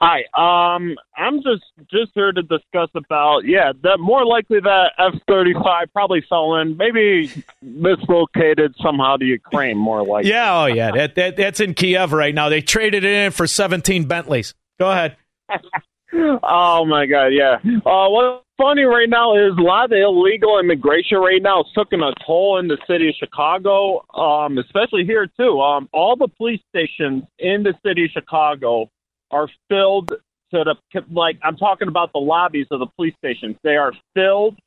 Hi. 0.02 0.24
Um, 0.36 0.96
I'm 1.16 1.36
just 1.36 1.64
just 1.90 2.10
here 2.12 2.30
to 2.30 2.42
discuss 2.42 2.90
about 2.94 3.46
yeah, 3.46 3.72
that 3.84 3.98
more 3.98 4.26
likely 4.26 4.60
that 4.60 4.90
F-35 4.98 5.90
probably 5.94 6.22
fell 6.28 6.56
in, 6.56 6.76
maybe 6.76 7.32
mislocated 7.62 8.74
somehow 8.78 9.16
to 9.16 9.24
Ukraine. 9.24 9.78
More 9.78 10.04
likely. 10.04 10.30
Yeah. 10.34 10.60
Oh, 10.60 10.66
yeah. 10.66 10.90
That, 10.90 11.14
that 11.14 11.36
that's 11.38 11.60
in 11.60 11.72
Kiev 11.72 12.12
right 12.12 12.34
now. 12.34 12.50
They 12.50 12.60
traded 12.60 13.04
it 13.04 13.14
in 13.14 13.30
for 13.30 13.46
17 13.46 14.04
Bentleys. 14.04 14.52
Go 14.78 14.90
ahead. 14.90 15.16
oh 16.14 16.84
my 16.86 17.06
God, 17.06 17.28
yeah. 17.28 17.56
Uh, 17.64 18.08
what's 18.08 18.44
funny 18.56 18.82
right 18.82 19.08
now 19.08 19.36
is 19.36 19.52
a 19.58 19.62
lot 19.62 19.84
of 19.84 19.90
the 19.90 20.02
illegal 20.02 20.58
immigration 20.58 21.18
right 21.18 21.42
now 21.42 21.60
is 21.60 21.66
taking 21.76 22.00
a 22.00 22.12
toll 22.26 22.58
in 22.58 22.68
the 22.68 22.78
city 22.86 23.08
of 23.08 23.14
Chicago, 23.18 24.04
um, 24.14 24.58
especially 24.58 25.04
here 25.04 25.28
too. 25.38 25.60
Um, 25.60 25.88
all 25.92 26.16
the 26.16 26.28
police 26.28 26.60
stations 26.70 27.24
in 27.38 27.62
the 27.62 27.74
city 27.84 28.04
of 28.04 28.10
Chicago 28.10 28.90
are 29.30 29.48
filled 29.68 30.08
to 30.52 30.64
the 30.64 30.74
like. 31.10 31.38
I'm 31.42 31.56
talking 31.56 31.88
about 31.88 32.12
the 32.12 32.20
lobbies 32.20 32.66
of 32.70 32.80
the 32.80 32.86
police 32.96 33.14
stations. 33.18 33.56
They 33.62 33.76
are 33.76 33.92
filled 34.14 34.58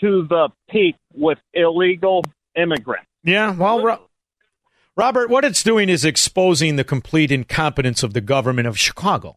to 0.00 0.26
the 0.28 0.48
peak 0.70 0.96
with 1.14 1.38
illegal 1.54 2.24
immigrants. 2.56 3.08
Yeah. 3.22 3.54
Well, 3.54 3.82
Ro- 3.82 4.08
Robert, 4.96 5.28
what 5.28 5.44
it's 5.44 5.62
doing 5.62 5.88
is 5.88 6.04
exposing 6.04 6.76
the 6.76 6.84
complete 6.84 7.30
incompetence 7.30 8.02
of 8.02 8.14
the 8.14 8.20
government 8.20 8.66
of 8.66 8.78
Chicago. 8.78 9.36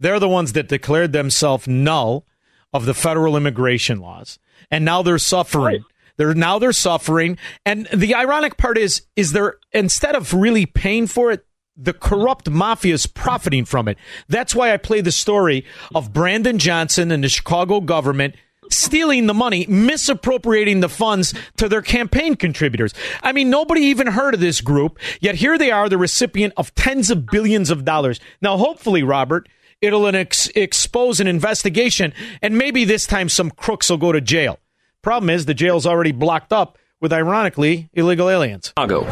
They're 0.00 0.18
the 0.18 0.28
ones 0.28 0.54
that 0.54 0.68
declared 0.68 1.12
themselves 1.12 1.68
null 1.68 2.26
of 2.72 2.86
the 2.86 2.94
federal 2.94 3.36
immigration 3.36 4.00
laws, 4.00 4.38
and 4.70 4.84
now 4.84 5.02
they're 5.02 5.18
suffering. 5.18 5.84
They're 6.16 6.34
now 6.34 6.58
they're 6.58 6.72
suffering, 6.72 7.38
and 7.64 7.86
the 7.94 8.14
ironic 8.14 8.56
part 8.56 8.76
is, 8.76 9.02
is 9.16 9.32
they're 9.32 9.56
instead 9.72 10.14
of 10.14 10.34
really 10.34 10.66
paying 10.66 11.06
for 11.06 11.30
it, 11.32 11.46
the 11.76 11.94
corrupt 11.94 12.50
mafia 12.50 12.94
is 12.94 13.06
profiting 13.06 13.64
from 13.64 13.88
it. 13.88 13.96
That's 14.28 14.54
why 14.54 14.72
I 14.72 14.76
play 14.76 15.00
the 15.00 15.12
story 15.12 15.64
of 15.94 16.12
Brandon 16.12 16.58
Johnson 16.58 17.10
and 17.10 17.24
the 17.24 17.28
Chicago 17.28 17.80
government 17.80 18.34
stealing 18.70 19.26
the 19.26 19.34
money, 19.34 19.66
misappropriating 19.66 20.80
the 20.80 20.88
funds 20.88 21.34
to 21.56 21.68
their 21.68 21.82
campaign 21.82 22.36
contributors. 22.36 22.94
I 23.22 23.32
mean, 23.32 23.50
nobody 23.50 23.82
even 23.82 24.06
heard 24.06 24.34
of 24.34 24.40
this 24.40 24.60
group, 24.60 24.98
yet 25.20 25.34
here 25.34 25.58
they 25.58 25.70
are, 25.70 25.88
the 25.88 25.98
recipient 25.98 26.54
of 26.56 26.74
tens 26.74 27.10
of 27.10 27.26
billions 27.26 27.70
of 27.70 27.84
dollars. 27.84 28.20
Now, 28.40 28.56
hopefully, 28.56 29.02
Robert, 29.02 29.48
it'll 29.80 30.06
ex- 30.14 30.48
expose 30.48 31.20
an 31.20 31.26
investigation, 31.26 32.12
and 32.42 32.56
maybe 32.56 32.84
this 32.84 33.06
time 33.06 33.28
some 33.28 33.50
crooks 33.50 33.90
will 33.90 33.98
go 33.98 34.12
to 34.12 34.20
jail. 34.20 34.58
Problem 35.02 35.30
is, 35.30 35.46
the 35.46 35.54
jail's 35.54 35.86
already 35.86 36.12
blocked 36.12 36.52
up 36.52 36.78
with, 37.00 37.12
ironically, 37.12 37.88
illegal 37.94 38.28
aliens. 38.28 38.68
Chicago. 38.68 39.06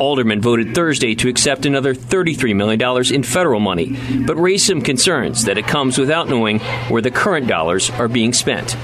Aldermen 0.00 0.40
voted 0.40 0.74
Thursday 0.74 1.14
to 1.16 1.28
accept 1.28 1.66
another 1.66 1.94
$33 1.94 2.56
million 2.56 3.14
in 3.14 3.22
federal 3.22 3.60
money, 3.60 3.98
but 4.26 4.36
raised 4.36 4.66
some 4.66 4.80
concerns 4.80 5.44
that 5.44 5.58
it 5.58 5.66
comes 5.66 5.98
without 5.98 6.28
knowing 6.28 6.58
where 6.88 7.02
the 7.02 7.10
current 7.10 7.46
dollars 7.46 7.90
are 7.90 8.08
being 8.08 8.32
spent. 8.32 8.76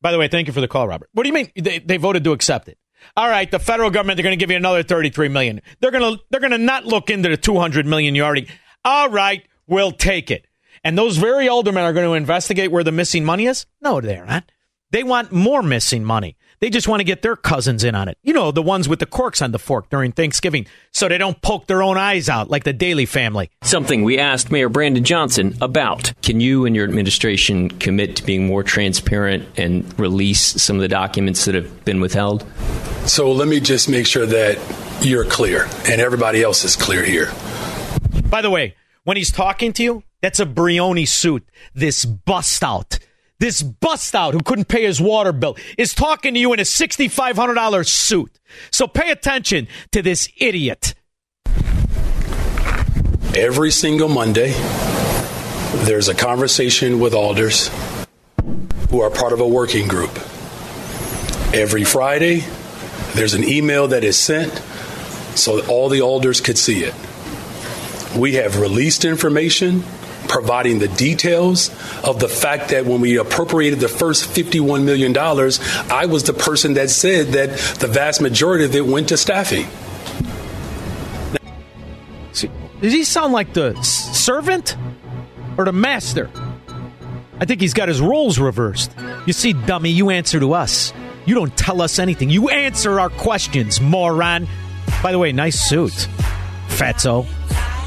By 0.00 0.12
the 0.12 0.18
way, 0.18 0.28
thank 0.28 0.46
you 0.46 0.52
for 0.52 0.60
the 0.60 0.68
call, 0.68 0.86
Robert. 0.88 1.08
What 1.12 1.22
do 1.22 1.28
you 1.28 1.34
mean 1.34 1.50
they, 1.56 1.78
they 1.78 1.96
voted 1.96 2.24
to 2.24 2.32
accept 2.32 2.68
it? 2.68 2.78
All 3.16 3.28
right, 3.28 3.50
the 3.50 3.58
federal 3.58 3.90
government 3.90 4.16
they're 4.16 4.24
going 4.24 4.36
to 4.36 4.42
give 4.42 4.50
you 4.50 4.56
another 4.56 4.82
33 4.82 5.28
million. 5.28 5.62
They're 5.80 5.90
going 5.90 6.16
to 6.16 6.22
they're 6.30 6.40
going 6.40 6.52
to 6.52 6.58
not 6.58 6.84
look 6.84 7.10
into 7.10 7.28
the 7.28 7.36
200 7.36 7.86
million 7.86 8.14
you 8.14 8.22
already. 8.22 8.48
All 8.84 9.08
right, 9.08 9.46
we'll 9.66 9.92
take 9.92 10.30
it. 10.30 10.46
And 10.86 10.96
those 10.96 11.16
very 11.16 11.48
aldermen 11.48 11.82
are 11.82 11.92
going 11.92 12.06
to 12.06 12.14
investigate 12.14 12.70
where 12.70 12.84
the 12.84 12.92
missing 12.92 13.24
money 13.24 13.46
is? 13.46 13.66
No, 13.80 14.00
they're 14.00 14.24
not. 14.24 14.52
They 14.92 15.02
want 15.02 15.32
more 15.32 15.60
missing 15.60 16.04
money. 16.04 16.36
They 16.60 16.70
just 16.70 16.86
want 16.86 17.00
to 17.00 17.04
get 17.04 17.22
their 17.22 17.34
cousins 17.34 17.82
in 17.82 17.96
on 17.96 18.08
it. 18.08 18.18
You 18.22 18.32
know, 18.32 18.52
the 18.52 18.62
ones 18.62 18.88
with 18.88 19.00
the 19.00 19.06
corks 19.06 19.42
on 19.42 19.50
the 19.50 19.58
fork 19.58 19.90
during 19.90 20.12
Thanksgiving, 20.12 20.68
so 20.92 21.08
they 21.08 21.18
don't 21.18 21.42
poke 21.42 21.66
their 21.66 21.82
own 21.82 21.98
eyes 21.98 22.28
out 22.28 22.50
like 22.50 22.62
the 22.62 22.72
Daly 22.72 23.04
family. 23.04 23.50
Something 23.64 24.04
we 24.04 24.20
asked 24.20 24.52
Mayor 24.52 24.68
Brandon 24.68 25.02
Johnson 25.02 25.56
about. 25.60 26.12
Can 26.22 26.38
you 26.38 26.66
and 26.66 26.76
your 26.76 26.84
administration 26.84 27.68
commit 27.68 28.14
to 28.14 28.24
being 28.24 28.46
more 28.46 28.62
transparent 28.62 29.44
and 29.58 29.98
release 29.98 30.62
some 30.62 30.76
of 30.76 30.82
the 30.82 30.88
documents 30.88 31.46
that 31.46 31.56
have 31.56 31.84
been 31.84 32.00
withheld? 32.00 32.46
So 33.06 33.32
let 33.32 33.48
me 33.48 33.58
just 33.58 33.88
make 33.88 34.06
sure 34.06 34.26
that 34.26 34.56
you're 35.04 35.24
clear 35.24 35.66
and 35.88 36.00
everybody 36.00 36.44
else 36.44 36.62
is 36.62 36.76
clear 36.76 37.02
here. 37.02 37.32
By 38.30 38.40
the 38.40 38.50
way, 38.50 38.76
when 39.02 39.16
he's 39.16 39.32
talking 39.32 39.72
to 39.72 39.82
you, 39.82 40.04
that's 40.26 40.40
a 40.40 40.44
Brioni 40.44 41.06
suit. 41.06 41.48
This 41.72 42.04
bust 42.04 42.64
out. 42.64 42.98
This 43.38 43.62
bust 43.62 44.12
out 44.12 44.34
who 44.34 44.40
couldn't 44.40 44.66
pay 44.66 44.82
his 44.82 45.00
water 45.00 45.30
bill 45.30 45.56
is 45.78 45.94
talking 45.94 46.34
to 46.34 46.40
you 46.40 46.52
in 46.52 46.58
a 46.58 46.64
$6,500 46.64 47.86
suit. 47.86 48.40
So 48.72 48.88
pay 48.88 49.12
attention 49.12 49.68
to 49.92 50.02
this 50.02 50.28
idiot. 50.36 50.94
Every 53.36 53.70
single 53.70 54.08
Monday, 54.08 54.52
there's 55.84 56.08
a 56.08 56.14
conversation 56.14 56.98
with 56.98 57.14
alders 57.14 57.70
who 58.90 59.02
are 59.02 59.10
part 59.10 59.32
of 59.32 59.38
a 59.38 59.46
working 59.46 59.86
group. 59.86 60.10
Every 61.54 61.84
Friday, 61.84 62.42
there's 63.14 63.34
an 63.34 63.44
email 63.44 63.86
that 63.86 64.02
is 64.02 64.18
sent 64.18 64.52
so 65.38 65.60
that 65.60 65.68
all 65.68 65.88
the 65.88 66.00
alders 66.00 66.40
could 66.40 66.58
see 66.58 66.82
it. 66.82 66.94
We 68.18 68.34
have 68.34 68.58
released 68.58 69.04
information 69.04 69.84
providing 70.28 70.78
the 70.78 70.88
details 70.88 71.70
of 72.04 72.20
the 72.20 72.28
fact 72.28 72.70
that 72.70 72.86
when 72.86 73.00
we 73.00 73.18
appropriated 73.18 73.80
the 73.80 73.88
first 73.88 74.28
$51 74.30 74.84
million, 74.84 75.16
I 75.16 76.06
was 76.06 76.24
the 76.24 76.32
person 76.32 76.74
that 76.74 76.90
said 76.90 77.28
that 77.28 77.50
the 77.80 77.86
vast 77.86 78.20
majority 78.20 78.64
of 78.64 78.74
it 78.74 78.86
went 78.86 79.08
to 79.08 79.16
staffing. 79.16 79.66
See, 82.32 82.50
does 82.80 82.92
he 82.92 83.04
sound 83.04 83.32
like 83.32 83.52
the 83.52 83.74
servant 83.82 84.76
or 85.56 85.64
the 85.64 85.72
master? 85.72 86.30
I 87.38 87.44
think 87.44 87.60
he's 87.60 87.74
got 87.74 87.88
his 87.88 88.00
roles 88.00 88.38
reversed. 88.38 88.94
You 89.26 89.32
see, 89.32 89.52
dummy, 89.52 89.90
you 89.90 90.10
answer 90.10 90.40
to 90.40 90.54
us. 90.54 90.92
You 91.26 91.34
don't 91.34 91.54
tell 91.56 91.82
us 91.82 91.98
anything. 91.98 92.30
You 92.30 92.48
answer 92.48 92.98
our 93.00 93.10
questions, 93.10 93.80
moron. 93.80 94.48
By 95.02 95.12
the 95.12 95.18
way, 95.18 95.32
nice 95.32 95.60
suit, 95.68 96.08
fatso. 96.68 97.26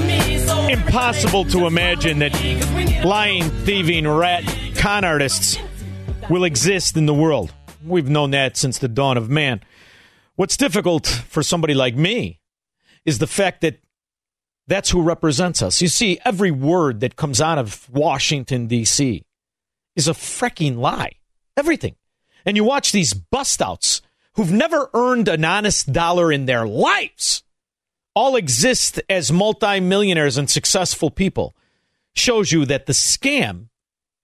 me, 0.00 0.38
so 0.38 0.68
Impossible 0.68 1.44
to 1.46 1.66
imagine 1.66 2.18
that 2.20 2.32
lying, 3.04 3.50
thieving, 3.64 4.08
rat 4.08 4.44
con 4.76 5.04
artists 5.04 5.58
will 6.30 6.44
exist 6.44 6.96
in 6.96 7.06
the 7.06 7.14
world. 7.14 7.52
We've 7.84 8.08
known 8.08 8.30
that 8.30 8.56
since 8.56 8.78
the 8.78 8.88
dawn 8.88 9.16
of 9.16 9.28
man. 9.28 9.60
What's 10.36 10.56
difficult 10.56 11.06
for 11.06 11.42
somebody 11.42 11.74
like 11.74 11.94
me 11.94 12.40
is 13.04 13.18
the 13.18 13.26
fact 13.26 13.60
that 13.60 13.78
that's 14.66 14.90
who 14.90 15.02
represents 15.02 15.62
us. 15.62 15.82
You 15.82 15.88
see, 15.88 16.18
every 16.24 16.50
word 16.50 17.00
that 17.00 17.16
comes 17.16 17.40
out 17.40 17.58
of 17.58 17.88
Washington, 17.90 18.66
D.C. 18.66 19.22
is 19.94 20.08
a 20.08 20.12
freaking 20.12 20.78
lie. 20.78 21.12
Everything. 21.56 21.96
And 22.46 22.56
you 22.56 22.64
watch 22.64 22.92
these 22.92 23.12
bust 23.12 23.60
outs 23.60 24.00
who've 24.34 24.52
never 24.52 24.90
earned 24.94 25.28
an 25.28 25.44
honest 25.44 25.92
dollar 25.92 26.32
in 26.32 26.46
their 26.46 26.66
lives 26.66 27.42
all 28.14 28.36
exist 28.36 29.00
as 29.08 29.32
multimillionaires 29.32 30.36
and 30.36 30.48
successful 30.48 31.10
people 31.10 31.56
shows 32.14 32.52
you 32.52 32.64
that 32.64 32.86
the 32.86 32.92
scam 32.92 33.68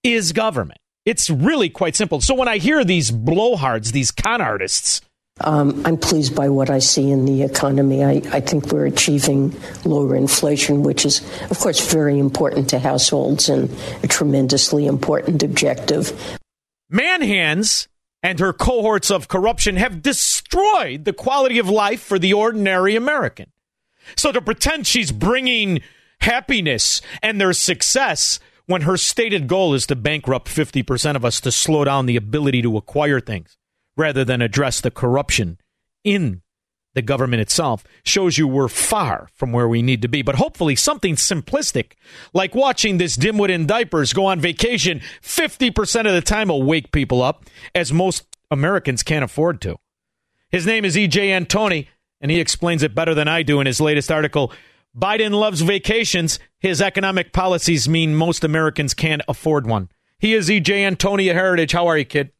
is 0.03 0.33
government. 0.33 0.79
It's 1.05 1.29
really 1.29 1.69
quite 1.69 1.97
simple. 1.97 2.21
So 2.21 2.35
when 2.35 2.49
I 2.49 2.59
hear 2.59 2.85
these 2.85 3.11
blowhards, 3.11 3.93
these 3.93 4.11
con 4.11 4.41
artists, 4.41 5.01
Um, 5.43 5.81
I'm 5.87 5.97
pleased 5.97 6.35
by 6.37 6.51
what 6.51 6.69
I 6.69 6.81
see 6.81 7.11
in 7.11 7.25
the 7.25 7.43
economy. 7.43 8.05
I, 8.05 8.21
I 8.31 8.41
think 8.41 8.71
we're 8.71 8.85
achieving 8.85 9.57
lower 9.87 10.15
inflation, 10.15 10.83
which 10.83 11.07
is, 11.07 11.23
of 11.51 11.59
course, 11.59 11.93
very 11.93 12.19
important 12.19 12.69
to 12.71 12.79
households 12.79 13.49
and 13.49 13.71
a 14.03 14.07
tremendously 14.07 14.87
important 14.87 15.43
objective. 15.43 16.13
Manhands 16.93 17.89
and 18.23 18.39
her 18.39 18.53
cohorts 18.53 19.11
of 19.11 19.29
corruption 19.29 19.77
have 19.77 20.03
destroyed 20.03 21.05
the 21.05 21.13
quality 21.13 21.59
of 21.59 21.69
life 21.69 22.03
for 22.03 22.19
the 22.19 22.33
ordinary 22.33 22.97
American. 22.97 23.51
So 24.17 24.33
to 24.33 24.41
pretend 24.41 24.87
she's 24.87 25.13
bringing 25.13 25.81
happiness 26.21 27.01
and 27.23 27.41
their 27.41 27.53
success 27.53 28.41
when 28.67 28.83
her 28.83 28.97
stated 28.97 29.49
goal 29.49 29.75
is 29.75 29.87
to 29.87 29.97
bankrupt 29.97 30.49
50% 30.49 31.17
of 31.17 31.25
us 31.25 31.41
to 31.41 31.51
slow 31.51 31.85
down 31.85 32.07
the 32.07 32.17
ability 32.17 32.63
to 32.63 32.77
acquire 32.77 33.21
things 33.21 33.57
rather 33.97 34.25
than 34.25 34.43
address 34.43 34.81
the 34.81 34.91
corruption 34.91 35.59
in 36.05 36.43
the 36.95 37.03
government 37.03 37.41
itself 37.41 37.85
shows 38.05 38.37
you 38.37 38.49
we're 38.49 38.69
far 38.69 39.29
from 39.35 39.53
where 39.53 39.69
we 39.69 39.83
need 39.83 40.03
to 40.03 40.09
be. 40.09 40.23
But 40.23 40.37
hopefully, 40.37 40.75
something 40.75 41.17
simplistic 41.17 41.93
like 42.33 42.55
watching 42.55 42.99
this 42.99 43.17
dimwit 43.17 43.51
in 43.51 43.67
diapers 43.67 44.13
go 44.13 44.27
on 44.27 44.41
vacation 44.41 45.01
50% 45.23 46.07
of 46.07 46.13
the 46.13 46.21
time 46.21 46.49
will 46.49 46.63
wake 46.63 46.93
people 46.93 47.23
up, 47.23 47.45
as 47.75 47.93
most 47.93 48.27
Americans 48.51 49.03
can't 49.03 49.25
afford 49.25 49.61
to. 49.63 49.77
His 50.51 50.67
name 50.67 50.85
is 50.85 50.97
EJ 50.97 51.29
Antoni, 51.29 51.87
and 52.21 52.31
he 52.31 52.41
explains 52.41 52.83
it 52.83 52.95
better 52.95 53.15
than 53.15 53.29
I 53.29 53.43
do 53.43 53.61
in 53.61 53.67
his 53.67 53.81
latest 53.81 54.11
article. 54.11 54.53
Biden 54.97 55.33
loves 55.33 55.61
vacations. 55.61 56.41
His 56.59 56.83
economic 56.83 57.33
policies 57.33 57.89
mean 57.89 58.17
most 58.17 58.43
Americans 58.43 58.93
can't 58.95 59.23
afford 59.29 59.67
one. 59.67 59.89
He 60.19 60.35
is 60.35 60.49
EJ 60.49 60.91
Antoni 60.91 61.31
of 61.31 61.37
Heritage. 61.37 61.73
How 61.73 61.87
are 61.87 61.97
you, 61.97 62.05
kid? 62.05 62.33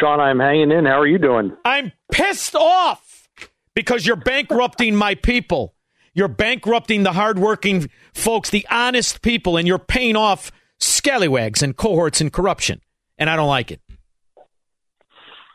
Shaun, 0.00 0.20
I'm 0.20 0.38
hanging 0.38 0.70
in. 0.70 0.86
How 0.86 1.00
are 1.00 1.06
you 1.06 1.18
doing? 1.18 1.56
I'm 1.64 1.92
pissed 2.10 2.54
off 2.54 3.03
because 3.74 4.06
you're 4.06 4.16
bankrupting 4.16 4.94
my 4.94 5.14
people. 5.14 5.74
You're 6.14 6.28
bankrupting 6.28 7.02
the 7.02 7.12
hardworking 7.12 7.90
folks, 8.14 8.50
the 8.50 8.66
honest 8.70 9.20
people, 9.20 9.56
and 9.56 9.66
you're 9.66 9.78
paying 9.78 10.16
off 10.16 10.52
scallywags 10.78 11.62
and 11.62 11.76
cohorts 11.76 12.20
and 12.20 12.32
corruption. 12.32 12.80
And 13.18 13.28
I 13.28 13.36
don't 13.36 13.48
like 13.48 13.70
it. 13.70 13.80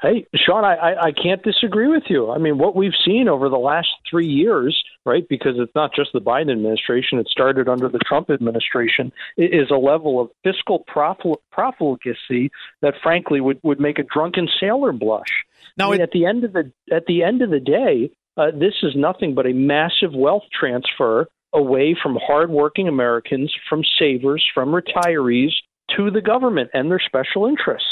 Hey, 0.02 0.26
Shaun, 0.34 0.64
I, 0.64 0.76
I, 0.76 1.02
I 1.08 1.12
can't 1.12 1.44
disagree 1.44 1.88
with 1.88 2.04
you. 2.08 2.32
I 2.32 2.38
mean, 2.38 2.58
what 2.58 2.76
we've 2.76 2.94
seen 3.06 3.28
over 3.28 3.50
the 3.50 3.58
last 3.58 3.90
three 4.10 4.28
years, 4.28 4.82
right, 5.10 5.26
because 5.36 5.56
it's 5.57 5.76
not 5.81 5.90
just 5.99 6.11
the 6.14 6.22
Biden 6.22 6.52
administration, 6.52 7.19
it 7.19 7.27
started 7.27 7.68
under 7.68 7.88
the 7.90 7.99
Trump 8.10 8.30
administration, 8.30 9.06
i- 9.38 9.41
is 9.61 9.69
a 9.72 9.81
level 9.91 10.14
of 10.22 10.30
fiscal 10.44 10.77
profl- 10.94 11.41
profligacy 11.52 12.44
that, 12.84 12.94
frankly, 13.02 13.40
would, 13.41 13.60
would 13.64 13.80
make 13.80 13.98
a 13.99 14.03
drunken 14.03 14.48
sailor 14.60 14.91
blush. 14.91 15.34
Now, 15.77 15.90
I 15.90 15.91
mean, 15.94 16.02
at 16.02 16.11
the 16.11 16.26
end 16.26 16.44
of 16.44 16.52
the 16.53 16.72
at 16.91 17.06
the 17.06 17.23
end 17.23 17.41
of 17.41 17.49
the 17.49 17.60
day, 17.60 18.11
uh, 18.38 18.52
this 18.65 18.76
is 18.84 18.94
nothing 18.95 19.34
but 19.34 19.45
a 19.45 19.53
massive 19.53 20.14
wealth 20.14 20.44
transfer 20.60 21.27
away 21.53 21.95
from 22.02 22.18
hardworking 22.30 22.88
Americans, 22.88 23.49
from 23.69 23.81
savers, 23.99 24.44
from 24.53 24.69
retirees 24.69 25.53
to 25.95 26.11
the 26.11 26.22
government 26.22 26.69
and 26.73 26.91
their 26.91 27.02
special 27.11 27.45
interests. 27.48 27.90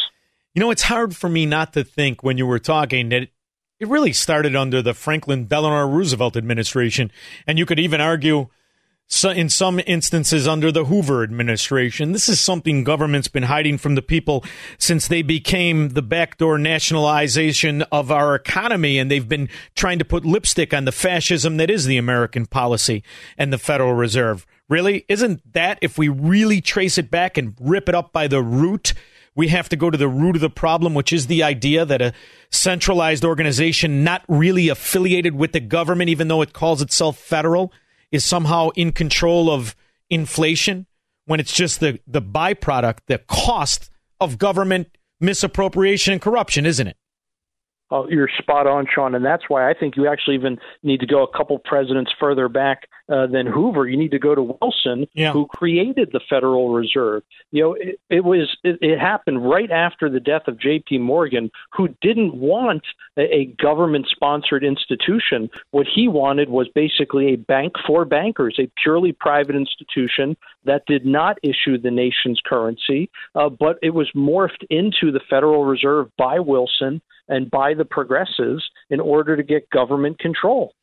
You 0.53 0.61
know, 0.61 0.72
it's 0.72 0.84
hard 0.84 1.15
for 1.15 1.30
me 1.30 1.45
not 1.45 1.73
to 1.73 1.84
think 1.84 2.23
when 2.23 2.38
you 2.38 2.48
were 2.48 2.60
talking 2.60 3.10
that 3.10 3.30
it 3.80 3.88
really 3.88 4.14
started 4.14 4.56
under 4.56 4.82
the 4.82 4.94
Franklin 4.94 5.45
Delano 5.48 5.88
Roosevelt 5.88 6.36
administration. 6.36 7.12
And 7.45 7.58
you 7.58 7.66
could 7.66 7.80
even 7.80 8.02
argue 8.02 8.48
in 9.24 9.48
some 9.48 9.80
instances 9.88 10.48
under 10.48 10.70
the 10.70 10.86
Hoover 10.86 11.24
administration. 11.24 12.12
This 12.12 12.28
is 12.28 12.41
something 12.41 12.84
government's 12.84 13.30
been 13.30 13.44
hiding 13.44 13.78
from 13.78 13.95
the 13.95 14.02
people 14.02 14.44
since 14.78 15.08
they 15.08 15.22
became 15.22 15.90
the 15.90 16.02
backdoor 16.02 16.58
nationalization 16.58 17.84
of 17.84 18.12
our 18.12 18.36
economy, 18.36 18.99
and 18.99 19.10
they've 19.10 19.30
been 19.30 19.48
trying 19.76 19.99
to 19.99 20.06
put 20.06 20.26
lipstick 20.26 20.74
on 20.74 20.84
the 20.84 20.91
fascism 20.91 21.56
that 21.56 21.70
is 21.70 21.86
the 21.86 21.98
American 21.98 22.45
policy 22.45 23.02
and 23.38 23.54
the 23.54 23.58
Federal 23.58 23.94
Reserve. 23.94 24.45
Really? 24.68 25.06
Isn't 25.08 25.54
that, 25.54 25.80
if 25.82 25.98
we 25.98 26.10
really 26.10 26.60
trace 26.60 26.98
it 26.98 27.10
back 27.10 27.38
and 27.38 27.56
rip 27.62 27.88
it 27.88 27.95
up 27.95 28.12
by 28.12 28.28
the 28.28 28.41
root, 28.41 28.94
we 29.38 29.47
have 29.49 29.69
to 29.69 29.76
go 29.76 29.89
to 29.89 29.97
the 29.97 30.09
root 30.09 30.35
of 30.35 30.41
the 30.41 30.49
problem, 30.49 30.95
which 30.95 31.14
is 31.14 31.27
the 31.27 31.43
idea 31.43 31.85
that 31.85 32.01
a 32.01 32.11
centralized 32.49 33.23
organization 33.23 34.03
not 34.03 34.23
really 34.27 34.68
affiliated 34.68 35.35
with 35.35 35.51
the 35.51 35.59
government, 35.59 36.09
even 36.09 36.27
though 36.27 36.41
it 36.41 36.53
calls 36.53 36.81
itself 36.81 37.19
federal, 37.19 37.72
is 38.11 38.26
somehow 38.26 38.69
in 38.76 38.91
control 38.91 39.51
of 39.51 39.76
inflation 40.09 40.88
when 41.26 41.39
it's 41.39 41.53
just 41.53 41.80
the, 41.80 41.99
the 42.07 42.22
byproduct, 42.22 42.99
the 43.05 43.19
cost 43.19 43.91
of 44.19 44.39
government 44.39 44.88
misappropriation 45.19 46.14
and 46.14 46.22
corruption, 46.22 46.65
isn't 46.65 46.88
it? 46.88 46.97
Oh, 47.91 48.07
you're 48.09 48.30
spot 48.39 48.65
on, 48.65 48.88
Shaun, 48.93 49.14
and 49.14 49.23
that's 49.23 49.43
why 49.49 49.69
I 49.69 49.73
think 49.73 49.95
you 49.95 50.07
actually 50.07 50.35
even 50.35 50.57
need 50.81 50.99
to 51.01 51.05
go 51.05 51.23
a 51.23 51.38
couple 51.38 51.59
presidents 51.59 52.11
further 52.19 52.49
back 52.49 52.89
uh, 53.10 53.28
than 53.28 53.48
Hoover. 53.48 53.88
You 53.88 53.98
need 53.98 54.12
to 54.12 54.20
go 54.20 54.36
to 54.36 54.42
Wilson, 54.42 55.08
yeah. 55.14 55.32
who 55.32 55.46
created 55.48 56.10
the 56.12 56.20
Federal 56.30 56.70
Reserve. 56.70 57.24
You 57.52 57.64
know, 57.64 57.74
it, 57.74 58.00
it 58.10 58.24
was 58.24 58.56
it, 58.64 58.78
it, 58.82 59.00
happened 59.00 59.48
right 59.48 59.72
after 59.72 60.10
the 60.10 60.20
death 60.20 60.48
of 60.48 60.60
J.P. 60.60 60.98
Morgan, 61.00 61.52
who 61.74 61.90
didn't 62.02 62.36
want 62.36 62.84
a, 63.18 63.22
a 63.34 63.46
government-sponsored 63.46 64.64
institution. 64.64 65.50
What 65.72 65.88
he 65.94 66.08
wanted 66.08 66.50
was 66.50 66.68
basically 66.74 67.34
a 67.34 67.36
bank 67.38 67.74
for 67.86 68.06
bankers, 68.06 68.58
a 68.60 68.70
purely 68.82 69.14
private 69.14 69.56
institution 69.56 70.36
that 70.66 70.84
did 70.88 71.06
not 71.06 71.38
issue 71.44 71.78
the 71.78 71.92
nation's 71.92 72.42
currency, 72.46 73.10
uh, 73.36 73.50
but 73.50 73.78
it 73.82 73.92
was 73.92 74.10
morphed 74.16 74.66
into 74.70 75.12
the 75.12 75.22
Federal 75.30 75.66
Reserve 75.66 76.10
by 76.18 76.40
Wilson 76.40 77.02
and 77.30 77.50
by 77.52 77.74
the 77.74 77.86
progressives 77.86 78.70
in 78.90 79.00
order 79.00 79.36
to 79.36 79.44
get 79.44 79.70
government 79.70 80.20
control. 80.20 80.74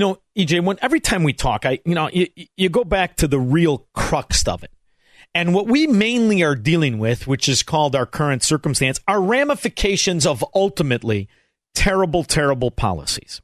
You 0.00 0.06
know, 0.06 0.18
EJ, 0.34 0.64
when 0.64 0.78
every 0.80 0.98
time 0.98 1.24
we 1.24 1.34
talk, 1.34 1.66
I 1.66 1.78
you 1.84 1.94
know, 1.94 2.08
you, 2.10 2.26
you 2.56 2.70
go 2.70 2.84
back 2.84 3.16
to 3.16 3.28
the 3.28 3.38
real 3.38 3.86
crux 3.92 4.48
of 4.48 4.64
it. 4.64 4.70
And 5.34 5.52
what 5.52 5.66
we 5.66 5.86
mainly 5.86 6.42
are 6.42 6.54
dealing 6.54 6.98
with, 6.98 7.26
which 7.26 7.50
is 7.50 7.62
called 7.62 7.94
our 7.94 8.06
current 8.06 8.42
circumstance, 8.42 8.98
are 9.06 9.20
ramifications 9.20 10.24
of 10.24 10.42
ultimately 10.54 11.28
terrible, 11.74 12.24
terrible 12.24 12.70
policies. 12.70 13.42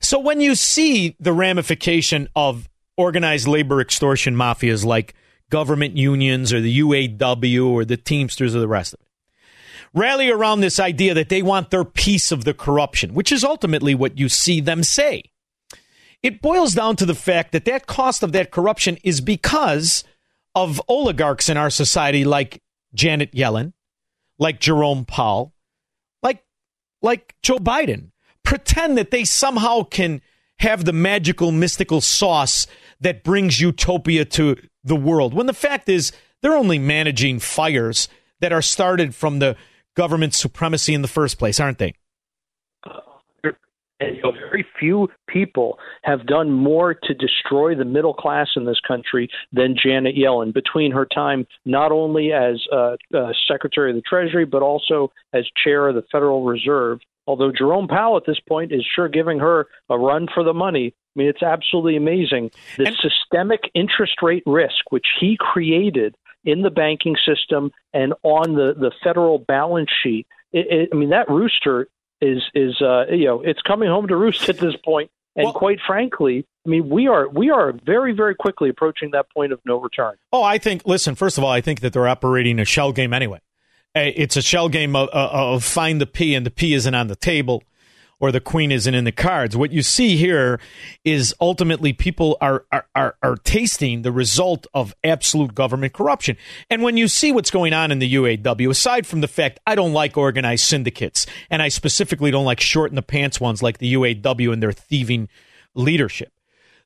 So 0.00 0.18
when 0.18 0.40
you 0.40 0.54
see 0.54 1.14
the 1.20 1.34
ramification 1.34 2.30
of 2.34 2.70
organized 2.96 3.46
labor 3.46 3.78
extortion 3.78 4.34
mafias 4.34 4.86
like 4.86 5.12
government 5.50 5.98
unions 5.98 6.54
or 6.54 6.62
the 6.62 6.78
UAW 6.80 7.66
or 7.66 7.84
the 7.84 7.98
Teamsters 7.98 8.56
or 8.56 8.60
the 8.60 8.66
rest 8.66 8.94
of 8.94 9.00
it, 9.00 9.06
rally 9.92 10.30
around 10.30 10.62
this 10.62 10.80
idea 10.80 11.12
that 11.12 11.28
they 11.28 11.42
want 11.42 11.68
their 11.68 11.84
piece 11.84 12.32
of 12.32 12.44
the 12.44 12.54
corruption, 12.54 13.12
which 13.12 13.30
is 13.30 13.44
ultimately 13.44 13.94
what 13.94 14.16
you 14.16 14.30
see 14.30 14.62
them 14.62 14.82
say. 14.82 15.24
It 16.22 16.42
boils 16.42 16.74
down 16.74 16.96
to 16.96 17.06
the 17.06 17.14
fact 17.14 17.52
that 17.52 17.64
that 17.66 17.86
cost 17.86 18.22
of 18.22 18.32
that 18.32 18.50
corruption 18.50 18.98
is 19.04 19.20
because 19.20 20.04
of 20.54 20.80
oligarchs 20.88 21.48
in 21.48 21.56
our 21.56 21.70
society 21.70 22.24
like 22.24 22.62
Janet 22.92 23.32
Yellen, 23.32 23.72
like 24.38 24.60
Jerome 24.60 25.04
Powell, 25.04 25.54
like 26.22 26.42
like 27.02 27.36
Joe 27.42 27.58
Biden 27.58 28.10
pretend 28.42 28.96
that 28.98 29.10
they 29.10 29.24
somehow 29.24 29.82
can 29.82 30.20
have 30.58 30.84
the 30.84 30.92
magical 30.92 31.52
mystical 31.52 32.00
sauce 32.00 32.66
that 33.00 33.22
brings 33.22 33.60
utopia 33.60 34.24
to 34.24 34.56
the 34.82 34.96
world 34.96 35.34
when 35.34 35.46
the 35.46 35.52
fact 35.52 35.88
is 35.88 36.12
they're 36.40 36.56
only 36.56 36.78
managing 36.78 37.38
fires 37.38 38.08
that 38.40 38.52
are 38.52 38.62
started 38.62 39.14
from 39.14 39.38
the 39.38 39.56
government 39.94 40.34
supremacy 40.34 40.94
in 40.94 41.02
the 41.02 41.08
first 41.08 41.38
place, 41.38 41.60
aren't 41.60 41.78
they? 41.78 41.92
And 44.00 44.16
you 44.16 44.22
know, 44.22 44.32
very 44.32 44.64
few 44.78 45.08
people 45.26 45.78
have 46.04 46.26
done 46.26 46.52
more 46.52 46.94
to 46.94 47.14
destroy 47.14 47.74
the 47.74 47.84
middle 47.84 48.14
class 48.14 48.48
in 48.56 48.64
this 48.64 48.80
country 48.86 49.28
than 49.52 49.76
Janet 49.76 50.14
Yellen 50.14 50.54
between 50.54 50.92
her 50.92 51.06
time 51.06 51.46
not 51.64 51.90
only 51.90 52.32
as 52.32 52.60
uh, 52.72 52.96
uh, 53.14 53.32
Secretary 53.50 53.90
of 53.90 53.96
the 53.96 54.02
Treasury, 54.02 54.44
but 54.44 54.62
also 54.62 55.10
as 55.32 55.44
chair 55.62 55.88
of 55.88 55.94
the 55.96 56.04
Federal 56.12 56.44
Reserve. 56.44 57.00
Although 57.26 57.52
Jerome 57.52 57.88
Powell 57.88 58.16
at 58.16 58.24
this 58.26 58.40
point 58.48 58.72
is 58.72 58.86
sure 58.94 59.08
giving 59.08 59.38
her 59.40 59.66
a 59.90 59.98
run 59.98 60.28
for 60.32 60.42
the 60.44 60.54
money. 60.54 60.94
I 60.94 61.18
mean, 61.18 61.28
it's 61.28 61.42
absolutely 61.42 61.96
amazing. 61.96 62.52
The 62.76 62.86
and- 62.86 62.96
systemic 62.96 63.62
interest 63.74 64.22
rate 64.22 64.44
risk, 64.46 64.90
which 64.90 65.06
he 65.20 65.36
created 65.38 66.14
in 66.44 66.62
the 66.62 66.70
banking 66.70 67.16
system 67.26 67.72
and 67.92 68.14
on 68.22 68.54
the, 68.54 68.74
the 68.78 68.92
federal 69.02 69.38
balance 69.38 69.90
sheet. 70.02 70.26
It, 70.52 70.66
it, 70.70 70.88
I 70.92 70.96
mean, 70.96 71.10
that 71.10 71.28
rooster 71.28 71.88
is 72.20 72.42
is 72.54 72.80
uh, 72.80 73.06
you 73.10 73.26
know 73.26 73.40
it's 73.42 73.62
coming 73.62 73.88
home 73.88 74.08
to 74.08 74.16
roost 74.16 74.48
at 74.48 74.58
this 74.58 74.74
point. 74.84 75.10
And 75.36 75.44
well, 75.44 75.52
quite 75.54 75.78
frankly, 75.86 76.46
I 76.66 76.68
mean, 76.68 76.88
we 76.88 77.06
are 77.06 77.28
we 77.28 77.50
are 77.50 77.72
very 77.72 78.12
very 78.12 78.34
quickly 78.34 78.70
approaching 78.70 79.10
that 79.12 79.30
point 79.30 79.52
of 79.52 79.60
no 79.64 79.80
return. 79.80 80.16
Oh, 80.32 80.42
I 80.42 80.58
think. 80.58 80.82
Listen, 80.84 81.14
first 81.14 81.38
of 81.38 81.44
all, 81.44 81.50
I 81.50 81.60
think 81.60 81.80
that 81.80 81.92
they're 81.92 82.08
operating 82.08 82.58
a 82.58 82.64
shell 82.64 82.92
game 82.92 83.12
anyway. 83.12 83.40
It's 83.94 84.36
a 84.36 84.42
shell 84.42 84.68
game 84.68 84.94
of, 84.94 85.08
of 85.08 85.64
find 85.64 86.00
the 86.00 86.06
P, 86.06 86.34
and 86.34 86.46
the 86.46 86.50
P 86.50 86.74
isn't 86.74 86.94
on 86.94 87.08
the 87.08 87.16
table 87.16 87.64
or 88.20 88.32
the 88.32 88.40
queen 88.40 88.72
isn't 88.72 88.94
in 88.94 89.04
the 89.04 89.12
cards. 89.12 89.56
What 89.56 89.72
you 89.72 89.82
see 89.82 90.16
here 90.16 90.60
is 91.04 91.34
ultimately 91.40 91.92
people 91.92 92.36
are, 92.40 92.64
are, 92.72 92.86
are, 92.94 93.16
are, 93.22 93.36
tasting 93.44 94.02
the 94.02 94.12
result 94.12 94.66
of 94.74 94.94
absolute 95.04 95.54
government 95.54 95.92
corruption. 95.92 96.36
And 96.68 96.82
when 96.82 96.96
you 96.96 97.08
see 97.08 97.32
what's 97.32 97.50
going 97.50 97.72
on 97.72 97.92
in 97.92 97.98
the 97.98 98.14
UAW, 98.14 98.70
aside 98.70 99.06
from 99.06 99.20
the 99.20 99.28
fact 99.28 99.60
I 99.66 99.74
don't 99.74 99.92
like 99.92 100.16
organized 100.16 100.64
syndicates, 100.64 101.26
and 101.48 101.62
I 101.62 101.68
specifically 101.68 102.30
don't 102.30 102.44
like 102.44 102.60
short 102.60 102.90
in 102.90 102.96
the 102.96 103.02
pants 103.02 103.40
ones 103.40 103.62
like 103.62 103.78
the 103.78 103.94
UAW 103.94 104.52
and 104.52 104.62
their 104.62 104.72
thieving 104.72 105.28
leadership. 105.74 106.32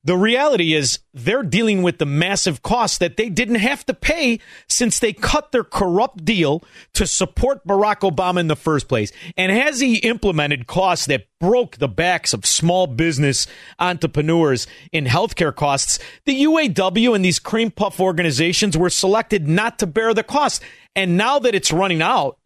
The 0.05 0.17
reality 0.17 0.75
is 0.75 0.99
they're 1.15 1.45
dealing 1.45 1.83
with 1.83 1.99
the 1.99 2.07
massive 2.07 2.63
costs 2.63 2.99
that 2.99 3.17
they 3.17 3.29
didn't 3.29 3.57
have 3.57 3.87
to 3.87 3.95
pay 3.95 4.41
since 4.69 4.99
they 4.99 5.13
cut 5.13 5.53
their 5.53 5.63
corrupt 5.63 6.25
deal 6.25 6.65
to 6.95 7.07
support 7.07 7.65
Barack 7.65 8.01
Obama 8.01 8.41
in 8.41 8.49
the 8.49 8.57
first 8.57 8.89
place. 8.89 9.13
And 9.37 9.53
has 9.53 9.79
he 9.79 9.99
implemented 9.99 10.67
costs 10.67 11.07
that 11.07 11.29
broke 11.39 11.77
the 11.77 11.89
backs 11.89 12.33
of 12.33 12.45
small 12.45 12.89
business 12.89 13.47
entrepreneurs 13.79 14.67
in 14.91 15.05
healthcare 15.05 15.55
costs, 15.55 16.01
the 16.25 16.43
UAW 16.43 17.15
and 17.15 17.25
these 17.25 17.39
cream 17.39 17.71
puff 17.71 18.01
organizations 18.01 18.77
were 18.77 18.91
selected 18.91 19.47
not 19.47 19.79
to 19.79 19.87
bear 19.87 20.15
the 20.15 20.25
cost. 20.25 20.65
And 20.97 21.17
now 21.17 21.39
that 21.39 21.55
it's 21.55 21.73
running 21.73 22.03
out, 22.03 22.39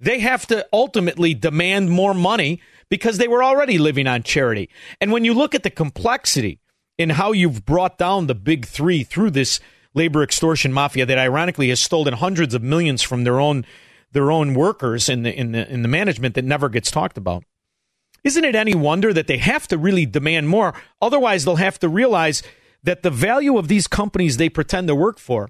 they 0.00 0.20
have 0.20 0.46
to 0.48 0.66
ultimately 0.70 1.32
demand 1.32 1.90
more 1.90 2.12
money 2.12 2.60
because 2.90 3.16
they 3.16 3.28
were 3.28 3.42
already 3.42 3.78
living 3.78 4.06
on 4.06 4.22
charity. 4.22 4.68
And 5.00 5.12
when 5.12 5.24
you 5.24 5.32
look 5.32 5.54
at 5.54 5.62
the 5.62 5.70
complexity 5.70 6.60
in 7.00 7.08
how 7.08 7.32
you've 7.32 7.64
brought 7.64 7.96
down 7.96 8.26
the 8.26 8.34
big 8.34 8.66
three 8.66 9.02
through 9.02 9.30
this 9.30 9.58
labor 9.94 10.22
extortion 10.22 10.70
mafia 10.70 11.06
that 11.06 11.16
ironically 11.16 11.70
has 11.70 11.80
stolen 11.80 12.12
hundreds 12.12 12.52
of 12.52 12.62
millions 12.62 13.00
from 13.00 13.24
their 13.24 13.40
own 13.40 13.64
their 14.12 14.30
own 14.30 14.52
workers 14.52 15.08
in 15.08 15.22
the 15.22 15.34
in 15.34 15.52
the 15.52 15.66
in 15.72 15.80
the 15.80 15.88
management 15.88 16.34
that 16.34 16.44
never 16.44 16.68
gets 16.68 16.90
talked 16.90 17.16
about. 17.16 17.42
Isn't 18.22 18.44
it 18.44 18.54
any 18.54 18.74
wonder 18.74 19.14
that 19.14 19.28
they 19.28 19.38
have 19.38 19.66
to 19.68 19.78
really 19.78 20.04
demand 20.04 20.50
more? 20.50 20.74
Otherwise, 21.00 21.46
they'll 21.46 21.56
have 21.56 21.78
to 21.78 21.88
realize 21.88 22.42
that 22.82 23.02
the 23.02 23.10
value 23.10 23.56
of 23.56 23.68
these 23.68 23.86
companies 23.86 24.36
they 24.36 24.50
pretend 24.50 24.86
to 24.88 24.94
work 24.94 25.18
for 25.18 25.48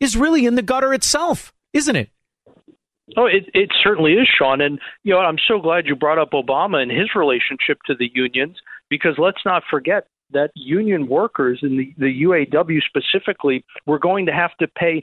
is 0.00 0.16
really 0.16 0.46
in 0.46 0.56
the 0.56 0.62
gutter 0.62 0.92
itself, 0.92 1.52
isn't 1.72 1.94
it? 1.94 2.10
Oh, 3.16 3.26
it, 3.26 3.48
it 3.54 3.70
certainly 3.84 4.14
is, 4.14 4.28
Shaun. 4.36 4.60
And, 4.60 4.80
you 5.04 5.14
know, 5.14 5.20
I'm 5.20 5.38
so 5.46 5.60
glad 5.60 5.86
you 5.86 5.94
brought 5.94 6.18
up 6.18 6.32
Obama 6.32 6.82
and 6.82 6.90
his 6.90 7.14
relationship 7.14 7.78
to 7.86 7.94
the 7.94 8.10
unions 8.12 8.56
because 8.90 9.14
let's 9.16 9.40
not 9.46 9.62
forget 9.70 10.08
that 10.32 10.50
union 10.54 11.08
workers 11.08 11.60
in 11.62 11.76
the, 11.76 11.94
the 11.98 12.22
UAW 12.22 12.80
specifically 12.82 13.64
were 13.86 13.98
going 13.98 14.26
to 14.26 14.32
have 14.32 14.56
to 14.60 14.68
pay 14.68 15.02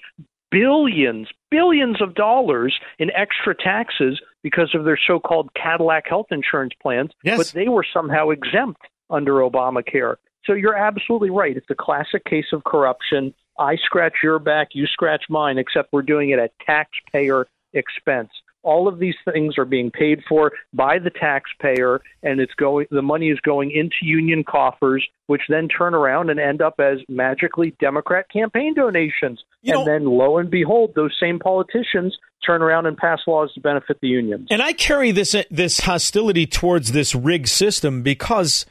billions, 0.52 1.27
billions 1.52 2.02
of 2.02 2.15
dollars 2.15 2.80
in 2.99 3.11
extra 3.11 3.56
taxes 3.56 4.22
because 4.43 4.73
of 4.73 4.85
their 4.85 4.99
so 5.07 5.19
called 5.19 5.49
Cadillac 5.53 6.07
health 6.07 6.27
insurance 6.31 6.73
plans, 6.81 7.11
yes. 7.23 7.38
but 7.38 7.47
they 7.47 7.68
were 7.68 7.85
somehow 7.93 8.30
exempt 8.30 8.81
under 9.10 9.34
Obamacare. 9.34 10.15
So 10.45 10.53
you're 10.53 10.76
absolutely 10.76 11.31
right. 11.31 11.57
It's 11.57 11.69
a 11.69 11.76
classic 11.76 12.23
case 12.26 12.45
of 12.53 12.64
corruption. 12.64 13.34
I 13.57 13.77
scratch 13.77 14.14
your 14.22 14.39
back, 14.39 14.69
you 14.73 14.85
scratch 14.85 15.23
mine, 15.30 15.57
except 15.57 15.91
we're 15.91 16.03
doing 16.03 16.30
it 16.30 16.39
at 16.39 16.52
taxpayer 16.65 17.47
expense. 17.73 18.30
All 18.65 18.87
of 18.87 18.99
these 18.99 19.15
things 19.31 19.57
are 19.57 19.65
being 19.65 19.91
paid 19.91 20.23
for 20.27 20.51
by 20.73 20.99
the 20.99 21.11
taxpayer, 21.11 22.01
and 22.23 22.39
it's 22.39 22.53
going. 22.55 22.87
The 22.89 23.01
money 23.01 23.29
is 23.29 23.39
going 23.41 23.71
into 23.71 23.95
union 24.01 24.43
coffers, 24.43 25.07
which 25.27 25.43
then 25.47 25.67
turn 25.67 25.93
around 25.93 26.29
and 26.29 26.39
end 26.39 26.61
up 26.61 26.79
as 26.79 26.99
magically 27.07 27.75
Democrat 27.79 28.25
campaign 28.29 28.73
donations. 28.73 29.43
and 29.63 29.87
then, 29.87 30.05
lo 30.05 30.37
and 30.37 30.49
behold, 30.49 30.93
those 30.95 31.15
same 31.19 31.39
politicians 31.39 32.17
turn 32.45 32.61
around 32.61 32.85
and 32.85 32.97
pass 32.97 33.19
laws 33.27 33.53
to 33.53 33.59
benefit 33.59 33.99
the 34.01 34.07
unions. 34.07 34.47
And 34.49 34.61
I 34.61 34.73
carry 34.73 35.11
this 35.11 35.35
this 35.49 35.81
hostility 35.81 36.45
towards 36.45 36.91
this 36.91 37.15
rigged 37.15 37.49
system 37.49 38.01
because 38.01 38.65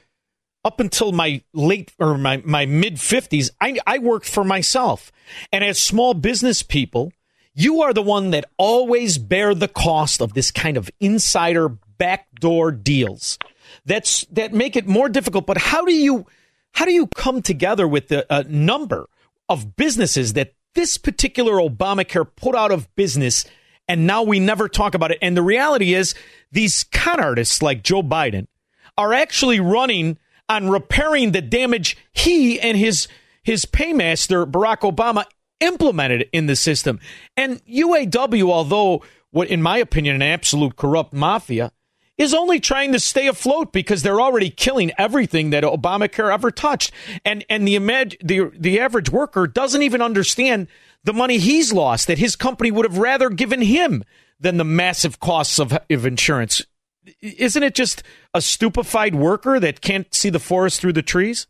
up 0.64 0.80
until 0.80 1.12
my 1.12 1.42
late 1.52 1.92
or 1.98 2.16
my, 2.16 2.42
my 2.44 2.66
mid 2.66 2.94
50s, 2.94 3.50
I, 3.60 3.78
I 3.86 3.98
worked 3.98 4.26
for 4.26 4.44
myself. 4.44 5.12
And 5.52 5.62
as 5.62 5.78
small 5.78 6.14
business 6.14 6.62
people, 6.62 7.12
you 7.54 7.82
are 7.82 7.92
the 7.92 8.02
one 8.02 8.30
that 8.30 8.44
always 8.58 9.18
bear 9.18 9.54
the 9.54 9.68
cost 9.68 10.20
of 10.20 10.34
this 10.34 10.50
kind 10.50 10.76
of 10.76 10.90
insider 11.00 11.68
backdoor 11.98 12.72
deals. 12.72 13.38
That's 13.86 14.24
that 14.32 14.52
make 14.52 14.76
it 14.76 14.86
more 14.86 15.08
difficult. 15.08 15.46
But 15.46 15.58
how 15.58 15.84
do 15.84 15.92
you 15.92 16.26
how 16.72 16.84
do 16.84 16.92
you 16.92 17.06
come 17.14 17.42
together 17.42 17.86
with 17.86 18.08
the 18.08 18.30
uh, 18.32 18.44
number 18.48 19.08
of 19.48 19.76
businesses 19.76 20.32
that 20.32 20.54
this 20.74 20.98
particular 20.98 21.54
Obamacare 21.54 22.26
put 22.36 22.56
out 22.56 22.72
of 22.72 22.92
business, 22.96 23.44
and 23.86 24.06
now 24.06 24.22
we 24.24 24.40
never 24.40 24.68
talk 24.68 24.94
about 24.94 25.12
it? 25.12 25.18
And 25.22 25.36
the 25.36 25.42
reality 25.42 25.94
is, 25.94 26.14
these 26.50 26.84
con 26.84 27.20
artists 27.20 27.62
like 27.62 27.84
Joe 27.84 28.02
Biden 28.02 28.48
are 28.98 29.12
actually 29.12 29.60
running 29.60 30.18
on 30.48 30.68
repairing 30.68 31.32
the 31.32 31.42
damage 31.42 31.96
he 32.12 32.60
and 32.60 32.76
his 32.76 33.06
his 33.42 33.64
paymaster 33.64 34.44
Barack 34.50 34.80
Obama 34.80 35.24
implemented 35.64 36.28
in 36.32 36.46
the 36.46 36.56
system. 36.56 37.00
And 37.36 37.64
UAW, 37.66 38.50
although 38.50 39.02
what 39.30 39.48
in 39.48 39.62
my 39.62 39.78
opinion 39.78 40.14
an 40.14 40.22
absolute 40.22 40.76
corrupt 40.76 41.12
mafia, 41.12 41.72
is 42.16 42.32
only 42.32 42.60
trying 42.60 42.92
to 42.92 43.00
stay 43.00 43.26
afloat 43.26 43.72
because 43.72 44.02
they're 44.02 44.20
already 44.20 44.50
killing 44.50 44.92
everything 44.96 45.50
that 45.50 45.64
Obamacare 45.64 46.32
ever 46.32 46.50
touched. 46.50 46.92
And 47.24 47.44
and 47.50 47.66
the 47.66 47.74
imag- 47.74 48.16
the 48.24 48.52
the 48.56 48.80
average 48.80 49.10
worker 49.10 49.46
doesn't 49.46 49.82
even 49.82 50.00
understand 50.00 50.68
the 51.02 51.12
money 51.12 51.38
he's 51.38 51.72
lost 51.72 52.06
that 52.06 52.18
his 52.18 52.36
company 52.36 52.70
would 52.70 52.84
have 52.84 52.98
rather 52.98 53.28
given 53.28 53.60
him 53.60 54.04
than 54.38 54.56
the 54.56 54.64
massive 54.64 55.20
costs 55.20 55.58
of, 55.58 55.76
of 55.90 56.06
insurance. 56.06 56.62
Isn't 57.20 57.62
it 57.62 57.74
just 57.74 58.02
a 58.32 58.40
stupefied 58.40 59.14
worker 59.14 59.60
that 59.60 59.80
can't 59.80 60.12
see 60.14 60.30
the 60.30 60.38
forest 60.38 60.80
through 60.80 60.94
the 60.94 61.02
trees? 61.02 61.46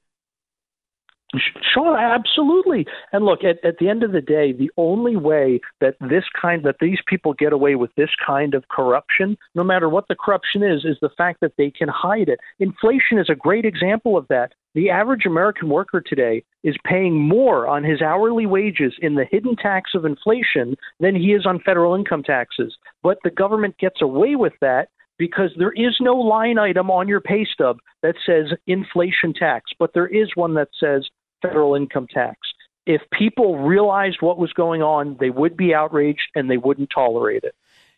Shaun, 1.75 1.99
absolutely. 1.99 2.87
And 3.13 3.25
look, 3.25 3.43
at, 3.43 3.65
at 3.65 3.79
the 3.79 3.89
end 3.89 4.03
of 4.03 4.13
the 4.13 4.21
day, 4.21 4.53
the 4.53 4.71
only 4.77 5.17
way 5.17 5.61
that 5.81 5.97
this 6.01 6.25
kind 6.41 6.65
that 6.65 6.77
these 6.81 6.99
people 7.07 7.33
get 7.33 7.53
away 7.53 7.75
with 7.75 7.91
this 7.97 8.11
kind 8.25 8.55
of 8.55 8.69
corruption, 8.69 9.37
no 9.55 9.65
matter 9.65 9.89
what 9.89 10.07
the 10.09 10.17
corruption 10.17 10.63
is, 10.63 10.85
is 10.85 10.97
the 11.01 11.11
fact 11.17 11.41
that 11.41 11.55
they 11.59 11.71
can 11.71 11.89
hide 11.89 12.29
it. 12.29 12.41
Inflation 12.59 13.19
is 13.19 13.29
a 13.29 13.35
great 13.35 13.65
example 13.65 14.17
of 14.17 14.29
that. 14.29 14.53
The 14.75 14.91
average 14.91 15.25
American 15.25 15.69
worker 15.69 16.03
today 16.05 16.43
is 16.65 16.75
paying 16.85 17.15
more 17.17 17.69
on 17.69 17.85
his 17.85 18.03
hourly 18.03 18.45
wages 18.45 18.93
in 19.01 19.15
the 19.15 19.25
hidden 19.25 19.55
tax 19.55 19.93
of 19.95 20.05
inflation 20.05 20.77
than 20.99 21.15
he 21.15 21.33
is 21.33 21.47
on 21.47 21.61
federal 21.61 21.95
income 21.95 22.25
taxes. 22.25 22.77
But 23.03 23.19
the 23.23 23.31
government 23.31 23.79
gets 23.79 24.03
away 24.03 24.35
with 24.35 24.55
that 24.61 24.89
because 25.19 25.51
there 25.57 25.73
is 25.73 25.97
no 26.01 26.15
line 26.15 26.59
item 26.59 26.91
on 26.91 27.09
your 27.09 27.21
pay 27.21 27.47
stub 27.51 27.79
that 28.03 28.15
says 28.27 28.57
inflation 28.67 29.33
tax, 29.33 29.71
but 29.79 29.93
there 29.95 30.07
is 30.07 30.29
one 30.35 30.55
that 30.55 30.69
says 30.79 31.07
federal 31.43 31.75
income 31.75 32.07
tax. 32.13 32.39
If 32.87 33.01
people 33.17 33.59
realized 33.59 34.19
what 34.21 34.39
was 34.39 34.53
going 34.53 34.83
on, 34.83 35.17
they 35.19 35.31
would 35.31 35.57
be 35.57 35.75
outraged 35.75 36.29
and 36.35 36.51
they 36.51 36.57
wouldn't 36.57 36.91
tolerate 36.95 37.45
it. 37.45 37.55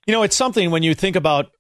You 0.07 0.13
know, 0.13 0.23
it's 0.23 0.37
something 0.37 0.71
when 0.71 0.83
you 0.83 0.95
think 0.95 1.17
about 1.17 1.51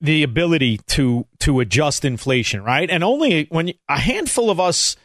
the 0.00 0.22
ability 0.22 0.78
to 0.86 1.26
to 1.40 1.60
adjust 1.60 2.04
inflation, 2.04 2.62
right? 2.62 2.88
And 2.88 3.02
only 3.02 3.46
when 3.50 3.72
a 3.88 3.98
handful 3.98 4.50
of 4.50 4.60
us 4.60 4.96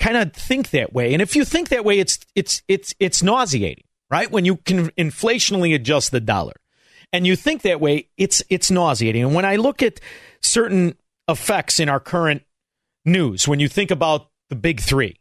kind 0.00 0.16
of 0.16 0.32
think 0.32 0.70
that 0.70 0.92
way. 0.92 1.12
And 1.12 1.22
if 1.22 1.36
you 1.36 1.44
think 1.44 1.68
that 1.68 1.84
way, 1.84 2.00
it's 2.00 2.18
it's 2.34 2.62
it's 2.66 2.94
it's 2.98 3.22
nauseating, 3.22 3.84
right? 4.10 4.30
When 4.30 4.44
you 4.44 4.56
can 4.56 4.88
inflationally 4.90 5.74
adjust 5.74 6.10
the 6.10 6.20
dollar 6.20 6.54
and 7.12 7.26
you 7.26 7.36
think 7.36 7.62
that 7.62 7.80
way, 7.80 8.08
it's 8.16 8.42
it's 8.48 8.70
nauseating. 8.70 9.22
And 9.22 9.34
when 9.34 9.44
I 9.44 9.56
look 9.56 9.82
at 9.82 10.00
certain 10.42 10.96
effects 11.28 11.80
in 11.80 11.88
our 11.88 12.00
current 12.00 12.42
news, 13.04 13.48
when 13.48 13.60
you 13.60 13.68
think 13.68 13.90
about 13.90 14.28
the 14.48 14.56
big 14.56 14.80
three, 14.80 15.16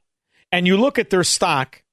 and 0.52 0.68
you 0.68 0.78
look 0.78 0.99
at 0.99 1.10
their 1.10 1.24
stock, 1.24 1.84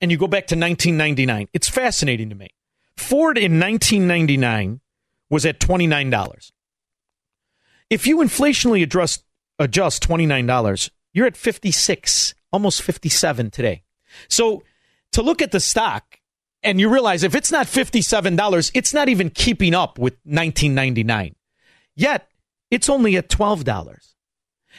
and 0.00 0.10
you 0.10 0.16
go 0.16 0.26
back 0.26 0.46
to 0.48 0.54
1999, 0.54 1.48
it's 1.52 1.68
fascinating 1.68 2.30
to 2.30 2.34
me. 2.34 2.48
Ford 2.96 3.36
in 3.36 3.58
1999 3.58 4.80
was 5.30 5.44
at 5.44 5.60
twenty 5.60 5.86
nine 5.86 6.10
dollars. 6.10 6.52
If 7.90 8.06
you 8.06 8.18
inflationally 8.18 8.82
adjust 8.82 9.24
adjust 9.58 10.02
twenty 10.02 10.26
nine 10.26 10.46
dollars, 10.46 10.90
you're 11.12 11.26
at 11.26 11.36
fifty 11.36 11.70
six, 11.70 12.34
almost 12.52 12.82
fifty 12.82 13.08
seven 13.08 13.50
today. 13.50 13.82
So 14.28 14.62
to 15.12 15.22
look 15.22 15.42
at 15.42 15.50
the 15.50 15.60
stock 15.60 16.18
and 16.64 16.80
you 16.80 16.88
realize 16.88 17.22
if 17.22 17.34
it's 17.34 17.52
not 17.52 17.66
$57, 17.66 18.70
it's 18.74 18.94
not 18.94 19.08
even 19.08 19.30
keeping 19.30 19.74
up 19.74 19.98
with 19.98 20.14
1999. 20.24 21.36
Yet, 21.94 22.28
it's 22.70 22.88
only 22.88 23.16
at 23.16 23.28
$12. 23.28 24.14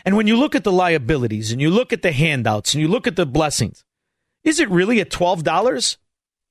And 0.03 0.17
when 0.17 0.27
you 0.27 0.35
look 0.35 0.55
at 0.55 0.63
the 0.63 0.71
liabilities 0.71 1.51
and 1.51 1.61
you 1.61 1.69
look 1.69 1.93
at 1.93 2.01
the 2.01 2.11
handouts 2.11 2.73
and 2.73 2.81
you 2.81 2.87
look 2.87 3.07
at 3.07 3.15
the 3.15 3.25
blessings, 3.25 3.85
is 4.43 4.59
it 4.59 4.69
really 4.69 4.99
at 4.99 5.09
$12 5.09 5.97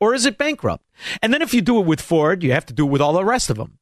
or 0.01 0.15
is 0.15 0.25
it 0.25 0.39
bankrupt? 0.39 0.85
And 1.21 1.35
then 1.35 1.43
if 1.43 1.53
you 1.53 1.61
do 1.61 1.79
it 1.81 1.87
with 1.87 2.01
Ford, 2.01 2.43
you 2.43 2.53
have 2.53 2.67
to 2.67 2.75
do 2.75 2.87
it 2.87 2.91
with 2.91 3.01
all 3.01 3.13
the 3.13 3.25
rest 3.25 3.51
of 3.51 3.57
them. 3.57 3.79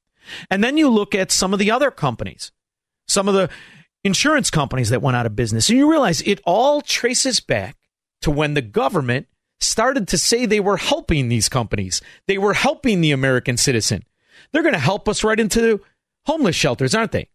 And 0.51 0.63
then 0.63 0.77
you 0.77 0.89
look 0.89 1.15
at 1.15 1.31
some 1.31 1.53
of 1.53 1.59
the 1.59 1.71
other 1.71 1.91
companies, 1.91 2.53
some 3.07 3.29
of 3.29 3.35
the 3.35 3.49
insurance 4.05 4.51
companies 4.51 4.91
that 4.91 5.03
went 5.03 5.17
out 5.17 5.27
of 5.27 5.37
business, 5.37 5.69
and 5.69 5.79
you 5.79 5.91
realize 5.91 6.23
it 6.23 6.41
all 6.45 6.81
traces 6.81 7.41
back 7.41 7.77
to 8.23 8.31
when 8.31 8.55
the 8.55 8.63
government 8.63 9.27
started 9.63 10.09
to 10.09 10.19
say 10.19 10.47
they 10.47 10.61
were 10.61 10.77
helping 10.77 11.29
these 11.29 11.49
companies. 11.49 12.01
They 12.27 12.39
were 12.39 12.55
helping 12.55 13.01
the 13.01 13.13
American 13.13 13.57
citizen. 13.57 14.05
They're 14.53 14.63
going 14.63 14.75
to 14.75 14.79
help 14.81 15.09
us 15.09 15.25
right 15.25 15.39
into 15.39 15.81
homeless 16.27 16.57
shelters, 16.57 16.95
aren't 16.95 17.13
they? 17.13 17.29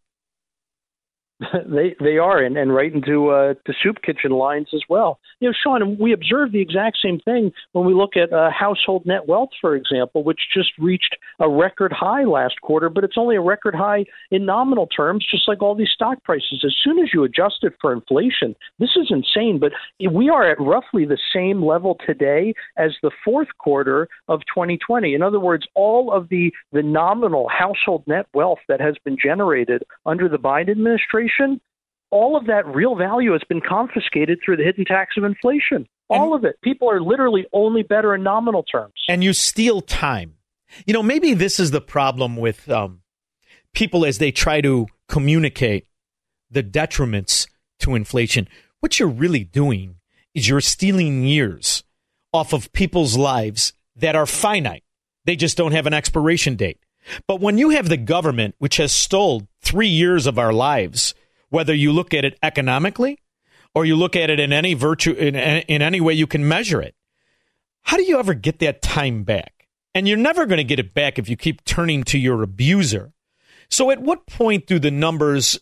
they 1.67 1.95
they 1.99 2.17
are, 2.17 2.43
and, 2.43 2.57
and 2.57 2.73
right 2.73 2.91
into 2.91 3.29
uh, 3.29 3.53
the 3.67 3.75
soup 3.83 3.97
kitchen 4.03 4.31
lines 4.31 4.69
as 4.73 4.81
well. 4.89 5.19
You 5.39 5.49
know, 5.49 5.53
Shaun, 5.63 5.97
we 5.99 6.11
observe 6.11 6.51
the 6.51 6.61
exact 6.61 6.97
same 7.03 7.19
thing 7.19 7.51
when 7.73 7.85
we 7.85 7.93
look 7.93 8.17
at 8.17 8.33
uh, 8.33 8.49
household 8.49 9.05
net 9.05 9.27
wealth, 9.27 9.51
for 9.61 9.75
example, 9.75 10.23
which 10.23 10.39
just 10.51 10.71
reached 10.79 11.15
a 11.39 11.47
record 11.47 11.93
high 11.93 12.23
last 12.23 12.59
quarter, 12.61 12.89
but 12.89 13.03
it's 13.03 13.17
only 13.17 13.35
a 13.35 13.41
record 13.41 13.75
high 13.75 14.05
in 14.31 14.47
nominal 14.47 14.87
terms, 14.87 15.25
just 15.29 15.47
like 15.47 15.61
all 15.61 15.75
these 15.75 15.91
stock 15.93 16.23
prices. 16.23 16.63
As 16.65 16.75
soon 16.83 16.97
as 16.97 17.09
you 17.13 17.23
adjust 17.23 17.57
it 17.61 17.73
for 17.79 17.93
inflation, 17.93 18.55
this 18.79 18.95
is 18.95 19.11
insane. 19.11 19.59
But 19.59 19.73
we 20.11 20.29
are 20.29 20.49
at 20.49 20.59
roughly 20.59 21.05
the 21.05 21.19
same 21.31 21.63
level 21.63 21.97
today 22.03 22.55
as 22.77 22.93
the 23.03 23.11
fourth 23.23 23.49
quarter 23.59 24.07
of 24.27 24.39
2020. 24.53 25.13
In 25.13 25.21
other 25.21 25.39
words, 25.39 25.67
all 25.75 26.11
of 26.11 26.29
the 26.29 26.51
the 26.71 26.81
nominal 26.81 27.47
household 27.47 28.03
net 28.07 28.25
wealth 28.33 28.59
that 28.67 28.81
has 28.81 28.95
been 29.05 29.17
generated 29.21 29.83
under 30.07 30.27
the 30.27 30.37
Biden 30.37 30.71
administration 30.71 31.26
all 32.11 32.37
of 32.37 32.47
that 32.47 32.65
real 32.65 32.95
value 32.95 33.33
has 33.33 33.43
been 33.49 33.61
confiscated 33.61 34.39
through 34.43 34.57
the 34.57 34.63
hidden 34.63 34.85
tax 34.85 35.15
of 35.17 35.23
inflation. 35.23 35.87
All 36.09 36.33
of 36.33 36.45
it. 36.45 36.55
People 36.61 36.89
are 36.89 37.01
literally 37.01 37.45
only 37.51 37.83
better 37.83 38.15
in 38.15 38.23
nominal 38.23 38.63
terms. 38.63 38.93
And 39.09 39.23
you 39.23 39.33
steal 39.33 39.81
time. 39.81 40.35
You 40.85 40.93
know, 40.93 41.03
maybe 41.03 41.33
this 41.33 41.59
is 41.59 41.71
the 41.71 41.81
problem 41.81 42.37
with 42.37 42.69
um, 42.69 43.01
people 43.73 44.05
as 44.05 44.17
they 44.17 44.31
try 44.31 44.61
to 44.61 44.87
communicate 45.09 45.85
the 46.49 46.63
detriments 46.63 47.47
to 47.79 47.95
inflation. 47.95 48.47
What 48.79 48.99
you're 48.99 49.09
really 49.09 49.43
doing 49.43 49.95
is 50.33 50.47
you're 50.47 50.61
stealing 50.61 51.23
years 51.23 51.83
off 52.31 52.53
of 52.53 52.71
people's 52.71 53.17
lives 53.17 53.73
that 53.95 54.15
are 54.15 54.25
finite. 54.25 54.83
They 55.25 55.35
just 55.35 55.57
don't 55.57 55.73
have 55.73 55.87
an 55.87 55.93
expiration 55.93 56.55
date. 56.55 56.79
But 57.27 57.41
when 57.41 57.57
you 57.57 57.69
have 57.71 57.89
the 57.89 57.97
government, 57.97 58.55
which 58.59 58.77
has 58.77 58.93
stole 58.93 59.47
three 59.61 59.87
years 59.87 60.27
of 60.27 60.37
our 60.37 60.53
lives, 60.53 61.13
whether 61.49 61.73
you 61.73 61.91
look 61.91 62.13
at 62.13 62.25
it 62.25 62.37
economically 62.41 63.19
or 63.73 63.85
you 63.85 63.95
look 63.95 64.15
at 64.15 64.29
it 64.29 64.39
in 64.39 64.51
any 64.51 64.73
virtue 64.73 65.13
in, 65.13 65.35
in 65.35 65.81
any 65.81 66.01
way 66.01 66.13
you 66.13 66.27
can 66.27 66.47
measure 66.47 66.81
it, 66.81 66.95
how 67.83 67.97
do 67.97 68.03
you 68.03 68.19
ever 68.19 68.33
get 68.33 68.59
that 68.59 68.81
time 68.81 69.23
back? 69.23 69.67
And 69.93 70.07
you're 70.07 70.17
never 70.17 70.45
going 70.45 70.57
to 70.57 70.63
get 70.63 70.79
it 70.79 70.93
back 70.93 71.17
if 71.17 71.29
you 71.29 71.35
keep 71.35 71.63
turning 71.65 72.03
to 72.05 72.19
your 72.19 72.43
abuser. 72.43 73.13
So 73.69 73.91
at 73.91 74.01
what 74.01 74.27
point 74.27 74.67
do 74.67 74.79
the 74.79 74.91
numbers 74.91 75.59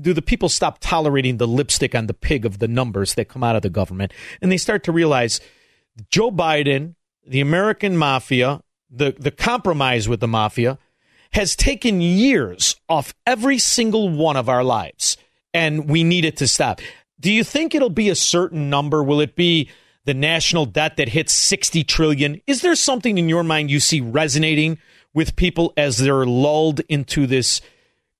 do 0.00 0.12
the 0.12 0.22
people 0.22 0.48
stop 0.48 0.78
tolerating 0.80 1.36
the 1.36 1.46
lipstick 1.46 1.94
on 1.94 2.06
the 2.06 2.14
pig 2.14 2.44
of 2.44 2.58
the 2.58 2.66
numbers 2.66 3.14
that 3.14 3.28
come 3.28 3.44
out 3.44 3.54
of 3.54 3.62
the 3.62 3.70
government 3.70 4.12
and 4.42 4.50
they 4.50 4.56
start 4.56 4.82
to 4.84 4.92
realize 4.92 5.40
Joe 6.10 6.32
Biden, 6.32 6.96
the 7.24 7.40
American 7.40 7.96
mafia, 7.96 8.60
the, 8.90 9.14
the 9.18 9.30
compromise 9.30 10.08
with 10.08 10.20
the 10.20 10.28
mafia 10.28 10.78
has 11.34 11.56
taken 11.56 12.00
years 12.00 12.76
off 12.88 13.12
every 13.26 13.58
single 13.58 14.08
one 14.08 14.36
of 14.36 14.48
our 14.48 14.62
lives, 14.62 15.16
and 15.52 15.90
we 15.90 16.04
need 16.04 16.24
it 16.24 16.36
to 16.36 16.46
stop. 16.46 16.80
Do 17.18 17.32
you 17.32 17.42
think 17.42 17.74
it'll 17.74 17.90
be 17.90 18.08
a 18.08 18.14
certain 18.14 18.70
number? 18.70 19.02
Will 19.02 19.20
it 19.20 19.34
be 19.34 19.68
the 20.04 20.14
national 20.14 20.64
debt 20.64 20.96
that 20.96 21.08
hits 21.08 21.34
60 21.34 21.82
trillion? 21.84 22.40
Is 22.46 22.60
there 22.60 22.76
something 22.76 23.18
in 23.18 23.28
your 23.28 23.42
mind 23.42 23.68
you 23.68 23.80
see 23.80 24.00
resonating 24.00 24.78
with 25.12 25.34
people 25.34 25.72
as 25.76 25.98
they're 25.98 26.24
lulled 26.24 26.80
into 26.88 27.26
this 27.26 27.60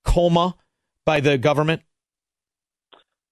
coma 0.04 0.56
by 1.04 1.20
the 1.20 1.38
government? 1.38 1.82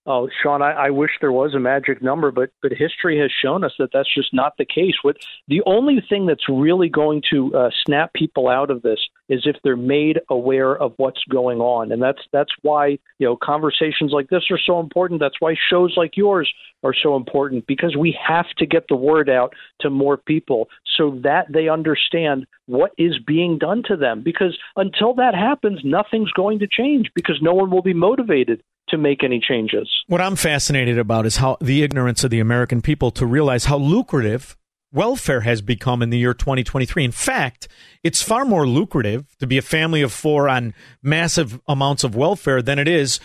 Oh, 0.05 0.29
Shaun, 0.43 0.63
I, 0.63 0.73
I 0.73 0.91
wish 0.91 1.13
there 1.21 1.31
was 1.31 1.55
a 1.55 1.61
magic 1.61 2.03
number, 2.03 2.33
but 2.33 2.51
but 2.61 2.73
history 2.73 3.21
has 3.21 3.31
shown 3.31 3.63
us 3.63 3.73
that 3.79 3.91
that's 3.93 4.13
just 4.13 4.35
not 4.35 4.55
the 4.59 4.65
case. 4.65 4.95
What 5.03 5.19
the 5.47 5.63
only 5.65 6.03
thing 6.09 6.27
that's 6.27 6.49
really 6.49 6.89
going 6.89 7.23
to 7.31 7.55
uh, 7.55 7.71
snap 7.85 8.13
people 8.13 8.49
out 8.49 8.71
of 8.71 8.83
this 8.83 8.99
is 9.29 9.43
if 9.45 9.55
they're 9.63 9.77
made 9.77 10.19
aware 10.29 10.77
of 10.77 10.95
what's 10.97 11.23
going 11.31 11.61
on, 11.61 11.93
and 11.93 12.03
that's 12.03 12.19
that's 12.33 12.51
why 12.63 12.99
you 13.19 13.27
know 13.29 13.37
conversations 13.37 14.11
like 14.11 14.29
this 14.29 14.51
are 14.51 14.59
so 14.59 14.81
important. 14.81 15.21
That's 15.21 15.41
why 15.41 15.55
shows 15.71 15.95
like 15.97 16.17
yours 16.17 16.53
are 16.83 16.95
so 17.01 17.15
important 17.15 17.69
because 17.69 17.97
we 17.97 18.19
have 18.27 18.49
to 18.59 18.67
get 18.67 18.87
the 18.89 18.97
word 18.97 19.31
out 19.31 19.55
to 19.83 19.91
more 19.91 20.17
people 20.17 20.69
so 20.97 21.21
that 21.23 21.47
they 21.49 21.69
understand 21.69 22.45
what 22.67 22.91
is 22.99 23.21
being 23.25 23.57
done 23.57 23.85
to 23.87 23.97
them. 23.97 24.23
Because 24.25 24.59
until 24.75 25.15
that 25.15 25.37
happens, 25.37 25.81
nothing's 25.85 26.33
going 26.33 26.59
to 26.59 26.67
change 26.67 27.09
because 27.15 27.39
no 27.41 27.55
one 27.55 27.71
will 27.71 27.83
be 27.83 27.95
motivated 27.95 28.65
to 28.93 28.99
make 28.99 29.25
any 29.25 29.41
changes. 29.41 29.91
What 30.07 30.21
I'm 30.21 30.37
fascinated 30.37 30.99
about 30.99 31.27
is 31.27 31.39
how 31.39 31.57
the 31.61 31.83
ignorance 31.83 32.23
of 32.23 32.31
the 32.31 32.41
American 32.41 32.81
people 32.81 33.11
to 33.13 33.27
realize 33.27 33.65
how 33.65 33.79
lucrative 33.79 34.57
welfare 34.93 35.41
has 35.41 35.63
become 35.63 36.03
in 36.03 36.11
the 36.11 36.19
year 36.19 36.35
2023. 36.35 37.05
In 37.05 37.11
fact, 37.11 37.67
it's 38.05 38.23
far 38.23 38.45
more 38.45 38.67
lucrative 38.67 39.35
to 39.39 39.47
be 39.47 39.59
a 39.59 39.63
family 39.63 40.03
of 40.03 40.13
four 40.13 40.49
on 40.49 40.75
massive 41.03 41.61
amounts 41.67 42.05
of 42.05 42.15
welfare 42.15 42.63
than 42.63 42.79
it 42.79 42.87
is 42.87 43.19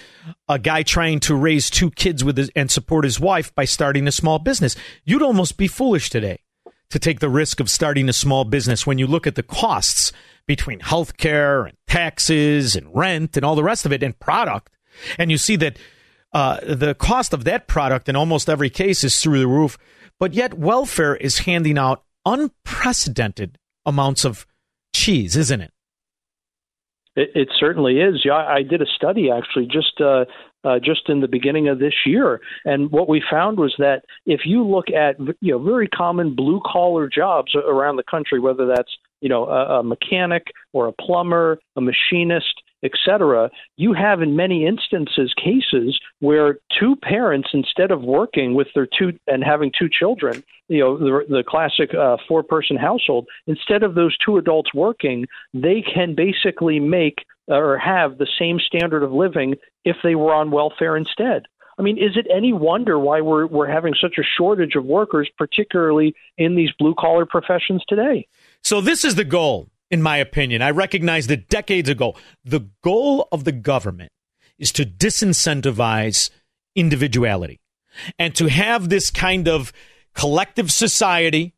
a 0.47 0.57
guy 0.57 0.81
trying 0.81 1.19
to 1.19 1.35
raise 1.35 1.69
two 1.69 1.91
kids 1.91 2.23
with 2.23 2.37
his, 2.37 2.49
and 2.55 2.71
support 2.71 3.03
his 3.03 3.19
wife 3.19 3.53
by 3.53 3.65
starting 3.65 4.07
a 4.07 4.11
small 4.11 4.39
business. 4.39 4.75
You'd 5.03 5.21
almost 5.21 5.57
be 5.57 5.67
foolish 5.67 6.09
today 6.09 6.39
to 6.89 6.99
take 6.99 7.19
the 7.19 7.29
risk 7.29 7.59
of 7.59 7.69
starting 7.69 8.07
a 8.07 8.13
small 8.13 8.45
business 8.45 8.87
when 8.87 8.97
you 8.97 9.05
look 9.05 9.27
at 9.27 9.35
the 9.35 9.43
costs 9.43 10.13
between 10.45 10.79
health 10.79 11.17
care 11.17 11.65
and 11.65 11.75
taxes 11.87 12.77
and 12.77 12.87
rent 12.95 13.35
and 13.35 13.45
all 13.45 13.55
the 13.55 13.63
rest 13.63 13.85
of 13.85 13.91
it 13.91 14.01
and 14.01 14.17
product 14.19 14.71
and 15.17 15.31
you 15.31 15.37
see 15.37 15.55
that 15.57 15.77
uh, 16.33 16.59
the 16.63 16.93
cost 16.93 17.33
of 17.33 17.43
that 17.45 17.67
product 17.67 18.09
in 18.09 18.15
almost 18.15 18.49
every 18.49 18.69
case 18.69 19.03
is 19.03 19.19
through 19.19 19.39
the 19.39 19.47
roof. 19.47 19.77
But 20.19 20.33
yet, 20.33 20.55
welfare 20.55 21.15
is 21.15 21.39
handing 21.39 21.77
out 21.77 22.03
unprecedented 22.25 23.57
amounts 23.85 24.25
of 24.25 24.45
cheese, 24.93 25.35
isn't 25.35 25.61
it? 25.61 25.71
It, 27.15 27.31
it 27.33 27.49
certainly 27.59 27.99
is. 27.99 28.21
Yeah, 28.23 28.35
I 28.35 28.61
did 28.63 28.81
a 28.81 28.85
study 28.85 29.29
actually 29.31 29.65
just 29.65 29.99
uh, 29.99 30.25
uh, 30.63 30.79
just 30.79 31.09
in 31.09 31.21
the 31.21 31.27
beginning 31.27 31.67
of 31.67 31.79
this 31.79 31.93
year, 32.05 32.41
and 32.65 32.91
what 32.91 33.07
we 33.07 33.21
found 33.29 33.57
was 33.57 33.73
that 33.79 34.03
if 34.25 34.41
you 34.45 34.63
look 34.63 34.89
at 34.89 35.19
you 35.39 35.53
know 35.53 35.59
very 35.59 35.87
common 35.87 36.35
blue 36.35 36.61
collar 36.65 37.09
jobs 37.09 37.55
around 37.55 37.95
the 37.95 38.03
country, 38.03 38.39
whether 38.39 38.65
that's 38.67 38.91
you 39.21 39.29
know 39.29 39.45
a, 39.45 39.79
a 39.79 39.83
mechanic 39.83 40.43
or 40.73 40.87
a 40.87 40.93
plumber, 40.93 41.59
a 41.75 41.81
machinist, 41.81 42.61
etc., 42.83 43.49
you 43.75 43.93
have 43.93 44.21
in 44.21 44.35
many 44.35 44.65
instances 44.65 45.33
cases 45.35 45.99
where 46.19 46.59
two 46.79 46.95
parents, 46.95 47.49
instead 47.53 47.91
of 47.91 48.01
working 48.01 48.53
with 48.53 48.67
their 48.75 48.87
two 48.87 49.17
and 49.27 49.43
having 49.43 49.71
two 49.77 49.89
children, 49.89 50.43
you 50.67 50.79
know, 50.79 50.97
the, 50.97 51.25
the 51.29 51.43
classic 51.47 51.93
uh, 51.93 52.17
four 52.27 52.43
person 52.43 52.77
household, 52.77 53.27
instead 53.47 53.83
of 53.83 53.95
those 53.95 54.15
two 54.17 54.37
adults 54.37 54.73
working, 54.73 55.25
they 55.53 55.81
can 55.81 56.15
basically 56.15 56.79
make 56.79 57.25
or 57.47 57.77
have 57.77 58.17
the 58.17 58.27
same 58.37 58.59
standard 58.59 59.03
of 59.03 59.11
living 59.11 59.55
if 59.85 59.95
they 60.03 60.15
were 60.15 60.33
on 60.33 60.51
welfare 60.51 60.97
instead. 60.97 61.43
I 61.79 61.83
mean, 61.83 61.97
is 61.97 62.17
it 62.17 62.25
any 62.33 62.53
wonder 62.53 62.97
why 62.97 63.21
we're 63.21 63.45
we're 63.45 63.67
having 63.67 63.93
such 64.01 64.17
a 64.17 64.23
shortage 64.23 64.75
of 64.75 64.85
workers, 64.85 65.29
particularly 65.37 66.15
in 66.37 66.55
these 66.55 66.71
blue 66.79 66.95
collar 66.95 67.25
professions 67.25 67.83
today? 67.87 68.27
So 68.63 68.81
this 68.81 69.05
is 69.05 69.15
the 69.15 69.23
goal 69.23 69.69
in 69.89 70.01
my 70.01 70.17
opinion. 70.17 70.61
I 70.61 70.71
recognized 70.71 71.31
it 71.31 71.49
decades 71.49 71.89
ago. 71.89 72.15
The 72.43 72.69
goal 72.83 73.27
of 73.31 73.43
the 73.43 73.51
government 73.51 74.11
is 74.57 74.71
to 74.73 74.85
disincentivize 74.85 76.29
individuality 76.75 77.59
and 78.19 78.35
to 78.35 78.47
have 78.47 78.89
this 78.89 79.09
kind 79.09 79.47
of 79.47 79.71
collective 80.13 80.71
society 80.71 81.53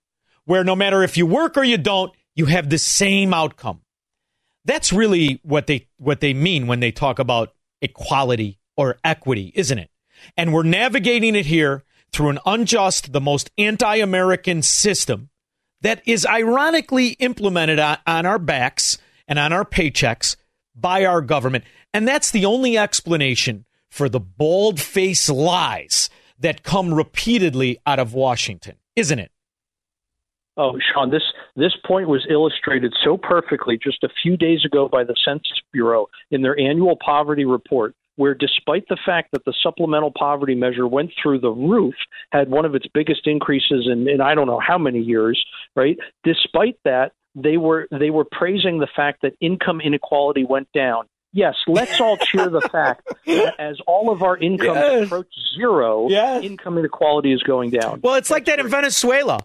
where 0.46 0.64
no 0.64 0.76
matter 0.76 1.04
if 1.04 1.18
you 1.18 1.26
work 1.26 1.58
or 1.58 1.64
you 1.64 1.78
don't, 1.78 2.14
you 2.36 2.46
have 2.46 2.70
the 2.70 2.78
same 2.78 3.34
outcome. 3.34 3.82
That's 4.66 4.94
really 4.94 5.40
what 5.44 5.68
they 5.68 5.88
what 5.98 6.20
they 6.20 6.34
mean 6.34 6.68
when 6.68 6.80
they 6.80 6.92
talk 6.92 7.20
about 7.20 7.54
equality 7.82 8.60
or 8.78 8.98
equity, 9.04 9.52
isn't 9.56 9.78
it? 9.78 9.90
And 10.38 10.54
we're 10.54 10.64
navigating 10.64 11.36
it 11.36 11.46
here 11.46 11.84
through 12.12 12.30
an 12.30 12.40
unjust, 12.46 13.14
the 13.14 13.22
most 13.22 13.52
anti-American 13.58 14.62
system 14.62 15.29
that 15.82 16.02
is 16.06 16.26
ironically 16.26 17.10
implemented 17.20 17.80
on, 17.80 17.98
on 18.06 18.26
our 18.26 18.40
backs 18.40 18.98
and 19.28 19.40
on 19.40 19.54
our 19.54 19.66
paychecks 19.66 20.36
by 20.76 21.06
our 21.06 21.22
government. 21.22 21.64
And 21.94 22.08
that's 22.08 22.32
the 22.32 22.46
only 22.46 22.78
explanation 22.78 23.66
for 23.90 24.10
the 24.10 24.20
bald 24.20 24.80
faced 24.80 25.30
lies 25.30 26.10
that 26.40 26.64
come 26.64 26.94
repeatedly 26.94 27.80
out 27.86 28.00
of 28.00 28.14
Washington, 28.14 28.76
isn't 28.96 29.20
it? 29.20 29.32
Oh, 30.58 30.78
Shaun, 30.94 31.10
this 31.10 31.24
this 31.56 31.74
point 31.86 32.10
was 32.10 32.28
illustrated 32.30 32.94
so 33.04 33.18
perfectly 33.18 33.80
just 33.82 34.04
a 34.04 34.10
few 34.22 34.36
days 34.36 34.66
ago 34.66 34.90
by 34.90 35.06
the 35.06 35.16
Census 35.24 35.62
Bureau 35.72 36.08
in 36.32 36.42
their 36.42 36.60
annual 36.60 36.98
poverty 36.98 37.46
report 37.46 37.96
where 38.20 38.34
despite 38.34 38.86
the 38.90 38.98
fact 39.06 39.32
that 39.32 39.46
the 39.46 39.54
supplemental 39.64 40.12
poverty 40.12 40.54
measure 40.54 40.86
went 40.86 41.10
through 41.24 41.40
the 41.40 41.52
roof, 41.52 41.96
had 42.34 42.52
one 42.52 42.66
of 42.66 42.76
its 42.76 42.86
biggest 42.94 43.26
increases 43.26 43.88
in, 43.90 44.10
in 44.10 44.20
I 44.20 44.36
don't 44.36 44.46
know 44.46 44.60
how 44.60 44.78
many 44.78 45.00
years, 45.00 45.42
right? 45.74 45.98
Despite 46.26 46.78
that, 46.84 47.14
they 47.34 47.56
were 47.56 47.88
they 47.98 48.10
were 48.10 48.26
praising 48.30 48.80
the 48.80 48.90
fact 48.94 49.22
that 49.22 49.36
income 49.40 49.80
inequality 49.80 50.44
went 50.44 50.68
down. 50.74 51.06
Yes, 51.32 51.56
let's 51.66 52.02
all 52.02 52.18
cheer 52.18 52.50
the 52.50 52.60
fact 52.60 53.08
that 53.26 53.56
as 53.58 53.80
all 53.88 54.12
of 54.12 54.22
our 54.22 54.36
income 54.36 54.76
yes. 54.76 55.06
approach 55.06 55.34
zero, 55.56 56.10
yes. 56.10 56.44
income 56.44 56.78
inequality 56.78 57.32
is 57.32 57.42
going 57.44 57.70
down. 57.70 58.02
Well, 58.04 58.16
it's 58.16 58.30
like 58.30 58.44
that 58.46 58.60
in 58.60 58.68
Venezuela. 58.68 59.40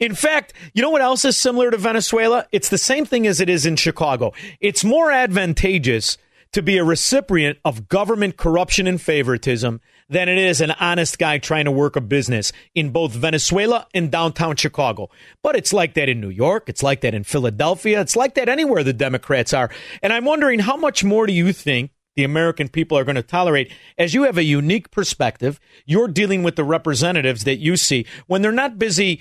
In 0.00 0.16
fact, 0.16 0.52
you 0.74 0.82
know 0.82 0.90
what 0.90 1.02
else 1.02 1.24
is 1.24 1.36
similar 1.36 1.70
to 1.70 1.76
Venezuela? 1.76 2.48
It's 2.50 2.70
the 2.70 2.78
same 2.78 3.06
thing 3.06 3.24
as 3.24 3.40
it 3.40 3.48
is 3.48 3.66
in 3.66 3.76
Chicago. 3.76 4.32
It's 4.60 4.82
more 4.82 5.12
advantageous 5.12 6.18
to 6.56 6.62
be 6.62 6.78
a 6.78 6.84
recipient 6.84 7.58
of 7.66 7.86
government 7.86 8.38
corruption 8.38 8.86
and 8.86 8.98
favoritism 8.98 9.78
than 10.08 10.26
it 10.26 10.38
is 10.38 10.62
an 10.62 10.70
honest 10.80 11.18
guy 11.18 11.36
trying 11.36 11.66
to 11.66 11.70
work 11.70 11.96
a 11.96 12.00
business 12.00 12.50
in 12.74 12.88
both 12.88 13.12
Venezuela 13.12 13.86
and 13.92 14.10
downtown 14.10 14.56
Chicago. 14.56 15.10
But 15.42 15.54
it's 15.54 15.74
like 15.74 15.92
that 15.94 16.08
in 16.08 16.18
New 16.18 16.30
York. 16.30 16.70
It's 16.70 16.82
like 16.82 17.02
that 17.02 17.12
in 17.12 17.24
Philadelphia. 17.24 18.00
It's 18.00 18.16
like 18.16 18.36
that 18.36 18.48
anywhere 18.48 18.82
the 18.82 18.94
Democrats 18.94 19.52
are. 19.52 19.70
And 20.02 20.14
I'm 20.14 20.24
wondering 20.24 20.60
how 20.60 20.78
much 20.78 21.04
more 21.04 21.26
do 21.26 21.34
you 21.34 21.52
think 21.52 21.90
the 22.14 22.24
American 22.24 22.70
people 22.70 22.96
are 22.96 23.04
going 23.04 23.16
to 23.16 23.22
tolerate 23.22 23.70
as 23.98 24.14
you 24.14 24.22
have 24.22 24.38
a 24.38 24.42
unique 24.42 24.90
perspective? 24.90 25.60
You're 25.84 26.08
dealing 26.08 26.42
with 26.42 26.56
the 26.56 26.64
representatives 26.64 27.44
that 27.44 27.58
you 27.58 27.76
see 27.76 28.06
when 28.28 28.40
they're 28.40 28.50
not 28.50 28.78
busy 28.78 29.20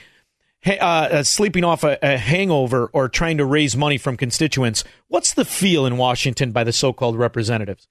uh, 0.65 0.71
uh, 0.71 1.23
sleeping 1.23 1.63
off 1.63 1.83
a, 1.83 1.97
a, 2.01 2.17
hangover 2.17 2.89
or 2.93 3.07
trying 3.07 3.37
to 3.37 3.45
raise 3.45 3.77
money 3.77 3.97
from 3.97 4.17
constituents. 4.17 4.83
What's 5.07 5.33
the 5.33 5.45
feel 5.45 5.85
in 5.85 5.97
Washington 5.97 6.51
by 6.51 6.63
the 6.63 6.73
so-called 6.73 7.17
representatives? 7.17 7.87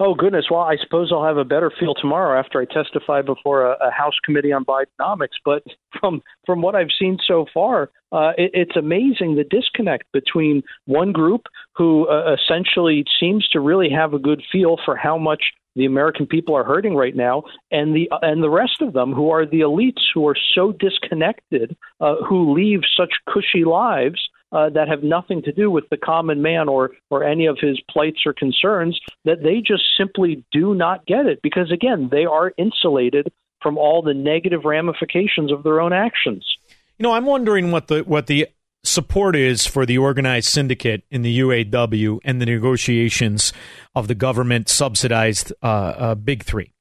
Oh 0.00 0.14
goodness! 0.16 0.46
Well, 0.50 0.62
I 0.62 0.76
suppose 0.82 1.10
I'll 1.12 1.24
have 1.24 1.36
a 1.36 1.44
better 1.44 1.70
feel 1.78 1.94
tomorrow 1.94 2.36
after 2.36 2.60
I 2.60 2.64
testify 2.64 3.22
before 3.22 3.64
a, 3.64 3.76
a 3.80 3.90
House 3.92 4.14
committee 4.24 4.52
on 4.52 4.64
Bidenomics. 4.64 5.38
But 5.44 5.62
from 6.00 6.20
from 6.44 6.62
what 6.62 6.74
I've 6.74 6.88
seen 6.98 7.16
so 7.24 7.46
far, 7.54 7.90
uh, 8.10 8.32
it, 8.36 8.50
it's 8.54 8.76
amazing 8.76 9.36
the 9.36 9.44
disconnect 9.48 10.10
between 10.12 10.64
one 10.86 11.12
group 11.12 11.42
who 11.76 12.08
uh, 12.08 12.34
essentially 12.34 13.04
seems 13.20 13.46
to 13.50 13.60
really 13.60 13.88
have 13.88 14.14
a 14.14 14.18
good 14.18 14.42
feel 14.50 14.78
for 14.84 14.96
how 14.96 15.16
much 15.16 15.44
the 15.76 15.86
American 15.86 16.26
people 16.26 16.54
are 16.56 16.64
hurting 16.64 16.94
right 16.94 17.14
now, 17.14 17.44
and 17.70 17.94
the 17.94 18.08
and 18.22 18.42
the 18.42 18.50
rest 18.50 18.80
of 18.80 18.92
them 18.92 19.12
who 19.12 19.30
are 19.30 19.46
the 19.46 19.60
elites 19.60 20.02
who 20.12 20.26
are 20.26 20.36
so 20.54 20.72
disconnected, 20.72 21.76
uh, 22.00 22.16
who 22.28 22.54
leave 22.54 22.80
such 22.96 23.12
cushy 23.32 23.64
lives 23.64 24.20
uh, 24.52 24.70
that 24.70 24.88
have 24.88 25.02
nothing 25.02 25.42
to 25.42 25.52
do 25.52 25.70
with 25.70 25.84
the 25.90 25.96
common 25.96 26.40
man 26.42 26.68
or 26.68 26.92
or 27.10 27.24
any 27.24 27.46
of 27.46 27.58
his 27.60 27.80
plights 27.90 28.20
or 28.24 28.32
concerns, 28.32 28.98
that 29.24 29.42
they 29.42 29.60
just 29.60 29.84
simply 29.98 30.44
do 30.52 30.74
not 30.74 31.04
get 31.06 31.26
it 31.26 31.40
because 31.42 31.70
again 31.72 32.08
they 32.10 32.24
are 32.24 32.52
insulated 32.56 33.32
from 33.60 33.78
all 33.78 34.02
the 34.02 34.14
negative 34.14 34.64
ramifications 34.64 35.50
of 35.50 35.62
their 35.62 35.80
own 35.80 35.92
actions. 35.92 36.46
You 36.98 37.02
know, 37.02 37.12
I'm 37.12 37.26
wondering 37.26 37.72
what 37.72 37.88
the 37.88 38.02
what 38.02 38.28
the 38.28 38.46
support 38.84 39.34
is 39.34 39.66
for 39.66 39.84
the 39.86 39.98
organized 39.98 40.48
syndicate 40.48 41.02
in 41.10 41.22
the 41.22 41.40
UAW 41.40 42.20
and 42.24 42.40
the 42.40 42.46
negotiations 42.46 43.52
of 43.94 44.08
the 44.08 44.14
government 44.14 44.68
subsidized 44.68 45.52
uh, 45.62 45.66
uh, 45.66 46.14
Big 46.14 46.44
Three. 46.44 46.72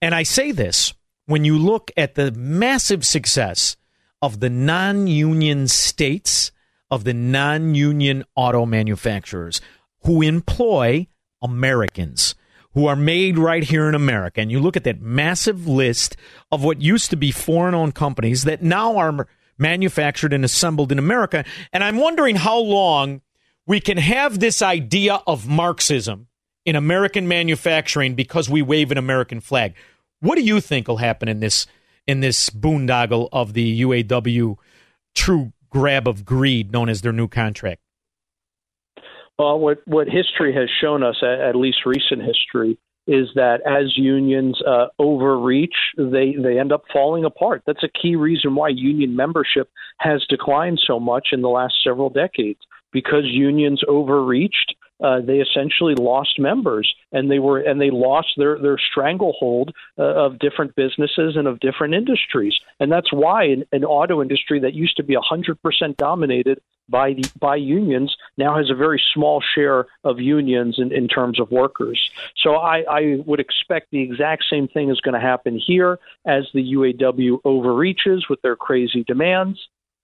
And 0.00 0.14
I 0.14 0.22
say 0.22 0.52
this 0.52 0.94
when 1.26 1.44
you 1.44 1.58
look 1.58 1.90
at 1.96 2.14
the 2.14 2.32
massive 2.32 3.04
success 3.04 3.76
of 4.22 4.40
the 4.40 4.50
non 4.50 5.06
union 5.06 5.68
states, 5.68 6.52
of 6.90 7.04
the 7.04 7.14
non 7.14 7.74
union 7.74 8.24
auto 8.34 8.64
manufacturers 8.64 9.60
who 10.04 10.22
employ 10.22 11.06
Americans 11.42 12.34
who 12.74 12.86
are 12.86 12.96
made 12.96 13.38
right 13.38 13.64
here 13.64 13.88
in 13.88 13.94
America. 13.94 14.40
And 14.40 14.50
you 14.50 14.60
look 14.60 14.76
at 14.76 14.84
that 14.84 15.00
massive 15.00 15.66
list 15.66 16.16
of 16.52 16.62
what 16.62 16.80
used 16.80 17.10
to 17.10 17.16
be 17.16 17.32
foreign 17.32 17.74
owned 17.74 17.94
companies 17.94 18.44
that 18.44 18.62
now 18.62 18.96
are 18.96 19.26
manufactured 19.58 20.32
and 20.32 20.44
assembled 20.44 20.92
in 20.92 20.98
America. 20.98 21.44
And 21.72 21.82
I'm 21.84 21.96
wondering 21.96 22.36
how 22.36 22.58
long 22.58 23.20
we 23.66 23.80
can 23.80 23.98
have 23.98 24.38
this 24.38 24.62
idea 24.62 25.20
of 25.26 25.48
Marxism 25.48 26.28
in 26.64 26.76
American 26.76 27.28
manufacturing 27.28 28.14
because 28.14 28.48
we 28.48 28.62
wave 28.62 28.90
an 28.90 28.98
American 28.98 29.40
flag. 29.40 29.74
What 30.20 30.36
do 30.36 30.42
you 30.42 30.60
think 30.60 30.88
will 30.88 30.96
happen 30.98 31.28
in 31.28 31.40
this 31.40 31.66
in 32.06 32.20
this 32.20 32.50
boondoggle 32.50 33.28
of 33.32 33.52
the 33.52 33.82
UAW 33.82 34.56
true 35.14 35.52
grab 35.70 36.08
of 36.08 36.24
greed 36.24 36.72
known 36.72 36.88
as 36.88 37.02
their 37.02 37.12
new 37.12 37.28
contract? 37.28 37.80
Well, 39.38 39.58
what 39.58 39.86
what 39.86 40.08
history 40.08 40.52
has 40.54 40.68
shown 40.80 41.02
us, 41.02 41.22
at, 41.22 41.54
least 41.54 41.78
recent 41.86 42.22
history, 42.22 42.78
is 43.08 43.30
that 43.34 43.62
as 43.66 43.96
unions 43.96 44.60
uh, 44.68 44.88
overreach, 44.98 45.74
they 45.96 46.36
they 46.38 46.60
end 46.60 46.72
up 46.72 46.84
falling 46.92 47.24
apart. 47.24 47.62
That's 47.66 47.82
a 47.82 47.88
key 47.88 48.14
reason 48.14 48.54
why 48.54 48.68
union 48.68 49.16
membership 49.16 49.70
has 49.98 50.24
declined 50.28 50.80
so 50.86 51.00
much 51.00 51.28
in 51.32 51.40
the 51.40 51.48
last 51.48 51.74
several 51.82 52.10
decades 52.10 52.60
because 52.92 53.24
unions 53.24 53.82
overreached. 53.88 54.74
Uh, 55.02 55.20
they 55.20 55.38
essentially 55.38 55.94
lost 55.94 56.38
members, 56.38 56.92
and 57.12 57.30
they 57.30 57.38
were 57.38 57.60
and 57.60 57.80
they 57.80 57.90
lost 57.90 58.28
their 58.36 58.58
their 58.58 58.78
stranglehold 58.90 59.72
uh, 59.98 60.02
of 60.02 60.38
different 60.38 60.74
businesses 60.74 61.34
and 61.36 61.48
of 61.48 61.60
different 61.60 61.94
industries, 61.94 62.54
and 62.78 62.92
that's 62.92 63.12
why 63.12 63.44
an, 63.44 63.64
an 63.72 63.84
auto 63.84 64.20
industry 64.20 64.60
that 64.60 64.74
used 64.74 64.96
to 64.96 65.04
be 65.04 65.16
100% 65.16 65.96
dominated 65.96 66.60
by 66.88 67.12
the 67.12 67.24
by 67.40 67.56
unions 67.56 68.14
now 68.36 68.56
has 68.56 68.70
a 68.70 68.74
very 68.74 69.00
small 69.14 69.42
share 69.54 69.86
of 70.04 70.20
unions 70.20 70.76
in, 70.78 70.92
in 70.92 71.08
terms 71.08 71.40
of 71.40 71.50
workers. 71.50 72.10
So 72.36 72.54
I, 72.54 72.84
I 72.90 73.16
would 73.26 73.40
expect 73.40 73.88
the 73.90 74.02
exact 74.02 74.44
same 74.50 74.68
thing 74.68 74.90
is 74.90 75.00
going 75.00 75.14
to 75.14 75.20
happen 75.20 75.60
here 75.64 75.98
as 76.26 76.44
the 76.54 76.74
UAW 76.74 77.38
overreaches 77.44 78.26
with 78.28 78.40
their 78.42 78.56
crazy 78.56 79.04
demands 79.06 79.58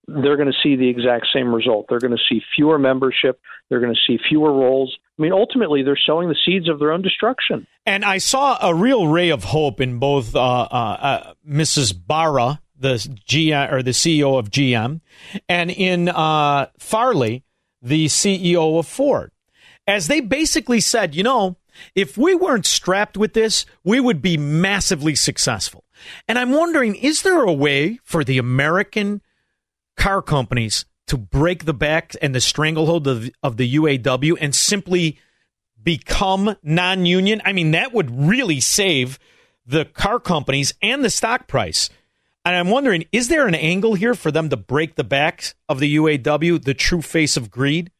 they're 0.06 0.36
going 0.36 0.52
to 0.52 0.58
see 0.62 0.76
the 0.76 0.88
exact 0.88 1.26
same 1.32 1.54
result. 1.54 1.86
They're 1.88 1.98
going 1.98 2.16
to 2.16 2.22
see 2.28 2.42
fewer 2.54 2.78
membership. 2.78 3.40
They're 3.68 3.80
going 3.80 3.94
to 3.94 4.00
see 4.06 4.18
fewer 4.28 4.52
roles. 4.52 4.96
I 5.18 5.22
mean, 5.22 5.32
ultimately, 5.32 5.82
they're 5.82 5.98
sowing 6.06 6.28
the 6.28 6.36
seeds 6.44 6.68
of 6.68 6.78
their 6.78 6.92
own 6.92 7.02
destruction. 7.02 7.66
And 7.86 8.04
I 8.04 8.18
saw 8.18 8.58
a 8.60 8.74
real 8.74 9.08
ray 9.08 9.30
of 9.30 9.44
hope 9.44 9.80
in 9.80 9.98
both 9.98 10.34
uh, 10.34 10.40
uh, 10.40 10.74
uh, 10.74 11.34
Mrs. 11.48 11.94
Barra, 12.06 12.60
the 12.78 12.94
GM 12.94 13.72
or 13.72 13.82
the 13.82 13.92
CEO 13.92 14.38
of 14.38 14.50
GM, 14.50 15.00
and 15.48 15.70
in 15.70 16.08
uh, 16.08 16.66
Farley, 16.78 17.44
the 17.80 18.06
CEO 18.06 18.78
of 18.78 18.86
Ford, 18.86 19.30
as 19.86 20.08
they 20.08 20.20
basically 20.20 20.80
said, 20.80 21.14
you 21.14 21.22
know, 21.22 21.56
if 21.94 22.16
we 22.16 22.34
weren't 22.34 22.66
strapped 22.66 23.16
with 23.16 23.32
this, 23.34 23.66
we 23.82 24.00
would 24.00 24.22
be 24.22 24.36
massively 24.36 25.14
successful. 25.14 25.84
And 26.28 26.38
I'm 26.38 26.50
wondering, 26.50 26.94
is 26.94 27.22
there 27.22 27.42
a 27.42 27.52
way 27.52 27.98
for 28.04 28.24
the 28.24 28.38
American 28.38 29.22
car 29.96 30.22
companies 30.22 30.84
to 31.06 31.16
break 31.16 31.64
the 31.64 31.74
back 31.74 32.12
and 32.22 32.34
the 32.34 32.40
stranglehold 32.40 33.06
of, 33.06 33.30
of 33.42 33.56
the 33.56 33.74
UAW 33.74 34.36
and 34.40 34.54
simply 34.54 35.18
become 35.82 36.56
non 36.62 37.06
union? 37.06 37.42
I 37.44 37.52
mean, 37.52 37.72
that 37.72 37.92
would 37.92 38.10
really 38.10 38.60
save 38.60 39.18
the 39.66 39.84
car 39.84 40.20
companies 40.20 40.74
and 40.82 41.04
the 41.04 41.10
stock 41.10 41.46
price. 41.46 41.90
And 42.44 42.54
I'm 42.54 42.68
wondering, 42.68 43.04
is 43.10 43.28
there 43.28 43.46
an 43.46 43.54
angle 43.54 43.94
here 43.94 44.14
for 44.14 44.30
them 44.30 44.50
to 44.50 44.56
break 44.56 44.96
the 44.96 45.04
backs 45.04 45.54
of 45.68 45.80
the 45.80 45.96
UAW, 45.96 46.62
the 46.62 46.74
true 46.74 47.00
face 47.00 47.36
of 47.36 47.50
greed? 47.50 47.90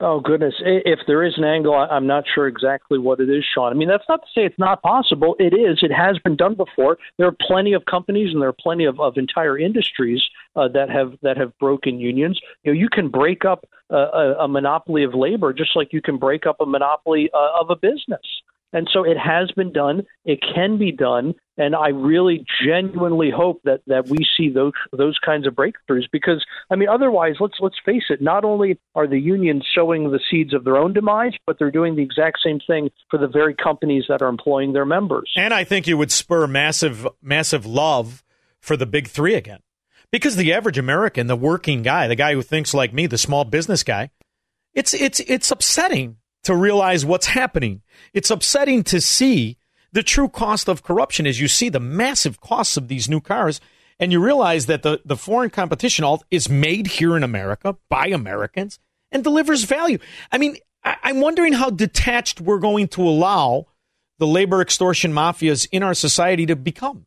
Oh 0.00 0.20
goodness! 0.20 0.54
If 0.60 1.00
there 1.08 1.24
is 1.24 1.34
an 1.38 1.44
angle, 1.44 1.74
I'm 1.74 2.06
not 2.06 2.22
sure 2.32 2.46
exactly 2.46 3.00
what 3.00 3.18
it 3.18 3.28
is, 3.28 3.44
Shaun. 3.52 3.72
I 3.72 3.74
mean, 3.74 3.88
that's 3.88 4.08
not 4.08 4.22
to 4.22 4.28
say 4.32 4.46
it's 4.46 4.58
not 4.58 4.80
possible. 4.80 5.34
It 5.40 5.52
is. 5.52 5.80
It 5.82 5.90
has 5.90 6.16
been 6.20 6.36
done 6.36 6.54
before. 6.54 6.98
There 7.16 7.26
are 7.26 7.36
plenty 7.40 7.72
of 7.72 7.84
companies 7.84 8.32
and 8.32 8.40
there 8.40 8.48
are 8.48 8.56
plenty 8.60 8.84
of, 8.84 9.00
of 9.00 9.16
entire 9.16 9.58
industries 9.58 10.22
uh, 10.54 10.68
that 10.68 10.88
have 10.88 11.14
that 11.22 11.36
have 11.36 11.58
broken 11.58 11.98
unions. 11.98 12.40
You 12.62 12.72
know, 12.72 12.78
you 12.78 12.88
can 12.88 13.08
break 13.08 13.44
up 13.44 13.68
a, 13.90 13.96
a, 13.96 14.34
a 14.44 14.48
monopoly 14.48 15.02
of 15.02 15.14
labor 15.14 15.52
just 15.52 15.74
like 15.74 15.92
you 15.92 16.00
can 16.00 16.16
break 16.16 16.46
up 16.46 16.60
a 16.60 16.66
monopoly 16.66 17.28
uh, 17.34 17.60
of 17.60 17.70
a 17.70 17.76
business. 17.76 18.22
And 18.72 18.86
so 18.92 19.02
it 19.02 19.16
has 19.16 19.50
been 19.52 19.72
done. 19.72 20.02
It 20.26 20.40
can 20.54 20.76
be 20.76 20.92
done, 20.92 21.34
and 21.56 21.74
I 21.74 21.88
really 21.88 22.44
genuinely 22.62 23.30
hope 23.34 23.62
that 23.64 23.80
that 23.86 24.08
we 24.08 24.18
see 24.36 24.50
those 24.50 24.72
those 24.92 25.18
kinds 25.24 25.46
of 25.46 25.54
breakthroughs. 25.54 26.04
Because 26.12 26.44
I 26.70 26.76
mean, 26.76 26.88
otherwise, 26.90 27.36
let's 27.40 27.54
let's 27.60 27.78
face 27.82 28.04
it. 28.10 28.20
Not 28.20 28.44
only 28.44 28.78
are 28.94 29.06
the 29.06 29.18
unions 29.18 29.66
sowing 29.74 30.10
the 30.10 30.20
seeds 30.30 30.52
of 30.52 30.64
their 30.64 30.76
own 30.76 30.92
demise, 30.92 31.32
but 31.46 31.58
they're 31.58 31.70
doing 31.70 31.96
the 31.96 32.02
exact 32.02 32.40
same 32.44 32.60
thing 32.66 32.90
for 33.10 33.18
the 33.18 33.26
very 33.26 33.54
companies 33.54 34.04
that 34.10 34.20
are 34.20 34.28
employing 34.28 34.74
their 34.74 34.84
members. 34.84 35.32
And 35.34 35.54
I 35.54 35.64
think 35.64 35.86
you 35.86 35.96
would 35.96 36.12
spur 36.12 36.46
massive 36.46 37.08
massive 37.22 37.64
love 37.64 38.22
for 38.60 38.76
the 38.76 38.86
big 38.86 39.08
three 39.08 39.34
again, 39.34 39.60
because 40.12 40.36
the 40.36 40.52
average 40.52 40.76
American, 40.76 41.26
the 41.26 41.36
working 41.36 41.82
guy, 41.82 42.06
the 42.06 42.16
guy 42.16 42.34
who 42.34 42.42
thinks 42.42 42.74
like 42.74 42.92
me, 42.92 43.06
the 43.06 43.16
small 43.16 43.44
business 43.44 43.82
guy, 43.82 44.10
it's 44.74 44.92
it's 44.92 45.20
it's 45.20 45.50
upsetting 45.50 46.16
to 46.44 46.54
realize 46.54 47.04
what's 47.04 47.26
happening. 47.26 47.82
It's 48.12 48.30
upsetting 48.30 48.82
to 48.84 49.00
see 49.00 49.58
the 49.92 50.02
true 50.02 50.28
cost 50.28 50.68
of 50.68 50.82
corruption 50.82 51.26
as 51.26 51.40
you 51.40 51.48
see 51.48 51.68
the 51.68 51.80
massive 51.80 52.40
costs 52.40 52.76
of 52.76 52.88
these 52.88 53.08
new 53.08 53.20
cars 53.20 53.60
and 54.00 54.12
you 54.12 54.22
realize 54.22 54.66
that 54.66 54.82
the, 54.82 55.00
the 55.04 55.16
foreign 55.16 55.50
competition 55.50 56.04
all 56.04 56.22
is 56.30 56.48
made 56.48 56.86
here 56.86 57.16
in 57.16 57.22
America 57.22 57.76
by 57.88 58.06
Americans 58.06 58.78
and 59.10 59.24
delivers 59.24 59.64
value. 59.64 59.98
I 60.30 60.38
mean, 60.38 60.56
I, 60.84 60.96
I'm 61.02 61.20
wondering 61.20 61.52
how 61.52 61.70
detached 61.70 62.40
we're 62.40 62.58
going 62.58 62.88
to 62.88 63.02
allow 63.02 63.66
the 64.18 64.26
labor 64.26 64.60
extortion 64.60 65.12
mafias 65.12 65.66
in 65.72 65.82
our 65.82 65.94
society 65.94 66.46
to 66.46 66.56
become. 66.56 67.06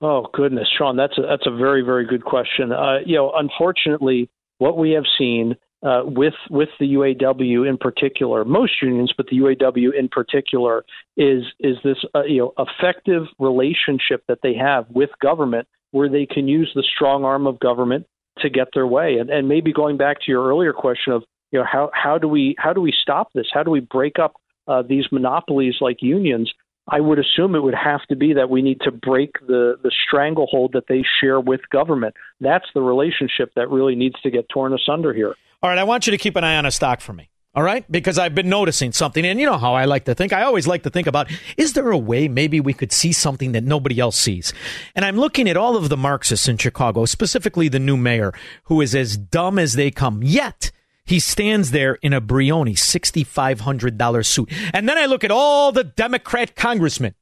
Oh 0.00 0.26
goodness, 0.32 0.68
Shaun, 0.76 0.96
that's 0.96 1.16
a, 1.16 1.22
that's 1.22 1.46
a 1.46 1.50
very 1.50 1.80
very 1.80 2.06
good 2.06 2.22
question. 2.22 2.70
Uh, 2.70 2.98
you 3.04 3.16
know, 3.16 3.32
unfortunately, 3.34 4.28
what 4.58 4.76
we 4.76 4.90
have 4.90 5.04
seen 5.18 5.56
uh, 5.82 6.02
with 6.04 6.34
with 6.50 6.68
the 6.80 6.94
UAW 6.94 7.68
in 7.68 7.76
particular, 7.76 8.44
most 8.44 8.82
unions, 8.82 9.12
but 9.16 9.26
the 9.26 9.38
UAW 9.38 9.98
in 9.98 10.08
particular, 10.08 10.84
is 11.16 11.42
is 11.60 11.76
this 11.84 11.98
uh, 12.14 12.24
you 12.24 12.38
know 12.38 12.52
effective 12.58 13.24
relationship 13.38 14.24
that 14.28 14.38
they 14.42 14.54
have 14.54 14.86
with 14.90 15.10
government, 15.20 15.68
where 15.90 16.08
they 16.08 16.26
can 16.26 16.48
use 16.48 16.70
the 16.74 16.82
strong 16.94 17.24
arm 17.24 17.46
of 17.46 17.60
government 17.60 18.06
to 18.38 18.50
get 18.50 18.68
their 18.74 18.86
way. 18.86 19.16
And, 19.18 19.30
and 19.30 19.48
maybe 19.48 19.72
going 19.72 19.96
back 19.96 20.18
to 20.18 20.24
your 20.28 20.46
earlier 20.46 20.72
question 20.72 21.12
of 21.12 21.24
you 21.52 21.58
know 21.58 21.66
how 21.70 21.90
how 21.92 22.18
do 22.18 22.28
we 22.28 22.54
how 22.58 22.72
do 22.72 22.80
we 22.80 22.92
stop 23.02 23.32
this? 23.34 23.46
How 23.52 23.62
do 23.62 23.70
we 23.70 23.80
break 23.80 24.18
up 24.18 24.34
uh, 24.66 24.82
these 24.82 25.04
monopolies 25.12 25.76
like 25.80 25.98
unions? 26.00 26.52
I 26.88 27.00
would 27.00 27.18
assume 27.18 27.54
it 27.54 27.62
would 27.62 27.74
have 27.74 28.02
to 28.08 28.16
be 28.16 28.32
that 28.34 28.48
we 28.48 28.62
need 28.62 28.80
to 28.82 28.92
break 28.92 29.32
the, 29.46 29.76
the 29.82 29.90
stranglehold 30.06 30.72
that 30.74 30.84
they 30.88 31.02
share 31.20 31.40
with 31.40 31.60
government. 31.70 32.14
That's 32.40 32.66
the 32.74 32.82
relationship 32.82 33.52
that 33.56 33.70
really 33.70 33.94
needs 33.94 34.20
to 34.22 34.30
get 34.30 34.48
torn 34.48 34.74
asunder 34.74 35.12
here. 35.12 35.34
All 35.62 35.70
right, 35.70 35.78
I 35.78 35.84
want 35.84 36.06
you 36.06 36.10
to 36.10 36.18
keep 36.18 36.36
an 36.36 36.44
eye 36.44 36.56
on 36.56 36.66
a 36.66 36.70
stock 36.70 37.00
for 37.00 37.12
me. 37.12 37.30
All 37.54 37.62
right, 37.62 37.90
because 37.90 38.18
I've 38.18 38.34
been 38.34 38.50
noticing 38.50 38.92
something, 38.92 39.24
and 39.24 39.40
you 39.40 39.46
know 39.46 39.56
how 39.56 39.72
I 39.72 39.86
like 39.86 40.04
to 40.04 40.14
think. 40.14 40.34
I 40.34 40.42
always 40.42 40.66
like 40.66 40.82
to 40.82 40.90
think 40.90 41.06
about 41.06 41.30
is 41.56 41.72
there 41.72 41.90
a 41.90 41.96
way 41.96 42.28
maybe 42.28 42.60
we 42.60 42.74
could 42.74 42.92
see 42.92 43.12
something 43.12 43.52
that 43.52 43.64
nobody 43.64 43.98
else 43.98 44.18
sees? 44.18 44.52
And 44.94 45.06
I'm 45.06 45.16
looking 45.16 45.48
at 45.48 45.56
all 45.56 45.74
of 45.74 45.88
the 45.88 45.96
Marxists 45.96 46.48
in 46.48 46.58
Chicago, 46.58 47.06
specifically 47.06 47.70
the 47.70 47.78
new 47.78 47.96
mayor, 47.96 48.34
who 48.64 48.82
is 48.82 48.94
as 48.94 49.16
dumb 49.16 49.58
as 49.58 49.72
they 49.72 49.90
come. 49.90 50.22
Yet 50.22 50.70
he 51.06 51.18
stands 51.18 51.70
there 51.70 51.94
in 52.02 52.12
a 52.12 52.20
Brioni 52.20 52.74
$6,500 52.74 54.26
suit. 54.26 54.52
And 54.74 54.86
then 54.86 54.98
I 54.98 55.06
look 55.06 55.24
at 55.24 55.30
all 55.30 55.72
the 55.72 55.84
Democrat 55.84 56.56
congressmen 56.56 57.14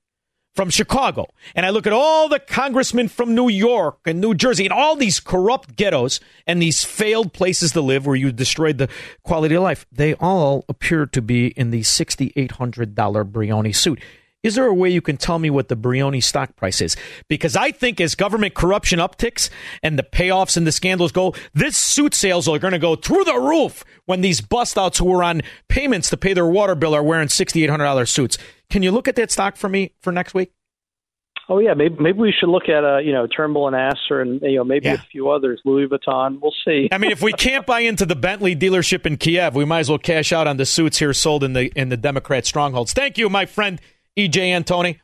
from 0.55 0.71
Chicago, 0.71 1.27
and 1.55 1.67
I 1.67 1.71
look 1.71 1.87
at 1.87 1.93
all 1.93 2.29
the 2.29 2.39
congressmen 2.39 3.09
from 3.09 3.35
New 3.35 3.49
York 3.49 3.99
and 4.07 4.21
New 4.21 4.35
Jersey 4.35 4.65
and 4.65 4.73
all 4.73 4.95
these 4.95 5.19
corrupt 5.19 5.77
ghettos 5.77 6.21
and 6.47 6.63
these 6.63 6.85
failed 6.85 7.33
places 7.33 7.73
to 7.73 7.81
live 7.81 8.07
where 8.07 8.17
you 8.17 8.31
destroyed 8.31 8.79
the 8.79 8.89
quality 9.25 9.57
of 9.57 9.63
life. 9.63 9.85
They 9.91 10.15
all 10.15 10.65
appear 10.69 11.07
to 11.07 11.21
be 11.21 11.49
in 11.49 11.71
the 11.71 11.81
$6,800 11.81 12.95
Brioni 12.95 13.75
suit. 13.75 14.01
Is 14.45 14.57
there 14.57 14.67
a 14.67 14.75
way 14.75 14.91
you 14.91 15.01
can 15.01 15.17
tell 15.17 15.39
me 15.39 15.49
what 15.49 15.69
the 15.69 15.77
Brioni 15.77 16.23
stock 16.23 16.55
price 16.55 16.83
is? 16.83 16.97
Because 17.29 17.57
I 17.57 17.71
think 17.71 17.99
as 17.99 18.15
government 18.15 18.53
corruption 18.53 18.99
upticks 18.99 19.49
and 19.83 19.99
the 19.99 20.03
payoffs 20.03 20.59
and 20.59 20.67
the 20.67 20.73
scandals 20.73 21.13
go, 21.13 21.35
this 21.55 21.79
suit 21.79 22.15
sales 22.15 22.47
are 22.47 22.59
going 22.59 22.73
to 22.73 22.79
go 22.79 22.95
through 22.95 23.25
the 23.25 23.39
roof 23.39 23.83
when 24.05 24.21
these 24.21 24.43
bust 24.43 24.77
outs 24.77 24.99
who 24.99 25.13
are 25.15 25.25
on 25.25 25.41
payments 25.69 26.11
to 26.11 26.19
pay 26.19 26.35
their 26.35 26.47
water 26.47 26.75
bill 26.75 26.95
are 26.95 27.03
wearing 27.03 27.29
$6,800 27.29 28.07
suits. 28.07 28.37
Can 28.69 28.83
you 28.83 28.91
look 28.91 29.09
at 29.09 29.17
that 29.17 29.31
stock 29.31 29.57
for 29.57 29.71
me 29.71 29.93
for 30.03 30.13
next 30.13 30.35
week? 30.35 30.53
Oh 31.49 31.59
yeah, 31.59 31.75
maybe 31.75 31.97
maybe 32.01 32.19
we 32.19 32.33
should 32.33 32.49
look 32.49 32.71
at 32.71 32.85
uh, 32.85 32.99
you 32.99 33.13
know 33.13 33.27
Turnbull 33.27 33.67
and 33.67 33.77
Asser 33.77 34.23
and 34.23 34.41
you 34.41 34.57
know 34.57 34.65
maybe 34.65 34.87
yeah. 34.87 34.95
a 34.95 34.99
few 34.99 35.29
others, 35.31 35.61
Louis 35.67 35.87
Vuitton. 35.87 36.41
We'll 36.41 36.55
see. 36.65 36.89
I 36.91 36.97
mean, 36.97 37.11
if 37.11 37.21
we 37.21 37.35
can't 37.35 37.67
buy 37.67 37.81
into 37.81 38.07
the 38.07 38.17
Bentley 38.17 38.57
dealership 38.57 39.05
in 39.05 39.19
Kiev, 39.19 39.55
we 39.55 39.67
might 39.67 39.81
as 39.81 39.91
well 39.91 39.99
cash 39.99 40.33
out 40.33 40.47
on 40.47 40.57
the 40.57 40.65
suits 40.65 40.99
here 40.99 41.13
sold 41.13 41.45
in 41.45 41.53
the 41.53 41.71
in 41.77 41.91
the 41.91 41.99
Democrat 41.99 42.47
strongholds. 42.47 42.95
Thank 42.95 43.19
you, 43.19 43.29
my 43.29 43.45
friend 43.45 43.79
EJ 44.19 44.53
Antoni. 44.53 45.01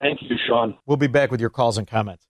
Thank 0.00 0.22
you, 0.22 0.36
Shaun. 0.46 0.76
We'll 0.86 0.96
be 0.96 1.06
back 1.06 1.30
with 1.30 1.40
your 1.40 1.50
calls 1.50 1.78
and 1.78 1.86
comments. 1.86 2.26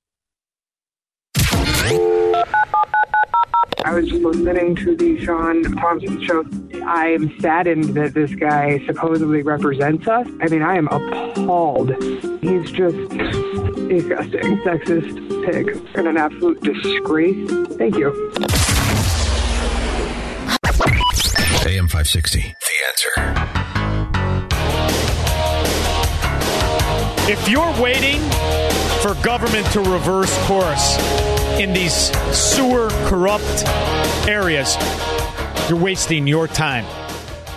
I 3.86 3.92
was 3.92 4.10
listening 4.10 4.76
to 4.76 4.96
the 4.96 5.22
Shaun 5.24 5.62
Thompson 5.76 6.22
show. 6.24 6.44
I'm 6.86 7.38
saddened 7.40 7.94
that 7.94 8.14
this 8.14 8.34
guy 8.34 8.84
supposedly 8.86 9.42
represents 9.42 10.08
us. 10.08 10.26
I 10.40 10.48
mean, 10.48 10.62
I 10.62 10.76
am 10.76 10.88
appalled. 10.88 11.90
He's 12.42 12.70
just 12.70 12.96
Disgusting. 13.88 14.56
Sexist 14.62 15.44
pig. 15.44 15.88
And 15.94 16.08
an 16.08 16.16
absolute 16.16 16.60
disgrace. 16.62 17.50
Thank 17.76 17.96
you. 17.96 18.32
AM 21.66 21.88
560. 21.88 22.40
The 22.40 22.54
answer. 22.88 23.73
If 27.26 27.48
you're 27.48 27.82
waiting 27.82 28.20
for 29.00 29.14
government 29.24 29.66
to 29.72 29.80
reverse 29.80 30.36
course 30.46 30.98
in 31.58 31.72
these 31.72 31.94
sewer 32.36 32.90
corrupt 33.06 33.64
areas, 34.28 34.76
you're 35.66 35.78
wasting 35.78 36.26
your 36.26 36.46
time 36.46 36.84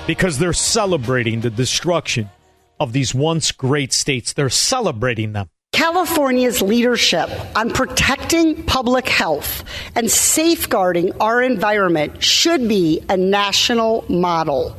because 0.08 0.40
they're 0.40 0.54
celebrating 0.54 1.42
the 1.42 1.50
destruction 1.50 2.30
of 2.80 2.94
these 2.94 3.14
once 3.14 3.52
great 3.52 3.92
states. 3.92 4.32
They're 4.32 4.50
celebrating 4.50 5.34
them. 5.34 5.50
California's 5.74 6.62
leadership 6.62 7.30
on 7.58 7.72
protecting 7.72 8.64
public 8.64 9.10
health 9.10 9.66
and 9.96 10.10
safeguarding 10.10 11.12
our 11.20 11.42
environment 11.42 12.24
should 12.24 12.70
be 12.70 13.04
a 13.10 13.18
national 13.18 14.06
model. 14.08 14.78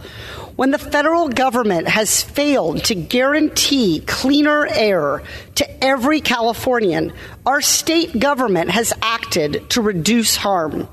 When 0.59 0.72
the 0.72 0.78
federal 0.78 1.28
government 1.28 1.86
has 1.86 2.20
failed 2.20 2.82
to 2.86 2.97
guarantee 2.97 4.01
cleaner 4.05 4.66
air 4.66 5.22
to 5.55 5.85
every 5.85 6.20
Californian, 6.20 7.12
our 7.47 7.60
state 7.60 8.18
government 8.18 8.70
has 8.70 8.93
acted 9.01 9.70
to 9.70 9.80
reduce 9.80 10.35
harm. 10.35 10.89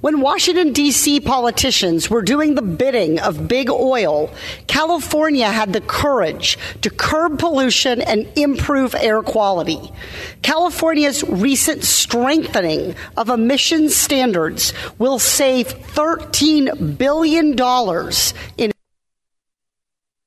When 0.00 0.20
Washington, 0.20 0.72
D.C. 0.72 1.20
politicians 1.20 2.10
were 2.10 2.22
doing 2.22 2.56
the 2.56 2.62
bidding 2.62 3.20
of 3.20 3.46
big 3.46 3.70
oil, 3.70 4.34
California 4.66 5.48
had 5.48 5.72
the 5.72 5.80
courage 5.80 6.58
to 6.82 6.90
curb 6.90 7.38
pollution 7.38 8.00
and 8.00 8.26
improve 8.36 8.96
air 8.96 9.22
quality. 9.22 9.92
California's 10.42 11.22
recent 11.22 11.84
strengthening 11.84 12.96
of 13.16 13.28
emissions 13.28 13.94
standards 13.94 14.72
will 14.98 15.20
save 15.20 15.68
$13 15.68 16.98
billion 16.98 17.54
in 18.58 18.73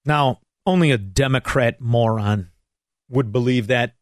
Now, 0.07 0.39
only 0.65 0.91
a 0.91 0.97
Democrat 0.97 1.81
moron 1.81 2.49
would 3.09 3.33
believe 3.33 3.67
that 3.67 3.95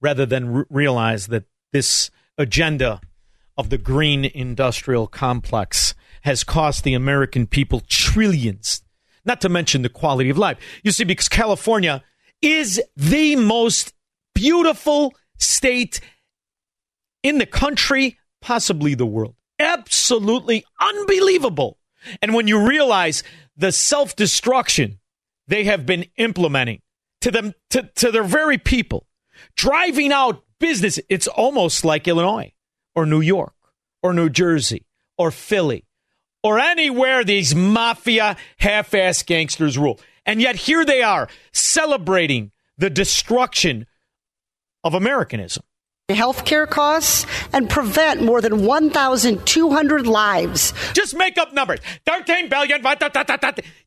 rather 0.00 0.26
than 0.26 0.56
r- 0.56 0.66
realize 0.68 1.28
that 1.28 1.44
this 1.72 2.10
agenda 2.36 3.00
of 3.56 3.70
the 3.70 3.78
green 3.78 4.24
industrial 4.24 5.06
complex 5.06 5.94
has 6.22 6.42
cost 6.42 6.82
the 6.82 6.94
American 6.94 7.46
people 7.46 7.80
trillions, 7.88 8.82
not 9.24 9.40
to 9.42 9.48
mention 9.48 9.82
the 9.82 9.88
quality 9.88 10.28
of 10.28 10.38
life. 10.38 10.58
You 10.82 10.90
see, 10.90 11.04
because 11.04 11.28
California 11.28 12.02
is 12.42 12.82
the 12.96 13.36
most 13.36 13.94
beautiful 14.34 15.14
state 15.38 16.00
in 17.22 17.38
the 17.38 17.46
country, 17.46 18.18
possibly 18.42 18.96
the 18.96 19.06
world. 19.06 19.36
Absolutely 19.60 20.64
unbelievable. 20.80 21.78
And 22.20 22.34
when 22.34 22.48
you 22.48 22.66
realize 22.66 23.22
the 23.56 23.70
self 23.70 24.16
destruction 24.16 24.98
they 25.46 25.64
have 25.64 25.86
been 25.86 26.06
implementing 26.16 26.80
to 27.20 27.30
them 27.30 27.54
to, 27.70 27.88
to 27.96 28.10
their 28.10 28.24
very 28.24 28.58
people, 28.58 29.06
driving 29.56 30.12
out 30.12 30.44
business, 30.58 30.98
it's 31.08 31.26
almost 31.26 31.84
like 31.84 32.08
Illinois 32.08 32.52
or 32.94 33.06
New 33.06 33.20
York 33.20 33.54
or 34.02 34.12
New 34.12 34.28
Jersey 34.28 34.86
or 35.18 35.30
Philly 35.30 35.84
or 36.42 36.58
anywhere 36.58 37.24
these 37.24 37.54
mafia 37.54 38.36
half 38.58 38.94
ass 38.94 39.22
gangsters 39.22 39.78
rule. 39.78 39.98
And 40.26 40.40
yet 40.40 40.56
here 40.56 40.84
they 40.84 41.02
are 41.02 41.28
celebrating 41.52 42.52
the 42.78 42.90
destruction 42.90 43.86
of 44.84 44.94
Americanism. 44.94 45.64
Healthcare 46.12 46.68
costs 46.68 47.24
and 47.54 47.70
prevent 47.70 48.20
more 48.20 48.42
than 48.42 48.66
1,200 48.66 50.06
lives. 50.06 50.74
Just 50.92 51.16
make 51.16 51.38
up 51.38 51.54
numbers. 51.54 51.80
13 52.04 52.50
billion. 52.50 52.82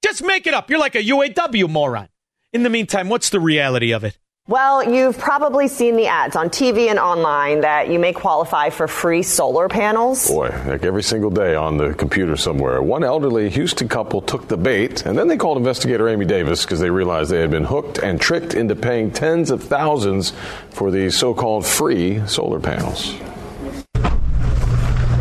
Just 0.04 0.24
make 0.24 0.48
it 0.48 0.54
up. 0.56 0.70
You're 0.70 0.80
like 0.80 0.96
a 0.96 1.04
UAW 1.04 1.70
moron. 1.70 2.10
In 2.54 2.64
the 2.64 2.72
meantime, 2.72 3.10
what's 3.10 3.30
the 3.30 3.40
reality 3.40 3.92
of 3.92 4.04
it? 4.04 4.18
Well, 4.50 4.90
you've 4.90 5.18
probably 5.18 5.68
seen 5.68 5.98
the 5.98 6.08
ads 6.08 6.38
on 6.38 6.50
TV 6.50 6.90
and 6.90 6.98
online 6.98 7.60
that 7.62 7.90
you 7.90 8.00
may 8.00 8.14
qualify 8.14 8.70
for 8.70 8.88
free 8.88 9.22
solar 9.22 9.68
panels. 9.68 10.26
Boy, 10.30 10.48
like 10.66 10.86
every 10.86 11.04
single 11.04 11.30
day 11.30 11.54
on 11.54 11.76
the 11.76 11.94
computer 11.94 12.38
somewhere. 12.38 12.82
One 12.82 13.04
elderly 13.04 13.50
Houston 13.50 13.90
couple 13.90 14.22
took 14.22 14.48
the 14.48 14.56
bait, 14.56 15.06
and 15.06 15.18
then 15.18 15.28
they 15.28 15.36
called 15.36 15.58
investigator 15.58 16.08
Amy 16.08 16.24
Davis 16.24 16.64
because 16.64 16.80
they 16.80 16.90
realized 16.90 17.30
they 17.30 17.42
had 17.42 17.52
been 17.52 17.66
hooked 17.66 17.98
and 17.98 18.22
tricked 18.22 18.54
into 18.54 18.74
paying 18.74 19.12
tens 19.12 19.52
of 19.52 19.62
thousands 19.62 20.32
for 20.70 20.92
these 20.92 21.14
so 21.14 21.34
called 21.34 21.66
free 21.66 22.26
solar 22.26 22.62
panels. 22.62 23.18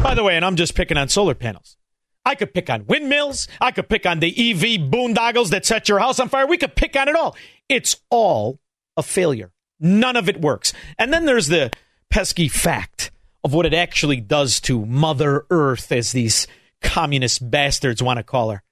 By 0.05 0.15
the 0.15 0.23
way, 0.23 0.36
and 0.36 0.44
I'm 0.44 0.55
just 0.55 0.77
picking 0.77 0.97
on 0.97 1.09
solar 1.09 1.35
panels. 1.35 1.77
I 2.24 2.36
could 2.36 2.55
pick 2.55 2.70
on 2.70 2.86
windmills. 2.86 3.48
I 3.61 3.73
could 3.73 3.89
pick 3.89 4.07
on 4.07 4.20
the 4.20 4.28
EV 4.28 4.89
boondoggles 4.89 5.51
that 5.51 5.66
set 5.66 5.89
your 5.89 5.98
house 5.98 6.20
on 6.20 6.28
fire. 6.28 6.47
We 6.47 6.59
could 6.59 6.77
pick 6.77 6.94
on 6.94 7.09
it 7.09 7.16
all. 7.16 7.35
It's 7.69 7.97
all 8.09 8.61
a 8.97 9.02
failure. 9.02 9.52
None 9.78 10.16
of 10.16 10.28
it 10.28 10.40
works. 10.40 10.73
And 10.98 11.12
then 11.12 11.27
there's 11.27 11.48
the 11.48 11.70
pesky 12.10 12.48
fact 12.48 13.10
of 13.44 13.52
what 13.52 13.66
it 13.66 13.74
actually 13.74 14.20
does 14.20 14.60
to 14.62 14.85
Mother 14.86 15.47
Earth, 15.51 15.93
as 15.93 16.12
these 16.12 16.47
communist 16.82 17.51
bastards 17.51 18.02
want 18.02 18.18
to 18.18 18.23
call 18.23 18.51
her. 18.51 18.62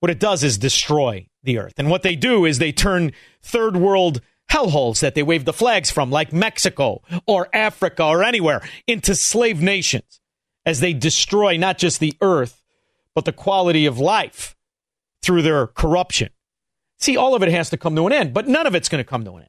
What 0.00 0.10
it 0.10 0.18
does 0.18 0.42
is 0.42 0.58
destroy 0.58 1.28
the 1.42 1.58
earth. 1.58 1.74
And 1.78 1.90
what 1.90 2.02
they 2.02 2.16
do 2.16 2.44
is 2.44 2.58
they 2.58 2.72
turn 2.72 3.12
third 3.42 3.76
world 3.76 4.20
hellholes 4.50 5.00
that 5.00 5.14
they 5.14 5.22
wave 5.22 5.44
the 5.44 5.52
flags 5.52 5.90
from, 5.90 6.10
like 6.10 6.32
Mexico 6.32 7.02
or 7.26 7.48
Africa 7.54 8.04
or 8.04 8.24
anywhere, 8.24 8.62
into 8.86 9.14
slave 9.14 9.62
nations 9.62 10.20
as 10.66 10.80
they 10.80 10.92
destroy 10.92 11.56
not 11.56 11.78
just 11.78 12.00
the 12.00 12.14
earth, 12.20 12.62
but 13.14 13.24
the 13.24 13.32
quality 13.32 13.86
of 13.86 13.98
life 13.98 14.56
through 15.22 15.42
their 15.42 15.66
corruption. 15.66 16.30
See, 17.00 17.16
all 17.16 17.34
of 17.34 17.42
it 17.42 17.50
has 17.50 17.70
to 17.70 17.76
come 17.76 17.96
to 17.96 18.06
an 18.06 18.12
end, 18.12 18.34
but 18.34 18.46
none 18.46 18.66
of 18.66 18.74
it's 18.74 18.88
going 18.88 19.02
to 19.02 19.08
come 19.08 19.24
to 19.24 19.32
an 19.32 19.42
end. 19.42 19.48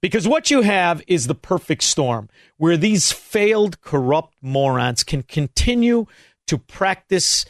Because 0.00 0.26
what 0.26 0.50
you 0.50 0.62
have 0.62 1.02
is 1.06 1.26
the 1.26 1.34
perfect 1.34 1.82
storm 1.82 2.28
where 2.56 2.76
these 2.76 3.12
failed, 3.12 3.80
corrupt 3.80 4.34
morons 4.42 5.04
can 5.04 5.22
continue 5.22 6.06
to 6.48 6.58
practice 6.58 7.46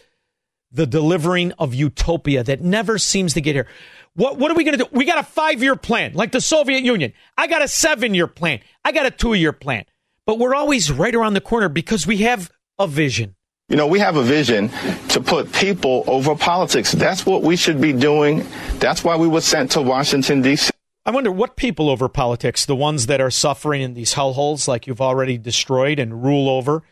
the 0.71 0.87
delivering 0.87 1.53
of 1.53 1.75
utopia 1.75 2.45
that 2.45 2.61
never 2.61 2.99
seems 2.99 3.35
to 3.35 3.41
get 3.41 3.55
here. 3.55 3.67
What, 4.15 4.39
what 4.39 4.51
are 4.51 4.55
we 4.55 4.65
going 4.65 4.79
to 4.79 4.85
do? 4.85 4.91
We 4.93 5.07
got 5.07 5.19
a 5.19 5.23
five 5.23 5.63
year 5.63 5.77
plan, 5.77 6.13
like 6.13 6.33
the 6.33 6.41
Soviet 6.41 6.83
Union. 6.83 7.13
I 7.37 7.47
got 7.47 7.63
a 7.63 7.69
seven 7.69 8.15
year 8.15 8.27
plan. 8.27 8.61
I 8.85 8.93
got 8.93 9.07
a 9.07 9.11
two 9.11 9.35
year 9.35 9.53
plan. 9.53 9.85
But 10.27 10.39
we're 10.39 10.55
always 10.55 10.93
right 10.93 11.15
around 11.15 11.35
the 11.35 11.41
corner 11.41 11.69
because 11.69 12.07
we 12.07 12.19
have 12.19 12.51
a 12.79 12.87
vision. 12.87 13.35
You 13.69 13.77
know, 13.77 13.87
we 13.87 14.01
have 14.01 14.17
a 14.17 14.23
vision 14.23 14.69
to 15.09 15.21
put 15.21 15.53
people 15.53 16.05
over 16.07 16.35
politics. 16.35 16.93
That's 16.93 17.25
what 17.25 17.43
we 17.43 17.57
should 17.57 17.81
be 17.81 17.93
doing. 17.93 18.47
That's 18.79 19.03
why 19.03 19.17
we 19.17 19.29
were 19.29 19.41
sent 19.41 19.71
to 19.73 19.83
Washington, 19.83 20.43
D.C. 20.43 20.71
I 21.05 21.11
wonder 21.11 21.33
what 21.33 21.57
people 21.57 21.89
over 21.89 22.09
politics, 22.09 22.65
the 22.65 22.77
ones 22.77 23.07
that 23.07 23.21
are 23.21 23.31
suffering 23.31 23.83
in 23.83 23.95
these 23.95 24.15
hellholes 24.15 24.69
like 24.69 24.87
you've 24.87 25.01
already 25.01 25.37
destroyed 25.37 25.99
and 25.99 26.23
rule 26.23 26.49
over, 26.49 26.83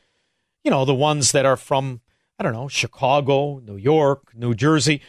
you 0.64 0.70
know, 0.70 0.84
the 0.84 0.94
ones 0.94 1.32
that 1.32 1.46
are 1.46 1.56
from, 1.56 2.00
I 2.38 2.42
don't 2.42 2.52
know, 2.52 2.66
Chicago, 2.66 3.60
New 3.60 3.76
York, 3.76 4.32
New 4.34 4.54
Jersey. 4.54 5.00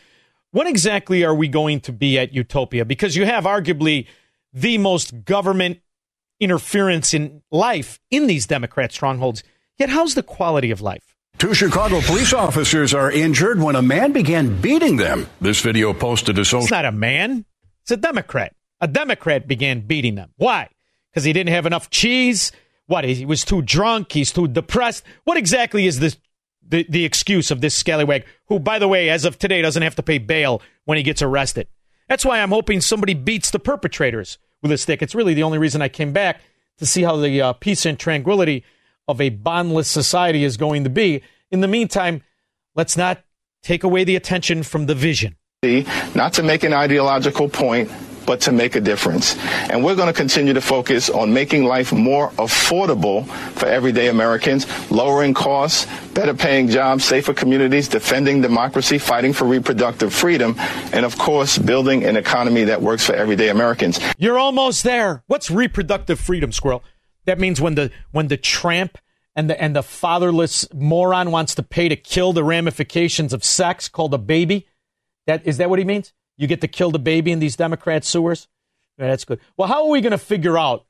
When 0.52 0.68
exactly 0.68 1.24
are 1.24 1.34
we 1.34 1.48
going 1.48 1.80
to 1.82 1.94
be 1.94 2.20
at 2.20 2.34
utopia? 2.34 2.86
Because 2.86 3.16
you 3.16 3.26
have 3.26 3.46
arguably 3.46 4.06
the 4.54 4.78
most 4.78 5.26
government 5.26 5.80
interference 6.40 7.14
in 7.14 7.42
life 7.50 8.00
in 8.12 8.28
these 8.28 8.46
Democrat 8.46 8.92
strongholds. 8.92 9.44
Yet, 9.78 9.90
how's 9.90 10.16
the 10.16 10.24
quality 10.24 10.70
of 10.70 10.82
life? 10.82 11.11
Two 11.42 11.56
Chicago 11.56 12.02
police 12.02 12.34
officers 12.34 12.94
are 12.94 13.12
injured 13.12 13.60
when 13.60 13.76
a 13.76 13.82
man 13.82 14.12
began 14.12 14.62
beating 14.62 14.98
them. 14.98 15.26
This 15.42 15.60
video 15.60 15.92
posted 15.92 16.36
to 16.36 16.46
social. 16.46 16.62
It's 16.62 16.70
not 16.70 16.86
a 16.86 16.92
man, 16.92 17.46
it's 17.82 17.90
a 17.90 17.98
Democrat. 17.98 18.54
A 18.80 18.88
Democrat 18.88 19.48
began 19.48 19.80
beating 19.80 20.14
them. 20.14 20.30
Why? 20.38 20.70
Because 21.10 21.24
he 21.24 21.34
didn't 21.34 21.52
have 21.52 21.66
enough 21.66 21.90
cheese? 21.90 22.52
What? 22.86 23.06
He 23.06 23.26
was 23.26 23.44
too 23.44 23.64
drunk? 23.64 24.12
He's 24.12 24.32
too 24.32 24.48
depressed? 24.48 25.04
What 25.24 25.36
exactly 25.36 25.88
is 25.88 25.98
this? 26.00 26.16
The, 26.62 26.86
the 26.88 27.06
excuse 27.06 27.50
of 27.50 27.60
this 27.60 27.74
scallywag, 27.74 28.26
who, 28.46 28.60
by 28.60 28.78
the 28.78 28.88
way, 28.88 29.10
as 29.10 29.26
of 29.26 29.40
today, 29.40 29.64
doesn't 29.64 29.82
have 29.82 29.96
to 29.96 30.04
pay 30.04 30.20
bail 30.20 30.62
when 30.86 30.98
he 31.00 31.04
gets 31.04 31.24
arrested. 31.24 31.68
That's 32.08 32.24
why 32.24 32.40
I'm 32.40 32.50
hoping 32.50 32.82
somebody 32.82 33.16
beats 33.16 33.50
the 33.50 33.58
perpetrators 33.58 34.38
with 34.62 34.72
a 34.72 34.78
stick. 34.78 35.02
It's 35.02 35.16
really 35.16 35.34
the 35.34 35.42
only 35.42 35.58
reason 35.58 35.82
I 35.82 35.90
came 35.90 36.14
back 36.14 36.40
to 36.78 36.86
see 36.86 37.02
how 37.02 37.16
the 37.16 37.42
uh, 37.42 37.54
peace 37.54 37.88
and 37.88 37.98
tranquility 37.98 38.64
of 39.12 39.22
a 39.22 39.30
bondless 39.30 39.90
society 39.90 40.44
is 40.44 40.58
going 40.58 40.84
to 40.86 40.90
be. 40.90 41.22
In 41.52 41.62
the 41.62 41.68
meantime, 41.68 42.24
let's 42.76 42.98
not 42.98 43.22
take 43.62 43.84
away 43.84 44.04
the 44.04 44.16
attention 44.16 44.64
from 44.64 44.88
the 44.88 44.96
vision. 44.96 45.36
Not 46.16 46.34
to 46.34 46.44
make 46.44 46.64
an 46.64 46.74
ideological 46.74 47.48
point, 47.48 47.92
but 48.26 48.42
to 48.42 48.52
make 48.52 48.76
a 48.76 48.82
difference. 48.82 49.36
And 49.70 49.84
we're 49.84 49.96
going 49.96 50.08
to 50.08 50.14
continue 50.14 50.54
to 50.54 50.62
focus 50.62 51.10
on 51.10 51.34
making 51.34 51.66
life 51.66 51.92
more 51.92 52.30
affordable 52.32 53.28
for 53.28 53.66
everyday 53.66 54.08
Americans, 54.08 54.66
lowering 54.90 55.34
costs, 55.34 55.88
better 56.14 56.34
paying 56.34 56.70
jobs, 56.70 57.04
safer 57.04 57.34
communities, 57.34 57.88
defending 57.88 58.42
democracy, 58.42 58.98
fighting 58.98 59.34
for 59.34 59.46
reproductive 59.46 60.14
freedom, 60.14 60.56
and 60.94 61.06
of 61.06 61.18
course, 61.18 61.58
building 61.58 62.04
an 62.06 62.16
economy 62.16 62.64
that 62.64 62.82
works 62.82 63.06
for 63.06 63.14
everyday 63.14 63.50
Americans. 63.50 64.00
You're 64.18 64.40
almost 64.40 64.84
there. 64.84 65.24
What's 65.28 65.52
reproductive 65.52 66.20
freedom, 66.20 66.52
squirrel? 66.52 66.84
That 67.32 67.40
means 67.40 67.62
when 67.62 67.76
the 67.76 67.92
when 68.12 68.28
the 68.28 68.36
tramp 68.36 68.98
and 69.38 69.50
the 69.50 69.60
and 69.60 69.74
the 69.74 69.84
fatherless 69.84 70.68
moron 70.74 71.32
wants 71.32 71.56
to 71.56 71.64
pay 71.64 71.88
to 71.88 71.96
kill 71.96 72.34
the 72.34 72.44
ramifications 72.44 73.32
of 73.32 73.46
sex 73.46 73.88
called 73.88 74.14
a 74.14 74.18
baby. 74.18 74.68
That 75.28 75.48
is 75.48 75.56
that 75.56 75.70
what 75.70 75.80
he 75.80 75.86
means? 75.86 76.12
You 76.36 76.48
get 76.48 76.60
to 76.60 76.68
kill 76.68 76.92
the 76.92 77.00
baby 77.00 77.32
in 77.32 77.40
these 77.40 77.56
Democrat 77.56 78.04
sewers? 78.04 78.50
Yeah, 78.98 79.08
that's 79.08 79.24
good. 79.24 79.40
Well, 79.56 79.70
how 79.70 79.86
are 79.86 79.90
we 79.90 80.02
going 80.02 80.12
to 80.12 80.18
figure 80.18 80.58
out 80.58 80.86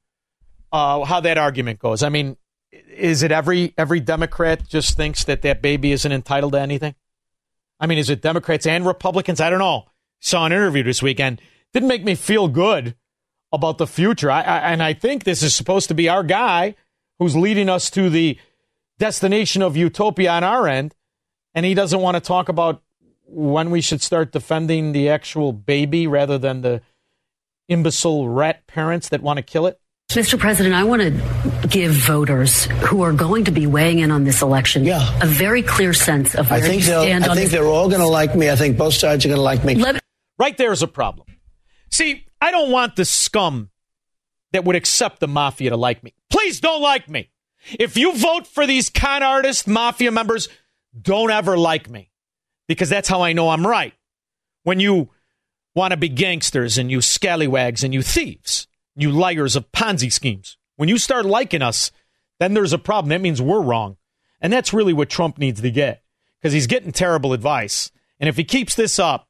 uh, 0.72 1.06
how 1.06 1.20
that 1.20 1.38
argument 1.38 1.78
goes? 1.78 2.02
I 2.02 2.10
mean, 2.10 2.38
is 2.72 3.22
it 3.22 3.32
every 3.32 3.76
every 3.78 4.00
Democrat 4.00 4.68
just 4.68 4.98
thinks 4.98 5.24
that 5.26 5.44
that 5.44 5.62
baby 5.62 5.92
isn't 5.92 6.12
entitled 6.12 6.54
to 6.54 6.60
anything? 6.60 6.96
I 7.80 7.86
mean, 7.86 8.00
is 8.00 8.10
it 8.10 8.24
Democrats 8.24 8.66
and 8.66 8.84
Republicans? 8.84 9.40
I 9.40 9.52
don't 9.52 9.60
know. 9.60 9.86
Saw 10.22 10.48
an 10.48 10.54
interview 10.54 10.82
this 10.82 11.04
weekend. 11.04 11.40
Didn't 11.72 11.88
make 11.88 12.04
me 12.04 12.16
feel 12.16 12.48
good 12.48 12.96
about 13.52 13.78
the 13.78 13.88
future. 13.88 14.32
I, 14.32 14.42
I, 14.42 14.58
and 14.72 14.82
I 14.82 14.94
think 14.94 15.24
this 15.24 15.44
is 15.44 15.54
supposed 15.54 15.88
to 15.90 15.94
be 15.94 16.08
our 16.10 16.24
guy 16.24 16.76
who's 17.20 17.36
leading 17.36 17.70
us 17.70 17.90
to 17.92 18.10
the 18.10 18.38
destination 18.98 19.62
of 19.62 19.76
utopia 19.76 20.32
on 20.32 20.44
our 20.44 20.68
end, 20.68 20.96
and 21.54 21.66
he 21.66 21.74
doesn't 21.74 22.00
want 22.00 22.16
to 22.16 22.22
talk 22.22 22.50
about 22.50 22.82
when 23.26 23.72
we 23.72 23.82
should 23.82 24.02
start 24.02 24.32
defending 24.32 24.92
the 24.92 25.10
actual 25.10 25.54
baby 25.54 26.08
rather 26.08 26.38
than 26.38 26.62
the 26.62 26.82
imbecile 27.68 28.28
rat 28.28 28.68
parents 28.68 29.10
that 29.10 29.22
want 29.22 29.38
to 29.38 29.44
kill 29.44 29.66
it? 29.68 29.80
Mr. 30.10 30.38
President, 30.38 30.76
I 30.76 30.84
want 30.84 31.02
to 31.02 31.68
give 31.70 31.94
voters 31.94 32.66
who 32.66 33.02
are 33.02 33.14
going 33.14 33.46
to 33.46 33.52
be 33.52 33.66
weighing 33.66 34.00
in 34.00 34.12
on 34.12 34.26
this 34.26 34.42
election 34.42 34.84
yeah. 34.84 35.18
a 35.22 35.26
very 35.26 35.62
clear 35.62 35.94
sense 35.94 36.36
of 36.36 36.50
where 36.52 36.60
I 36.60 36.62
think, 36.62 36.82
you 36.82 36.88
stand 36.88 37.24
I 37.24 37.30
on 37.30 37.36
think 37.38 37.50
this. 37.50 37.58
they're 37.58 37.68
all 37.68 37.88
going 37.88 38.02
to 38.02 38.08
like 38.08 38.36
me. 38.36 38.50
I 38.50 38.58
think 38.58 38.78
both 38.78 38.94
sides 38.94 39.24
are 39.26 39.30
going 39.30 39.38
to 39.38 39.44
like 39.44 39.64
me. 39.64 39.76
Let- 39.76 40.02
Right 40.38 40.58
there 40.58 40.72
is 40.72 40.82
a 40.82 40.88
problem. 40.88 41.28
See, 41.92 42.26
I 42.42 42.52
don't 42.52 42.72
want 42.72 42.96
the 42.96 43.06
scum 43.06 43.70
that 44.52 44.66
would 44.66 44.76
accept 44.76 45.20
the 45.20 45.28
mafia 45.28 45.70
to 45.70 45.78
like 45.78 46.04
me. 46.04 46.14
Please 46.30 46.60
don't 46.60 46.82
like 46.82 47.08
me. 47.08 47.30
If 47.80 47.96
you 47.96 48.18
vote 48.18 48.48
for 48.48 48.66
these 48.66 48.90
con 48.90 49.22
artist 49.22 49.68
mafia 49.68 50.12
members, 50.12 50.50
don't 51.00 51.32
ever 51.32 51.58
like 51.58 51.90
me 51.90 52.12
because 52.68 52.90
that's 52.90 53.08
how 53.08 53.22
I 53.22 53.34
know 53.34 53.50
I'm 53.50 53.66
right. 53.66 53.94
When 54.64 54.80
you 54.80 55.10
want 55.76 55.92
to 55.92 55.98
be 55.98 56.10
gangsters 56.10 56.78
and 56.78 56.90
you 56.92 57.02
scallywags 57.02 57.84
and 57.84 57.94
you 57.94 58.02
thieves, 58.02 58.68
you 58.96 59.12
liars 59.12 59.56
of 59.56 59.72
Ponzi 59.72 60.12
schemes, 60.12 60.58
when 60.76 60.90
you 60.90 60.98
start 60.98 61.26
liking 61.26 61.62
us, 61.62 61.92
then 62.40 62.54
there's 62.54 62.74
a 62.74 62.80
problem. 62.80 63.10
That 63.10 63.22
means 63.22 63.42
we're 63.42 63.62
wrong. 63.62 63.98
And 64.42 64.52
that's 64.52 64.74
really 64.74 64.94
what 64.94 65.10
Trump 65.10 65.38
needs 65.38 65.62
to 65.62 65.72
get 65.72 66.04
because 66.40 66.54
he's 66.54 66.68
getting 66.68 66.92
terrible 66.92 67.34
advice. 67.34 67.92
And 68.20 68.28
if 68.28 68.36
he 68.36 68.44
keeps 68.44 68.74
this 68.74 68.98
up, 68.98 69.28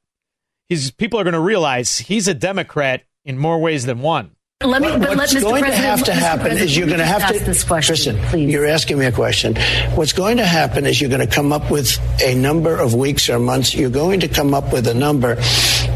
his 0.72 0.90
people 0.90 1.20
are 1.20 1.26
going 1.26 1.34
to 1.34 1.40
realize 1.42 1.98
he's 1.98 2.30
a 2.30 2.34
Democrat 2.34 3.04
in 3.26 3.38
more 3.38 3.60
ways 3.60 3.86
than 3.86 4.00
one. 4.00 4.32
Let 4.64 4.82
me, 4.82 4.88
but 4.88 5.02
let 5.02 5.18
What's 5.18 5.34
Mr. 5.34 5.42
going 5.42 5.66
to 5.66 5.70
President, 5.70 5.86
have 5.86 6.04
to 6.06 6.14
happen 6.14 6.58
is 6.58 6.78
you're 6.78 6.88
going 6.88 7.00
to 7.00 7.04
me 7.04 7.10
have 7.10 7.24
ask 7.24 7.34
to 7.34 7.44
this 7.44 7.62
question, 7.66 8.16
listen. 8.16 8.30
please. 8.30 8.50
You're 8.50 8.68
asking 8.68 8.98
me 8.98 9.06
a 9.06 9.12
question. 9.12 9.58
What's 9.96 10.14
going 10.14 10.38
to 10.38 10.46
happen 10.46 10.86
is 10.86 11.02
you're 11.02 11.10
going 11.10 11.28
to 11.28 11.36
come 11.36 11.52
up 11.52 11.70
with 11.70 12.00
a 12.24 12.36
number 12.36 12.74
of 12.74 12.94
weeks 12.94 13.30
or 13.30 13.38
months. 13.38 13.76
You're 13.76 13.90
going 13.90 14.22
to 14.22 14.30
come 14.30 14.54
up 14.54 14.72
with 14.72 14.88
a 14.88 14.94
number 14.94 15.36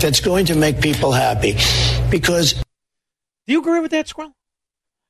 that's 0.01 0.19
going 0.19 0.47
to 0.47 0.55
make 0.55 0.81
people 0.81 1.13
happy, 1.13 1.55
because 2.11 2.51
Do 2.53 3.53
you 3.53 3.61
agree 3.61 3.79
with 3.79 3.91
that, 3.91 4.09
Squirrel? 4.09 4.35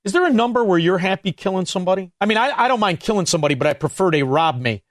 Is 0.03 0.11
there 0.11 0.27
a 0.27 0.31
number 0.31 0.63
where 0.63 0.77
you're 0.77 0.99
happy 0.99 1.31
killing 1.31 1.65
somebody? 1.65 2.11
I 2.21 2.27
mean, 2.27 2.37
I, 2.37 2.51
I 2.55 2.67
don't 2.67 2.79
mind 2.79 2.99
killing 2.99 3.25
somebody, 3.25 3.55
but 3.55 3.65
I 3.65 3.73
prefer 3.73 4.11
they 4.11 4.21
rob 4.21 4.61
me, 4.61 4.83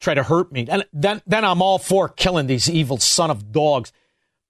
try 0.00 0.14
to 0.14 0.22
hurt 0.22 0.52
me. 0.52 0.66
And 0.68 0.84
then, 0.92 1.22
then 1.26 1.44
I'm 1.44 1.62
all 1.62 1.78
for 1.78 2.08
killing 2.08 2.46
these 2.46 2.70
evil 2.70 2.98
son 2.98 3.30
of 3.30 3.52
dogs. 3.52 3.92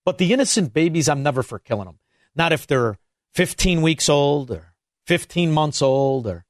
But 0.05 0.19
the 0.19 0.33
innocent 0.33 0.73
babies, 0.73 1.09
I'm 1.09 1.23
never 1.23 1.43
for 1.43 1.59
killing 1.59 1.87
them. 1.87 1.99
Not 2.35 2.53
if 2.53 2.67
they're 2.67 2.99
15 3.35 3.83
weeks 3.83 4.09
old 4.09 4.51
or 4.51 4.73
15 5.07 5.53
months 5.53 5.83
old 5.83 6.27
or 6.27 6.45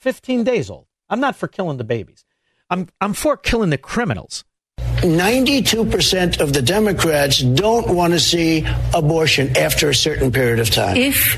15 0.00 0.44
days 0.44 0.70
old. 0.70 0.86
I'm 1.08 1.20
not 1.20 1.36
for 1.36 1.48
killing 1.48 1.76
the 1.76 1.84
babies. 1.84 2.24
I'm, 2.70 2.88
I'm 3.00 3.14
for 3.14 3.36
killing 3.36 3.70
the 3.70 3.78
criminals. 3.78 4.44
92% 4.78 6.40
of 6.40 6.52
the 6.54 6.62
Democrats 6.62 7.40
don't 7.40 7.94
want 7.94 8.14
to 8.14 8.20
see 8.20 8.66
abortion 8.94 9.54
after 9.56 9.90
a 9.90 9.94
certain 9.94 10.32
period 10.32 10.60
of 10.60 10.70
time. 10.70 10.96
If 10.96 11.36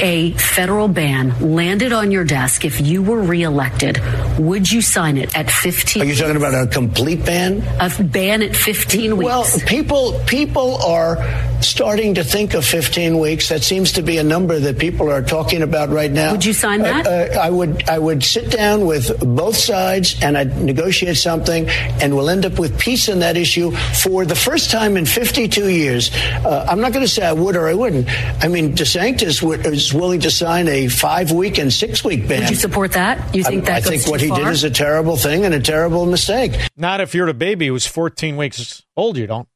a 0.00 0.32
federal 0.32 0.88
ban 0.88 1.54
landed 1.54 1.92
on 1.92 2.10
your 2.10 2.24
desk, 2.24 2.64
if 2.64 2.80
you 2.80 3.02
were 3.02 3.20
reelected, 3.20 4.00
would 4.38 4.70
you 4.70 4.80
sign 4.80 5.16
it 5.18 5.36
at 5.36 5.50
15? 5.50 6.02
Are 6.02 6.04
you 6.04 6.14
talking 6.14 6.36
about 6.36 6.54
a 6.54 6.66
complete 6.66 7.24
ban? 7.24 7.62
A 7.80 8.02
ban 8.02 8.42
at 8.42 8.54
15 8.56 9.16
weeks. 9.16 9.24
Well, 9.24 9.46
people 9.66 10.20
people 10.26 10.76
are 10.82 11.16
starting 11.62 12.14
to 12.14 12.24
think 12.24 12.54
of 12.54 12.64
15 12.64 13.18
weeks. 13.18 13.48
That 13.48 13.62
seems 13.62 13.92
to 13.92 14.02
be 14.02 14.18
a 14.18 14.24
number 14.24 14.58
that 14.58 14.78
people 14.78 15.10
are 15.10 15.22
talking 15.22 15.62
about 15.62 15.88
right 15.88 16.10
now. 16.10 16.32
Would 16.32 16.44
you 16.44 16.52
sign 16.52 16.82
that? 16.82 17.06
Uh, 17.06 17.10
uh, 17.10 17.40
I 17.40 17.50
would. 17.50 17.88
I 17.88 17.98
would 17.98 18.22
sit 18.22 18.50
down 18.50 18.86
with 18.86 19.18
both 19.20 19.56
sides 19.56 20.22
and 20.22 20.36
I'd 20.36 20.60
negotiate 20.60 21.16
something, 21.16 21.68
and 22.00 22.14
we'll 22.14 22.30
end 22.30 22.44
up 22.44 22.58
with 22.58 22.78
peace 22.78 23.08
in 23.08 23.20
that 23.20 23.36
issue 23.36 23.70
for 23.70 24.24
the 24.24 24.34
first 24.34 24.70
time 24.70 24.96
in 24.96 25.06
52 25.06 25.68
years. 25.68 26.10
Uh, 26.14 26.66
I'm 26.68 26.80
not 26.80 26.92
going 26.92 27.04
to 27.04 27.10
say 27.10 27.24
I 27.24 27.32
would 27.32 27.56
or 27.56 27.68
I 27.68 27.74
wouldn't. 27.74 28.08
I 28.42 28.48
mean, 28.48 28.74
DeSantis 28.74 29.42
would, 29.42 29.64
is 29.84 29.94
willing 29.94 30.20
to 30.20 30.30
sign 30.30 30.68
a 30.68 30.88
five 30.88 31.30
week 31.30 31.58
and 31.58 31.72
six 31.72 32.04
week 32.04 32.26
ban. 32.26 32.40
Would 32.40 32.50
you 32.50 32.56
support 32.56 32.92
that? 32.92 33.34
You 33.34 33.44
think 33.44 33.64
I, 33.64 33.66
that 33.66 33.76
I 33.76 33.80
goes 33.80 33.88
think 33.88 34.02
too 34.04 34.10
what 34.10 34.20
he 34.20 34.28
far? 34.28 34.38
did 34.38 34.48
is 34.48 34.64
a 34.64 34.70
terrible 34.70 35.16
thing 35.16 35.44
and 35.44 35.54
a 35.54 35.60
terrible 35.60 36.06
mistake. 36.06 36.52
Not 36.76 37.00
if 37.00 37.14
you're 37.14 37.26
the 37.26 37.34
baby 37.34 37.68
who's 37.68 37.86
14 37.86 38.36
weeks 38.36 38.82
old, 38.96 39.16
you 39.16 39.26
don't. 39.26 39.48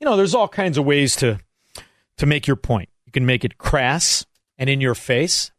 You 0.00 0.06
know, 0.06 0.16
there's 0.16 0.34
all 0.34 0.48
kinds 0.48 0.78
of 0.78 0.84
ways 0.84 1.16
to 1.16 1.38
to 2.18 2.26
make 2.26 2.46
your 2.46 2.56
point. 2.56 2.88
You 3.06 3.12
can 3.12 3.26
make 3.26 3.44
it 3.44 3.58
crass 3.58 4.24
and 4.58 4.68
in 4.70 4.80
your 4.80 4.94
face. 4.94 5.50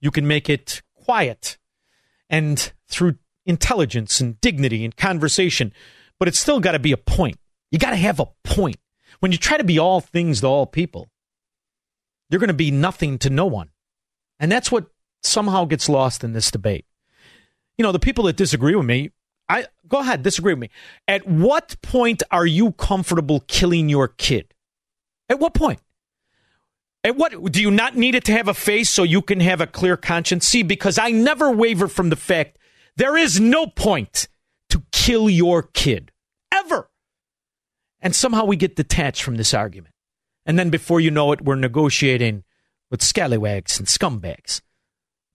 You 0.00 0.10
can 0.10 0.26
make 0.26 0.48
it 0.48 0.82
quiet 0.94 1.58
and 2.30 2.72
through 2.88 3.16
intelligence 3.46 4.20
and 4.20 4.40
dignity 4.40 4.84
and 4.84 4.96
conversation. 4.96 5.72
But 6.18 6.28
it's 6.28 6.38
still 6.38 6.60
got 6.60 6.72
to 6.72 6.78
be 6.78 6.92
a 6.92 6.96
point. 6.96 7.38
You 7.70 7.78
got 7.78 7.90
to 7.90 7.96
have 7.96 8.20
a 8.20 8.28
point. 8.44 8.76
When 9.20 9.32
you 9.32 9.38
try 9.38 9.56
to 9.56 9.64
be 9.64 9.78
all 9.78 10.00
things 10.00 10.40
to 10.40 10.46
all 10.46 10.66
people, 10.66 11.08
you're 12.30 12.40
going 12.40 12.48
to 12.48 12.54
be 12.54 12.70
nothing 12.70 13.18
to 13.18 13.30
no 13.30 13.46
one. 13.46 13.70
And 14.38 14.50
that's 14.50 14.70
what 14.70 14.86
somehow 15.22 15.64
gets 15.64 15.88
lost 15.88 16.22
in 16.22 16.32
this 16.32 16.50
debate. 16.50 16.84
You 17.76 17.82
know, 17.82 17.92
the 17.92 17.98
people 17.98 18.24
that 18.24 18.36
disagree 18.36 18.74
with 18.74 18.86
me, 18.86 19.10
I 19.48 19.66
go 19.86 19.98
ahead, 20.00 20.22
disagree 20.22 20.52
with 20.52 20.60
me. 20.60 20.70
At 21.06 21.26
what 21.26 21.76
point 21.82 22.22
are 22.30 22.46
you 22.46 22.72
comfortable 22.72 23.40
killing 23.46 23.88
your 23.88 24.08
kid? 24.08 24.54
At 25.28 25.38
what 25.38 25.54
point? 25.54 25.80
At 27.04 27.16
what 27.16 27.52
do 27.52 27.62
you 27.62 27.70
not 27.70 27.96
need 27.96 28.14
it 28.14 28.24
to 28.24 28.32
have 28.32 28.48
a 28.48 28.54
face 28.54 28.90
so 28.90 29.02
you 29.02 29.22
can 29.22 29.40
have 29.40 29.60
a 29.60 29.66
clear 29.66 29.96
conscience? 29.96 30.46
See, 30.46 30.62
because 30.62 30.98
I 30.98 31.10
never 31.10 31.50
waver 31.50 31.88
from 31.88 32.10
the 32.10 32.16
fact 32.16 32.58
there 32.96 33.16
is 33.16 33.38
no 33.38 33.66
point 33.66 34.28
to 34.70 34.82
kill 34.90 35.30
your 35.30 35.62
kid 35.62 36.10
ever. 36.52 36.90
And 38.00 38.14
somehow 38.14 38.44
we 38.44 38.56
get 38.56 38.76
detached 38.76 39.22
from 39.22 39.36
this 39.36 39.54
argument. 39.54 39.94
And 40.48 40.58
then 40.58 40.70
before 40.70 40.98
you 40.98 41.10
know 41.10 41.30
it, 41.32 41.42
we're 41.42 41.56
negotiating 41.56 42.42
with 42.90 43.02
scallywags 43.02 43.78
and 43.78 43.86
scumbags 43.86 44.62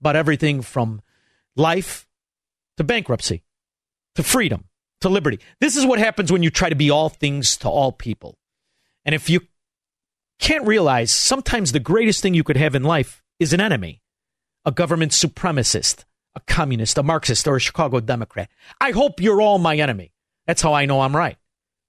about 0.01 0.15
everything 0.15 0.63
from 0.63 1.01
life 1.55 2.07
to 2.77 2.83
bankruptcy 2.83 3.43
to 4.15 4.23
freedom 4.23 4.65
to 5.01 5.09
liberty. 5.09 5.39
This 5.61 5.77
is 5.77 5.85
what 5.85 5.99
happens 5.99 6.31
when 6.31 6.41
you 6.41 6.49
try 6.49 6.69
to 6.69 6.75
be 6.75 6.89
all 6.89 7.09
things 7.09 7.57
to 7.57 7.69
all 7.69 7.91
people. 7.91 8.39
And 9.05 9.13
if 9.13 9.29
you 9.29 9.41
can't 10.39 10.65
realize 10.65 11.11
sometimes 11.11 11.71
the 11.71 11.79
greatest 11.79 12.23
thing 12.23 12.33
you 12.33 12.43
could 12.43 12.57
have 12.57 12.73
in 12.73 12.83
life 12.83 13.21
is 13.39 13.53
an 13.53 13.61
enemy, 13.61 14.01
a 14.65 14.71
government 14.71 15.11
supremacist, 15.11 16.05
a 16.33 16.39
communist, 16.39 16.97
a 16.97 17.03
Marxist, 17.03 17.47
or 17.47 17.57
a 17.57 17.59
Chicago 17.59 17.99
Democrat. 17.99 18.49
I 18.81 18.91
hope 18.91 19.21
you're 19.21 19.41
all 19.41 19.59
my 19.59 19.75
enemy. 19.75 20.11
That's 20.47 20.63
how 20.63 20.73
I 20.73 20.87
know 20.87 21.01
I'm 21.01 21.15
right. 21.15 21.37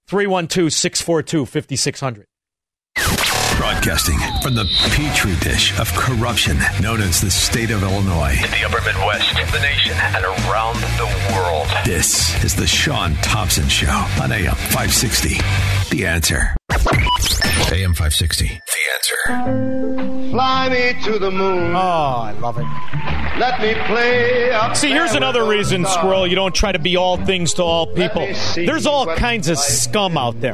312 0.09 0.71
642 0.71 1.47
5600. 1.47 2.27
Broadcasting 3.57 4.19
from 4.43 4.55
the 4.55 4.65
petri 4.91 5.35
dish 5.37 5.79
of 5.79 5.93
corruption 5.95 6.59
known 6.81 7.01
as 7.01 7.21
the 7.21 7.31
state 7.31 7.71
of 7.71 7.83
Illinois. 7.83 8.37
In 8.43 8.51
the 8.51 8.65
upper 8.65 8.81
Midwest, 8.85 9.35
the 9.35 9.61
nation, 9.61 9.93
and 9.97 10.25
around 10.25 10.77
the 10.99 11.35
world. 11.35 11.67
This 11.85 12.43
is 12.45 12.55
the 12.55 12.67
Shaun 12.67 13.15
Thompson 13.17 13.69
Show 13.69 13.89
on 14.23 14.33
AM 14.33 14.55
560. 14.55 15.37
The 15.91 16.07
answer. 16.07 16.57
AM 17.73 17.95
560. 17.95 18.47
The 18.49 18.83
answer. 18.95 20.31
Fly 20.31 20.69
me 20.69 21.03
to 21.05 21.19
the 21.19 21.31
moon. 21.31 21.75
Oh, 21.75 21.79
I 21.79 22.33
love 22.41 22.59
it. 22.59 22.67
Let 23.39 23.61
me 23.61 23.75
play 23.87 24.51
up 24.53 24.77
See, 24.77 24.91
here's 24.91 25.15
another 25.15 25.45
reason, 25.45 25.83
those 25.83 25.95
Squirrel, 25.95 26.27
you 26.27 26.37
don't 26.37 26.55
try 26.55 26.73
to 26.73 26.79
be 26.79 26.97
all 26.97 27.17
things 27.17 27.55
to 27.55 27.63
all 27.63 27.87
people. 27.87 28.29
There's 28.55 28.87
all 28.87 29.07
kinds 29.17 29.49
of 29.49 29.59
scum 29.59 30.17
out 30.17 30.41
there. 30.41 30.53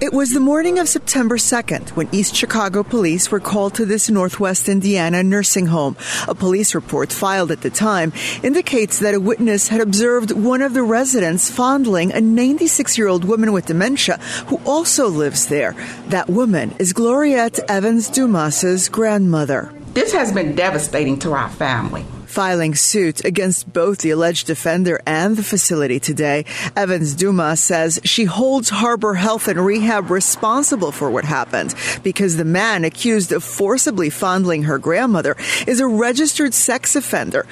It 0.00 0.12
was 0.12 0.32
the 0.32 0.40
morning 0.40 0.78
of 0.78 0.88
September 0.88 1.36
2nd 1.36 1.90
when 1.90 2.08
East 2.12 2.34
Chicago 2.34 2.82
police 2.82 3.30
were 3.30 3.40
called 3.40 3.74
to 3.74 3.86
this 3.86 4.10
Northwest 4.10 4.68
Indiana 4.68 5.22
nursing 5.22 5.66
home. 5.66 5.96
A 6.28 6.34
police 6.34 6.74
report 6.74 7.12
filed 7.12 7.50
at 7.50 7.62
the 7.62 7.70
time 7.70 8.12
indicates 8.42 8.98
that 8.98 9.14
a 9.14 9.20
witness 9.20 9.68
had 9.68 9.80
observed 9.80 10.30
one 10.32 10.62
of 10.62 10.74
the 10.74 10.82
residents 10.82 11.50
fondling 11.50 12.12
a 12.12 12.20
96 12.20 12.98
year 12.98 13.08
old 13.08 13.24
woman 13.24 13.52
with 13.52 13.66
dementia 13.66 14.18
who 14.48 14.60
also 14.66 15.08
lives 15.08 15.46
there. 15.46 15.74
That 16.08 16.28
woman 16.28 16.74
is 16.78 16.92
Gloriette 16.92 17.60
Evans 17.68 18.10
Dumas's 18.10 18.88
grandmother. 18.88 19.72
This 19.94 20.12
has 20.12 20.32
been 20.32 20.54
devastating 20.54 21.18
to 21.20 21.32
our 21.32 21.48
family. 21.48 22.04
Filing 22.34 22.74
suit 22.74 23.24
against 23.24 23.72
both 23.72 23.98
the 23.98 24.10
alleged 24.10 24.50
offender 24.50 25.00
and 25.06 25.36
the 25.36 25.44
facility 25.44 26.00
today, 26.00 26.44
Evans 26.74 27.14
Dumas 27.14 27.60
says 27.60 28.00
she 28.02 28.24
holds 28.24 28.70
Harbor 28.70 29.14
Health 29.14 29.46
and 29.46 29.64
Rehab 29.64 30.10
responsible 30.10 30.90
for 30.90 31.12
what 31.12 31.24
happened 31.24 31.76
because 32.02 32.36
the 32.36 32.44
man 32.44 32.82
accused 32.82 33.30
of 33.30 33.44
forcibly 33.44 34.10
fondling 34.10 34.64
her 34.64 34.78
grandmother 34.78 35.36
is 35.68 35.78
a 35.78 35.86
registered 35.86 36.54
sex 36.54 36.96
offender. 36.96 37.46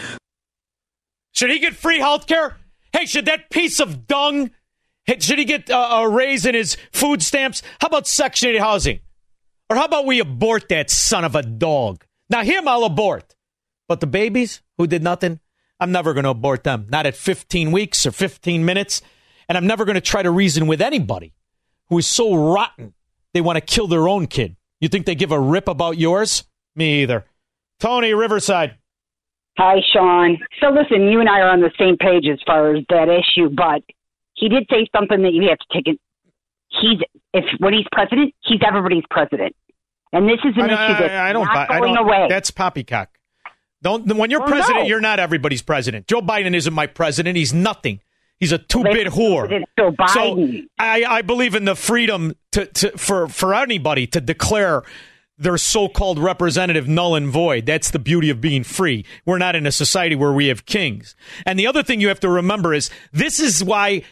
Should 1.31 1.51
he 1.51 1.61
get 1.61 1.77
free 1.77 2.01
health 2.01 2.27
care? 2.27 2.57
Hey, 2.93 3.07
should 3.07 3.27
that 3.27 3.51
piece 3.51 3.79
of 3.79 4.09
dung, 4.09 4.51
should 5.07 5.39
he 5.39 5.45
get 5.45 5.71
uh, 5.71 6.01
a 6.03 6.09
raise 6.09 6.45
in 6.45 6.57
his 6.57 6.77
food 6.91 7.23
stamps? 7.23 7.63
How 7.81 7.87
about 7.87 8.09
Section 8.09 8.49
8 8.49 8.59
housing? 8.59 8.99
Or 9.71 9.77
how 9.77 9.85
about 9.85 10.07
we 10.07 10.19
abort 10.19 10.71
that 10.71 10.91
son 10.91 11.25
of 11.25 11.37
a 11.37 11.43
dog? 11.43 12.05
Now, 12.29 12.43
him, 12.43 12.67
I'll 12.67 12.83
abort. 12.83 13.37
But 13.89 14.01
the 14.01 14.07
babies 14.07 14.63
who 14.79 14.87
did 14.87 15.03
nothing, 15.03 15.41
I'm 15.81 15.93
never 15.93 16.15
going 16.15 16.25
to 16.25 16.31
abort 16.31 16.65
them. 16.65 16.87
Not 16.89 17.07
at 17.07 17.17
15 17.17 17.73
weeks 17.73 18.07
or 18.07 18.13
15 18.13 18.65
minutes. 18.65 19.03
And 19.49 19.59
I'm 19.59 19.67
never 19.67 19.85
going 19.85 19.97
to 19.97 20.01
try 20.01 20.23
to 20.23 20.31
reason 20.31 20.67
with 20.67 20.81
anybody 20.81 21.35
who 21.89 21.99
is 21.99 22.07
so 22.07 22.35
rotten 22.55 22.95
they 23.35 23.41
want 23.41 23.57
to 23.57 23.61
kill 23.61 23.87
their 23.87 24.09
own 24.09 24.27
kid. 24.27 24.57
You 24.81 24.89
think 24.89 25.07
they 25.07 25.15
give 25.15 25.33
a 25.33 25.41
rip 25.41 25.69
about 25.69 25.99
yours? 25.99 26.45
Me 26.77 27.03
either. 27.03 27.25
Tony, 27.81 28.15
Riverside. 28.15 28.77
Hi, 29.59 29.77
Shaun. 29.93 30.39
So 30.61 30.69
listen, 30.71 31.09
you 31.11 31.21
and 31.21 31.29
I 31.29 31.41
are 31.41 31.51
on 31.51 31.61
the 31.61 31.71
same 31.79 31.97
page 31.99 32.27
as 32.33 32.39
far 32.47 32.75
as 32.75 32.85
that 32.89 33.09
issue, 33.09 33.51
but 33.51 33.83
he 34.35 34.49
did 34.49 34.67
say 34.71 34.87
something 34.97 35.23
that 35.23 35.33
you 35.35 35.49
have 35.51 35.59
to 35.59 35.67
take 35.73 35.87
it. 35.89 36.01
He's 36.81 37.01
if 37.35 37.45
when 37.59 37.75
he's 37.75 37.85
president, 37.93 38.33
he's 38.45 38.61
everybody's 38.67 39.05
president, 39.11 39.55
and 40.13 40.27
this 40.27 40.39
is 40.45 40.55
an 40.57 40.71
I, 40.71 40.85
issue 40.93 41.01
that's 41.03 41.13
I, 41.13 41.29
I 41.29 41.33
don't, 41.35 41.45
not 41.45 41.69
buy- 41.69 41.75
I 41.75 41.81
going 41.81 41.95
don't- 41.95 42.07
away. 42.07 42.27
That's 42.31 42.51
poppycock. 42.51 43.09
Don't 43.83 44.07
when 44.17 44.31
you're 44.31 44.43
Oh, 44.43 44.47
president, 44.47 44.81
no. 44.85 44.87
you're 44.87 45.01
not 45.01 45.19
everybody's 45.21 45.63
president. 45.63 46.07
Joe 46.07 46.23
Biden 46.23 46.55
isn't 46.55 46.73
my 46.73 46.87
president. 46.87 47.37
He's 47.37 47.53
nothing. 47.53 48.01
He's 48.39 48.53
a 48.53 48.59
two-bit 48.59 49.09
whore. 49.09 49.63
Joe 49.79 49.95
So 50.09 50.49
I, 50.79 51.05
I 51.05 51.23
believe 51.23 51.55
in 51.55 51.65
the 51.65 51.77
freedom 51.77 52.35
to, 52.53 52.67
to 52.67 52.97
for 52.99 53.29
for 53.29 53.55
anybody 53.55 54.07
to 54.09 54.21
declare 54.21 54.83
their 55.39 55.57
so-called 55.57 56.19
representative 56.19 56.87
null 56.87 57.15
and 57.15 57.29
void. 57.29 57.67
That's 57.67 57.91
the 57.91 57.99
beauty 57.99 58.31
of 58.31 58.41
being 58.41 58.63
free. 58.63 59.05
We're 59.25 59.39
not 59.39 59.57
in 59.57 59.67
a 59.67 59.73
society 59.73 60.15
where 60.15 60.33
we 60.33 60.47
have 60.49 60.67
kings. 60.67 61.17
And 61.47 61.59
the 61.59 61.67
other 61.67 61.83
thing 61.83 62.01
you 62.01 62.09
have 62.09 62.21
to 62.21 62.29
remember 62.29 62.75
is 62.75 62.91
this 63.13 63.41
is 63.41 63.65
why 63.65 64.03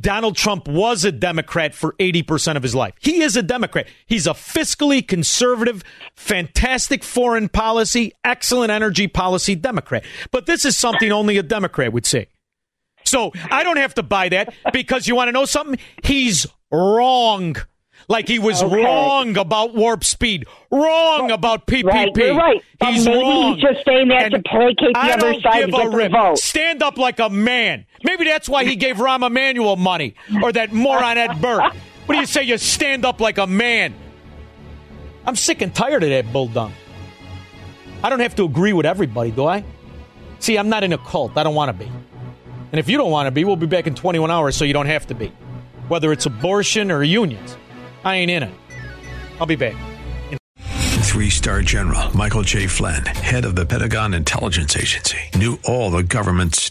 Donald 0.00 0.36
Trump 0.36 0.68
was 0.68 1.04
a 1.04 1.12
Democrat 1.12 1.74
for 1.74 1.94
80% 1.94 2.56
of 2.56 2.62
his 2.62 2.74
life. 2.74 2.94
He 3.00 3.22
is 3.22 3.36
a 3.36 3.42
Democrat. 3.42 3.88
He's 4.06 4.26
a 4.26 4.32
fiscally 4.32 5.06
conservative, 5.06 5.82
fantastic 6.14 7.02
foreign 7.02 7.48
policy, 7.48 8.12
excellent 8.24 8.70
energy 8.70 9.08
policy 9.08 9.54
Democrat. 9.54 10.04
But 10.30 10.46
this 10.46 10.64
is 10.64 10.76
something 10.76 11.10
only 11.10 11.38
a 11.38 11.42
Democrat 11.42 11.92
would 11.92 12.06
say. 12.06 12.28
So 13.04 13.32
I 13.50 13.62
don't 13.62 13.76
have 13.76 13.94
to 13.94 14.02
buy 14.02 14.28
that 14.30 14.52
because 14.72 15.06
you 15.06 15.14
want 15.14 15.28
to 15.28 15.32
know 15.32 15.44
something? 15.44 15.78
He's 16.02 16.46
wrong. 16.70 17.56
Like 18.08 18.28
he 18.28 18.38
was 18.38 18.62
Okay. 18.62 18.84
wrong 18.84 19.36
about 19.36 19.74
warp 19.74 20.04
speed, 20.04 20.46
wrong 20.70 21.30
about 21.32 21.66
PPP. 21.66 21.84
Right, 21.84 22.16
you're 22.16 22.36
right. 22.36 22.62
He's 22.84 23.04
maybe 23.04 23.18
wrong. 23.18 23.54
he's 23.54 23.62
just 23.62 23.84
saying 23.84 24.08
that 24.08 24.28
to 24.30 24.42
placate 24.42 24.78
the 24.78 24.98
I 24.98 25.10
other 25.12 25.40
side 25.40 25.66
to 25.70 25.76
a 25.76 25.90
get 26.00 26.12
vote. 26.12 26.38
Stand 26.38 26.82
up 26.84 26.98
like 26.98 27.18
a 27.18 27.28
man. 27.28 27.84
Maybe 28.04 28.24
that's 28.24 28.48
why 28.48 28.64
he 28.64 28.76
gave 28.84 28.96
Rahm 28.96 29.26
Emanuel 29.26 29.74
money 29.76 30.14
or 30.42 30.52
that 30.52 30.72
moron 30.72 31.18
Ed 31.18 31.40
Burke. 31.40 31.74
What 32.06 32.14
do 32.14 32.20
you 32.20 32.26
say? 32.26 32.44
You 32.44 32.58
stand 32.58 33.04
up 33.04 33.20
like 33.20 33.38
a 33.38 33.46
man. 33.46 33.92
I'm 35.26 35.34
sick 35.34 35.60
and 35.60 35.74
tired 35.74 36.04
of 36.04 36.10
that 36.10 36.32
bull 36.32 36.46
dung. 36.46 36.72
I 38.04 38.08
don't 38.10 38.20
have 38.20 38.36
to 38.36 38.44
agree 38.44 38.72
with 38.72 38.86
everybody, 38.86 39.32
do 39.32 39.46
I? 39.46 39.64
See, 40.38 40.56
I'm 40.56 40.68
not 40.68 40.84
in 40.84 40.92
a 40.92 40.98
cult. 40.98 41.36
I 41.36 41.42
don't 41.42 41.56
want 41.56 41.76
to 41.76 41.84
be. 41.84 41.90
And 42.70 42.78
if 42.78 42.88
you 42.88 42.96
don't 42.98 43.10
want 43.10 43.26
to 43.26 43.32
be, 43.32 43.44
we'll 43.44 43.56
be 43.56 43.66
back 43.66 43.88
in 43.88 43.96
21 43.96 44.30
hours 44.30 44.54
so 44.54 44.64
you 44.64 44.72
don't 44.72 44.86
have 44.86 45.06
to 45.08 45.14
be. 45.14 45.32
Whether 45.88 46.12
it's 46.12 46.26
abortion 46.26 46.92
or 46.92 47.02
unions, 47.02 47.56
I 48.06 48.14
ain't 48.14 48.30
in 48.30 48.44
it. 48.44 48.54
I'll 49.40 49.46
be 49.46 49.56
back. 49.56 49.74
Three 51.02 51.28
star 51.28 51.62
general 51.62 52.16
Michael 52.16 52.42
J. 52.42 52.68
Flynn, 52.68 53.04
head 53.06 53.44
of 53.44 53.56
the 53.56 53.66
Pentagon 53.66 54.14
Intelligence 54.14 54.76
Agency, 54.76 55.18
knew 55.34 55.58
all 55.64 55.90
the 55.90 56.04
government's 56.04 56.70